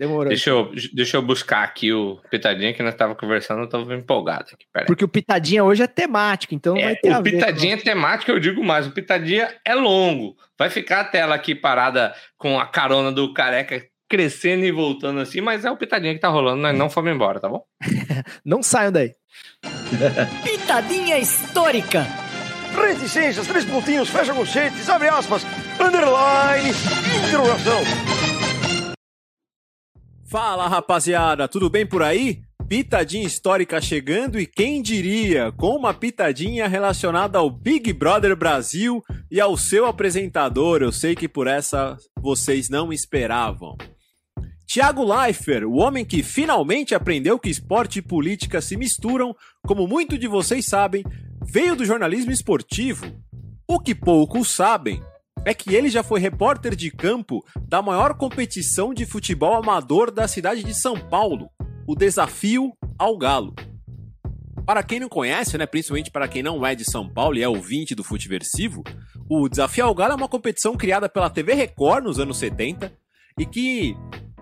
Demorou. 0.04 0.28
Deixa 0.28 0.50
eu, 0.50 0.70
deixa 0.92 1.16
eu 1.16 1.22
buscar 1.22 1.64
aqui 1.64 1.94
o 1.94 2.20
pitadinha 2.30 2.74
que 2.74 2.84
nós 2.84 2.94
tava 2.94 3.16
conversando, 3.16 3.62
eu 3.62 3.70
tava 3.70 3.96
empolgado 3.96 4.48
aqui. 4.52 4.66
Porque 4.86 5.06
o 5.06 5.08
pitadinha 5.08 5.64
hoje 5.64 5.82
é 5.82 5.88
temático, 5.88 6.54
então 6.54 6.76
vai 6.76 6.94
ter 6.98 7.08
É, 7.08 7.14
a 7.14 7.20
o 7.20 7.24
ver 7.24 7.32
pitadinha 7.32 7.76
é 7.76 7.78
temático, 7.78 8.30
eu 8.30 8.38
digo 8.38 8.62
mais. 8.62 8.86
O 8.86 8.92
pitadinha 8.92 9.50
é 9.64 9.74
longo. 9.74 10.36
Vai 10.60 10.70
ficar 10.70 11.00
a 11.00 11.04
tela 11.06 11.36
aqui 11.36 11.56
parada 11.56 12.14
com 12.38 12.60
a 12.60 12.66
carona 12.66 13.14
do 13.14 13.34
careca 13.34 13.82
crescendo 14.10 14.66
e 14.66 14.72
voltando 14.74 15.22
assim, 15.22 15.40
mas 15.40 15.64
é 15.64 15.72
o 15.72 15.78
pitadinha 15.78 16.14
que 16.14 16.20
tá 16.20 16.28
rolando, 16.28 16.62
nós 16.62 16.78
não 16.78 16.90
fomos 16.90 17.14
embora, 17.14 17.40
tá 17.40 17.48
bom? 17.48 17.64
Não 18.44 18.62
saiam 18.62 18.92
daí. 18.92 19.16
Pitadinha 20.44 21.18
histórica. 21.18 22.06
Reticências, 22.76 23.48
três 23.48 23.64
pontinhos, 23.64 24.10
fecha 24.10 24.34
conchetes, 24.34 24.90
abre 24.90 25.08
aspas, 25.08 25.46
underline, 25.80 26.72
interrogação. 27.26 28.43
Fala 30.34 30.68
rapaziada, 30.68 31.48
tudo 31.48 31.70
bem 31.70 31.86
por 31.86 32.02
aí? 32.02 32.42
Pitadinha 32.68 33.24
histórica 33.24 33.80
chegando 33.80 34.40
e 34.40 34.48
quem 34.48 34.82
diria, 34.82 35.52
com 35.52 35.76
uma 35.76 35.94
pitadinha 35.94 36.68
relacionada 36.68 37.38
ao 37.38 37.52
Big 37.52 37.94
Brother 37.94 38.36
Brasil 38.36 39.04
e 39.30 39.40
ao 39.40 39.56
seu 39.56 39.86
apresentador, 39.86 40.82
eu 40.82 40.92
sei 40.92 41.16
que 41.16 41.30
por 41.30 41.46
essa 41.46 41.96
vocês 42.20 42.68
não 42.68 42.92
esperavam. 42.92 43.78
Tiago 44.66 45.04
Leifert, 45.04 45.66
o 45.66 45.76
homem 45.76 46.04
que 46.04 46.24
finalmente 46.24 46.96
aprendeu 46.96 47.38
que 47.38 47.52
esporte 47.52 48.00
e 48.00 48.02
política 48.02 48.60
se 48.60 48.76
misturam, 48.76 49.36
como 49.68 49.88
muito 49.88 50.18
de 50.18 50.28
vocês 50.28 50.66
sabem, 50.66 51.04
veio 51.46 51.76
do 51.76 51.86
jornalismo 51.86 52.32
esportivo. 52.32 53.06
O 53.68 53.80
que 53.80 53.94
poucos 53.94 54.50
sabem 54.50 55.00
é 55.46 55.54
que 55.54 55.76
ele 55.76 55.90
já 55.90 56.04
foi 56.04 56.20
repórter 56.20 56.76
de 56.76 56.90
campo 56.90 57.44
da 57.68 57.82
maior 57.82 58.16
competição 58.16 58.94
de 58.94 59.06
futebol 59.06 59.56
amador 59.56 60.12
da 60.12 60.28
cidade 60.28 60.64
de 60.64 60.74
São 60.74 60.98
Paulo, 60.98 61.50
o 61.88 61.96
Desafio 61.96 62.72
ao 62.98 63.18
Galo. 63.18 63.54
Para 64.66 64.82
quem 64.82 65.00
não 65.00 65.10
conhece, 65.10 65.58
né, 65.58 65.66
principalmente 65.66 66.10
para 66.10 66.28
quem 66.28 66.42
não 66.42 66.66
é 66.66 66.74
de 66.74 66.90
São 66.90 67.10
Paulo 67.10 67.38
e 67.38 67.44
é 67.44 67.48
ouvinte 67.48 67.94
do 67.94 68.04
Futeversivo, 68.04 68.82
o 69.30 69.50
Desafio 69.50 69.86
ao 69.86 69.94
Galo 69.94 70.14
é 70.14 70.16
uma 70.16 70.30
competição 70.30 70.76
criada 70.78 71.10
pela 71.10 71.30
TV 71.30 71.54
Record 71.54 72.06
nos 72.06 72.20
anos 72.20 72.38
70 72.38 72.92
e 73.38 73.46
que 73.46 73.98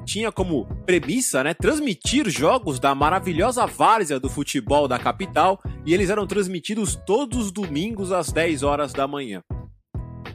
tinha 0.06 0.32
como 0.32 0.66
premissa, 0.86 1.43
né, 1.43 1.54
transmitir 1.54 2.30
jogos 2.30 2.80
da 2.80 2.93
maravilhosa 2.93 3.66
várzea 3.66 4.20
do 4.20 4.30
futebol 4.30 4.88
da 4.88 4.99
capital 4.99 5.60
e 5.86 5.93
eles 5.93 6.10
eram 6.10 6.28
transmitidos 6.28 6.95
todos 6.95 7.45
os 7.45 7.52
domingos 7.52 8.12
às 8.12 8.32
10 8.32 8.62
horas 8.62 8.93
da 8.93 9.08
manhã. 9.08 9.43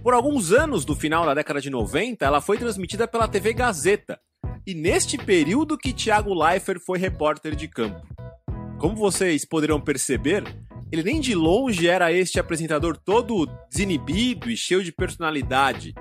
Por 0.07 0.15
alguns 0.15 0.53
anos 0.53 0.85
do 0.85 0.95
final 0.95 1.27
da 1.27 1.35
década 1.35 1.61
de 1.61 1.69
90, 1.69 2.25
ela 2.25 2.41
foi 2.41 2.57
transmitida 2.57 3.09
pela 3.09 3.27
TV 3.27 3.53
Gazeta. 3.53 4.21
E 4.65 4.73
neste 4.73 5.19
período 5.19 5.77
que 5.77 5.93
Thiago 5.93 6.33
Leifert 6.33 6.79
foi 6.79 6.97
repórter 6.97 7.57
de 7.57 7.67
campo. 7.67 8.07
Como 8.79 8.95
vocês 8.95 9.45
poderão 9.45 9.81
perceber, 9.81 10.45
ele 10.93 11.03
nem 11.03 11.21
de 11.21 11.35
longe 11.35 11.89
era 11.89 12.13
este 12.13 12.39
apresentador 12.39 12.97
todo 12.97 13.47
desinibido 13.69 14.49
e 14.49 14.57
cheio 14.57 14.85
de 14.85 14.93
personalidade 14.93 15.93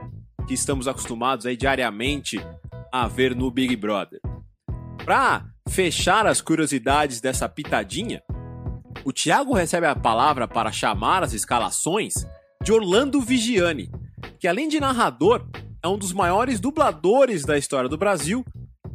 que 0.48 0.54
estamos 0.54 0.88
acostumados 0.88 1.48
aí 1.48 1.58
diariamente 1.58 2.40
a 2.92 3.08
ver 3.08 3.36
no 3.36 3.50
Big 3.50 3.76
Brother. 3.76 4.20
Para 5.04 5.48
fechar 5.68 6.28
as 6.28 6.42
curiosidades 6.42 7.20
dessa 7.20 7.50
pitadinha, 7.50 8.22
o 9.04 9.12
Thiago 9.12 9.56
recebe 9.56 9.88
a 9.88 9.96
palavra 9.96 10.48
para 10.48 10.72
chamar 10.72 11.24
as 11.24 11.34
escalações 11.34 12.14
de 12.66 12.74
Orlando 12.74 13.22
Vigiani, 13.22 13.92
que 14.40 14.48
além 14.48 14.68
de 14.68 14.80
narrador, 14.80 15.48
é 15.84 15.88
um 15.88 16.00
dos 16.00 16.12
maiores 16.12 16.60
dubladores 16.60 17.46
da 17.46 17.60
história 17.60 17.88
do 17.88 17.96
Brasil, 17.96 18.44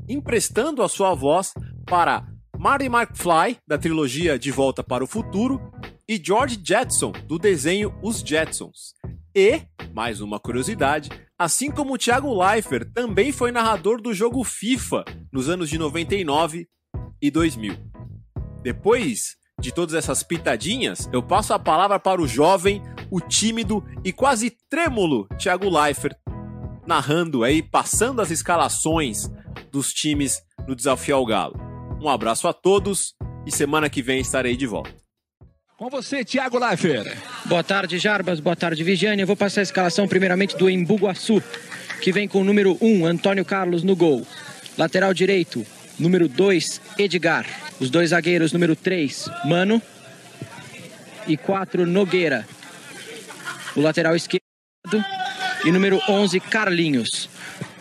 emprestando 0.09 0.83
a 0.83 0.89
sua 0.89 1.15
voz 1.15 1.55
para 1.87 2.27
Marty 2.59 2.87
McFly, 2.87 3.59
da 3.69 3.79
trilogia 3.79 4.37
De 4.37 4.51
Volta 4.51 4.83
para 4.83 5.05
o 5.05 5.07
Futuro, 5.07 5.61
e 6.09 6.21
George 6.21 6.61
Jetson, 6.61 7.13
do 7.29 7.39
desenho 7.39 7.95
Os 8.03 8.19
Jetsons. 8.19 8.93
E, 9.33 9.63
mais 9.95 10.21
uma 10.21 10.41
curiosidade, 10.41 11.09
assim 11.39 11.71
como 11.71 11.95
o 11.95 11.99
Thiago 11.99 12.37
Leifert 12.37 12.91
também 12.93 13.31
foi 13.31 13.53
narrador 13.53 14.03
do 14.03 14.13
jogo 14.13 14.43
FIFA 14.43 15.05
nos 15.33 15.49
anos 15.49 15.71
de 15.71 15.79
99 15.79 16.67
e 17.23 17.31
2000. 17.31 17.77
Depois 18.65 19.37
de 19.61 19.73
todas 19.73 19.95
essas 19.95 20.23
pitadinhas, 20.23 21.09
eu 21.13 21.23
passo 21.23 21.53
a 21.53 21.59
palavra 21.59 22.01
para 22.01 22.21
o 22.21 22.27
jovem, 22.27 22.83
o 23.11 23.21
tímido 23.21 23.85
e 24.05 24.13
quase 24.13 24.57
trêmulo 24.69 25.29
Thiago 25.39 25.69
Leifert, 25.69 26.17
narrando 26.87 27.45
aí, 27.45 27.63
passando 27.63 28.23
as 28.23 28.31
escalações 28.31 29.31
dos 29.71 29.93
times 29.93 30.41
no 30.67 30.75
Desafio 30.75 31.17
ao 31.17 31.27
Galo. 31.27 31.55
Um 32.01 32.09
abraço 32.09 32.49
a 32.49 32.53
todos 32.53 33.15
e 33.47 33.53
semana 33.53 33.91
que 33.91 34.03
vem 34.03 34.21
estarei 34.21 34.57
de 34.57 34.67
volta. 34.67 34.95
Com 35.77 35.89
você, 35.89 36.25
Thiago 36.25 36.59
Leifert. 36.59 37.17
Boa 37.47 37.65
tarde, 37.65 37.99
Jarbas. 37.99 38.41
Boa 38.41 38.57
tarde, 38.57 38.85
Vigiane. 38.85 39.23
Eu 39.23 39.27
vou 39.27 39.37
passar 39.37 39.61
a 39.61 39.63
escalação 39.63 40.07
primeiramente 40.07 40.57
do 40.57 40.69
Embu-Guaçu, 40.69 41.43
que 42.03 42.13
vem 42.13 42.29
com 42.29 42.41
o 42.41 42.45
número 42.45 42.77
1, 42.81 43.07
Antônio 43.07 43.45
Carlos 43.45 43.83
no 43.83 43.97
gol. 43.97 44.27
Lateral 44.77 45.13
direito, 45.15 45.65
número 46.01 46.27
2, 46.27 46.81
Edgar. 46.99 47.47
Os 47.79 47.91
dois 47.91 48.11
zagueiros, 48.11 48.53
número 48.53 48.75
3, 48.75 49.31
Mano. 49.45 49.81
E 51.29 51.37
4, 51.37 51.87
Nogueira. 51.87 52.47
O 53.77 53.81
lateral 53.81 54.17
esquerdo 54.17 54.41
e 55.65 55.71
número 55.71 56.01
11, 56.09 56.41
Carlinhos. 56.41 57.29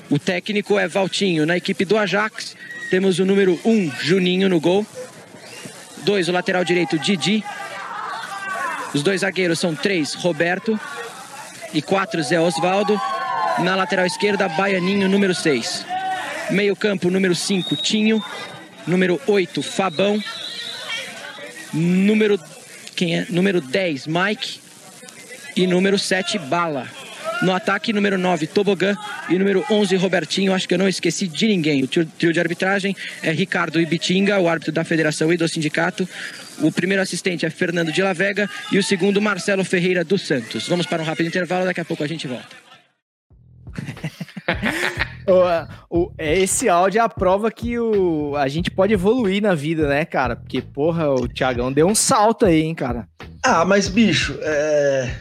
O 0.09 0.19
técnico 0.19 0.77
é 0.77 0.87
Valtinho. 0.87 1.45
Na 1.45 1.57
equipe 1.57 1.85
do 1.85 1.97
Ajax, 1.97 2.55
temos 2.89 3.19
o 3.19 3.25
número 3.25 3.59
1, 3.63 3.91
Juninho 4.01 4.49
no 4.49 4.59
gol. 4.59 4.85
2, 6.03 6.29
o 6.29 6.31
lateral 6.31 6.63
direito, 6.63 6.99
Didi. 6.99 7.43
Os 8.93 9.03
dois 9.03 9.21
zagueiros 9.21 9.59
são 9.59 9.73
3, 9.73 10.15
Roberto. 10.15 10.79
E 11.73 11.81
4, 11.81 12.21
Zé 12.23 12.39
Osvaldo. 12.39 12.99
Na 13.59 13.75
lateral 13.75 14.05
esquerda, 14.05 14.49
Baianinho, 14.49 15.07
número 15.07 15.33
6. 15.33 15.98
Meio 16.51 16.75
campo, 16.75 17.09
número 17.09 17.35
5, 17.35 17.75
Tinho. 17.75 18.23
Número 18.87 19.21
8, 19.27 19.61
Fabão. 19.61 20.21
Número, 21.71 22.39
quem 22.95 23.19
é? 23.19 23.25
número 23.29 23.61
10, 23.61 24.07
Mike. 24.07 24.59
E 25.55 25.67
número 25.67 25.99
7, 25.99 26.39
Bala. 26.39 26.87
No 27.41 27.53
ataque, 27.53 27.93
número 27.93 28.17
9, 28.17 28.47
Tobogã. 28.47 28.97
E 29.29 29.37
número 29.37 29.63
11, 29.69 29.95
Robertinho. 29.95 30.53
Acho 30.53 30.67
que 30.67 30.73
eu 30.73 30.79
não 30.79 30.87
esqueci 30.87 31.27
de 31.27 31.47
ninguém. 31.47 31.83
O 31.83 31.87
trio 31.87 32.33
de 32.33 32.39
arbitragem 32.39 32.95
é 33.21 33.31
Ricardo 33.31 33.79
Ibitinga, 33.79 34.39
o 34.39 34.47
árbitro 34.47 34.71
da 34.71 34.83
federação 34.83 35.31
e 35.31 35.37
do 35.37 35.47
sindicato. 35.47 36.09
O 36.61 36.71
primeiro 36.71 37.01
assistente 37.01 37.45
é 37.45 37.49
Fernando 37.49 37.91
de 37.91 38.01
la 38.01 38.13
Vega. 38.13 38.49
E 38.71 38.79
o 38.79 38.83
segundo, 38.83 39.21
Marcelo 39.21 39.63
Ferreira 39.63 40.03
dos 40.03 40.23
Santos. 40.23 40.67
Vamos 40.67 40.87
para 40.87 41.01
um 41.01 41.05
rápido 41.05 41.27
intervalo, 41.27 41.65
daqui 41.65 41.79
a 41.79 41.85
pouco 41.85 42.03
a 42.03 42.07
gente 42.07 42.27
volta. 42.27 42.49
o, 45.29 46.03
o, 46.03 46.13
esse 46.17 46.67
áudio 46.67 46.99
é 46.99 47.01
a 47.01 47.09
prova 47.09 47.51
que 47.51 47.77
o, 47.77 48.35
a 48.35 48.47
gente 48.47 48.71
pode 48.71 48.93
evoluir 48.93 49.41
na 49.41 49.53
vida, 49.53 49.87
né, 49.87 50.05
cara? 50.05 50.35
Porque, 50.35 50.61
porra, 50.61 51.09
o 51.09 51.27
Thiagão 51.27 51.71
deu 51.71 51.87
um 51.87 51.95
salto 51.95 52.45
aí, 52.45 52.61
hein, 52.61 52.75
cara? 52.75 53.07
Ah, 53.43 53.63
mas, 53.65 53.87
bicho, 53.87 54.37
é... 54.41 55.15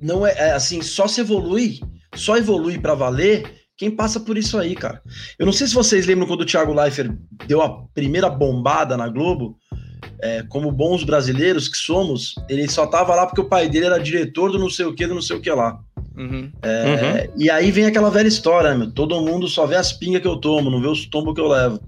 não 0.00 0.26
é, 0.26 0.32
é 0.32 0.52
assim, 0.52 0.82
só 0.82 1.06
se 1.06 1.20
evolui, 1.20 1.80
só 2.14 2.36
evolui 2.36 2.78
para 2.78 2.94
valer 2.94 3.64
quem 3.76 3.90
passa 3.90 4.20
por 4.20 4.38
isso 4.38 4.56
aí, 4.56 4.74
cara. 4.74 5.02
Eu 5.38 5.46
não 5.46 5.52
sei 5.52 5.66
se 5.66 5.74
vocês 5.74 6.06
lembram 6.06 6.26
quando 6.26 6.42
o 6.42 6.46
Thiago 6.46 6.72
Leifert 6.72 7.12
deu 7.46 7.60
a 7.60 7.84
primeira 7.92 8.30
bombada 8.30 8.96
na 8.96 9.08
Globo, 9.08 9.58
é, 10.20 10.42
como 10.44 10.70
bons 10.70 11.02
brasileiros 11.02 11.68
que 11.68 11.76
somos, 11.76 12.34
ele 12.48 12.68
só 12.68 12.86
tava 12.86 13.14
lá 13.14 13.26
porque 13.26 13.40
o 13.40 13.48
pai 13.48 13.68
dele 13.68 13.86
era 13.86 13.98
diretor 13.98 14.52
do 14.52 14.58
não 14.58 14.70
sei 14.70 14.86
o 14.86 14.94
que, 14.94 15.06
do 15.06 15.14
não 15.14 15.22
sei 15.22 15.36
o 15.36 15.40
que 15.40 15.50
lá. 15.50 15.78
Uhum. 16.16 16.50
É, 16.62 17.26
uhum. 17.28 17.32
E 17.42 17.50
aí 17.50 17.70
vem 17.70 17.86
aquela 17.86 18.10
velha 18.10 18.28
história, 18.28 18.74
meu, 18.74 18.90
todo 18.90 19.20
mundo 19.20 19.48
só 19.48 19.66
vê 19.66 19.76
as 19.76 19.92
pingas 19.92 20.22
que 20.22 20.28
eu 20.28 20.36
tomo, 20.36 20.70
não 20.70 20.80
vê 20.80 20.86
os 20.88 21.06
tombos 21.06 21.34
que 21.34 21.40
eu 21.40 21.48
levo. 21.48 21.80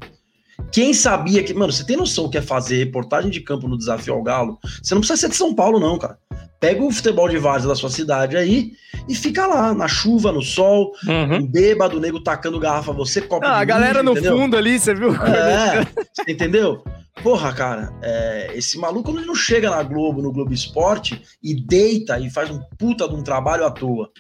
Quem 0.72 0.92
sabia 0.94 1.42
que. 1.44 1.54
Mano, 1.54 1.72
você 1.72 1.84
tem 1.84 1.96
noção 1.96 2.28
que 2.28 2.38
é 2.38 2.42
fazer 2.42 2.78
reportagem 2.78 3.30
de 3.30 3.40
campo 3.40 3.68
no 3.68 3.76
Desafio 3.78 4.14
ao 4.14 4.22
Galo? 4.22 4.58
Você 4.82 4.94
não 4.94 5.00
precisa 5.00 5.20
ser 5.20 5.28
de 5.28 5.36
São 5.36 5.54
Paulo, 5.54 5.78
não, 5.78 5.98
cara. 5.98 6.18
Pega 6.58 6.82
o 6.82 6.90
futebol 6.90 7.28
de 7.28 7.36
várzea 7.36 7.68
da 7.68 7.74
sua 7.74 7.90
cidade 7.90 8.36
aí 8.36 8.72
e 9.06 9.14
fica 9.14 9.46
lá, 9.46 9.74
na 9.74 9.86
chuva, 9.86 10.32
no 10.32 10.40
sol, 10.40 10.92
Uhum. 11.06 11.36
um 11.36 11.46
bêbado, 11.46 12.00
nego 12.00 12.18
tacando 12.20 12.58
garrafa, 12.58 12.92
você 12.92 13.20
copa 13.20 13.46
Ah, 13.46 13.58
a 13.60 13.64
galera 13.64 14.02
no 14.02 14.12
entendeu? 14.12 14.36
fundo 14.38 14.56
ali, 14.56 14.78
você 14.78 14.94
viu? 14.94 15.10
É, 15.14 15.84
você 16.14 16.32
entendeu? 16.32 16.82
Porra, 17.22 17.52
cara, 17.52 17.92
é, 18.02 18.50
esse 18.54 18.78
maluco 18.78 19.10
ele 19.10 19.26
não 19.26 19.34
chega 19.34 19.70
na 19.70 19.82
Globo, 19.82 20.22
no 20.22 20.32
Globo 20.32 20.52
Esporte 20.52 21.20
e 21.42 21.54
deita 21.54 22.18
e 22.20 22.30
faz 22.30 22.50
um 22.50 22.60
puta 22.78 23.08
de 23.08 23.14
um 23.14 23.22
trabalho 23.22 23.64
à 23.64 23.70
toa. 23.70 24.10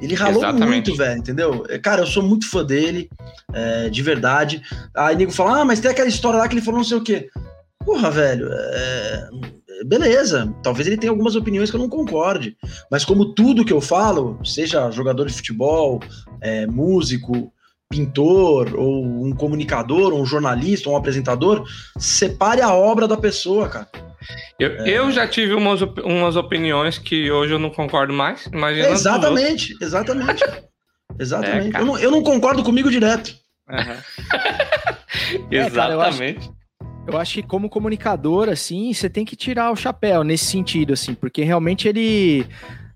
Ele 0.00 0.14
ralou 0.14 0.42
Exatamente. 0.42 0.68
muito, 0.68 0.96
velho, 0.96 1.18
entendeu? 1.18 1.64
É, 1.68 1.78
Cara, 1.78 2.02
eu 2.02 2.06
sou 2.06 2.22
muito 2.22 2.48
fã 2.48 2.64
dele, 2.64 3.08
é, 3.52 3.88
de 3.88 4.02
verdade. 4.02 4.62
Aí 4.94 5.16
nego 5.16 5.32
fala, 5.32 5.60
ah, 5.60 5.64
mas 5.64 5.80
tem 5.80 5.90
aquela 5.90 6.08
história 6.08 6.38
lá 6.38 6.48
que 6.48 6.54
ele 6.54 6.62
falou 6.62 6.78
não 6.78 6.84
sei 6.84 6.98
o 6.98 7.02
quê. 7.02 7.28
Porra, 7.84 8.10
velho, 8.10 8.48
é, 8.52 9.28
beleza. 9.86 10.54
Talvez 10.62 10.86
ele 10.86 10.98
tenha 10.98 11.10
algumas 11.10 11.36
opiniões 11.36 11.70
que 11.70 11.76
eu 11.76 11.80
não 11.80 11.88
concorde. 11.88 12.56
Mas 12.90 13.04
como 13.04 13.34
tudo 13.34 13.64
que 13.64 13.72
eu 13.72 13.80
falo, 13.80 14.38
seja 14.44 14.90
jogador 14.90 15.26
de 15.26 15.32
futebol, 15.32 16.00
é, 16.40 16.66
músico, 16.66 17.52
pintor, 17.88 18.74
ou 18.76 19.04
um 19.04 19.32
comunicador, 19.34 20.12
ou 20.12 20.20
um 20.20 20.26
jornalista, 20.26 20.88
ou 20.88 20.94
um 20.94 20.98
apresentador, 20.98 21.64
separe 21.98 22.60
a 22.60 22.72
obra 22.72 23.08
da 23.08 23.16
pessoa, 23.16 23.68
cara. 23.68 23.88
Eu, 24.58 24.70
eu 24.84 25.10
já 25.12 25.26
tive 25.26 25.54
umas, 25.54 25.80
umas 26.04 26.36
opiniões 26.36 26.98
que 26.98 27.30
hoje 27.30 27.54
eu 27.54 27.58
não 27.58 27.70
concordo 27.70 28.12
mais. 28.12 28.46
Imagina. 28.46 28.88
outros. 28.88 29.00
exatamente, 29.00 29.76
exatamente. 29.80 30.44
exatamente. 31.18 31.68
É, 31.68 31.70
cara. 31.70 31.82
eu, 31.82 31.86
não, 31.86 31.98
eu 31.98 32.10
não 32.10 32.22
concordo 32.22 32.62
comigo 32.62 32.90
direto. 32.90 33.34
É, 35.50 35.68
cara, 35.70 35.92
eu 35.94 36.00
acho- 36.00 36.22
Exatamente. 36.22 36.50
Eu 37.06 37.16
acho 37.16 37.34
que 37.34 37.42
como 37.42 37.68
comunicador, 37.70 38.48
assim, 38.50 38.92
você 38.92 39.08
tem 39.08 39.24
que 39.24 39.34
tirar 39.34 39.70
o 39.70 39.76
chapéu 39.76 40.22
nesse 40.22 40.44
sentido, 40.46 40.92
assim, 40.92 41.14
porque 41.14 41.42
realmente 41.42 41.88
ele. 41.88 42.46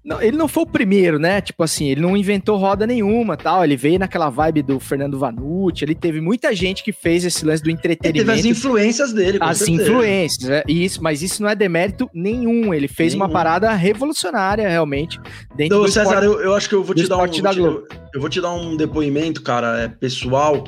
Não, 0.04 0.20
ele 0.20 0.36
não 0.36 0.48
foi 0.48 0.64
o 0.64 0.66
primeiro, 0.66 1.16
né? 1.16 1.40
Tipo 1.40 1.62
assim, 1.62 1.88
ele 1.88 2.00
não 2.00 2.16
inventou 2.16 2.56
roda 2.56 2.84
nenhuma 2.88 3.36
tal. 3.36 3.62
Ele 3.62 3.76
veio 3.76 4.00
naquela 4.00 4.28
vibe 4.30 4.60
do 4.62 4.80
Fernando 4.80 5.16
Vanucci. 5.16 5.84
Ele 5.84 5.94
teve 5.94 6.20
muita 6.20 6.52
gente 6.54 6.82
que 6.82 6.92
fez 6.92 7.24
esse 7.24 7.44
lance 7.44 7.62
do 7.62 7.70
Ele 7.70 7.76
teve 7.78 7.94
entretenimento. 7.94 8.32
as 8.40 8.44
influências 8.44 9.12
dele, 9.12 9.38
com 9.38 9.44
as 9.44 9.58
certeza. 9.58 9.82
influências, 9.82 10.48
né? 10.48 10.62
Isso, 10.66 11.00
mas 11.00 11.22
isso 11.22 11.40
não 11.40 11.48
é 11.48 11.54
demérito 11.54 12.10
nenhum. 12.12 12.74
Ele 12.74 12.88
fez 12.88 13.14
uma 13.14 13.26
Nenhum. 13.26 13.32
parada 13.32 13.72
revolucionária, 13.72 14.68
realmente. 14.68 15.20
Dentro 15.54 15.64
Então, 15.66 15.82
do 15.82 15.88
César, 15.88 16.14
esporte. 16.14 16.24
eu, 16.26 16.40
eu 16.40 16.54
acho 16.54 16.68
que 16.68 16.74
eu 16.74 16.82
vou 16.82 16.94
te 16.96 17.06
dar 17.06 17.16
um. 17.18 17.26
vou 17.28 17.40
da 17.42 17.52
te- 17.54 17.60
eu 17.60 18.20
vou 18.20 18.28
te 18.28 18.40
dar 18.40 18.52
um 18.54 18.76
depoimento, 18.76 19.40
cara, 19.40 19.82
é, 19.82 19.88
pessoal. 19.88 20.64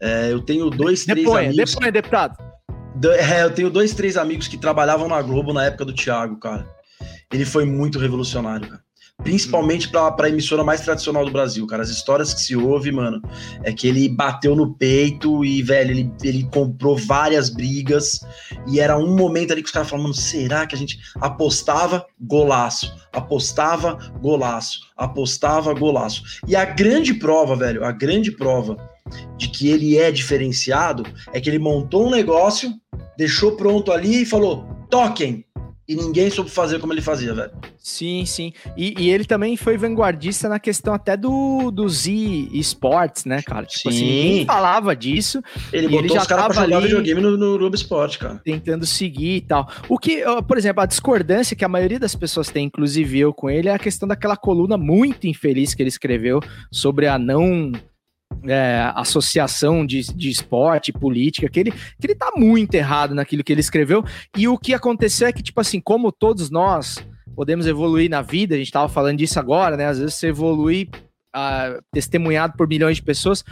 É, 0.00 0.32
eu 0.32 0.40
tenho 0.40 0.70
dois, 0.70 1.04
três 1.04 1.26
amigos. 1.28 1.72
deponha, 1.74 1.92
deputado. 1.92 2.36
Do- 2.94 3.12
é, 3.12 3.42
eu 3.44 3.50
tenho 3.50 3.68
dois, 3.68 3.92
três 3.92 4.16
amigos 4.16 4.48
que 4.48 4.56
trabalhavam 4.56 5.08
na 5.08 5.20
Globo 5.20 5.52
na 5.52 5.64
época 5.66 5.84
do 5.84 5.92
Thiago, 5.92 6.36
cara. 6.40 6.66
Ele 7.32 7.44
foi 7.44 7.64
muito 7.64 7.98
revolucionário, 7.98 8.68
cara. 8.68 8.88
Principalmente 9.22 9.88
pra, 9.88 10.12
pra 10.12 10.28
emissora 10.28 10.62
mais 10.62 10.80
tradicional 10.80 11.24
do 11.24 11.32
Brasil, 11.32 11.66
cara. 11.66 11.82
As 11.82 11.88
histórias 11.88 12.32
que 12.32 12.40
se 12.40 12.54
ouve, 12.54 12.92
mano, 12.92 13.20
é 13.64 13.72
que 13.72 13.88
ele 13.88 14.08
bateu 14.08 14.54
no 14.54 14.74
peito 14.74 15.44
e, 15.44 15.60
velho, 15.60 15.90
ele, 15.90 16.12
ele 16.22 16.44
comprou 16.44 16.96
várias 16.96 17.50
brigas. 17.50 18.20
E 18.68 18.78
era 18.78 18.96
um 18.96 19.16
momento 19.16 19.52
ali 19.52 19.60
que 19.60 19.66
os 19.66 19.72
caras 19.72 19.88
falavam, 19.88 20.10
mano, 20.10 20.14
será 20.14 20.66
que 20.68 20.74
a 20.74 20.78
gente 20.78 21.00
apostava 21.20 22.06
golaço? 22.20 22.94
Apostava 23.12 23.98
golaço, 24.20 24.78
apostava 24.96 25.74
golaço. 25.74 26.22
E 26.46 26.54
a 26.54 26.64
grande 26.64 27.12
prova, 27.12 27.56
velho, 27.56 27.84
a 27.84 27.90
grande 27.90 28.30
prova 28.30 28.76
de 29.36 29.48
que 29.48 29.68
ele 29.68 29.98
é 29.98 30.12
diferenciado 30.12 31.02
é 31.32 31.40
que 31.40 31.50
ele 31.50 31.58
montou 31.58 32.06
um 32.06 32.10
negócio, 32.10 32.72
deixou 33.16 33.56
pronto 33.56 33.90
ali 33.90 34.22
e 34.22 34.26
falou: 34.26 34.64
toquem! 34.88 35.44
E 35.88 35.96
ninguém 35.96 36.28
soube 36.28 36.50
fazer 36.50 36.78
como 36.78 36.92
ele 36.92 37.00
fazia, 37.00 37.32
velho. 37.32 37.50
Sim, 37.78 38.26
sim. 38.26 38.52
E, 38.76 38.94
e 38.98 39.10
ele 39.10 39.24
também 39.24 39.56
foi 39.56 39.78
vanguardista 39.78 40.46
na 40.46 40.58
questão 40.58 40.92
até 40.92 41.16
do, 41.16 41.70
do 41.70 41.88
Z 41.88 42.10
Sports, 42.52 43.24
né, 43.24 43.40
cara? 43.40 43.64
Tipo 43.64 43.88
assim, 43.88 43.98
Sim. 43.98 44.04
ninguém 44.04 44.44
falava 44.44 44.94
disso. 44.94 45.42
Ele 45.72 45.88
botou 45.88 46.18
os 46.18 46.26
caras 46.26 46.44
pra 46.44 46.64
jogar 46.64 46.76
ali 46.76 46.88
videogame 46.88 47.22
no, 47.22 47.38
no 47.38 47.56
Globo 47.56 47.74
Esporte, 47.74 48.18
cara. 48.18 48.38
Tentando 48.44 48.84
seguir 48.84 49.36
e 49.36 49.40
tal. 49.40 49.66
O 49.88 49.98
que, 49.98 50.22
por 50.46 50.58
exemplo, 50.58 50.82
a 50.82 50.86
discordância 50.86 51.56
que 51.56 51.64
a 51.64 51.68
maioria 51.68 51.98
das 51.98 52.14
pessoas 52.14 52.50
tem, 52.50 52.66
inclusive 52.66 53.18
eu 53.18 53.32
com 53.32 53.48
ele, 53.48 53.70
é 53.70 53.72
a 53.72 53.78
questão 53.78 54.06
daquela 54.06 54.36
coluna 54.36 54.76
muito 54.76 55.26
infeliz 55.26 55.74
que 55.74 55.82
ele 55.82 55.88
escreveu 55.88 56.40
sobre 56.70 57.06
a 57.06 57.18
não 57.18 57.72
é, 58.46 58.92
associação 58.94 59.84
de, 59.84 60.02
de 60.14 60.30
esporte, 60.30 60.92
política, 60.92 61.48
que 61.48 61.60
ele, 61.60 61.72
que 61.72 62.06
ele 62.06 62.14
tá 62.14 62.32
muito 62.36 62.74
errado 62.74 63.14
naquilo 63.14 63.44
que 63.44 63.52
ele 63.52 63.60
escreveu. 63.60 64.04
E 64.36 64.46
o 64.46 64.58
que 64.58 64.74
aconteceu 64.74 65.28
é 65.28 65.32
que, 65.32 65.42
tipo 65.42 65.60
assim, 65.60 65.80
como 65.80 66.12
todos 66.12 66.50
nós 66.50 66.98
podemos 67.34 67.66
evoluir 67.66 68.10
na 68.10 68.22
vida, 68.22 68.54
a 68.54 68.58
gente 68.58 68.72
tava 68.72 68.88
falando 68.88 69.18
disso 69.18 69.38
agora, 69.38 69.76
né? 69.76 69.86
Às 69.86 69.98
vezes 69.98 70.14
você 70.14 70.28
evolui 70.28 70.88
ah, 71.32 71.78
testemunhado 71.92 72.54
por 72.56 72.66
milhões 72.66 72.96
de 72.96 73.02
pessoas. 73.02 73.44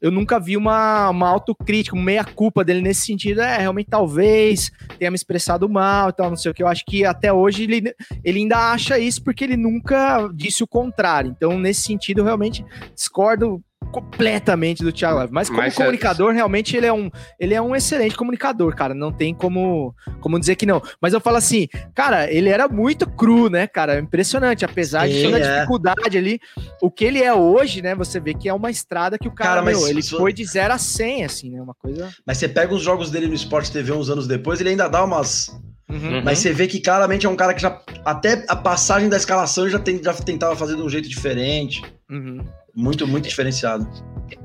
Eu 0.00 0.10
nunca 0.10 0.38
vi 0.38 0.56
uma, 0.56 1.10
uma 1.10 1.28
autocrítica, 1.28 1.96
uma 1.96 2.04
meia-culpa 2.04 2.64
dele 2.64 2.80
nesse 2.80 3.02
sentido. 3.02 3.40
É, 3.40 3.58
realmente, 3.58 3.90
talvez 3.90 4.70
tenha 4.98 5.10
me 5.10 5.14
expressado 5.14 5.68
mal 5.68 6.08
e 6.08 6.12
tal, 6.12 6.30
não 6.30 6.36
sei 6.36 6.50
o 6.50 6.54
que. 6.54 6.62
Eu 6.62 6.68
acho 6.68 6.84
que 6.86 7.04
até 7.04 7.32
hoje 7.32 7.64
ele, 7.64 7.94
ele 8.24 8.38
ainda 8.38 8.72
acha 8.72 8.98
isso 8.98 9.22
porque 9.22 9.44
ele 9.44 9.56
nunca 9.56 10.28
disse 10.34 10.62
o 10.62 10.66
contrário. 10.66 11.34
Então, 11.36 11.58
nesse 11.58 11.82
sentido, 11.82 12.20
eu 12.20 12.24
realmente 12.24 12.64
discordo 12.94 13.62
completamente 13.86 14.82
do 14.82 14.92
Thiago 14.92 15.18
Live. 15.18 15.32
Mas 15.32 15.48
como 15.48 15.60
Mas, 15.60 15.74
comunicador, 15.74 16.32
realmente 16.32 16.76
ele 16.76 16.86
é 16.86 16.92
um 16.92 17.10
ele 17.38 17.54
é 17.54 17.60
um 17.60 17.74
excelente 17.74 18.16
comunicador, 18.16 18.74
cara. 18.74 18.94
Não 18.94 19.12
tem 19.12 19.34
como, 19.34 19.94
como 20.20 20.38
dizer 20.38 20.56
que 20.56 20.66
não. 20.66 20.82
Mas 21.00 21.12
eu 21.12 21.20
falo 21.20 21.36
assim, 21.36 21.68
cara, 21.94 22.30
ele 22.30 22.48
era 22.48 22.68
muito 22.68 23.08
cru, 23.08 23.48
né, 23.48 23.66
cara? 23.66 23.98
Impressionante. 23.98 24.64
Apesar 24.64 25.08
de 25.08 25.14
Sim, 25.14 25.24
toda 25.24 25.36
a 25.36 25.40
é. 25.40 25.54
dificuldade 25.54 26.18
ali, 26.18 26.40
o 26.80 26.90
que 26.90 27.04
ele 27.04 27.22
é 27.22 27.32
hoje, 27.32 27.82
né? 27.82 27.94
Você 27.94 28.20
vê 28.20 28.34
que 28.34 28.48
é 28.48 28.54
uma 28.54 28.70
estrada 28.70 29.18
que 29.18 29.28
o 29.28 29.32
cara, 29.32 29.50
Cara, 29.50 29.62
mas 29.62 29.78
meu, 29.78 29.88
ele 29.88 30.02
foi 30.02 30.32
de 30.32 30.44
0 30.44 30.74
a 30.74 30.78
100, 30.78 31.24
assim, 31.24 31.50
né? 31.50 31.60
Uma 31.60 31.74
coisa. 31.74 32.12
Mas 32.26 32.38
você 32.38 32.48
pega 32.48 32.74
os 32.74 32.82
jogos 32.82 33.10
dele 33.10 33.26
no 33.26 33.34
Sport 33.34 33.68
TV 33.70 33.92
uns 33.92 34.10
anos 34.10 34.26
depois, 34.26 34.60
ele 34.60 34.70
ainda 34.70 34.88
dá 34.88 35.04
umas. 35.04 35.48
Uhum. 35.88 36.22
Mas 36.24 36.38
você 36.38 36.52
vê 36.52 36.66
que 36.66 36.80
claramente 36.80 37.26
é 37.26 37.28
um 37.28 37.36
cara 37.36 37.54
que 37.54 37.60
já. 37.60 37.80
Até 38.04 38.44
a 38.48 38.56
passagem 38.56 39.08
da 39.08 39.16
escalação 39.16 39.68
já, 39.68 39.78
tem, 39.78 40.02
já 40.02 40.14
tentava 40.14 40.56
fazer 40.56 40.76
de 40.76 40.82
um 40.82 40.88
jeito 40.88 41.08
diferente. 41.08 41.82
Uhum. 42.10 42.44
Muito, 42.74 43.06
muito 43.06 43.28
diferenciado. 43.28 43.86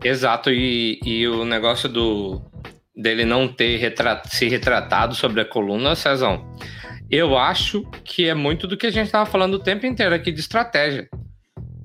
Exato, 0.03 0.51
e, 0.51 0.99
e 1.03 1.27
o 1.27 1.45
negócio 1.45 1.89
do 1.89 2.41
dele 2.95 3.23
não 3.23 3.47
ter 3.47 3.77
retra- 3.77 4.21
se 4.25 4.47
retratado 4.49 5.15
sobre 5.15 5.41
a 5.41 5.45
coluna, 5.45 5.95
Cezão, 5.95 6.45
eu 7.09 7.37
acho 7.37 7.83
que 8.03 8.27
é 8.27 8.33
muito 8.33 8.67
do 8.67 8.75
que 8.75 8.87
a 8.87 8.91
gente 8.91 9.05
estava 9.05 9.25
falando 9.25 9.53
o 9.53 9.59
tempo 9.59 9.85
inteiro 9.85 10.13
aqui 10.13 10.31
de 10.31 10.41
estratégia. 10.41 11.07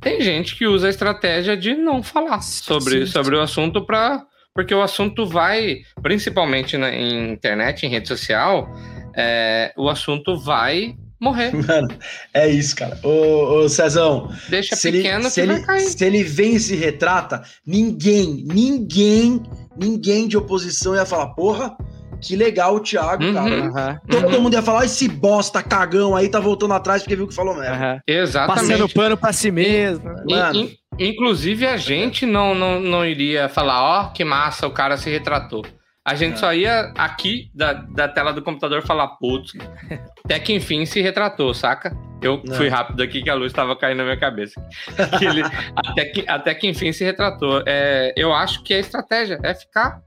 Tem 0.00 0.20
gente 0.20 0.56
que 0.56 0.66
usa 0.66 0.88
a 0.88 0.90
estratégia 0.90 1.56
de 1.56 1.74
não 1.74 2.02
falar 2.02 2.42
sobre, 2.42 3.06
sim. 3.06 3.12
sobre 3.12 3.36
o 3.36 3.40
assunto 3.40 3.86
para 3.86 4.26
porque 4.54 4.72
o 4.72 4.82
assunto 4.82 5.26
vai, 5.26 5.78
principalmente 6.00 6.76
na 6.76 6.94
em 6.94 7.32
internet, 7.32 7.84
em 7.84 7.88
rede 7.88 8.06
social, 8.06 8.72
é, 9.16 9.72
o 9.76 9.88
assunto 9.88 10.38
vai 10.38 10.94
morrer. 11.24 11.50
Mano, 11.66 11.88
é 12.32 12.48
isso, 12.48 12.76
cara. 12.76 12.98
Ô, 13.02 13.62
ô 13.64 13.68
Cezão, 13.68 14.30
Deixa 14.48 14.76
se 14.76 14.88
ele, 14.88 14.98
pequeno 15.02 15.28
se, 15.30 15.40
que 15.40 15.46
vai 15.46 15.56
ele, 15.56 15.64
cair. 15.66 15.80
se 15.80 16.04
ele 16.04 16.22
vem 16.22 16.54
e 16.54 16.60
se 16.60 16.76
retrata, 16.76 17.42
ninguém, 17.66 18.44
ninguém, 18.46 19.42
ninguém 19.76 20.28
de 20.28 20.36
oposição 20.36 20.94
ia 20.94 21.04
falar, 21.06 21.28
porra, 21.34 21.76
que 22.20 22.36
legal 22.36 22.76
o 22.76 22.80
Thiago, 22.80 23.22
Uhum. 23.24 23.34
cara. 23.34 23.66
Aham. 23.66 24.00
Todo 24.08 24.40
mundo 24.40 24.54
ia 24.54 24.62
falar, 24.62 24.78
"Ó, 24.78 24.82
esse 24.84 25.08
bosta 25.08 25.62
cagão 25.62 26.14
aí 26.16 26.28
tá 26.28 26.40
voltando 26.40 26.72
atrás 26.72 27.02
porque 27.02 27.16
viu 27.16 27.26
que 27.28 27.34
falou 27.34 27.54
merda. 27.54 28.00
Exatamente. 28.06 28.68
Passando 28.68 28.88
pano 28.88 29.16
pra 29.16 29.32
si 29.32 29.50
mesmo. 29.50 30.04
né? 30.08 30.22
In- 30.28 30.34
Mano. 30.34 30.60
in- 30.60 30.76
inclusive, 30.98 31.66
a 31.66 31.76
gente 31.76 32.24
não, 32.24 32.54
não, 32.54 32.80
não 32.80 33.04
iria 33.04 33.48
falar, 33.48 33.82
ó, 33.82 34.04
que 34.10 34.24
massa, 34.24 34.66
o 34.66 34.70
cara 34.70 34.96
se 34.96 35.10
retratou. 35.10 35.66
A 36.06 36.14
gente 36.14 36.34
É. 36.34 36.36
só 36.36 36.52
ia 36.52 36.92
aqui 36.96 37.50
da, 37.54 37.72
da 37.72 38.06
tela 38.08 38.32
do 38.32 38.42
computador 38.42 38.82
falar, 38.82 39.08
putz, 39.16 39.52
até 40.24 40.38
que 40.38 40.52
enfim 40.52 40.84
se 40.84 41.00
retratou, 41.00 41.54
saca? 41.54 41.96
Eu 42.20 42.42
Não. 42.44 42.54
fui 42.56 42.68
rápido 42.68 43.02
aqui 43.02 43.22
que 43.22 43.30
a 43.30 43.34
luz 43.34 43.52
estava 43.52 43.74
caindo 43.76 43.98
na 43.98 44.04
minha 44.04 44.16
cabeça. 44.18 44.60
Que 45.18 45.24
ele- 45.24 45.42
até, 45.76 46.04
que, 46.06 46.24
até 46.28 46.54
que 46.54 46.68
enfim 46.68 46.92
se 46.92 47.04
retratou. 47.04 47.62
É, 47.66 48.12
eu 48.16 48.32
acho 48.34 48.62
que 48.62 48.74
a 48.74 48.78
estratégia 48.78 49.38
é 49.42 49.54
ficar, 49.54 50.00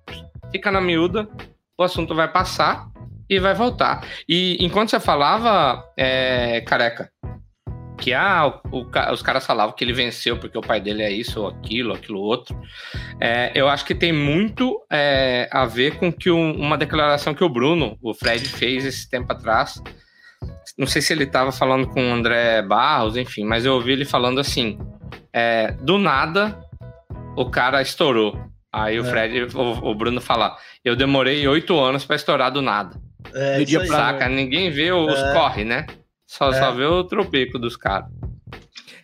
fica 0.52 0.72
na 0.72 0.82
miúda, 0.82 1.28
o 1.78 1.84
assunto 1.84 2.14
vai 2.16 2.28
passar 2.32 2.88
e 3.30 3.40
vai 3.40 3.54
voltar. 3.54 4.06
E 4.30 4.58
enquanto 4.64 4.90
você 4.90 5.00
falava, 5.00 5.84
é, 5.98 6.62
careca, 6.62 7.10
que 7.98 8.14
ah, 8.14 8.48
o- 8.72 8.78
o 8.82 8.88
os 9.14 9.22
caras 9.22 9.46
falavam 9.46 9.76
que 9.76 9.84
ele 9.84 9.94
venceu 9.94 10.38
porque 10.38 10.58
o 10.58 10.62
pai 10.62 10.80
dele 10.80 11.02
é 11.04 11.12
isso 11.12 11.42
ou 11.42 11.48
aquilo, 11.48 11.94
aquilo 11.94 12.20
outro. 12.20 12.60
É, 13.20 13.52
eu 13.56 13.68
acho 13.68 13.84
que 13.86 13.96
tem 13.96 14.14
muito 14.14 14.80
é, 14.92 15.50
a 15.52 15.66
ver 15.66 15.96
com 15.98 16.12
que 16.14 16.30
um- 16.30 16.56
uma 16.56 16.78
declaração 16.78 17.34
que 17.34 17.44
o 17.44 17.50
Bruno, 17.50 17.98
o 18.02 18.14
Fred, 18.14 18.48
fez 18.48 18.86
esse 18.86 19.10
tempo 19.10 19.32
atrás. 19.34 19.82
Não 20.78 20.86
sei 20.86 21.02
se 21.02 21.12
ele 21.12 21.24
estava 21.24 21.52
falando 21.52 21.88
com 21.88 22.00
o 22.10 22.14
André 22.14 22.62
Barros, 22.62 23.18
enfim, 23.18 23.44
mas 23.44 23.66
eu 23.66 23.74
ouvi 23.74 23.92
ele 23.94 24.06
falando 24.06 24.40
assim: 24.40 24.78
é, 25.34 25.72
do 25.82 25.98
nada 25.98 26.60
o 27.36 27.50
cara 27.50 27.82
estourou. 27.82 28.40
Aí 28.72 29.00
o 29.00 29.06
É. 29.06 29.10
Fred, 29.10 29.56
o, 29.58 29.90
o 29.90 29.96
Bruno 29.96 30.22
fala: 30.22 30.56
eu 30.86 30.96
demorei 30.96 31.48
oito 31.48 31.80
anos 31.80 32.06
para 32.06 32.16
estourar 32.16 32.52
do 32.52 32.62
nada. 32.62 32.96
É, 33.34 33.58
Do 33.58 33.66
dia 33.66 33.80
pra- 33.80 33.88
Saca? 33.98 34.30
Ninguém 34.30 34.70
vê 34.70 34.92
os 34.92 35.18
É. 35.20 35.34
corre, 35.34 35.64
né? 35.66 35.86
Só, 36.28 36.50
É. 36.52 36.60
só 36.60 36.72
vê 36.74 36.86
o 36.86 37.04
tropeco 37.06 37.58
dos 37.58 37.78
caras. 37.78 38.12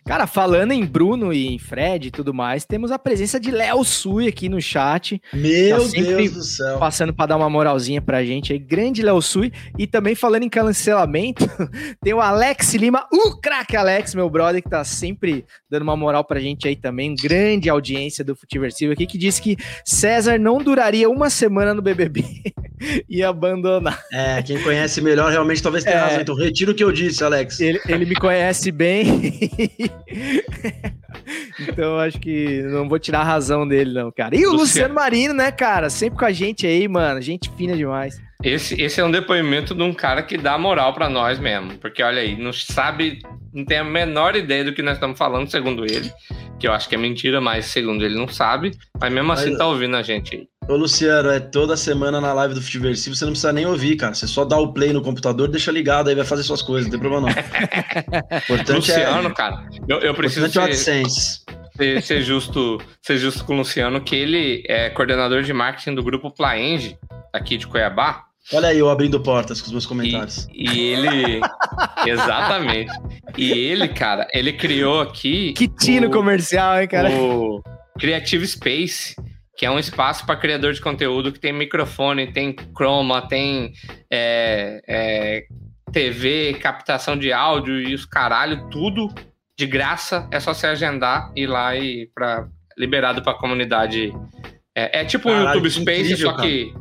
Cara, 0.06 0.26
falando 0.26 0.72
em 0.72 0.84
Bruno 0.84 1.32
e 1.32 1.46
em 1.48 1.58
Fred 1.58 2.08
e 2.08 2.10
tudo 2.10 2.34
mais, 2.34 2.64
temos 2.66 2.90
a 2.92 2.98
presença 2.98 3.40
de 3.40 3.50
Léo 3.50 3.82
Sui 3.84 4.28
aqui 4.28 4.48
no 4.50 4.60
chat. 4.60 5.20
Meu 5.32 5.78
Tá 5.82 5.90
Deus 5.92 6.32
do 6.32 6.42
céu. 6.42 6.78
passando 6.78 7.14
para 7.14 7.26
dar 7.28 7.36
uma 7.38 7.48
moralzinha 7.48 8.02
pra 8.02 8.22
gente 8.22 8.52
aí. 8.52 8.58
Grande 8.58 9.02
Léo 9.02 9.22
Sui. 9.22 9.50
E 9.78 9.86
também 9.86 10.14
falando 10.14 10.42
em 10.42 10.48
cancelamento, 10.50 11.44
tem 12.02 12.12
o 12.12 12.20
Alex 12.20 12.74
Lima, 12.74 13.06
o 13.10 13.40
craque 13.40 13.76
Alex, 13.76 14.14
meu 14.14 14.28
brother, 14.28 14.62
que 14.62 14.68
tá 14.68 14.84
sempre 14.84 15.44
dando 15.70 15.82
uma 15.84 15.96
moral 15.96 16.22
pra 16.22 16.38
gente 16.38 16.68
aí 16.68 16.76
também. 16.76 17.14
Grande 17.14 17.70
audiência 17.70 18.22
do 18.22 18.36
Futiversivo 18.36 18.92
aqui, 18.92 19.06
que 19.06 19.16
disse 19.16 19.40
que 19.40 19.56
César 19.86 20.38
não 20.38 20.58
duraria 20.58 21.08
uma 21.08 21.30
semana 21.30 21.72
no 21.72 21.80
BBB 21.80 22.22
e 23.08 23.22
abandonar. 23.22 24.02
É, 24.12 24.42
quem 24.42 24.62
conhece 24.62 25.00
melhor 25.00 25.30
realmente 25.32 25.62
talvez 25.62 25.82
tenha 25.82 25.96
É. 25.96 26.00
razão. 26.00 26.20
Então, 26.20 26.34
retiro 26.36 26.72
o 26.72 26.74
que 26.74 26.84
eu 26.84 26.92
disse, 26.92 27.24
Alex. 27.24 27.58
Ele, 27.60 27.80
ele 27.88 28.04
me 28.04 28.14
conhece 28.16 28.70
bem. 28.70 29.32
então 31.60 31.84
eu 31.94 32.00
acho 32.00 32.18
que 32.18 32.62
não 32.64 32.88
vou 32.88 32.98
tirar 32.98 33.20
a 33.20 33.24
razão 33.24 33.66
dele, 33.66 33.92
não, 33.92 34.10
cara. 34.10 34.34
E 34.34 34.40
o 34.46 34.52
Luciano. 34.52 34.58
Luciano 34.60 34.94
Marino, 34.94 35.34
né, 35.34 35.50
cara? 35.50 35.88
Sempre 35.90 36.18
com 36.18 36.24
a 36.24 36.32
gente 36.32 36.66
aí, 36.66 36.86
mano. 36.88 37.20
Gente 37.22 37.50
fina 37.56 37.76
demais. 37.76 38.20
Esse, 38.42 38.80
esse 38.80 39.00
é 39.00 39.04
um 39.04 39.10
depoimento 39.10 39.74
de 39.74 39.82
um 39.82 39.92
cara 39.94 40.22
que 40.22 40.36
dá 40.36 40.58
moral 40.58 40.92
pra 40.92 41.08
nós 41.08 41.38
mesmo. 41.38 41.78
Porque 41.78 42.02
olha 42.02 42.20
aí, 42.20 42.36
não 42.36 42.52
sabe, 42.52 43.20
não 43.52 43.64
tem 43.64 43.78
a 43.78 43.84
menor 43.84 44.36
ideia 44.36 44.62
do 44.64 44.74
que 44.74 44.82
nós 44.82 44.94
estamos 44.94 45.16
falando, 45.16 45.50
segundo 45.50 45.84
ele. 45.84 46.12
Que 46.60 46.68
eu 46.68 46.72
acho 46.72 46.88
que 46.88 46.94
é 46.94 46.98
mentira, 46.98 47.40
mas 47.40 47.66
segundo 47.66 48.04
ele 48.04 48.14
não 48.16 48.28
sabe. 48.28 48.72
Mas 49.00 49.12
mesmo 49.12 49.32
assim 49.32 49.50
Mas- 49.50 49.58
tá 49.58 49.66
ouvindo 49.66 49.96
a 49.96 50.02
gente 50.02 50.36
aí. 50.36 50.48
Ô, 50.68 50.76
Luciano, 50.76 51.28
é 51.30 51.38
toda 51.40 51.76
semana 51.76 52.20
na 52.20 52.32
live 52.32 52.54
do 52.54 52.62
Futiversivo, 52.62 53.14
você 53.14 53.24
não 53.26 53.32
precisa 53.32 53.52
nem 53.52 53.66
ouvir, 53.66 53.96
cara. 53.96 54.14
Você 54.14 54.26
só 54.26 54.44
dá 54.46 54.56
o 54.58 54.72
play 54.72 54.92
no 54.94 55.02
computador, 55.02 55.46
deixa 55.48 55.70
ligado, 55.70 56.08
aí 56.08 56.14
vai 56.14 56.24
fazer 56.24 56.42
suas 56.42 56.62
coisas, 56.62 56.84
não 56.90 56.90
tem 56.92 57.00
problema 57.00 57.28
não. 57.28 57.34
Importante 58.38 58.72
Luciano, 58.76 59.28
é, 59.28 59.34
cara, 59.34 59.66
eu, 59.86 59.98
eu 59.98 60.14
preciso 60.14 60.46
importante 60.46 60.72
é 60.72 60.74
ser, 60.74 61.04
ser, 61.76 62.02
ser 62.02 62.22
justo, 62.22 62.80
ser 63.02 63.18
justo 63.18 63.44
com 63.44 63.54
o 63.54 63.56
Luciano, 63.58 64.00
que 64.00 64.16
ele 64.16 64.64
é 64.66 64.88
coordenador 64.88 65.42
de 65.42 65.52
marketing 65.52 65.94
do 65.96 66.02
grupo 66.02 66.30
Plaenge, 66.30 66.96
aqui 67.30 67.58
de 67.58 67.66
Cuiabá. 67.66 68.24
Olha 68.52 68.68
aí 68.68 68.78
eu 68.78 68.88
abrindo 68.88 69.20
portas 69.20 69.60
com 69.60 69.66
os 69.66 69.72
meus 69.72 69.86
comentários. 69.86 70.46
E 70.52 70.68
ele. 70.78 71.40
Exatamente. 72.06 72.92
E 73.38 73.50
ele, 73.52 73.88
cara, 73.88 74.26
ele 74.34 74.52
criou 74.52 75.00
aqui. 75.00 75.52
Que 75.54 75.66
tino 75.68 76.08
o- 76.08 76.10
comercial, 76.10 76.80
hein, 76.80 76.88
cara? 76.88 77.10
o 77.10 77.62
Creative 77.98 78.46
Space, 78.46 79.14
que 79.56 79.64
é 79.64 79.70
um 79.70 79.78
espaço 79.78 80.26
para 80.26 80.36
criador 80.36 80.72
de 80.72 80.80
conteúdo 80.80 81.32
que 81.32 81.38
tem 81.38 81.52
microfone, 81.52 82.32
tem 82.32 82.54
chroma, 82.76 83.26
tem 83.28 83.72
é, 84.10 84.82
é, 84.86 85.44
TV, 85.92 86.54
captação 86.54 87.16
de 87.16 87.32
áudio 87.32 87.80
e 87.80 87.94
os 87.94 88.04
caralho, 88.04 88.68
tudo 88.68 89.08
de 89.56 89.66
graça, 89.66 90.28
é 90.32 90.40
só 90.40 90.52
se 90.52 90.66
agendar 90.66 91.32
e 91.36 91.42
ir 91.42 91.46
lá 91.46 91.76
e 91.76 92.10
para 92.14 92.48
liberado 92.76 93.22
para 93.22 93.32
a 93.32 93.38
comunidade. 93.38 94.12
É, 94.76 95.00
é 95.00 95.04
tipo 95.04 95.28
o 95.28 95.32
Caralho, 95.32 95.48
YouTube 95.48 95.70
Space, 95.70 96.12
incrível, 96.12 96.30
só 96.30 96.36
que 96.36 96.74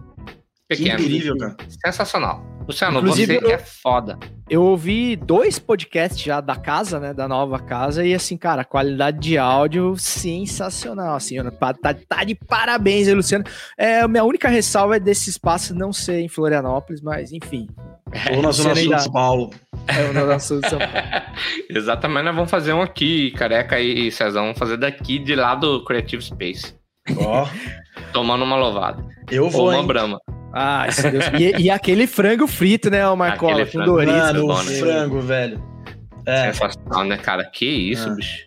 pequeno. 0.68 0.98
Que 0.98 1.04
incrível, 1.04 1.38
cara. 1.38 1.56
Sensacional. 1.86 2.53
Luciano, 2.68 3.00
Inclusive, 3.00 3.40
você 3.40 3.46
eu- 3.46 3.50
é 3.52 3.58
foda. 3.58 4.18
Eu 4.50 4.64
ouvi 4.64 5.16
dois 5.16 5.58
podcasts 5.60 6.22
já 6.22 6.40
da 6.42 6.56
casa, 6.56 7.00
né? 7.00 7.14
Da 7.14 7.28
nova 7.28 7.60
casa, 7.60 8.06
e 8.06 8.14
assim, 8.14 8.38
cara, 8.38 8.62
a 8.62 8.66
qualidade 8.66 9.20
de 9.20 9.38
áudio 9.38 9.96
sensacional. 9.98 11.16
Assim, 11.16 11.38
tá, 11.60 11.74
tá- 11.74 11.94
tá 12.08 12.24
de 12.24 12.36
parabéns 12.36 13.08
aí, 13.08 13.14
Luciano. 13.14 13.44
É, 13.78 14.02
a 14.02 14.08
minha 14.08 14.24
única 14.24 14.48
ressalva 14.50 14.96
é 14.96 15.00
desse 15.00 15.30
espaço 15.30 15.74
não 15.76 15.92
ser 15.94 16.20
em 16.20 16.28
Florianópolis, 16.28 17.02
mas 17.02 17.32
enfim. 17.32 17.68
Ou 18.36 18.42
na 18.42 18.52
Zona 18.52 18.76
Sul 18.76 18.96
de 18.96 19.02
São 19.04 19.12
Paulo. 19.12 19.50
É, 19.88 20.10
o 20.10 20.14
Zona 20.14 20.40
Sul 20.40 20.62
de 20.62 20.70
São 20.70 20.80
Paulo. 20.80 20.94
Exatamente, 21.70 22.24
nós 22.26 22.36
vamos 22.36 22.52
fazer 22.52 22.74
um 22.74 22.82
aqui, 22.82 23.32
Careca 23.32 23.80
e 23.80 24.12
Cezão, 24.12 24.44
vamos 24.44 24.60
fazer 24.60 24.78
daqui 24.78 25.18
de 25.20 25.36
lá 25.36 25.56
do 25.56 25.84
Creative 25.84 26.22
Space. 26.22 26.76
Ó, 27.18 27.48
Tomando 28.14 28.44
uma 28.44 28.56
louvada. 28.56 29.04
eu 29.32 29.46
Ou 29.46 29.50
vou, 29.50 29.70
uma 29.70 29.78
hein? 29.80 29.88
brama. 29.88 30.20
Ah, 30.54 30.86
se 30.92 31.10
Deus... 31.10 31.26
e, 31.40 31.64
e 31.64 31.70
aquele 31.72 32.06
frango 32.06 32.46
frito, 32.48 32.90
né, 32.92 33.08
o 33.08 33.16
Marcola, 33.16 33.64
Aquele 33.64 33.66
com 33.66 33.72
frango. 33.72 33.92
Doritos. 33.92 34.16
Mano, 34.22 34.44
o 34.44 34.48
bom, 34.48 34.64
né? 34.64 34.72
frango, 34.80 35.22
velho. 35.22 35.64
É. 36.26 36.54
Sensacional, 36.54 37.04
né, 37.06 37.18
cara? 37.18 37.44
Que 37.46 37.66
isso, 37.66 38.10
Ah. 38.10 38.16
bicho. 38.16 38.46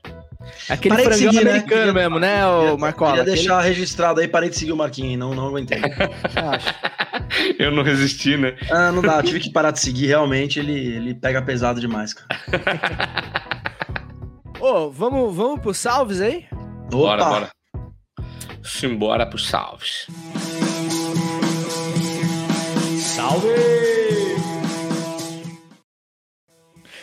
Aquele 0.70 0.94
Parei 0.94 1.10
de 1.10 1.16
frangão 1.16 1.32
seguir, 1.32 1.44
né? 1.44 1.50
americano 1.50 1.78
Queria- 1.80 1.92
mesmo, 1.92 2.18
né, 2.20 2.46
o 2.46 2.78
Marcola? 2.78 3.10
Queria 3.10 3.22
Aquele- 3.24 3.36
deixar 3.36 3.60
registrado 3.62 4.20
aí, 4.20 4.28
parei 4.28 4.48
de 4.48 4.56
seguir 4.56 4.70
o 4.72 4.76
Marquinhos, 4.76 5.18
não, 5.18 5.34
não 5.34 5.48
aguentei. 5.48 5.80
Eu 7.58 7.72
não 7.72 7.82
resisti, 7.82 8.36
né? 8.36 8.54
Ah, 8.70 8.92
não 8.92 9.02
dá, 9.02 9.20
tive 9.22 9.40
que 9.40 9.50
parar 9.50 9.72
de 9.72 9.80
seguir, 9.80 10.06
realmente 10.06 10.58
ele, 10.60 10.72
ele 10.72 11.14
pega 11.14 11.42
pesado 11.42 11.80
demais, 11.80 12.14
cara. 12.14 12.28
Ô, 14.60 14.90
vamos, 14.90 15.34
vamos 15.34 15.60
pro 15.60 15.74
salves 15.74 16.20
aí? 16.20 16.44
Bora, 16.90 17.22
Opa! 17.22 17.30
bora. 17.30 17.50
Simbora 18.62 19.26
pros 19.26 19.48
salves. 19.48 20.06
Salve! 23.26 23.48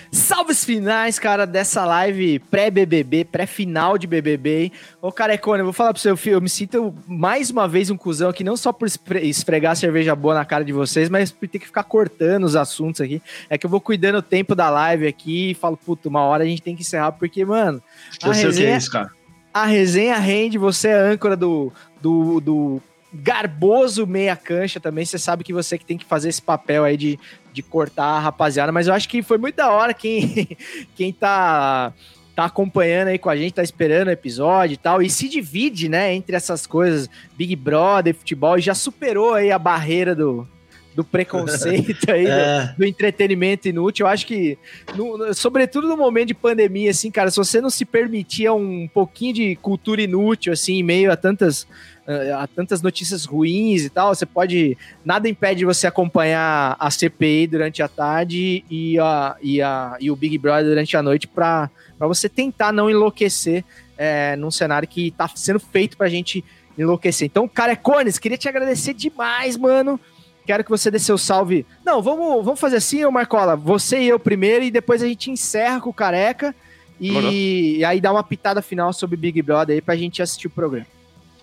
Salves 0.09 0.63
finais, 0.63 1.19
cara, 1.19 1.45
dessa 1.45 1.83
live 1.83 2.39
pré-BBB, 2.39 3.25
pré-final 3.25 3.97
de 3.97 4.07
BBB, 4.07 4.63
hein? 4.63 4.71
Ô, 5.01 5.11
Carecone, 5.11 5.59
eu 5.59 5.65
vou 5.65 5.73
falar 5.73 5.91
pro 5.91 6.01
seu 6.01 6.15
filho, 6.15 6.35
eu 6.35 6.41
me 6.41 6.47
sinto 6.47 6.95
mais 7.05 7.49
uma 7.49 7.67
vez 7.67 7.89
um 7.89 7.97
cuzão 7.97 8.29
aqui, 8.29 8.41
não 8.41 8.55
só 8.55 8.71
por 8.71 8.87
esfregar 9.21 9.75
cerveja 9.75 10.15
boa 10.15 10.33
na 10.33 10.45
cara 10.45 10.63
de 10.63 10.71
vocês, 10.71 11.09
mas 11.09 11.29
por 11.29 11.45
ter 11.49 11.59
que 11.59 11.65
ficar 11.65 11.83
cortando 11.83 12.45
os 12.45 12.55
assuntos 12.55 13.01
aqui. 13.01 13.21
É 13.49 13.57
que 13.57 13.65
eu 13.65 13.69
vou 13.69 13.81
cuidando 13.81 14.19
o 14.19 14.21
tempo 14.21 14.55
da 14.55 14.69
live 14.69 15.05
aqui 15.05 15.51
e 15.51 15.53
falo, 15.53 15.75
puta, 15.75 16.07
uma 16.07 16.21
hora 16.21 16.45
a 16.45 16.47
gente 16.47 16.61
tem 16.61 16.73
que 16.73 16.83
encerrar, 16.83 17.11
porque, 17.11 17.43
mano, 17.43 17.83
a 18.23 18.27
Eu 18.29 18.33
sei 18.33 18.45
o 18.47 18.53
que 18.53 18.59
é 18.59 18.61
resenha, 18.61 18.77
isso, 18.77 18.89
cara. 18.91 19.11
a 19.53 19.65
resenha 19.65 20.15
rende, 20.15 20.57
você 20.57 20.87
é 20.87 20.95
âncora 20.97 21.35
do, 21.35 21.69
do, 22.01 22.39
do 22.39 22.81
garboso 23.13 24.07
meia 24.07 24.35
cancha 24.35 24.79
também, 24.79 25.05
você 25.05 25.17
sabe 25.17 25.43
que 25.43 25.53
você 25.53 25.77
que 25.77 25.85
tem 25.85 25.97
que 25.97 26.05
fazer 26.05 26.29
esse 26.29 26.41
papel 26.41 26.83
aí 26.83 26.97
de, 26.97 27.19
de 27.53 27.61
cortar 27.61 28.05
a 28.05 28.19
rapaziada, 28.19 28.71
mas 28.71 28.87
eu 28.87 28.93
acho 28.93 29.07
que 29.07 29.21
foi 29.21 29.37
muito 29.37 29.55
da 29.55 29.69
hora 29.71 29.93
quem, 29.93 30.47
quem 30.95 31.13
tá, 31.13 31.93
tá 32.35 32.45
acompanhando 32.45 33.09
aí 33.09 33.19
com 33.19 33.29
a 33.29 33.35
gente, 33.35 33.53
tá 33.53 33.63
esperando 33.63 34.07
o 34.07 34.11
episódio 34.11 34.73
e 34.73 34.77
tal, 34.77 35.01
e 35.01 35.09
se 35.09 35.29
divide, 35.29 35.87
né, 35.87 36.13
entre 36.13 36.35
essas 36.35 36.65
coisas, 36.65 37.09
Big 37.37 37.55
Brother, 37.55 38.15
futebol, 38.15 38.57
e 38.57 38.61
já 38.61 38.73
superou 38.73 39.33
aí 39.35 39.51
a 39.51 39.59
barreira 39.59 40.15
do, 40.15 40.47
do 40.95 41.03
preconceito 41.03 42.11
aí, 42.11 42.23
do- 42.25 42.29
É. 42.31 42.75
do 42.77 42.85
entretenimento 42.85 43.67
inútil. 43.67 44.05
Eu 44.07 44.11
acho 44.11 44.25
que, 44.25 44.57
no- 44.95 45.33
sobretudo 45.35 45.87
no 45.87 45.95
momento 45.97 46.29
de 46.29 46.33
pandemia, 46.33 46.89
assim, 46.91 47.11
cara, 47.11 47.29
se 47.29 47.37
você 47.37 47.61
não 47.61 47.69
se 47.69 47.85
permitia 47.85 48.53
um 48.53 48.87
pouquinho 48.87 49.33
de 49.35 49.55
cultura 49.57 50.01
inútil, 50.01 50.51
assim, 50.53 50.73
em 50.79 50.83
meio 50.83 51.11
a 51.11 51.15
tantas, 51.15 51.67
eh, 52.05 52.31
a 52.33 52.45
tantas 52.47 52.81
notícias 52.81 53.25
ruins 53.25 53.85
e 53.85 53.89
tal, 53.89 54.13
você 54.13 54.25
pode. 54.25 54.77
Nada 55.05 55.29
impede 55.29 55.63
você 55.63 55.87
acompanhar 55.87 56.75
a 56.79 56.91
CPI 56.91 57.47
durante 57.47 57.81
a 57.81 57.87
tarde 57.87 58.63
e, 58.69 58.99
a, 58.99 59.37
e, 59.41 59.61
a, 59.61 59.95
e 59.99 60.11
o 60.11 60.15
Big 60.15 60.37
Brother 60.37 60.65
durante 60.65 60.97
a 60.97 61.01
noite 61.01 61.27
para 61.27 61.69
você 61.99 62.27
tentar 62.27 62.73
não 62.73 62.89
enlouquecer 62.89 63.63
eh, 63.97 64.35
num 64.35 64.51
cenário 64.51 64.87
que 64.87 65.11
tá 65.11 65.29
sendo 65.33 65.59
feito 65.59 65.95
pra 65.95 66.09
gente 66.09 66.43
enlouquecer. 66.77 67.25
Então, 67.25 67.47
Carecones, 67.47 68.19
queria 68.19 68.37
te 68.37 68.49
agradecer 68.49 68.93
demais, 68.93 69.55
mano. 69.55 69.99
Quero 70.45 70.63
que 70.63 70.69
você 70.69 70.91
dê 70.91 70.99
seu 70.99 71.17
salve. 71.17 71.65
Não, 71.85 72.01
vamos, 72.01 72.43
vamos 72.43 72.59
fazer 72.59 72.77
assim, 72.77 73.05
ô 73.05 73.11
Marcola. 73.11 73.55
Você 73.55 74.01
e 74.01 74.07
eu 74.09 74.19
primeiro, 74.19 74.65
e 74.65 74.71
depois 74.71 75.01
a 75.01 75.07
gente 75.07 75.31
encerra 75.31 75.79
com 75.79 75.89
o 75.89 75.93
Careca. 75.93 76.53
E, 76.99 77.77
e 77.77 77.85
aí 77.85 77.99
dá 77.99 78.11
uma 78.11 78.23
pitada 78.23 78.61
final 78.61 78.91
sobre 78.93 79.15
Big 79.15 79.41
Brother 79.41 79.75
aí 79.75 79.81
pra 79.81 79.95
gente 79.95 80.21
assistir 80.21 80.47
o 80.47 80.49
programa. 80.49 80.85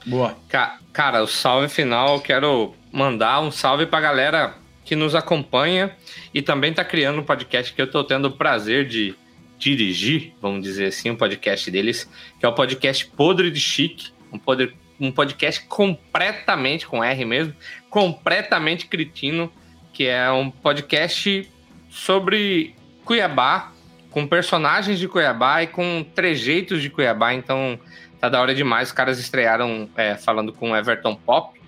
Boa. 0.06 0.36
Ca- 0.48 0.78
Cara, 0.92 1.22
o 1.22 1.26
salve 1.26 1.68
final, 1.68 2.14
eu 2.16 2.20
quero 2.20 2.74
mandar 2.92 3.40
um 3.40 3.50
salve 3.50 3.86
pra 3.86 4.00
galera 4.00 4.54
que 4.84 4.96
nos 4.96 5.14
acompanha 5.14 5.94
e 6.34 6.42
também 6.42 6.72
tá 6.72 6.84
criando 6.84 7.20
um 7.20 7.24
podcast 7.24 7.72
que 7.72 7.80
eu 7.80 7.88
tô 7.88 8.02
tendo 8.02 8.26
o 8.26 8.32
prazer 8.32 8.86
de 8.88 9.14
dirigir, 9.58 10.32
vamos 10.40 10.62
dizer 10.62 10.86
assim, 10.86 11.10
um 11.10 11.16
podcast 11.16 11.70
deles, 11.70 12.10
que 12.38 12.44
é 12.46 12.48
o 12.48 12.52
podcast 12.52 13.06
Podre 13.06 13.50
de 13.50 13.60
Chique, 13.60 14.10
um, 14.32 14.38
podre, 14.38 14.74
um 14.98 15.12
podcast 15.12 15.62
completamente, 15.66 16.86
com 16.86 17.04
R 17.04 17.24
mesmo, 17.24 17.54
completamente 17.88 18.86
cretino, 18.86 19.52
que 19.92 20.06
é 20.06 20.30
um 20.32 20.50
podcast 20.50 21.48
sobre 21.90 22.74
Cuiabá, 23.04 23.72
com 24.10 24.26
personagens 24.26 24.98
de 24.98 25.06
Cuiabá 25.06 25.62
e 25.62 25.66
com 25.68 26.04
trejeitos 26.14 26.82
de 26.82 26.90
Cuiabá, 26.90 27.32
então 27.34 27.78
tá 28.20 28.28
da 28.28 28.40
hora 28.40 28.54
demais. 28.54 28.88
Os 28.88 28.94
caras 28.94 29.18
estrearam 29.18 29.88
é, 29.96 30.14
falando 30.14 30.52
com 30.52 30.76
Everton 30.76 31.14
Pop, 31.14 31.58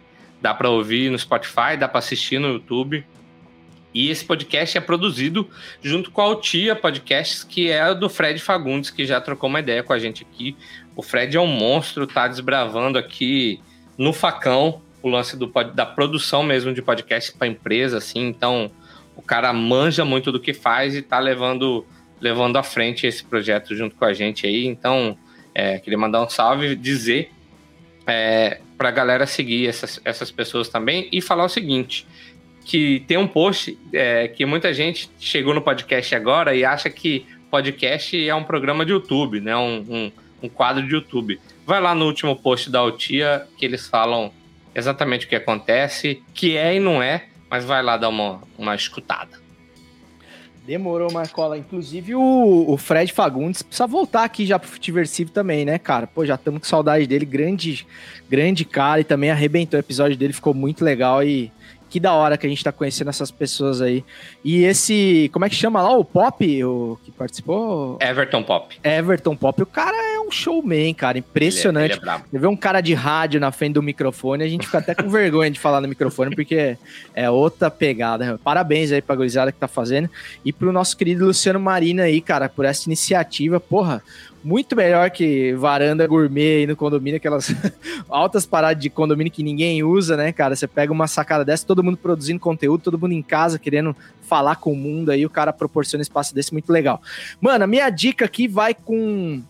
dá 0.40 0.52
pra 0.52 0.68
ouvir 0.68 1.10
no 1.10 1.18
Spotify, 1.18 1.76
dá 1.78 1.88
pra 1.88 1.98
assistir 1.98 2.38
no 2.38 2.48
YouTube. 2.48 3.04
E 3.94 4.10
esse 4.10 4.24
podcast 4.24 4.76
é 4.78 4.80
produzido 4.80 5.48
junto 5.82 6.10
com 6.10 6.22
a 6.22 6.24
Altia 6.24 6.74
Podcasts, 6.74 7.44
que 7.44 7.70
é 7.70 7.94
do 7.94 8.08
Fred 8.08 8.40
Fagundes, 8.40 8.90
que 8.90 9.04
já 9.04 9.20
trocou 9.20 9.50
uma 9.50 9.60
ideia 9.60 9.82
com 9.82 9.92
a 9.92 9.98
gente 9.98 10.26
aqui. 10.28 10.56
O 10.96 11.02
Fred 11.02 11.36
é 11.36 11.40
um 11.40 11.46
monstro, 11.46 12.06
tá 12.06 12.26
desbravando 12.26 12.98
aqui 12.98 13.60
no 13.98 14.12
facão 14.12 14.80
o 15.02 15.08
lance 15.08 15.36
do, 15.36 15.46
da 15.74 15.84
produção 15.84 16.42
mesmo 16.42 16.72
de 16.72 16.80
podcast 16.80 17.32
para 17.32 17.46
empresa, 17.46 17.98
assim. 17.98 18.28
Então, 18.28 18.70
o 19.16 19.20
cara 19.20 19.52
manja 19.52 20.04
muito 20.04 20.32
do 20.32 20.40
que 20.40 20.54
faz 20.54 20.94
e 20.94 21.02
tá 21.02 21.18
levando, 21.18 21.84
levando 22.20 22.56
à 22.56 22.62
frente 22.62 23.06
esse 23.06 23.22
projeto 23.22 23.74
junto 23.74 23.94
com 23.96 24.04
a 24.04 24.12
gente 24.14 24.46
aí. 24.46 24.64
Então, 24.64 25.18
é, 25.54 25.78
queria 25.78 25.98
mandar 25.98 26.22
um 26.22 26.28
salve 26.28 26.68
e 26.68 26.76
dizer 26.76 27.30
é, 28.06 28.60
para 28.76 28.88
a 28.88 28.92
galera 28.92 29.26
seguir 29.26 29.68
essas, 29.68 30.00
essas 30.04 30.30
pessoas 30.30 30.68
também 30.68 31.08
e 31.12 31.20
falar 31.20 31.44
o 31.44 31.48
seguinte: 31.48 32.06
que 32.64 33.04
tem 33.06 33.16
um 33.16 33.26
post 33.26 33.78
é, 33.92 34.28
que 34.28 34.44
muita 34.44 34.72
gente 34.72 35.10
chegou 35.18 35.54
no 35.54 35.62
podcast 35.62 36.14
agora 36.14 36.54
e 36.54 36.64
acha 36.64 36.88
que 36.90 37.26
podcast 37.50 38.28
é 38.28 38.34
um 38.34 38.44
programa 38.44 38.84
de 38.84 38.92
YouTube, 38.92 39.40
né? 39.40 39.54
Um, 39.56 39.84
um, 39.88 40.12
um 40.44 40.48
quadro 40.48 40.86
de 40.86 40.94
YouTube. 40.94 41.38
Vai 41.66 41.80
lá 41.80 41.94
no 41.94 42.06
último 42.06 42.34
post 42.34 42.70
da 42.70 42.80
Altia 42.80 43.46
que 43.56 43.64
eles 43.64 43.86
falam 43.86 44.32
exatamente 44.74 45.26
o 45.26 45.28
que 45.28 45.36
acontece, 45.36 46.22
que 46.32 46.56
é 46.56 46.74
e 46.74 46.80
não 46.80 47.02
é, 47.02 47.26
mas 47.50 47.64
vai 47.64 47.82
lá 47.82 47.96
dar 47.96 48.08
uma, 48.08 48.40
uma 48.56 48.74
escutada. 48.74 49.41
Demorou, 50.66 51.12
Marcola. 51.12 51.58
Inclusive, 51.58 52.14
o, 52.14 52.64
o 52.68 52.76
Fred 52.76 53.12
Fagundes 53.12 53.62
precisa 53.62 53.86
voltar 53.86 54.24
aqui 54.24 54.46
já 54.46 54.58
pro 54.58 54.68
Futiversivo 54.68 55.30
também, 55.30 55.64
né, 55.64 55.78
cara? 55.78 56.06
Pô, 56.06 56.24
já 56.24 56.36
estamos 56.36 56.60
com 56.60 56.66
saudade 56.66 57.06
dele. 57.06 57.24
Grande, 57.24 57.86
grande 58.30 58.64
cara 58.64 59.00
e 59.00 59.04
também 59.04 59.30
arrebentou 59.30 59.76
o 59.76 59.80
episódio 59.80 60.16
dele, 60.16 60.32
ficou 60.32 60.54
muito 60.54 60.84
legal 60.84 61.22
e 61.22 61.50
que 61.92 62.00
da 62.00 62.14
hora 62.14 62.38
que 62.38 62.46
a 62.46 62.48
gente 62.48 62.64
tá 62.64 62.72
conhecendo 62.72 63.10
essas 63.10 63.30
pessoas 63.30 63.82
aí. 63.82 64.02
E 64.42 64.64
esse, 64.64 65.28
como 65.30 65.44
é 65.44 65.50
que 65.50 65.54
chama 65.54 65.82
lá? 65.82 65.94
O 65.94 66.02
Pop, 66.02 66.64
o 66.64 66.98
que 67.04 67.10
participou? 67.10 67.98
Everton 68.00 68.42
Pop. 68.42 68.74
Everton 68.82 69.36
Pop. 69.36 69.62
O 69.62 69.66
cara 69.66 69.94
é 70.14 70.18
um 70.18 70.30
showman, 70.30 70.94
cara. 70.94 71.18
Impressionante. 71.18 71.98
Ele 71.98 72.08
é- 72.08 72.14
ele 72.14 72.22
é. 72.22 72.24
Você 72.30 72.38
vê 72.38 72.46
um 72.46 72.56
cara 72.56 72.80
de 72.80 72.94
rádio 72.94 73.38
na 73.38 73.52
frente 73.52 73.74
do 73.74 73.82
microfone, 73.82 74.42
a 74.42 74.48
gente 74.48 74.64
fica 74.64 74.78
até 74.78 74.94
com 74.94 75.06
vergonha 75.10 75.50
de 75.50 75.60
falar 75.60 75.82
no 75.82 75.88
microfone, 75.88 76.34
porque 76.34 76.78
é 77.14 77.28
outra 77.28 77.70
pegada. 77.70 78.40
Parabéns 78.42 78.90
aí 78.90 79.02
pra 79.02 79.14
gurizada 79.14 79.52
que 79.52 79.58
tá 79.58 79.68
fazendo. 79.68 80.08
E 80.42 80.50
pro 80.50 80.72
nosso 80.72 80.96
querido 80.96 81.26
Luciano 81.26 81.60
Marina 81.60 82.04
aí, 82.04 82.22
cara, 82.22 82.48
por 82.48 82.64
essa 82.64 82.88
iniciativa. 82.88 83.60
Porra, 83.60 84.02
muito 84.44 84.74
melhor 84.74 85.10
que 85.10 85.54
varanda 85.54 86.06
gourmet 86.06 86.58
aí 86.58 86.66
no 86.66 86.76
condomínio, 86.76 87.16
aquelas 87.16 87.54
altas 88.08 88.44
paradas 88.44 88.82
de 88.82 88.90
condomínio 88.90 89.32
que 89.32 89.42
ninguém 89.42 89.82
usa, 89.82 90.16
né, 90.16 90.32
cara? 90.32 90.56
Você 90.56 90.66
pega 90.66 90.92
uma 90.92 91.06
sacada 91.06 91.44
dessa, 91.44 91.66
todo 91.66 91.82
mundo 91.82 91.96
produzindo 91.96 92.40
conteúdo, 92.40 92.82
todo 92.82 92.98
mundo 92.98 93.12
em 93.12 93.22
casa 93.22 93.58
querendo 93.58 93.96
falar 94.22 94.56
com 94.56 94.72
o 94.72 94.76
mundo 94.76 95.10
aí, 95.10 95.24
o 95.24 95.30
cara 95.30 95.52
proporciona 95.52 96.02
espaço 96.02 96.34
desse 96.34 96.52
muito 96.52 96.72
legal. 96.72 97.00
Mano, 97.40 97.64
a 97.64 97.66
minha 97.66 97.88
dica 97.90 98.24
aqui 98.24 98.48
vai 98.48 98.74
com 98.74 99.42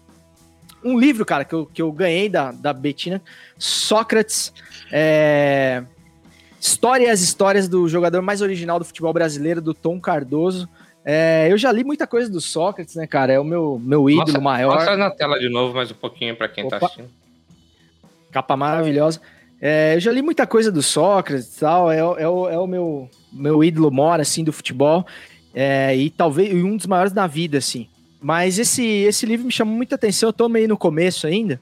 um 0.84 0.98
livro, 0.98 1.24
cara, 1.24 1.44
que 1.44 1.54
eu, 1.54 1.66
que 1.66 1.80
eu 1.80 1.90
ganhei 1.92 2.28
da, 2.28 2.50
da 2.52 2.72
Betina, 2.72 3.22
Sócrates, 3.58 4.52
é... 4.90 5.82
História 6.60 7.06
e 7.06 7.10
as 7.10 7.20
histórias 7.20 7.66
do 7.66 7.88
jogador 7.88 8.22
mais 8.22 8.40
original 8.40 8.78
do 8.78 8.84
futebol 8.84 9.12
brasileiro, 9.12 9.60
do 9.60 9.74
Tom 9.74 10.00
Cardoso. 10.00 10.68
É, 11.04 11.48
eu 11.50 11.58
já 11.58 11.72
li 11.72 11.82
muita 11.82 12.06
coisa 12.06 12.30
do 12.30 12.40
Sócrates, 12.40 12.94
né, 12.94 13.06
cara? 13.06 13.32
É 13.32 13.40
o 13.40 13.44
meu, 13.44 13.80
meu 13.82 14.08
ídolo 14.08 14.40
maior. 14.40 14.74
Mostra 14.74 14.96
na 14.96 15.10
tela 15.10 15.38
de 15.38 15.48
novo 15.48 15.74
mais 15.74 15.90
um 15.90 15.94
pouquinho 15.94 16.36
para 16.36 16.48
quem 16.48 16.68
tá 16.68 16.76
Opa. 16.76 16.86
assistindo. 16.86 17.08
Capa 18.30 18.56
maravilhosa. 18.56 19.20
É, 19.60 19.94
eu 19.96 20.00
já 20.00 20.10
li 20.12 20.22
muita 20.22 20.46
coisa 20.46 20.70
do 20.72 20.82
Sócrates 20.82 21.56
e 21.56 21.60
tal. 21.60 21.90
É, 21.90 22.04
o- 22.04 22.16
é, 22.18 22.28
o, 22.28 22.48
é 22.48 22.58
o 22.58 22.66
meu, 22.66 23.08
meu 23.32 23.62
ídolo 23.64 23.90
mora, 23.90 24.22
assim, 24.22 24.42
do 24.44 24.52
futebol. 24.52 25.04
É, 25.54 25.94
e 25.96 26.08
talvez 26.08 26.52
um 26.54 26.76
dos 26.76 26.86
maiores 26.86 27.12
da 27.12 27.26
vida, 27.26 27.58
assim. 27.58 27.86
Mas 28.20 28.58
esse, 28.58 28.84
esse 28.84 29.26
livro 29.26 29.44
me 29.46 29.52
chamou 29.52 29.74
muita 29.74 29.96
atenção. 29.96 30.28
Eu 30.28 30.32
tô 30.32 30.48
meio 30.48 30.68
no 30.68 30.76
começo 30.78 31.26
ainda. 31.26 31.60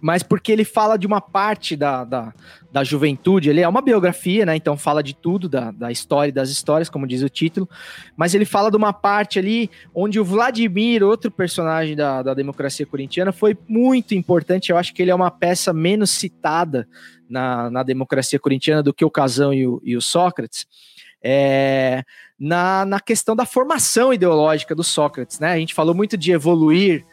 Mas 0.00 0.22
porque 0.22 0.52
ele 0.52 0.64
fala 0.64 0.96
de 0.96 1.06
uma 1.06 1.20
parte 1.20 1.74
da, 1.76 2.04
da, 2.04 2.32
da 2.70 2.84
juventude. 2.84 3.48
Ele 3.48 3.60
é 3.60 3.68
uma 3.68 3.80
biografia, 3.80 4.44
né? 4.44 4.54
Então 4.54 4.76
fala 4.76 5.02
de 5.02 5.14
tudo, 5.14 5.48
da, 5.48 5.70
da 5.70 5.90
história 5.90 6.28
e 6.28 6.32
das 6.32 6.50
histórias, 6.50 6.88
como 6.88 7.06
diz 7.06 7.22
o 7.22 7.28
título. 7.28 7.68
Mas 8.16 8.34
ele 8.34 8.44
fala 8.44 8.70
de 8.70 8.76
uma 8.76 8.92
parte 8.92 9.38
ali 9.38 9.70
onde 9.94 10.20
o 10.20 10.24
Vladimir, 10.24 11.02
outro 11.02 11.30
personagem 11.30 11.96
da, 11.96 12.22
da 12.22 12.34
democracia 12.34 12.84
corintiana, 12.84 13.32
foi 13.32 13.56
muito 13.66 14.14
importante. 14.14 14.70
Eu 14.70 14.76
acho 14.76 14.92
que 14.92 15.00
ele 15.00 15.10
é 15.10 15.14
uma 15.14 15.30
peça 15.30 15.72
menos 15.72 16.10
citada 16.10 16.86
na, 17.28 17.70
na 17.70 17.82
democracia 17.82 18.38
corintiana 18.38 18.82
do 18.82 18.94
que 18.94 19.04
o 19.04 19.10
Casão 19.10 19.52
e 19.52 19.66
o, 19.66 19.80
e 19.84 19.96
o 19.96 20.02
Sócrates. 20.02 20.66
É, 21.22 22.04
na, 22.38 22.84
na 22.84 23.00
questão 23.00 23.34
da 23.34 23.46
formação 23.46 24.12
ideológica 24.12 24.74
do 24.74 24.84
Sócrates, 24.84 25.40
né? 25.40 25.52
A 25.52 25.58
gente 25.58 25.74
falou 25.74 25.94
muito 25.94 26.16
de 26.16 26.30
evoluir 26.30 27.04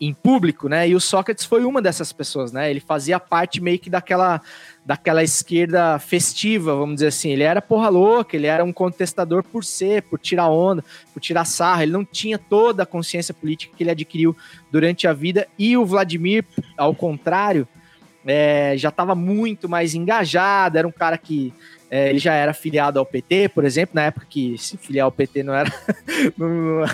em 0.00 0.14
público, 0.14 0.68
né? 0.68 0.88
E 0.88 0.94
o 0.94 1.00
Sócrates 1.00 1.44
foi 1.44 1.64
uma 1.64 1.82
dessas 1.82 2.12
pessoas, 2.12 2.52
né? 2.52 2.70
Ele 2.70 2.80
fazia 2.80 3.18
parte 3.18 3.60
meio 3.60 3.78
que 3.78 3.90
daquela 3.90 4.40
daquela 4.86 5.22
esquerda 5.22 5.98
festiva, 5.98 6.74
vamos 6.74 6.96
dizer 6.96 7.08
assim. 7.08 7.30
Ele 7.30 7.42
era 7.42 7.60
porra 7.60 7.90
louca, 7.90 8.36
ele 8.36 8.46
era 8.46 8.64
um 8.64 8.72
contestador 8.72 9.42
por 9.42 9.62
ser, 9.62 10.02
por 10.02 10.18
tirar 10.18 10.48
onda, 10.48 10.82
por 11.12 11.20
tirar 11.20 11.44
sarra. 11.44 11.82
Ele 11.82 11.92
não 11.92 12.04
tinha 12.04 12.38
toda 12.38 12.84
a 12.84 12.86
consciência 12.86 13.34
política 13.34 13.74
que 13.76 13.82
ele 13.82 13.90
adquiriu 13.90 14.34
durante 14.70 15.06
a 15.06 15.12
vida. 15.12 15.46
E 15.58 15.76
o 15.76 15.84
Vladimir, 15.84 16.44
ao 16.76 16.94
contrário, 16.94 17.68
é, 18.26 18.74
já 18.78 18.88
estava 18.88 19.14
muito 19.14 19.68
mais 19.68 19.94
engajado. 19.94 20.78
Era 20.78 20.88
um 20.88 20.92
cara 20.92 21.18
que 21.18 21.52
é, 21.90 22.10
ele 22.10 22.18
já 22.18 22.34
era 22.34 22.52
filiado 22.52 22.98
ao 22.98 23.06
PT, 23.06 23.48
por 23.48 23.64
exemplo, 23.64 23.94
na 23.94 24.02
época 24.02 24.26
que 24.28 24.58
se 24.58 24.76
filiar 24.76 25.06
ao 25.06 25.12
PT 25.12 25.42
não 25.42 25.54
era 25.54 25.72
não, 26.36 26.84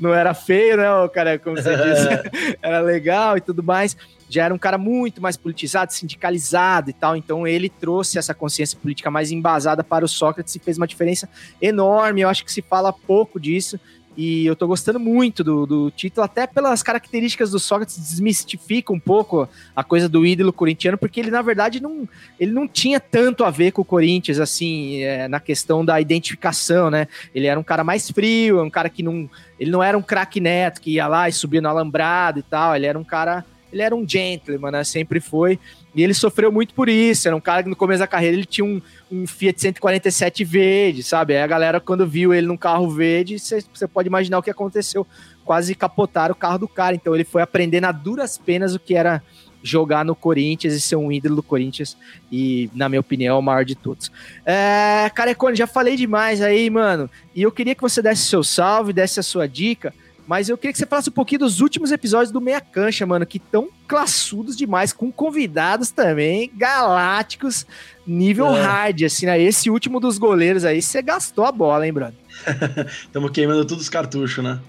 não 0.00 0.14
era 0.14 0.32
feio, 0.32 0.78
né, 0.78 0.90
o 0.92 1.08
cara, 1.08 1.38
como 1.38 1.56
você 1.56 1.76
disse, 1.76 2.56
era 2.62 2.80
legal 2.80 3.36
e 3.36 3.40
tudo 3.40 3.62
mais. 3.62 3.96
Já 4.30 4.44
era 4.44 4.54
um 4.54 4.58
cara 4.58 4.78
muito 4.78 5.20
mais 5.20 5.36
politizado, 5.36 5.92
sindicalizado 5.92 6.88
e 6.88 6.92
tal. 6.92 7.16
Então 7.16 7.48
ele 7.48 7.68
trouxe 7.68 8.16
essa 8.16 8.32
consciência 8.32 8.78
política 8.80 9.10
mais 9.10 9.32
embasada 9.32 9.82
para 9.82 10.04
o 10.04 10.08
Sócrates 10.08 10.54
e 10.54 10.60
fez 10.60 10.78
uma 10.78 10.86
diferença 10.86 11.28
enorme. 11.60 12.20
Eu 12.20 12.28
acho 12.28 12.44
que 12.44 12.52
se 12.52 12.62
fala 12.62 12.92
pouco 12.92 13.40
disso. 13.40 13.78
E 14.22 14.44
eu 14.44 14.54
tô 14.54 14.66
gostando 14.66 15.00
muito 15.00 15.42
do, 15.42 15.64
do 15.64 15.90
título, 15.90 16.22
até 16.22 16.46
pelas 16.46 16.82
características 16.82 17.52
do 17.52 17.58
Sócrates, 17.58 17.96
desmistifica 17.96 18.92
um 18.92 19.00
pouco 19.00 19.48
a 19.74 19.82
coisa 19.82 20.10
do 20.10 20.26
ídolo 20.26 20.52
corintiano, 20.52 20.98
porque 20.98 21.20
ele, 21.20 21.30
na 21.30 21.40
verdade, 21.40 21.80
não, 21.80 22.06
ele 22.38 22.52
não 22.52 22.68
tinha 22.68 23.00
tanto 23.00 23.44
a 23.44 23.50
ver 23.50 23.70
com 23.70 23.80
o 23.80 23.84
Corinthians, 23.84 24.38
assim, 24.38 25.02
é, 25.02 25.26
na 25.26 25.40
questão 25.40 25.82
da 25.82 25.98
identificação, 26.02 26.90
né? 26.90 27.08
Ele 27.34 27.46
era 27.46 27.58
um 27.58 27.62
cara 27.62 27.82
mais 27.82 28.10
frio, 28.10 28.62
um 28.62 28.68
cara 28.68 28.90
que 28.90 29.02
não. 29.02 29.26
Ele 29.58 29.70
não 29.70 29.82
era 29.82 29.96
um 29.96 30.02
craque 30.02 30.38
neto 30.38 30.82
que 30.82 30.90
ia 30.90 31.08
lá 31.08 31.26
e 31.26 31.32
subia 31.32 31.62
no 31.62 31.70
alambrado 31.70 32.40
e 32.40 32.42
tal. 32.42 32.76
Ele 32.76 32.84
era 32.84 32.98
um 32.98 33.04
cara. 33.04 33.42
Ele 33.72 33.80
era 33.80 33.96
um 33.96 34.06
gentleman, 34.06 34.70
né? 34.70 34.84
Sempre 34.84 35.18
foi. 35.18 35.58
E 35.94 36.02
ele 36.02 36.14
sofreu 36.14 36.52
muito 36.52 36.74
por 36.74 36.88
isso. 36.88 37.26
Era 37.26 37.36
um 37.36 37.40
cara 37.40 37.62
que 37.62 37.68
no 37.68 37.76
começo 37.76 38.00
da 38.00 38.06
carreira 38.06 38.36
ele 38.36 38.44
tinha 38.44 38.64
um, 38.64 38.80
um 39.10 39.26
Fiat 39.26 39.60
147 39.60 40.44
verde, 40.44 41.02
sabe? 41.02 41.34
Aí 41.34 41.42
a 41.42 41.46
galera, 41.46 41.80
quando 41.80 42.06
viu 42.06 42.32
ele 42.32 42.46
num 42.46 42.56
carro 42.56 42.88
verde, 42.88 43.38
você 43.38 43.88
pode 43.92 44.08
imaginar 44.08 44.38
o 44.38 44.42
que 44.42 44.50
aconteceu. 44.50 45.06
Quase 45.44 45.74
capotaram 45.74 46.32
o 46.32 46.36
carro 46.36 46.58
do 46.58 46.68
cara. 46.68 46.94
Então 46.94 47.14
ele 47.14 47.24
foi 47.24 47.42
aprendendo 47.42 47.86
a 47.86 47.92
duras 47.92 48.38
penas 48.38 48.74
o 48.74 48.78
que 48.78 48.94
era 48.94 49.22
jogar 49.62 50.04
no 50.04 50.14
Corinthians 50.14 50.74
e 50.74 50.80
ser 50.80 50.96
um 50.96 51.10
ídolo 51.12 51.36
do 51.36 51.42
Corinthians. 51.42 51.96
E, 52.30 52.70
na 52.74 52.88
minha 52.88 53.00
opinião, 53.00 53.36
é 53.36 53.38
o 53.38 53.42
maior 53.42 53.64
de 53.64 53.74
todos. 53.74 54.10
É, 54.44 55.10
Carecone, 55.14 55.56
já 55.56 55.66
falei 55.66 55.96
demais 55.96 56.40
aí, 56.40 56.70
mano. 56.70 57.10
E 57.34 57.42
eu 57.42 57.52
queria 57.52 57.74
que 57.74 57.82
você 57.82 58.00
desse 58.00 58.22
seu 58.22 58.42
salve, 58.42 58.92
desse 58.92 59.20
a 59.20 59.22
sua 59.22 59.46
dica. 59.46 59.92
Mas 60.30 60.48
eu 60.48 60.56
queria 60.56 60.70
que 60.70 60.78
você 60.78 60.86
falasse 60.86 61.08
um 61.08 61.12
pouquinho 61.12 61.40
dos 61.40 61.60
últimos 61.60 61.90
episódios 61.90 62.30
do 62.30 62.40
Meia 62.40 62.60
Cancha, 62.60 63.04
mano, 63.04 63.26
que 63.26 63.40
tão 63.40 63.68
classudos 63.88 64.56
demais, 64.56 64.92
com 64.92 65.10
convidados 65.10 65.90
também, 65.90 66.48
galácticos, 66.56 67.66
nível 68.06 68.46
É. 68.54 68.62
hard, 68.62 69.02
assim, 69.02 69.26
né? 69.26 69.42
Esse 69.42 69.68
último 69.68 69.98
dos 69.98 70.18
goleiros 70.18 70.64
aí, 70.64 70.80
você 70.80 71.02
gastou 71.02 71.44
a 71.44 71.50
bola, 71.50 71.84
hein, 71.84 71.92
brother? 71.92 72.14
Estamos 73.02 73.32
queimando 73.32 73.64
todos 73.64 73.82
os 73.82 73.88
cartuchos, 73.88 74.44
né? 74.44 74.60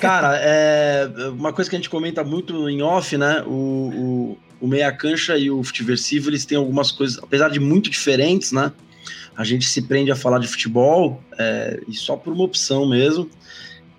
Cara, 0.00 0.38
é 0.42 1.08
uma 1.38 1.52
coisa 1.52 1.70
que 1.70 1.76
a 1.76 1.78
gente 1.78 1.88
comenta 1.88 2.24
muito 2.24 2.68
em 2.68 2.82
off, 2.82 3.16
né? 3.16 3.44
O, 3.46 3.52
o, 3.52 4.38
o 4.62 4.66
Meia 4.66 4.90
Cancha 4.90 5.38
e 5.38 5.48
o 5.48 5.62
Futiversivo, 5.62 6.30
eles 6.30 6.44
têm 6.44 6.58
algumas 6.58 6.90
coisas, 6.90 7.16
apesar 7.22 7.48
de 7.48 7.60
muito 7.60 7.88
diferentes, 7.88 8.50
né? 8.50 8.72
A 9.36 9.44
gente 9.44 9.66
se 9.66 9.82
prende 9.82 10.10
a 10.10 10.16
falar 10.16 10.40
de 10.40 10.48
futebol, 10.48 11.22
é, 11.38 11.78
e 11.86 11.94
só 11.94 12.16
por 12.16 12.32
uma 12.32 12.42
opção 12.42 12.88
mesmo, 12.88 13.30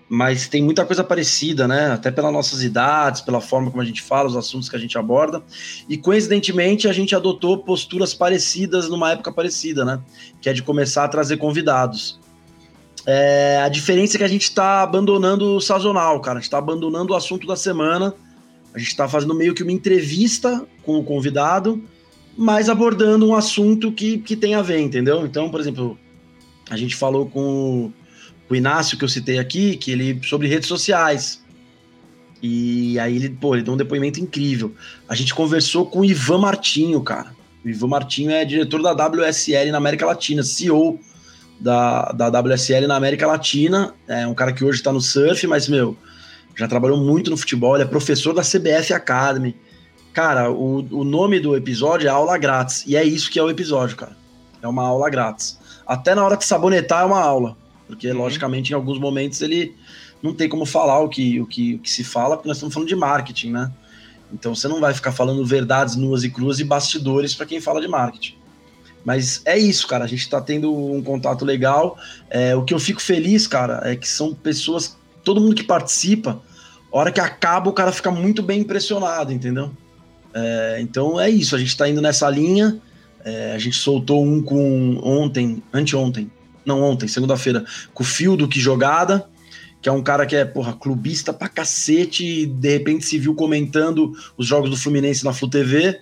mas 0.10 0.48
tem 0.48 0.64
muita 0.64 0.86
coisa 0.86 1.04
parecida, 1.04 1.68
né? 1.68 1.92
Até 1.92 2.10
pelas 2.10 2.32
nossas 2.32 2.64
idades, 2.64 3.22
pela 3.22 3.42
forma 3.42 3.70
como 3.70 3.82
a 3.82 3.86
gente 3.86 4.02
fala, 4.02 4.30
os 4.30 4.38
assuntos 4.38 4.70
que 4.70 4.76
a 4.76 4.80
gente 4.80 4.98
aborda. 4.98 5.44
E 5.90 5.98
coincidentemente, 5.98 6.88
a 6.88 6.94
gente 6.94 7.14
adotou 7.14 7.58
posturas 7.58 8.14
parecidas 8.14 8.88
numa 8.88 9.12
época 9.12 9.32
parecida, 9.32 9.84
né? 9.84 10.00
Que 10.42 10.50
é 10.50 10.54
de 10.54 10.64
começar 10.64 11.04
a 11.04 11.08
trazer 11.10 11.38
convidados. 11.38 12.20
É, 13.06 13.62
a 13.64 13.70
diferença 13.70 14.16
é 14.16 14.18
que 14.20 14.24
a 14.24 14.30
gente 14.30 14.44
está 14.44 14.82
abandonando 14.82 15.56
o 15.56 15.62
sazonal, 15.62 16.22
cara. 16.22 16.38
A 16.38 16.40
gente 16.40 16.48
está 16.48 16.58
abandonando 16.58 17.14
o 17.14 17.16
assunto 17.16 17.46
da 17.46 17.58
semana. 17.58 18.14
A 18.74 18.80
gente 18.80 18.90
está 18.90 19.10
fazendo 19.10 19.36
meio 19.36 19.54
que 19.54 19.64
uma 19.64 19.72
entrevista 19.72 20.66
com 20.84 21.00
o 21.00 21.04
convidado, 21.04 21.84
mas 22.38 22.70
abordando 22.70 23.28
um 23.28 23.36
assunto 23.36 23.92
que, 23.92 24.20
que 24.20 24.36
tem 24.36 24.56
a 24.56 24.62
ver, 24.62 24.80
entendeu? 24.80 25.26
Então, 25.26 25.50
por 25.50 25.60
exemplo, 25.60 25.98
a 26.70 26.78
gente 26.78 26.96
falou 26.96 27.26
com 27.26 27.92
o, 28.50 28.56
Inácio, 28.56 28.98
que 28.98 29.04
eu 29.04 29.10
citei 29.10 29.40
aqui, 29.40 29.78
que 29.78 29.92
ele 29.92 30.20
sobre 30.24 30.48
redes 30.48 30.68
sociais. 30.68 31.42
E 32.42 33.00
aí 33.00 33.16
ele, 33.16 33.30
pô, 33.30 33.56
ele 33.56 33.64
deu 33.64 33.74
um 33.74 33.78
depoimento 33.78 34.20
incrível. 34.20 34.74
A 35.08 35.16
gente 35.16 35.34
conversou 35.34 35.86
com 35.86 36.00
o 36.00 36.06
Ivan 36.06 36.40
Martinho, 36.40 37.02
cara. 37.02 37.36
O 37.66 37.70
Ivan 37.70 37.88
Martinho 37.88 38.32
é 38.32 38.46
diretor 38.46 38.82
da 38.82 38.94
WSL 38.94 39.72
na 39.72 39.78
América 39.78 40.06
Latina, 40.06 40.44
CEO 40.44 41.00
da, 41.60 42.12
da 42.12 42.40
WSL 42.40 42.88
na 42.88 42.96
América 42.96 43.26
Latina. 43.26 43.94
É 44.08 44.28
um 44.28 44.34
cara 44.34 44.54
que 44.54 44.64
hoje 44.64 44.82
tá 44.82 44.92
no 44.94 45.02
surf, 45.02 45.46
mas, 45.48 45.68
meu, 45.68 45.98
já 46.56 46.68
trabalhou 46.68 46.98
muito 46.98 47.30
no 47.30 47.38
futebol. 47.38 47.76
Ele 47.76 47.84
é 47.84 47.88
professor 47.88 48.34
da 48.34 48.42
CBF 48.42 48.94
Academy. 48.94 49.56
Cara, 50.14 50.52
o, 50.52 50.80
o 50.92 51.04
nome 51.04 51.40
do 51.40 51.56
episódio 51.56 52.08
é 52.08 52.12
Aula 52.12 52.38
Grátis. 52.38 52.84
E 52.88 52.96
é 52.96 53.04
isso 53.04 53.30
que 53.30 53.40
é 53.40 53.44
o 53.44 53.50
episódio, 53.50 53.96
cara. 53.96 54.16
É 54.62 54.68
uma 54.68 54.84
aula 54.84 55.10
grátis. 55.10 55.60
Até 55.86 56.16
na 56.16 56.26
hora 56.26 56.36
de 56.36 56.46
sabonetar 56.46 57.04
é 57.04 57.06
uma 57.06 57.22
aula. 57.22 57.56
Porque, 57.88 58.12
logicamente, 58.12 58.72
em 58.72 58.76
alguns 58.76 59.00
momentos 59.00 59.42
ele 59.42 59.74
não 60.22 60.34
tem 60.34 60.50
como 60.50 60.66
falar 60.66 61.00
o 61.00 61.10
que, 61.10 61.40
o 61.40 61.46
que, 61.46 61.76
o 61.76 61.80
que 61.80 61.90
se 61.90 62.04
fala, 62.04 62.36
porque 62.36 62.48
nós 62.48 62.58
estamos 62.58 62.74
falando 62.74 62.90
de 62.90 62.96
marketing, 62.96 63.52
né? 63.52 63.72
Então 64.34 64.54
você 64.54 64.68
não 64.68 64.82
vai 64.82 64.94
ficar 64.94 65.12
falando 65.12 65.46
verdades 65.46 65.96
nuas 65.96 66.24
e 66.24 66.30
cruas 66.30 66.60
e 66.60 66.64
bastidores 66.64 67.34
para 67.34 67.46
quem 67.46 67.62
fala 67.62 67.80
de 67.80 67.88
marketing. 67.88 68.36
Mas 69.06 69.42
é 69.46 69.58
isso, 69.58 69.88
cara. 69.88 70.04
A 70.04 70.08
gente 70.08 70.30
tá 70.30 70.42
tendo 70.42 70.76
um 70.76 71.02
contato 71.02 71.46
legal. 71.46 71.98
É, 72.30 72.54
o 72.56 72.64
que 72.64 72.74
eu 72.74 72.80
fico 72.80 73.02
feliz, 73.02 73.48
cara, 73.48 73.80
é 73.86 73.96
que 73.96 74.08
são 74.08 74.34
pessoas, 74.34 74.98
todo 75.24 75.40
mundo 75.40 75.56
que 75.56 75.64
participa, 75.64 76.42
a 76.92 76.98
hora 76.98 77.12
que 77.12 77.22
acaba, 77.22 77.70
o 77.70 77.74
cara 77.74 77.92
fica 77.94 78.12
muito 78.12 78.44
bem 78.44 78.62
impressionado, 78.62 79.32
entendeu? 79.32 79.72
É, 80.34 80.80
então 80.82 81.20
é 81.20 81.30
isso, 81.30 81.56
a 81.56 81.60
gente 81.60 81.76
tá 81.78 81.88
indo 81.88 82.02
nessa 82.02 82.30
linha. 82.30 82.82
É, 83.24 83.54
a 83.54 83.58
gente 83.58 83.78
soltou 83.78 84.24
um 84.24 84.42
com 84.42 85.00
ontem, 85.04 85.62
anteontem, 85.74 86.32
não 86.68 86.82
ontem, 86.82 87.08
segunda-feira, 87.08 87.66
com 87.94 88.04
o 88.04 88.38
do 88.38 88.48
Que 88.48 88.60
Jogada, 88.60 89.28
que 89.82 89.90
é 89.90 89.92
um 89.92 90.04
cara 90.04 90.26
que 90.26 90.36
é, 90.36 90.44
porra, 90.44 90.74
clubista 90.74 91.32
pra 91.32 91.48
cacete, 91.48 92.26
e 92.26 92.46
de 92.46 92.70
repente 92.70 93.06
se 93.06 93.18
viu 93.18 93.34
comentando 93.34 94.12
os 94.36 94.46
jogos 94.46 94.70
do 94.70 94.78
Fluminense 94.78 95.24
na 95.24 95.34
Flu 95.34 95.50
TV. 95.50 96.02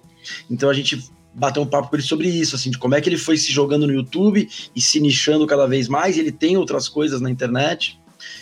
Então 0.49 0.69
a 0.69 0.73
gente 0.73 1.03
bateu 1.33 1.61
um 1.61 1.67
papo 1.67 1.89
com 1.89 1.95
ele 1.95 2.03
sobre 2.03 2.29
isso, 2.29 2.55
assim, 2.55 2.71
de 2.71 2.77
como 2.77 2.95
é 2.95 3.01
que 3.01 3.09
ele 3.09 3.17
foi 3.17 3.37
se 3.37 3.51
jogando 3.51 3.85
no 3.85 3.93
YouTube 3.93 4.47
e 4.75 4.81
se 4.81 4.99
nichando 4.99 5.45
cada 5.45 5.67
vez 5.67 5.87
mais. 5.87 6.17
Ele 6.17 6.31
tem 6.31 6.57
outras 6.57 6.87
coisas 6.87 7.19
na 7.21 7.29
internet, 7.29 7.99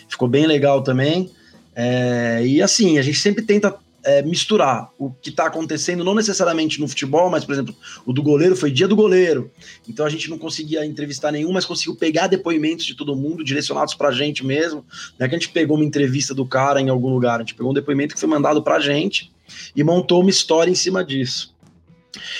ficou 0.08 0.28
bem 0.28 0.46
legal 0.46 0.82
também. 0.82 1.30
É, 1.74 2.42
e 2.46 2.62
assim, 2.62 2.98
a 2.98 3.02
gente 3.02 3.18
sempre 3.18 3.42
tenta 3.42 3.74
é, 4.04 4.22
misturar 4.22 4.90
o 4.98 5.10
que 5.10 5.30
está 5.30 5.46
acontecendo, 5.46 6.04
não 6.04 6.14
necessariamente 6.14 6.80
no 6.80 6.86
futebol, 6.86 7.30
mas, 7.30 7.44
por 7.44 7.52
exemplo, 7.52 7.74
o 8.04 8.12
do 8.12 8.22
goleiro 8.22 8.54
foi 8.54 8.70
dia 8.70 8.86
do 8.86 8.94
goleiro. 8.94 9.50
Então 9.88 10.04
a 10.04 10.08
gente 10.08 10.28
não 10.28 10.38
conseguia 10.38 10.84
entrevistar 10.84 11.32
nenhum, 11.32 11.52
mas 11.52 11.64
conseguiu 11.64 11.96
pegar 11.96 12.26
depoimentos 12.26 12.84
de 12.84 12.94
todo 12.94 13.16
mundo, 13.16 13.42
direcionados 13.42 13.94
para 13.94 14.08
a 14.08 14.12
gente 14.12 14.44
mesmo. 14.44 14.84
Não 15.18 15.26
é 15.26 15.28
que 15.28 15.34
a 15.34 15.38
gente 15.38 15.50
pegou 15.50 15.76
uma 15.76 15.84
entrevista 15.84 16.34
do 16.34 16.46
cara 16.46 16.80
em 16.80 16.88
algum 16.88 17.08
lugar, 17.08 17.36
a 17.36 17.38
gente 17.40 17.54
pegou 17.54 17.70
um 17.70 17.74
depoimento 17.74 18.14
que 18.14 18.20
foi 18.20 18.28
mandado 18.28 18.62
para 18.62 18.76
a 18.76 18.80
gente 18.80 19.32
e 19.74 19.82
montou 19.82 20.20
uma 20.20 20.30
história 20.30 20.70
em 20.70 20.74
cima 20.74 21.04
disso. 21.04 21.54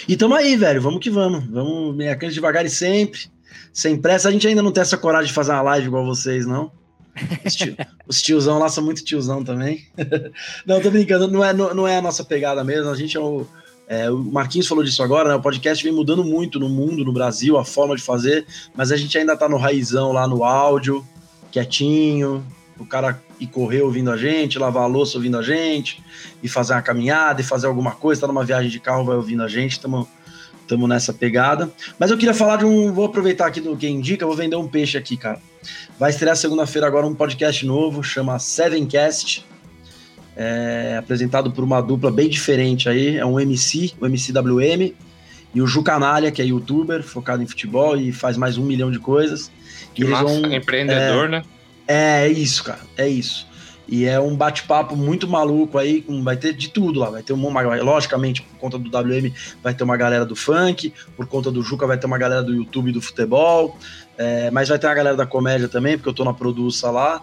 E 0.06 0.16
tamo 0.16 0.34
aí, 0.34 0.56
velho, 0.56 0.80
vamos 0.80 1.00
que 1.00 1.10
vamos. 1.10 1.44
Vamos 1.46 1.96
meia 1.96 2.14
cancha 2.14 2.34
devagar 2.34 2.64
e 2.64 2.70
sempre. 2.70 3.20
Sem 3.72 3.96
pressa, 3.96 4.28
a 4.28 4.32
gente 4.32 4.46
ainda 4.46 4.62
não 4.62 4.70
tem 4.70 4.82
essa 4.82 4.96
coragem 4.96 5.28
de 5.28 5.32
fazer 5.32 5.52
uma 5.52 5.62
live 5.62 5.88
igual 5.88 6.04
vocês, 6.04 6.46
não. 6.46 6.70
Os, 7.44 7.54
tio, 7.54 7.76
os 8.08 8.22
tiozão 8.22 8.58
lá 8.58 8.68
são 8.68 8.84
muito 8.84 9.04
tiozão 9.04 9.44
também. 9.44 9.86
não, 10.66 10.80
tô 10.80 10.90
brincando, 10.90 11.28
não 11.28 11.44
é, 11.44 11.52
não, 11.52 11.86
é 11.86 11.98
a 11.98 12.02
nossa 12.02 12.24
pegada 12.24 12.64
mesmo. 12.64 12.90
A 12.90 12.96
gente 12.96 13.16
é 13.16 13.20
o. 13.20 13.46
É, 13.86 14.10
o 14.10 14.16
Marquinhos 14.16 14.66
falou 14.66 14.82
disso 14.82 15.02
agora, 15.02 15.28
né? 15.28 15.34
O 15.34 15.42
podcast 15.42 15.84
vem 15.84 15.92
mudando 15.92 16.24
muito 16.24 16.58
no 16.58 16.68
mundo, 16.68 17.04
no 17.04 17.12
Brasil, 17.12 17.58
a 17.58 17.64
forma 17.64 17.94
de 17.94 18.02
fazer, 18.02 18.46
mas 18.74 18.90
a 18.90 18.96
gente 18.96 19.16
ainda 19.18 19.36
tá 19.36 19.46
no 19.46 19.58
raizão 19.58 20.10
lá 20.10 20.26
no 20.26 20.42
áudio, 20.42 21.06
quietinho, 21.52 22.42
o 22.78 22.86
cara 22.86 23.20
ir 23.38 23.46
correr 23.46 23.82
ouvindo 23.82 24.10
a 24.10 24.16
gente, 24.16 24.58
lavar 24.58 24.84
a 24.84 24.86
louça 24.86 25.18
ouvindo 25.18 25.36
a 25.36 25.42
gente, 25.42 26.02
e 26.42 26.48
fazer 26.48 26.72
uma 26.72 26.80
caminhada, 26.80 27.42
e 27.42 27.44
fazer 27.44 27.66
alguma 27.66 27.90
coisa, 27.90 28.22
tá 28.22 28.26
numa 28.26 28.42
viagem 28.42 28.70
de 28.70 28.80
carro, 28.80 29.04
vai 29.04 29.16
ouvindo 29.16 29.42
a 29.42 29.48
gente, 29.48 29.72
estamos 29.72 30.08
estamos 30.62 30.88
nessa 30.88 31.12
pegada. 31.12 31.70
Mas 31.98 32.10
eu 32.10 32.16
queria 32.16 32.34
falar 32.34 32.56
de 32.56 32.64
um. 32.64 32.92
Vou 32.92 33.04
aproveitar 33.04 33.46
aqui 33.46 33.60
do 33.60 33.76
que 33.76 33.86
indica, 33.86 34.26
vou 34.26 34.34
vender 34.34 34.56
um 34.56 34.66
peixe 34.66 34.96
aqui, 34.96 35.16
cara. 35.16 35.40
Vai 35.98 36.10
estrear 36.10 36.36
segunda-feira 36.36 36.86
agora 36.86 37.06
um 37.06 37.14
podcast 37.14 37.64
novo, 37.66 38.02
chama 38.02 38.38
Sevencast. 38.38 39.44
É, 40.36 40.96
apresentado 40.98 41.52
por 41.52 41.62
uma 41.62 41.80
dupla 41.80 42.10
bem 42.10 42.28
diferente 42.28 42.88
aí. 42.88 43.16
É 43.16 43.24
um 43.24 43.38
MC, 43.38 43.92
o 44.00 44.06
MCWM, 44.06 44.92
e 45.54 45.62
o 45.62 45.66
Ju 45.66 45.82
Canalha, 45.82 46.32
que 46.32 46.42
é 46.42 46.44
youtuber, 46.44 47.02
focado 47.02 47.42
em 47.42 47.46
futebol 47.46 47.96
e 47.96 48.12
faz 48.12 48.36
mais 48.36 48.58
um 48.58 48.64
milhão 48.64 48.90
de 48.90 48.98
coisas. 48.98 49.50
Que 49.94 50.04
massa, 50.04 50.24
vão, 50.24 50.52
empreendedor, 50.52 51.26
é, 51.26 51.28
né? 51.28 51.44
É, 51.86 52.26
é 52.26 52.28
isso, 52.28 52.64
cara. 52.64 52.80
É 52.96 53.06
isso. 53.06 53.46
E 53.86 54.06
é 54.06 54.18
um 54.18 54.34
bate-papo 54.34 54.96
muito 54.96 55.28
maluco 55.28 55.78
aí, 55.78 56.00
com, 56.02 56.22
vai 56.22 56.36
ter 56.36 56.54
de 56.54 56.70
tudo 56.70 57.00
lá. 57.00 57.10
Vai 57.10 57.22
ter 57.22 57.32
uma, 57.32 57.60
logicamente, 57.60 58.42
por 58.42 58.58
conta 58.58 58.78
do 58.78 58.88
WM, 58.88 59.32
vai 59.62 59.74
ter 59.74 59.84
uma 59.84 59.96
galera 59.96 60.24
do 60.24 60.34
funk, 60.34 60.92
por 61.16 61.26
conta 61.26 61.50
do 61.50 61.62
Juca, 61.62 61.86
vai 61.86 61.98
ter 61.98 62.06
uma 62.06 62.18
galera 62.18 62.42
do 62.42 62.54
YouTube 62.54 62.92
do 62.92 63.00
futebol, 63.00 63.78
é, 64.16 64.50
mas 64.50 64.68
vai 64.68 64.78
ter 64.78 64.86
uma 64.86 64.94
galera 64.94 65.16
da 65.16 65.26
comédia 65.26 65.68
também, 65.68 65.96
porque 65.96 66.08
eu 66.08 66.14
tô 66.14 66.24
na 66.24 66.32
produça 66.32 66.90
lá. 66.90 67.22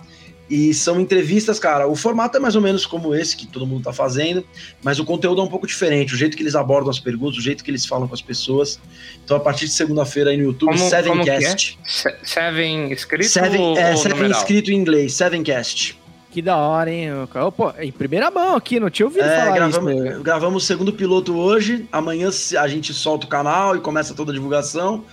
E 0.52 0.74
são 0.74 1.00
entrevistas, 1.00 1.58
cara. 1.60 1.88
O 1.88 1.96
formato 1.96 2.36
é 2.36 2.40
mais 2.40 2.58
ou 2.58 2.62
menos 2.62 2.86
como 2.86 3.16
esse 3.16 3.38
que 3.38 3.48
todo 3.48 3.66
mundo 3.66 3.86
tá 3.86 3.94
fazendo, 3.94 4.46
mas 4.84 5.00
o 5.00 5.06
conteúdo 5.06 5.40
é 5.40 5.44
um 5.46 5.48
pouco 5.48 5.66
diferente. 5.66 6.14
O 6.14 6.18
jeito 6.18 6.36
que 6.36 6.44
eles 6.44 6.56
abordam 6.56 6.90
as 6.90 7.00
perguntas, 7.00 7.38
o 7.38 7.42
jeito 7.42 7.64
que 7.64 7.72
eles 7.72 7.86
falam 7.86 8.06
com 8.06 8.14
as 8.14 8.22
pessoas. 8.22 8.78
Então, 9.24 9.38
a 9.38 9.40
partir 9.40 9.64
de 9.64 9.72
segunda-feira 9.72 10.32
aí 10.32 10.36
no 10.36 10.44
YouTube, 10.44 10.76
como, 10.76 10.90
Sevencast. 10.90 11.78
Como 11.78 12.16
é? 12.16 12.26
Seven 12.26 12.92
escrito? 12.92 13.30
Seven, 13.30 13.78
é, 13.78 13.96
Seven 13.96 14.18
numeral? 14.18 14.42
escrito 14.42 14.72
em 14.74 14.76
inglês, 14.76 15.14
Sevencast. 15.14 16.01
Que 16.32 16.42
da 16.42 16.56
hora, 16.56 16.90
hein? 16.90 17.10
Pô, 17.58 17.74
em 17.78 17.92
primeira 17.92 18.32
mão 18.32 18.56
aqui, 18.56 18.80
não 18.80 18.90
tinha 18.90 19.06
ouvido 19.06 19.26
É, 19.26 19.40
falar 19.42 19.52
gravamos, 19.56 19.92
isso. 19.94 20.04
meu. 20.04 20.24
gravamos 20.24 20.64
o 20.64 20.66
segundo 20.66 20.94
piloto 20.94 21.36
hoje. 21.38 21.88
Amanhã 21.92 22.30
a 22.58 22.68
gente 22.70 22.94
solta 22.94 23.26
o 23.26 23.30
canal 23.30 23.76
e 23.76 23.82
começa 23.82 24.14
toda 24.14 24.32
a 24.32 24.34
divulgação. 24.34 25.04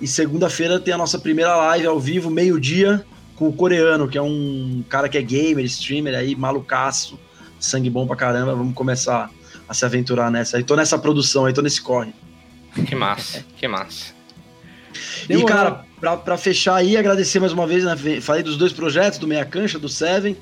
E 0.00 0.06
segunda-feira 0.06 0.78
tem 0.78 0.92
a 0.92 0.98
nossa 0.98 1.18
primeira 1.18 1.56
live 1.56 1.86
ao 1.86 1.98
vivo, 1.98 2.30
meio-dia, 2.30 3.02
com 3.36 3.48
o 3.48 3.52
coreano, 3.54 4.06
que 4.06 4.18
é 4.18 4.22
um 4.22 4.84
cara 4.90 5.08
que 5.08 5.16
é 5.16 5.22
gamer, 5.22 5.64
streamer 5.64 6.14
aí, 6.14 6.36
malucaço, 6.36 7.18
sangue 7.58 7.88
bom 7.88 8.06
pra 8.06 8.14
caramba. 8.14 8.54
Vamos 8.54 8.74
começar 8.74 9.30
a 9.66 9.72
se 9.72 9.82
aventurar 9.86 10.30
nessa. 10.30 10.58
Aí 10.58 10.62
tô 10.62 10.76
nessa 10.76 10.98
produção 10.98 11.46
aí, 11.46 11.54
tô 11.54 11.62
nesse 11.62 11.80
corre. 11.80 12.12
Que 12.86 12.94
massa, 12.94 13.42
que 13.56 13.66
massa. 13.66 14.14
E, 15.30 15.42
cara, 15.44 15.86
pra, 15.98 16.18
pra 16.18 16.36
fechar 16.36 16.74
aí, 16.74 16.98
agradecer 16.98 17.40
mais 17.40 17.52
uma 17.54 17.66
vez, 17.66 17.84
né? 17.84 17.96
Falei 18.20 18.42
dos 18.42 18.58
dois 18.58 18.74
projetos, 18.74 19.18
do 19.18 19.26
Meia 19.26 19.46
Cancha, 19.46 19.78
do 19.78 19.88
Seven. 19.88 20.36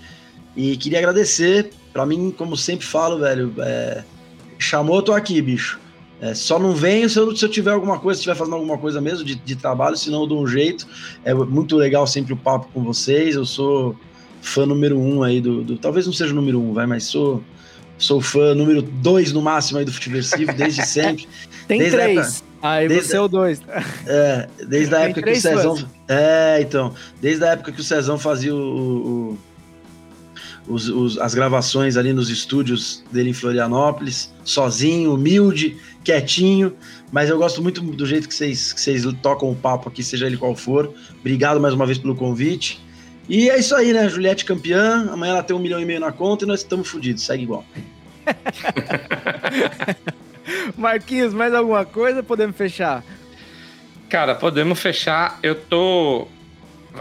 E 0.56 0.76
queria 0.76 0.98
agradecer. 0.98 1.70
Pra 1.92 2.04
mim, 2.04 2.34
como 2.36 2.56
sempre 2.56 2.84
falo, 2.84 3.18
velho, 3.20 3.54
é, 3.58 4.02
chamou, 4.58 4.96
eu 4.96 5.02
tô 5.02 5.12
aqui, 5.12 5.40
bicho. 5.40 5.78
É, 6.20 6.32
só 6.34 6.58
não 6.58 6.72
venho 6.72 7.08
se 7.10 7.18
eu, 7.18 7.36
se 7.36 7.44
eu 7.44 7.48
tiver 7.48 7.70
alguma 7.72 7.98
coisa, 7.98 8.16
se 8.16 8.20
estiver 8.22 8.36
fazendo 8.36 8.54
alguma 8.54 8.78
coisa 8.78 9.00
mesmo 9.00 9.24
de, 9.24 9.34
de 9.34 9.56
trabalho, 9.56 9.96
senão 9.96 10.22
eu 10.22 10.26
dou 10.26 10.42
um 10.42 10.46
jeito. 10.46 10.86
É 11.24 11.32
muito 11.34 11.76
legal 11.76 12.06
sempre 12.06 12.32
o 12.32 12.36
papo 12.36 12.68
com 12.72 12.82
vocês. 12.82 13.34
Eu 13.36 13.44
sou 13.44 13.94
fã 14.40 14.64
número 14.66 14.98
um 14.98 15.22
aí 15.22 15.40
do. 15.40 15.62
do 15.62 15.76
talvez 15.76 16.06
não 16.06 16.12
seja 16.12 16.32
o 16.32 16.36
número 16.36 16.60
um, 16.60 16.72
vai, 16.72 16.86
mas 16.86 17.04
sou. 17.04 17.42
Sou 17.96 18.20
fã 18.20 18.54
número 18.56 18.82
dois 18.82 19.32
no 19.32 19.40
máximo 19.40 19.78
aí 19.78 19.84
do 19.84 19.92
Futeversivo, 19.92 20.52
desde 20.52 20.82
sempre. 20.86 21.28
Tem 21.68 21.78
desde 21.78 21.96
três. 21.96 22.18
época- 22.18 22.44
Aí 22.60 22.88
desde- 22.88 23.08
você 23.08 23.16
é 23.16 23.20
o 23.20 23.28
dois. 23.28 23.62
é, 24.06 24.48
desde 24.66 24.94
a 24.94 24.98
Tem 24.98 25.06
época 25.10 25.22
que 25.22 25.30
o 25.30 25.40
Cezão. 25.40 25.76
fãs. 25.76 25.86
É, 26.08 26.58
então. 26.60 26.92
Desde 27.20 27.44
a 27.44 27.48
época 27.50 27.70
que 27.70 27.80
o 27.80 27.84
Cezão 27.84 28.18
fazia 28.18 28.52
o- 28.54 28.58
o- 28.58 29.38
os- 30.66 30.88
os- 30.88 31.18
as 31.18 31.34
gravações 31.34 31.96
ali 31.96 32.12
nos 32.12 32.30
estúdios 32.30 33.04
dele 33.12 33.30
em 33.30 33.34
Florianópolis, 33.34 34.32
sozinho, 34.44 35.14
humilde, 35.14 35.76
quietinho. 36.02 36.74
Mas 37.12 37.30
eu 37.30 37.38
gosto 37.38 37.62
muito 37.62 37.80
do 37.80 38.06
jeito 38.06 38.28
que 38.28 38.34
vocês, 38.34 38.72
que 38.72 38.80
vocês 38.80 39.04
tocam 39.22 39.50
o 39.50 39.54
papo 39.54 39.88
aqui, 39.88 40.02
seja 40.02 40.26
ele 40.26 40.36
qual 40.36 40.54
for. 40.56 40.92
Obrigado 41.20 41.60
mais 41.60 41.74
uma 41.74 41.86
vez 41.86 41.98
pelo 41.98 42.14
convite. 42.14 42.82
E 43.28 43.48
é 43.48 43.58
isso 43.58 43.74
aí, 43.74 43.92
né? 43.92 44.08
Juliette 44.08 44.44
campeã. 44.44 45.08
Amanhã 45.12 45.32
ela 45.34 45.42
tem 45.42 45.56
um 45.56 45.58
milhão 45.58 45.80
e 45.80 45.84
meio 45.84 46.00
na 46.00 46.12
conta 46.12 46.44
e 46.44 46.48
nós 46.48 46.60
estamos 46.60 46.88
fodidos. 46.88 47.22
Segue 47.24 47.44
igual. 47.44 47.64
Marquinhos, 50.76 51.32
mais 51.32 51.54
alguma 51.54 51.84
coisa? 51.84 52.22
Podemos 52.22 52.56
fechar? 52.56 53.02
Cara, 54.08 54.34
podemos 54.34 54.78
fechar. 54.78 55.38
Eu 55.42 55.54
tô 55.54 56.28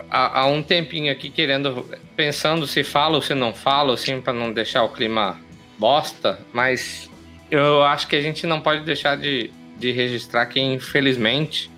há, 0.10 0.42
há 0.42 0.46
um 0.48 0.62
tempinho 0.64 1.12
aqui 1.12 1.30
querendo, 1.30 1.86
pensando 2.16 2.66
se 2.68 2.84
falo 2.84 3.16
ou 3.16 3.22
se 3.22 3.34
não 3.34 3.54
falo, 3.54 3.94
assim, 3.94 4.20
para 4.22 4.34
não 4.34 4.52
deixar 4.52 4.84
o 4.84 4.90
clima 4.90 5.40
bosta, 5.78 6.40
mas 6.54 7.10
eu 7.52 7.84
acho 7.84 8.08
que 8.08 8.16
a 8.16 8.22
gente 8.22 8.46
não 8.48 8.62
pode 8.62 8.84
deixar 8.84 9.16
de, 9.18 9.52
de 9.78 9.92
registrar 9.92 10.46
que, 10.48 10.60
infelizmente, 10.60 11.70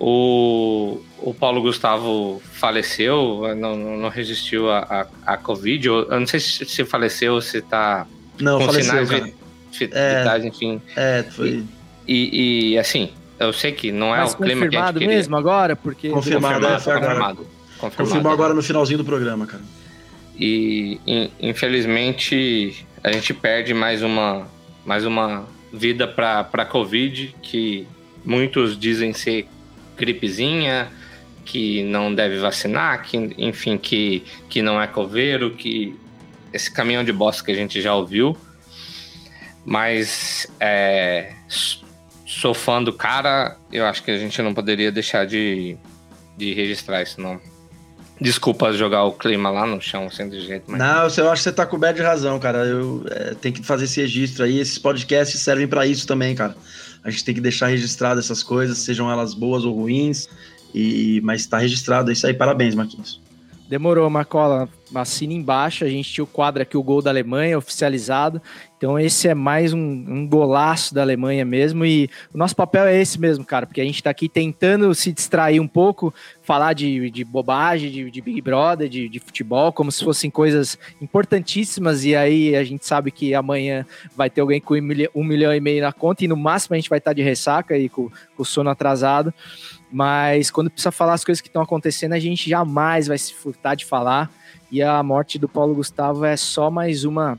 o, 0.00 1.00
o 1.18 1.32
Paulo 1.34 1.60
Gustavo 1.62 2.42
faleceu, 2.52 3.54
não, 3.56 3.76
não 3.76 4.08
resistiu 4.08 4.70
a, 4.70 5.06
a, 5.24 5.34
a 5.34 5.36
Covid. 5.36 5.86
Eu, 5.86 6.08
eu 6.10 6.20
não 6.20 6.26
sei 6.26 6.40
se, 6.40 6.64
se 6.64 6.84
faleceu 6.84 7.40
se 7.40 7.60
tá 7.62 8.06
Não, 8.40 8.58
com 8.58 8.66
faleceu, 8.66 8.90
sinais 8.90 9.10
cara. 9.10 9.24
vi- 9.24 9.34
vi- 9.78 9.90
É. 9.92 10.18
vitais, 10.18 10.44
enfim. 10.44 10.82
É, 10.96 11.22
foi. 11.30 11.64
E, 12.08 12.72
e, 12.72 12.78
assim, 12.78 13.10
eu 13.42 13.52
sei 13.52 13.72
que 13.72 13.92
não 13.92 14.14
é 14.14 14.18
Mas 14.20 14.32
o 14.32 14.36
clima 14.36 14.46
que 14.46 14.52
a 14.52 14.54
gente 14.54 14.64
confirmado 14.70 14.98
queria. 14.98 15.14
mesmo 15.16 15.36
agora? 15.36 15.76
Porque 15.76 16.08
Confirmado, 16.10 16.66
é, 16.66 16.78
foi 16.80 16.92
agora. 16.94 17.06
confirmado. 17.08 17.36
Confirmado. 17.78 17.96
Confirmou 17.96 18.32
agora 18.32 18.54
no 18.54 18.62
finalzinho 18.62 18.98
do 18.98 19.04
programa, 19.04 19.46
cara. 19.46 19.62
E 20.38 21.00
in- 21.06 21.30
infelizmente 21.40 22.86
a 23.02 23.10
gente 23.12 23.34
perde 23.34 23.74
mais 23.74 24.02
uma, 24.02 24.46
mais 24.84 25.04
uma 25.04 25.46
vida 25.72 26.06
para 26.06 26.44
para 26.44 26.64
Covid, 26.64 27.34
que 27.42 27.86
muitos 28.24 28.78
dizem 28.78 29.12
ser 29.12 29.46
gripezinha, 29.96 30.88
que 31.44 31.82
não 31.84 32.14
deve 32.14 32.38
vacinar, 32.38 33.02
que 33.02 33.16
enfim, 33.36 33.76
que, 33.76 34.22
que 34.48 34.62
não 34.62 34.80
é 34.80 34.86
coveiro, 34.86 35.50
que 35.50 35.94
esse 36.52 36.70
caminhão 36.70 37.02
de 37.04 37.12
bosta 37.12 37.44
que 37.44 37.50
a 37.50 37.54
gente 37.54 37.80
já 37.80 37.94
ouviu. 37.94 38.36
Mas 39.64 40.46
é, 40.58 41.32
sou 42.40 42.54
fã 42.54 42.82
do 42.82 42.92
cara, 42.92 43.56
eu 43.72 43.84
acho 43.84 44.02
que 44.02 44.10
a 44.10 44.18
gente 44.18 44.40
não 44.40 44.54
poderia 44.54 44.90
deixar 44.90 45.26
de, 45.26 45.76
de 46.36 46.54
registrar 46.54 47.02
isso, 47.02 47.20
não. 47.20 47.40
Desculpa 48.20 48.72
jogar 48.72 49.04
o 49.04 49.12
clima 49.12 49.50
lá 49.50 49.66
no 49.66 49.80
chão, 49.80 50.08
sem 50.08 50.28
de 50.28 50.40
jeito, 50.40 50.64
mas. 50.68 50.78
Não, 50.78 51.24
eu 51.24 51.30
acho 51.30 51.42
que 51.42 51.50
você 51.50 51.52
tá 51.52 51.66
coberto 51.66 51.96
de 51.96 52.02
razão, 52.02 52.38
cara. 52.38 52.58
Eu 52.58 53.04
é, 53.10 53.34
tenho 53.34 53.54
que 53.54 53.62
fazer 53.62 53.84
esse 53.84 54.00
registro 54.00 54.44
aí. 54.44 54.60
Esses 54.60 54.78
podcasts 54.78 55.40
servem 55.40 55.66
pra 55.66 55.86
isso 55.86 56.06
também, 56.06 56.34
cara. 56.34 56.56
A 57.02 57.10
gente 57.10 57.24
tem 57.24 57.34
que 57.34 57.40
deixar 57.40 57.66
registrado 57.66 58.20
essas 58.20 58.42
coisas, 58.42 58.78
sejam 58.78 59.10
elas 59.10 59.34
boas 59.34 59.64
ou 59.64 59.74
ruins. 59.74 60.28
E 60.74 61.20
mas 61.22 61.46
tá 61.46 61.58
registrado, 61.58 62.10
é 62.10 62.12
isso 62.12 62.26
aí. 62.26 62.32
Parabéns, 62.32 62.74
Marquinhos. 62.74 63.20
Demorou, 63.68 64.08
Marcola. 64.08 64.68
Assina 64.94 65.32
embaixo. 65.32 65.84
A 65.84 65.88
gente 65.88 66.12
tinha 66.12 66.24
o 66.24 66.26
quadro 66.26 66.62
aqui, 66.62 66.76
o 66.76 66.82
gol 66.82 67.02
da 67.02 67.10
Alemanha, 67.10 67.58
oficializado. 67.58 68.40
Então, 68.82 68.98
esse 68.98 69.28
é 69.28 69.34
mais 69.34 69.72
um, 69.72 69.78
um 69.78 70.26
golaço 70.26 70.92
da 70.92 71.02
Alemanha 71.02 71.44
mesmo. 71.44 71.86
E 71.86 72.10
o 72.34 72.36
nosso 72.36 72.56
papel 72.56 72.84
é 72.86 73.00
esse 73.00 73.20
mesmo, 73.20 73.44
cara, 73.44 73.64
porque 73.64 73.80
a 73.80 73.84
gente 73.84 74.02
tá 74.02 74.10
aqui 74.10 74.28
tentando 74.28 74.92
se 74.92 75.12
distrair 75.12 75.60
um 75.60 75.68
pouco, 75.68 76.12
falar 76.42 76.72
de, 76.72 77.08
de 77.08 77.24
bobagem, 77.24 77.92
de, 77.92 78.10
de 78.10 78.20
Big 78.20 78.40
Brother, 78.40 78.88
de, 78.88 79.08
de 79.08 79.20
futebol, 79.20 79.72
como 79.72 79.92
se 79.92 80.02
fossem 80.02 80.28
coisas 80.28 80.76
importantíssimas. 81.00 82.04
E 82.04 82.16
aí 82.16 82.56
a 82.56 82.64
gente 82.64 82.84
sabe 82.84 83.12
que 83.12 83.36
amanhã 83.36 83.86
vai 84.16 84.28
ter 84.28 84.40
alguém 84.40 84.60
com 84.60 84.74
um 84.74 84.82
milhão, 84.82 85.10
um 85.14 85.22
milhão 85.22 85.54
e 85.54 85.60
meio 85.60 85.80
na 85.80 85.92
conta, 85.92 86.24
e 86.24 86.28
no 86.28 86.36
máximo 86.36 86.74
a 86.74 86.76
gente 86.76 86.90
vai 86.90 86.98
estar 86.98 87.12
de 87.12 87.22
ressaca 87.22 87.78
e 87.78 87.88
com, 87.88 88.10
com 88.36 88.42
o 88.42 88.44
sono 88.44 88.68
atrasado. 88.68 89.32
Mas 89.92 90.50
quando 90.50 90.70
precisa 90.70 90.90
falar 90.90 91.12
as 91.14 91.24
coisas 91.24 91.40
que 91.40 91.48
estão 91.48 91.62
acontecendo, 91.62 92.14
a 92.14 92.18
gente 92.18 92.50
jamais 92.50 93.06
vai 93.06 93.18
se 93.18 93.32
furtar 93.32 93.76
de 93.76 93.84
falar. 93.84 94.28
E 94.72 94.80
a 94.82 95.02
morte 95.02 95.38
do 95.38 95.46
Paulo 95.46 95.74
Gustavo 95.74 96.24
é 96.24 96.34
só 96.34 96.70
mais 96.70 97.04
uma 97.04 97.38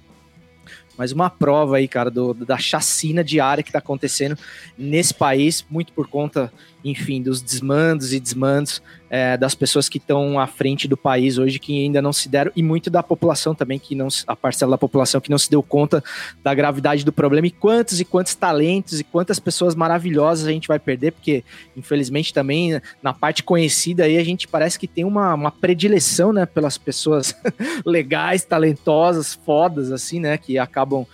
mais 0.95 1.11
uma 1.11 1.27
prova 1.27 1.77
aí, 1.77 1.87
cara, 1.87 2.11
do, 2.11 2.35
da 2.35 2.59
chacina 2.59 3.23
diária 3.23 3.63
que 3.63 3.71
tá 3.71 3.79
acontecendo 3.79 4.37
nesse 4.77 5.11
país, 5.11 5.65
muito 5.67 5.91
por 5.91 6.07
conta, 6.07 6.53
enfim, 6.85 7.19
dos 7.19 7.41
desmandos 7.41 8.13
e 8.13 8.19
desmandos 8.19 8.79
é, 9.13 9.37
das 9.37 9.53
pessoas 9.53 9.87
que 9.87 9.99
estão 9.99 10.39
à 10.39 10.47
frente 10.47 10.87
do 10.87 10.97
país 10.97 11.37
hoje, 11.37 11.59
que 11.59 11.83
ainda 11.83 12.01
não 12.01 12.11
se 12.11 12.27
deram, 12.27 12.51
e 12.55 12.63
muito 12.63 12.89
da 12.89 13.03
população 13.03 13.53
também, 13.53 13.77
que 13.77 13.93
não 13.93 14.07
a 14.25 14.35
parcela 14.35 14.71
da 14.71 14.77
população 14.77 15.21
que 15.21 15.29
não 15.29 15.37
se 15.37 15.51
deu 15.51 15.61
conta 15.61 16.03
da 16.43 16.51
gravidade 16.51 17.05
do 17.05 17.13
problema, 17.13 17.45
e 17.45 17.51
quantos 17.51 17.99
e 17.99 18.05
quantos 18.05 18.33
talentos 18.33 18.99
e 18.99 19.03
quantas 19.03 19.39
pessoas 19.39 19.75
maravilhosas 19.75 20.47
a 20.47 20.51
gente 20.51 20.67
vai 20.67 20.79
perder, 20.79 21.11
porque, 21.11 21.43
infelizmente, 21.77 22.33
também 22.33 22.81
na 23.03 23.13
parte 23.13 23.43
conhecida 23.43 24.05
aí, 24.05 24.17
a 24.17 24.23
gente 24.23 24.47
parece 24.47 24.79
que 24.79 24.87
tem 24.87 25.05
uma, 25.05 25.35
uma 25.35 25.51
predileção, 25.51 26.33
né, 26.33 26.47
pelas 26.47 26.79
pessoas 26.79 27.35
legais, 27.85 28.43
talentosas, 28.43 29.35
fodas, 29.45 29.91
assim, 29.91 30.19
né, 30.19 30.39
que 30.39 30.57
acabam 30.57 31.05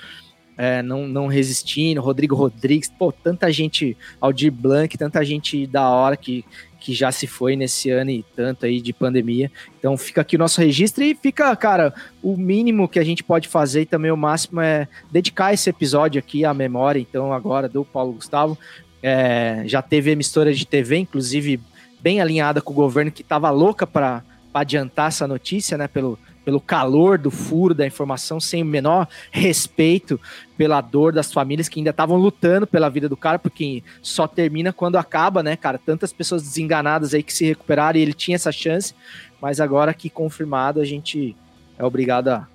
é, 0.60 0.84
não, 0.84 1.08
não 1.08 1.28
resistindo, 1.28 2.02
Rodrigo 2.02 2.36
Rodrigues, 2.36 2.92
pô, 3.00 3.14
tanta 3.14 3.50
gente, 3.50 3.96
Aldir 4.20 4.52
Blanc, 4.52 4.98
tanta 4.98 5.24
gente 5.24 5.66
da 5.66 5.88
hora 5.88 6.18
que, 6.18 6.44
que 6.82 6.94
já 6.94 7.14
se 7.14 7.26
foi 7.28 7.56
nesse 7.56 7.90
ano 7.90 8.12
e 8.12 8.26
tanto 8.36 8.66
aí 8.66 8.82
de 8.82 8.92
pandemia. 8.92 9.50
Então 9.80 9.96
fica 9.98 10.20
aqui 10.20 10.36
o 10.36 10.40
nosso 10.40 10.60
registro 10.60 11.02
e 11.02 11.16
fica, 11.16 11.56
cara, 11.56 11.94
o 12.22 12.36
mínimo 12.36 12.90
que 12.90 13.00
a 13.00 13.06
gente 13.06 13.24
pode 13.24 13.48
fazer 13.48 13.84
e 13.84 13.86
também 13.86 14.12
o 14.12 14.18
máximo 14.18 14.60
é 14.60 14.90
dedicar 15.10 15.54
esse 15.54 15.70
episódio 15.70 16.20
aqui 16.20 16.44
à 16.44 16.54
memória, 16.54 17.00
então 17.00 17.32
agora 17.32 17.70
do 17.70 17.86
Paulo 17.86 18.12
Gustavo. 18.12 18.58
É, 19.02 19.64
já 19.66 19.82
teve 19.82 20.12
emissora 20.12 20.54
de 20.54 20.68
TV, 20.68 20.98
inclusive 20.98 21.62
bem 22.02 22.20
alinhada 22.20 22.62
com 22.62 22.74
o 22.74 22.76
governo 22.76 23.14
que 23.14 23.22
estava 23.22 23.50
louca 23.50 23.88
para 23.88 24.22
adiantar 24.54 25.08
essa 25.08 25.26
notícia, 25.26 25.78
né, 25.78 25.88
pelo 25.88 26.20
pelo 26.50 26.60
calor 26.60 27.20
do 27.20 27.30
furo 27.30 27.76
da 27.76 27.86
informação, 27.86 28.40
sem 28.40 28.64
o 28.64 28.66
menor 28.66 29.08
respeito 29.30 30.20
pela 30.58 30.82
dor 30.82 31.14
das 31.14 31.32
famílias 31.32 31.70
que 31.70 31.80
ainda 31.80 31.92
estavam 31.92 32.18
lutando 32.18 32.66
pela 32.66 32.90
vida 32.90 33.08
do 33.08 33.16
cara, 33.16 33.38
porque 33.38 33.84
só 34.02 34.28
termina 34.28 34.74
quando 34.74 34.98
acaba, 34.98 35.44
né, 35.44 35.56
cara? 35.56 35.78
Tantas 35.78 36.12
pessoas 36.12 36.42
desenganadas 36.42 37.14
aí 37.14 37.22
que 37.22 37.32
se 37.32 37.46
recuperaram 37.46 38.00
e 38.00 38.02
ele 38.02 38.14
tinha 38.14 38.34
essa 38.34 38.52
chance, 38.52 38.96
mas 39.40 39.62
agora 39.62 39.94
que 39.94 40.10
confirmado, 40.10 40.82
a 40.82 40.86
gente 40.86 41.36
é 41.78 41.86
obrigado 41.86 42.30
a 42.30 42.48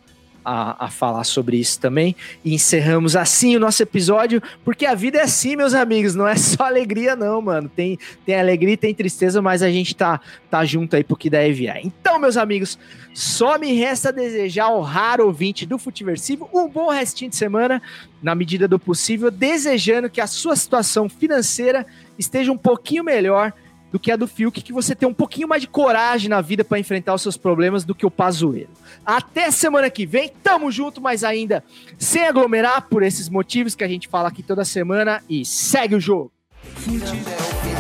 a, 0.45 0.87
a, 0.87 0.91
falar 0.91 1.25
sobre 1.25 1.57
isso 1.57 1.81
também. 1.81 2.15
E 2.45 2.55
encerramos 2.55 3.17
assim 3.17 3.57
o 3.57 3.61
nosso 3.61 3.83
episódio, 3.83 4.43
porque 4.65 4.85
a 4.85 4.95
vida 4.95 5.19
é 5.19 5.23
assim, 5.23 5.57
meus 5.57 5.75
amigos, 5.75 6.15
não 6.15 6.29
é 6.29 6.37
só 6.37 6.65
alegria, 6.65 7.17
não, 7.17 7.41
mano. 7.41 7.69
Tem, 7.69 7.99
tem 8.27 8.39
alegria 8.39 8.75
e 8.75 8.77
tem 8.77 8.95
tristeza, 8.95 9.41
mas 9.41 9.63
a 9.63 9.71
gente 9.71 9.97
tá, 9.97 10.21
tá 10.51 10.65
junto 10.65 10.95
aí 10.95 11.03
pro 11.03 11.17
que 11.17 11.31
deve 11.31 11.55
vier. 11.55 11.81
Então, 11.83 12.19
meus 12.19 12.37
amigos, 12.37 12.79
só 13.15 13.59
me 13.59 13.73
resta 13.73 14.13
desejar 14.13 14.65
ao 14.65 14.81
raro 14.81 15.27
ouvinte 15.27 15.65
do 15.65 15.79
Futiversivo 15.79 16.49
um 16.53 16.69
bom 16.69 16.91
restinho 16.91 17.31
de 17.31 17.37
semana, 17.37 17.81
na 18.23 18.35
medida 18.35 18.67
do 18.67 18.79
possível, 18.79 19.31
desejando 19.31 20.11
que 20.11 20.21
a 20.21 20.27
sua 20.27 20.57
situação 20.57 21.09
financeira 21.09 21.87
esteja 22.19 22.53
um 22.53 22.57
pouquinho 22.59 23.05
melhor 23.05 23.53
do 23.95 24.01
que 24.01 24.11
a 24.11 24.17
do 24.17 24.27
Fiuk, 24.27 24.61
que 24.61 24.73
você 24.73 24.93
tem 24.93 25.09
um 25.09 25.15
pouquinho 25.15 25.47
mais 25.47 25.63
de 25.63 25.69
coragem 25.69 26.29
na 26.29 26.41
vida 26.41 26.65
para 26.65 26.81
enfrentar 26.81 27.15
os 27.15 27.23
seus 27.23 27.37
problemas 27.37 27.85
do 27.85 27.95
que 27.95 28.05
o 28.05 28.11
Pazuello. 28.11 28.71
Até 29.07 29.53
semana 29.53 29.89
que 29.89 30.05
vem, 30.05 30.33
tamo 30.43 30.69
junto, 30.69 31.01
mas 31.01 31.23
ainda 31.23 31.63
sem 31.97 32.27
aglomerar 32.27 32.89
por 32.89 33.05
esses 33.05 33.29
motivos 33.29 33.77
que 33.77 33.85
a 33.85 33.89
gente 33.89 34.09
fala 34.09 34.27
aqui 34.27 34.43
toda 34.43 34.65
semana 34.65 35.23
e 35.31 35.45
segue 35.45 35.95
o 35.95 36.01
jogo. 36.01 36.33
Futebol. 36.75 37.74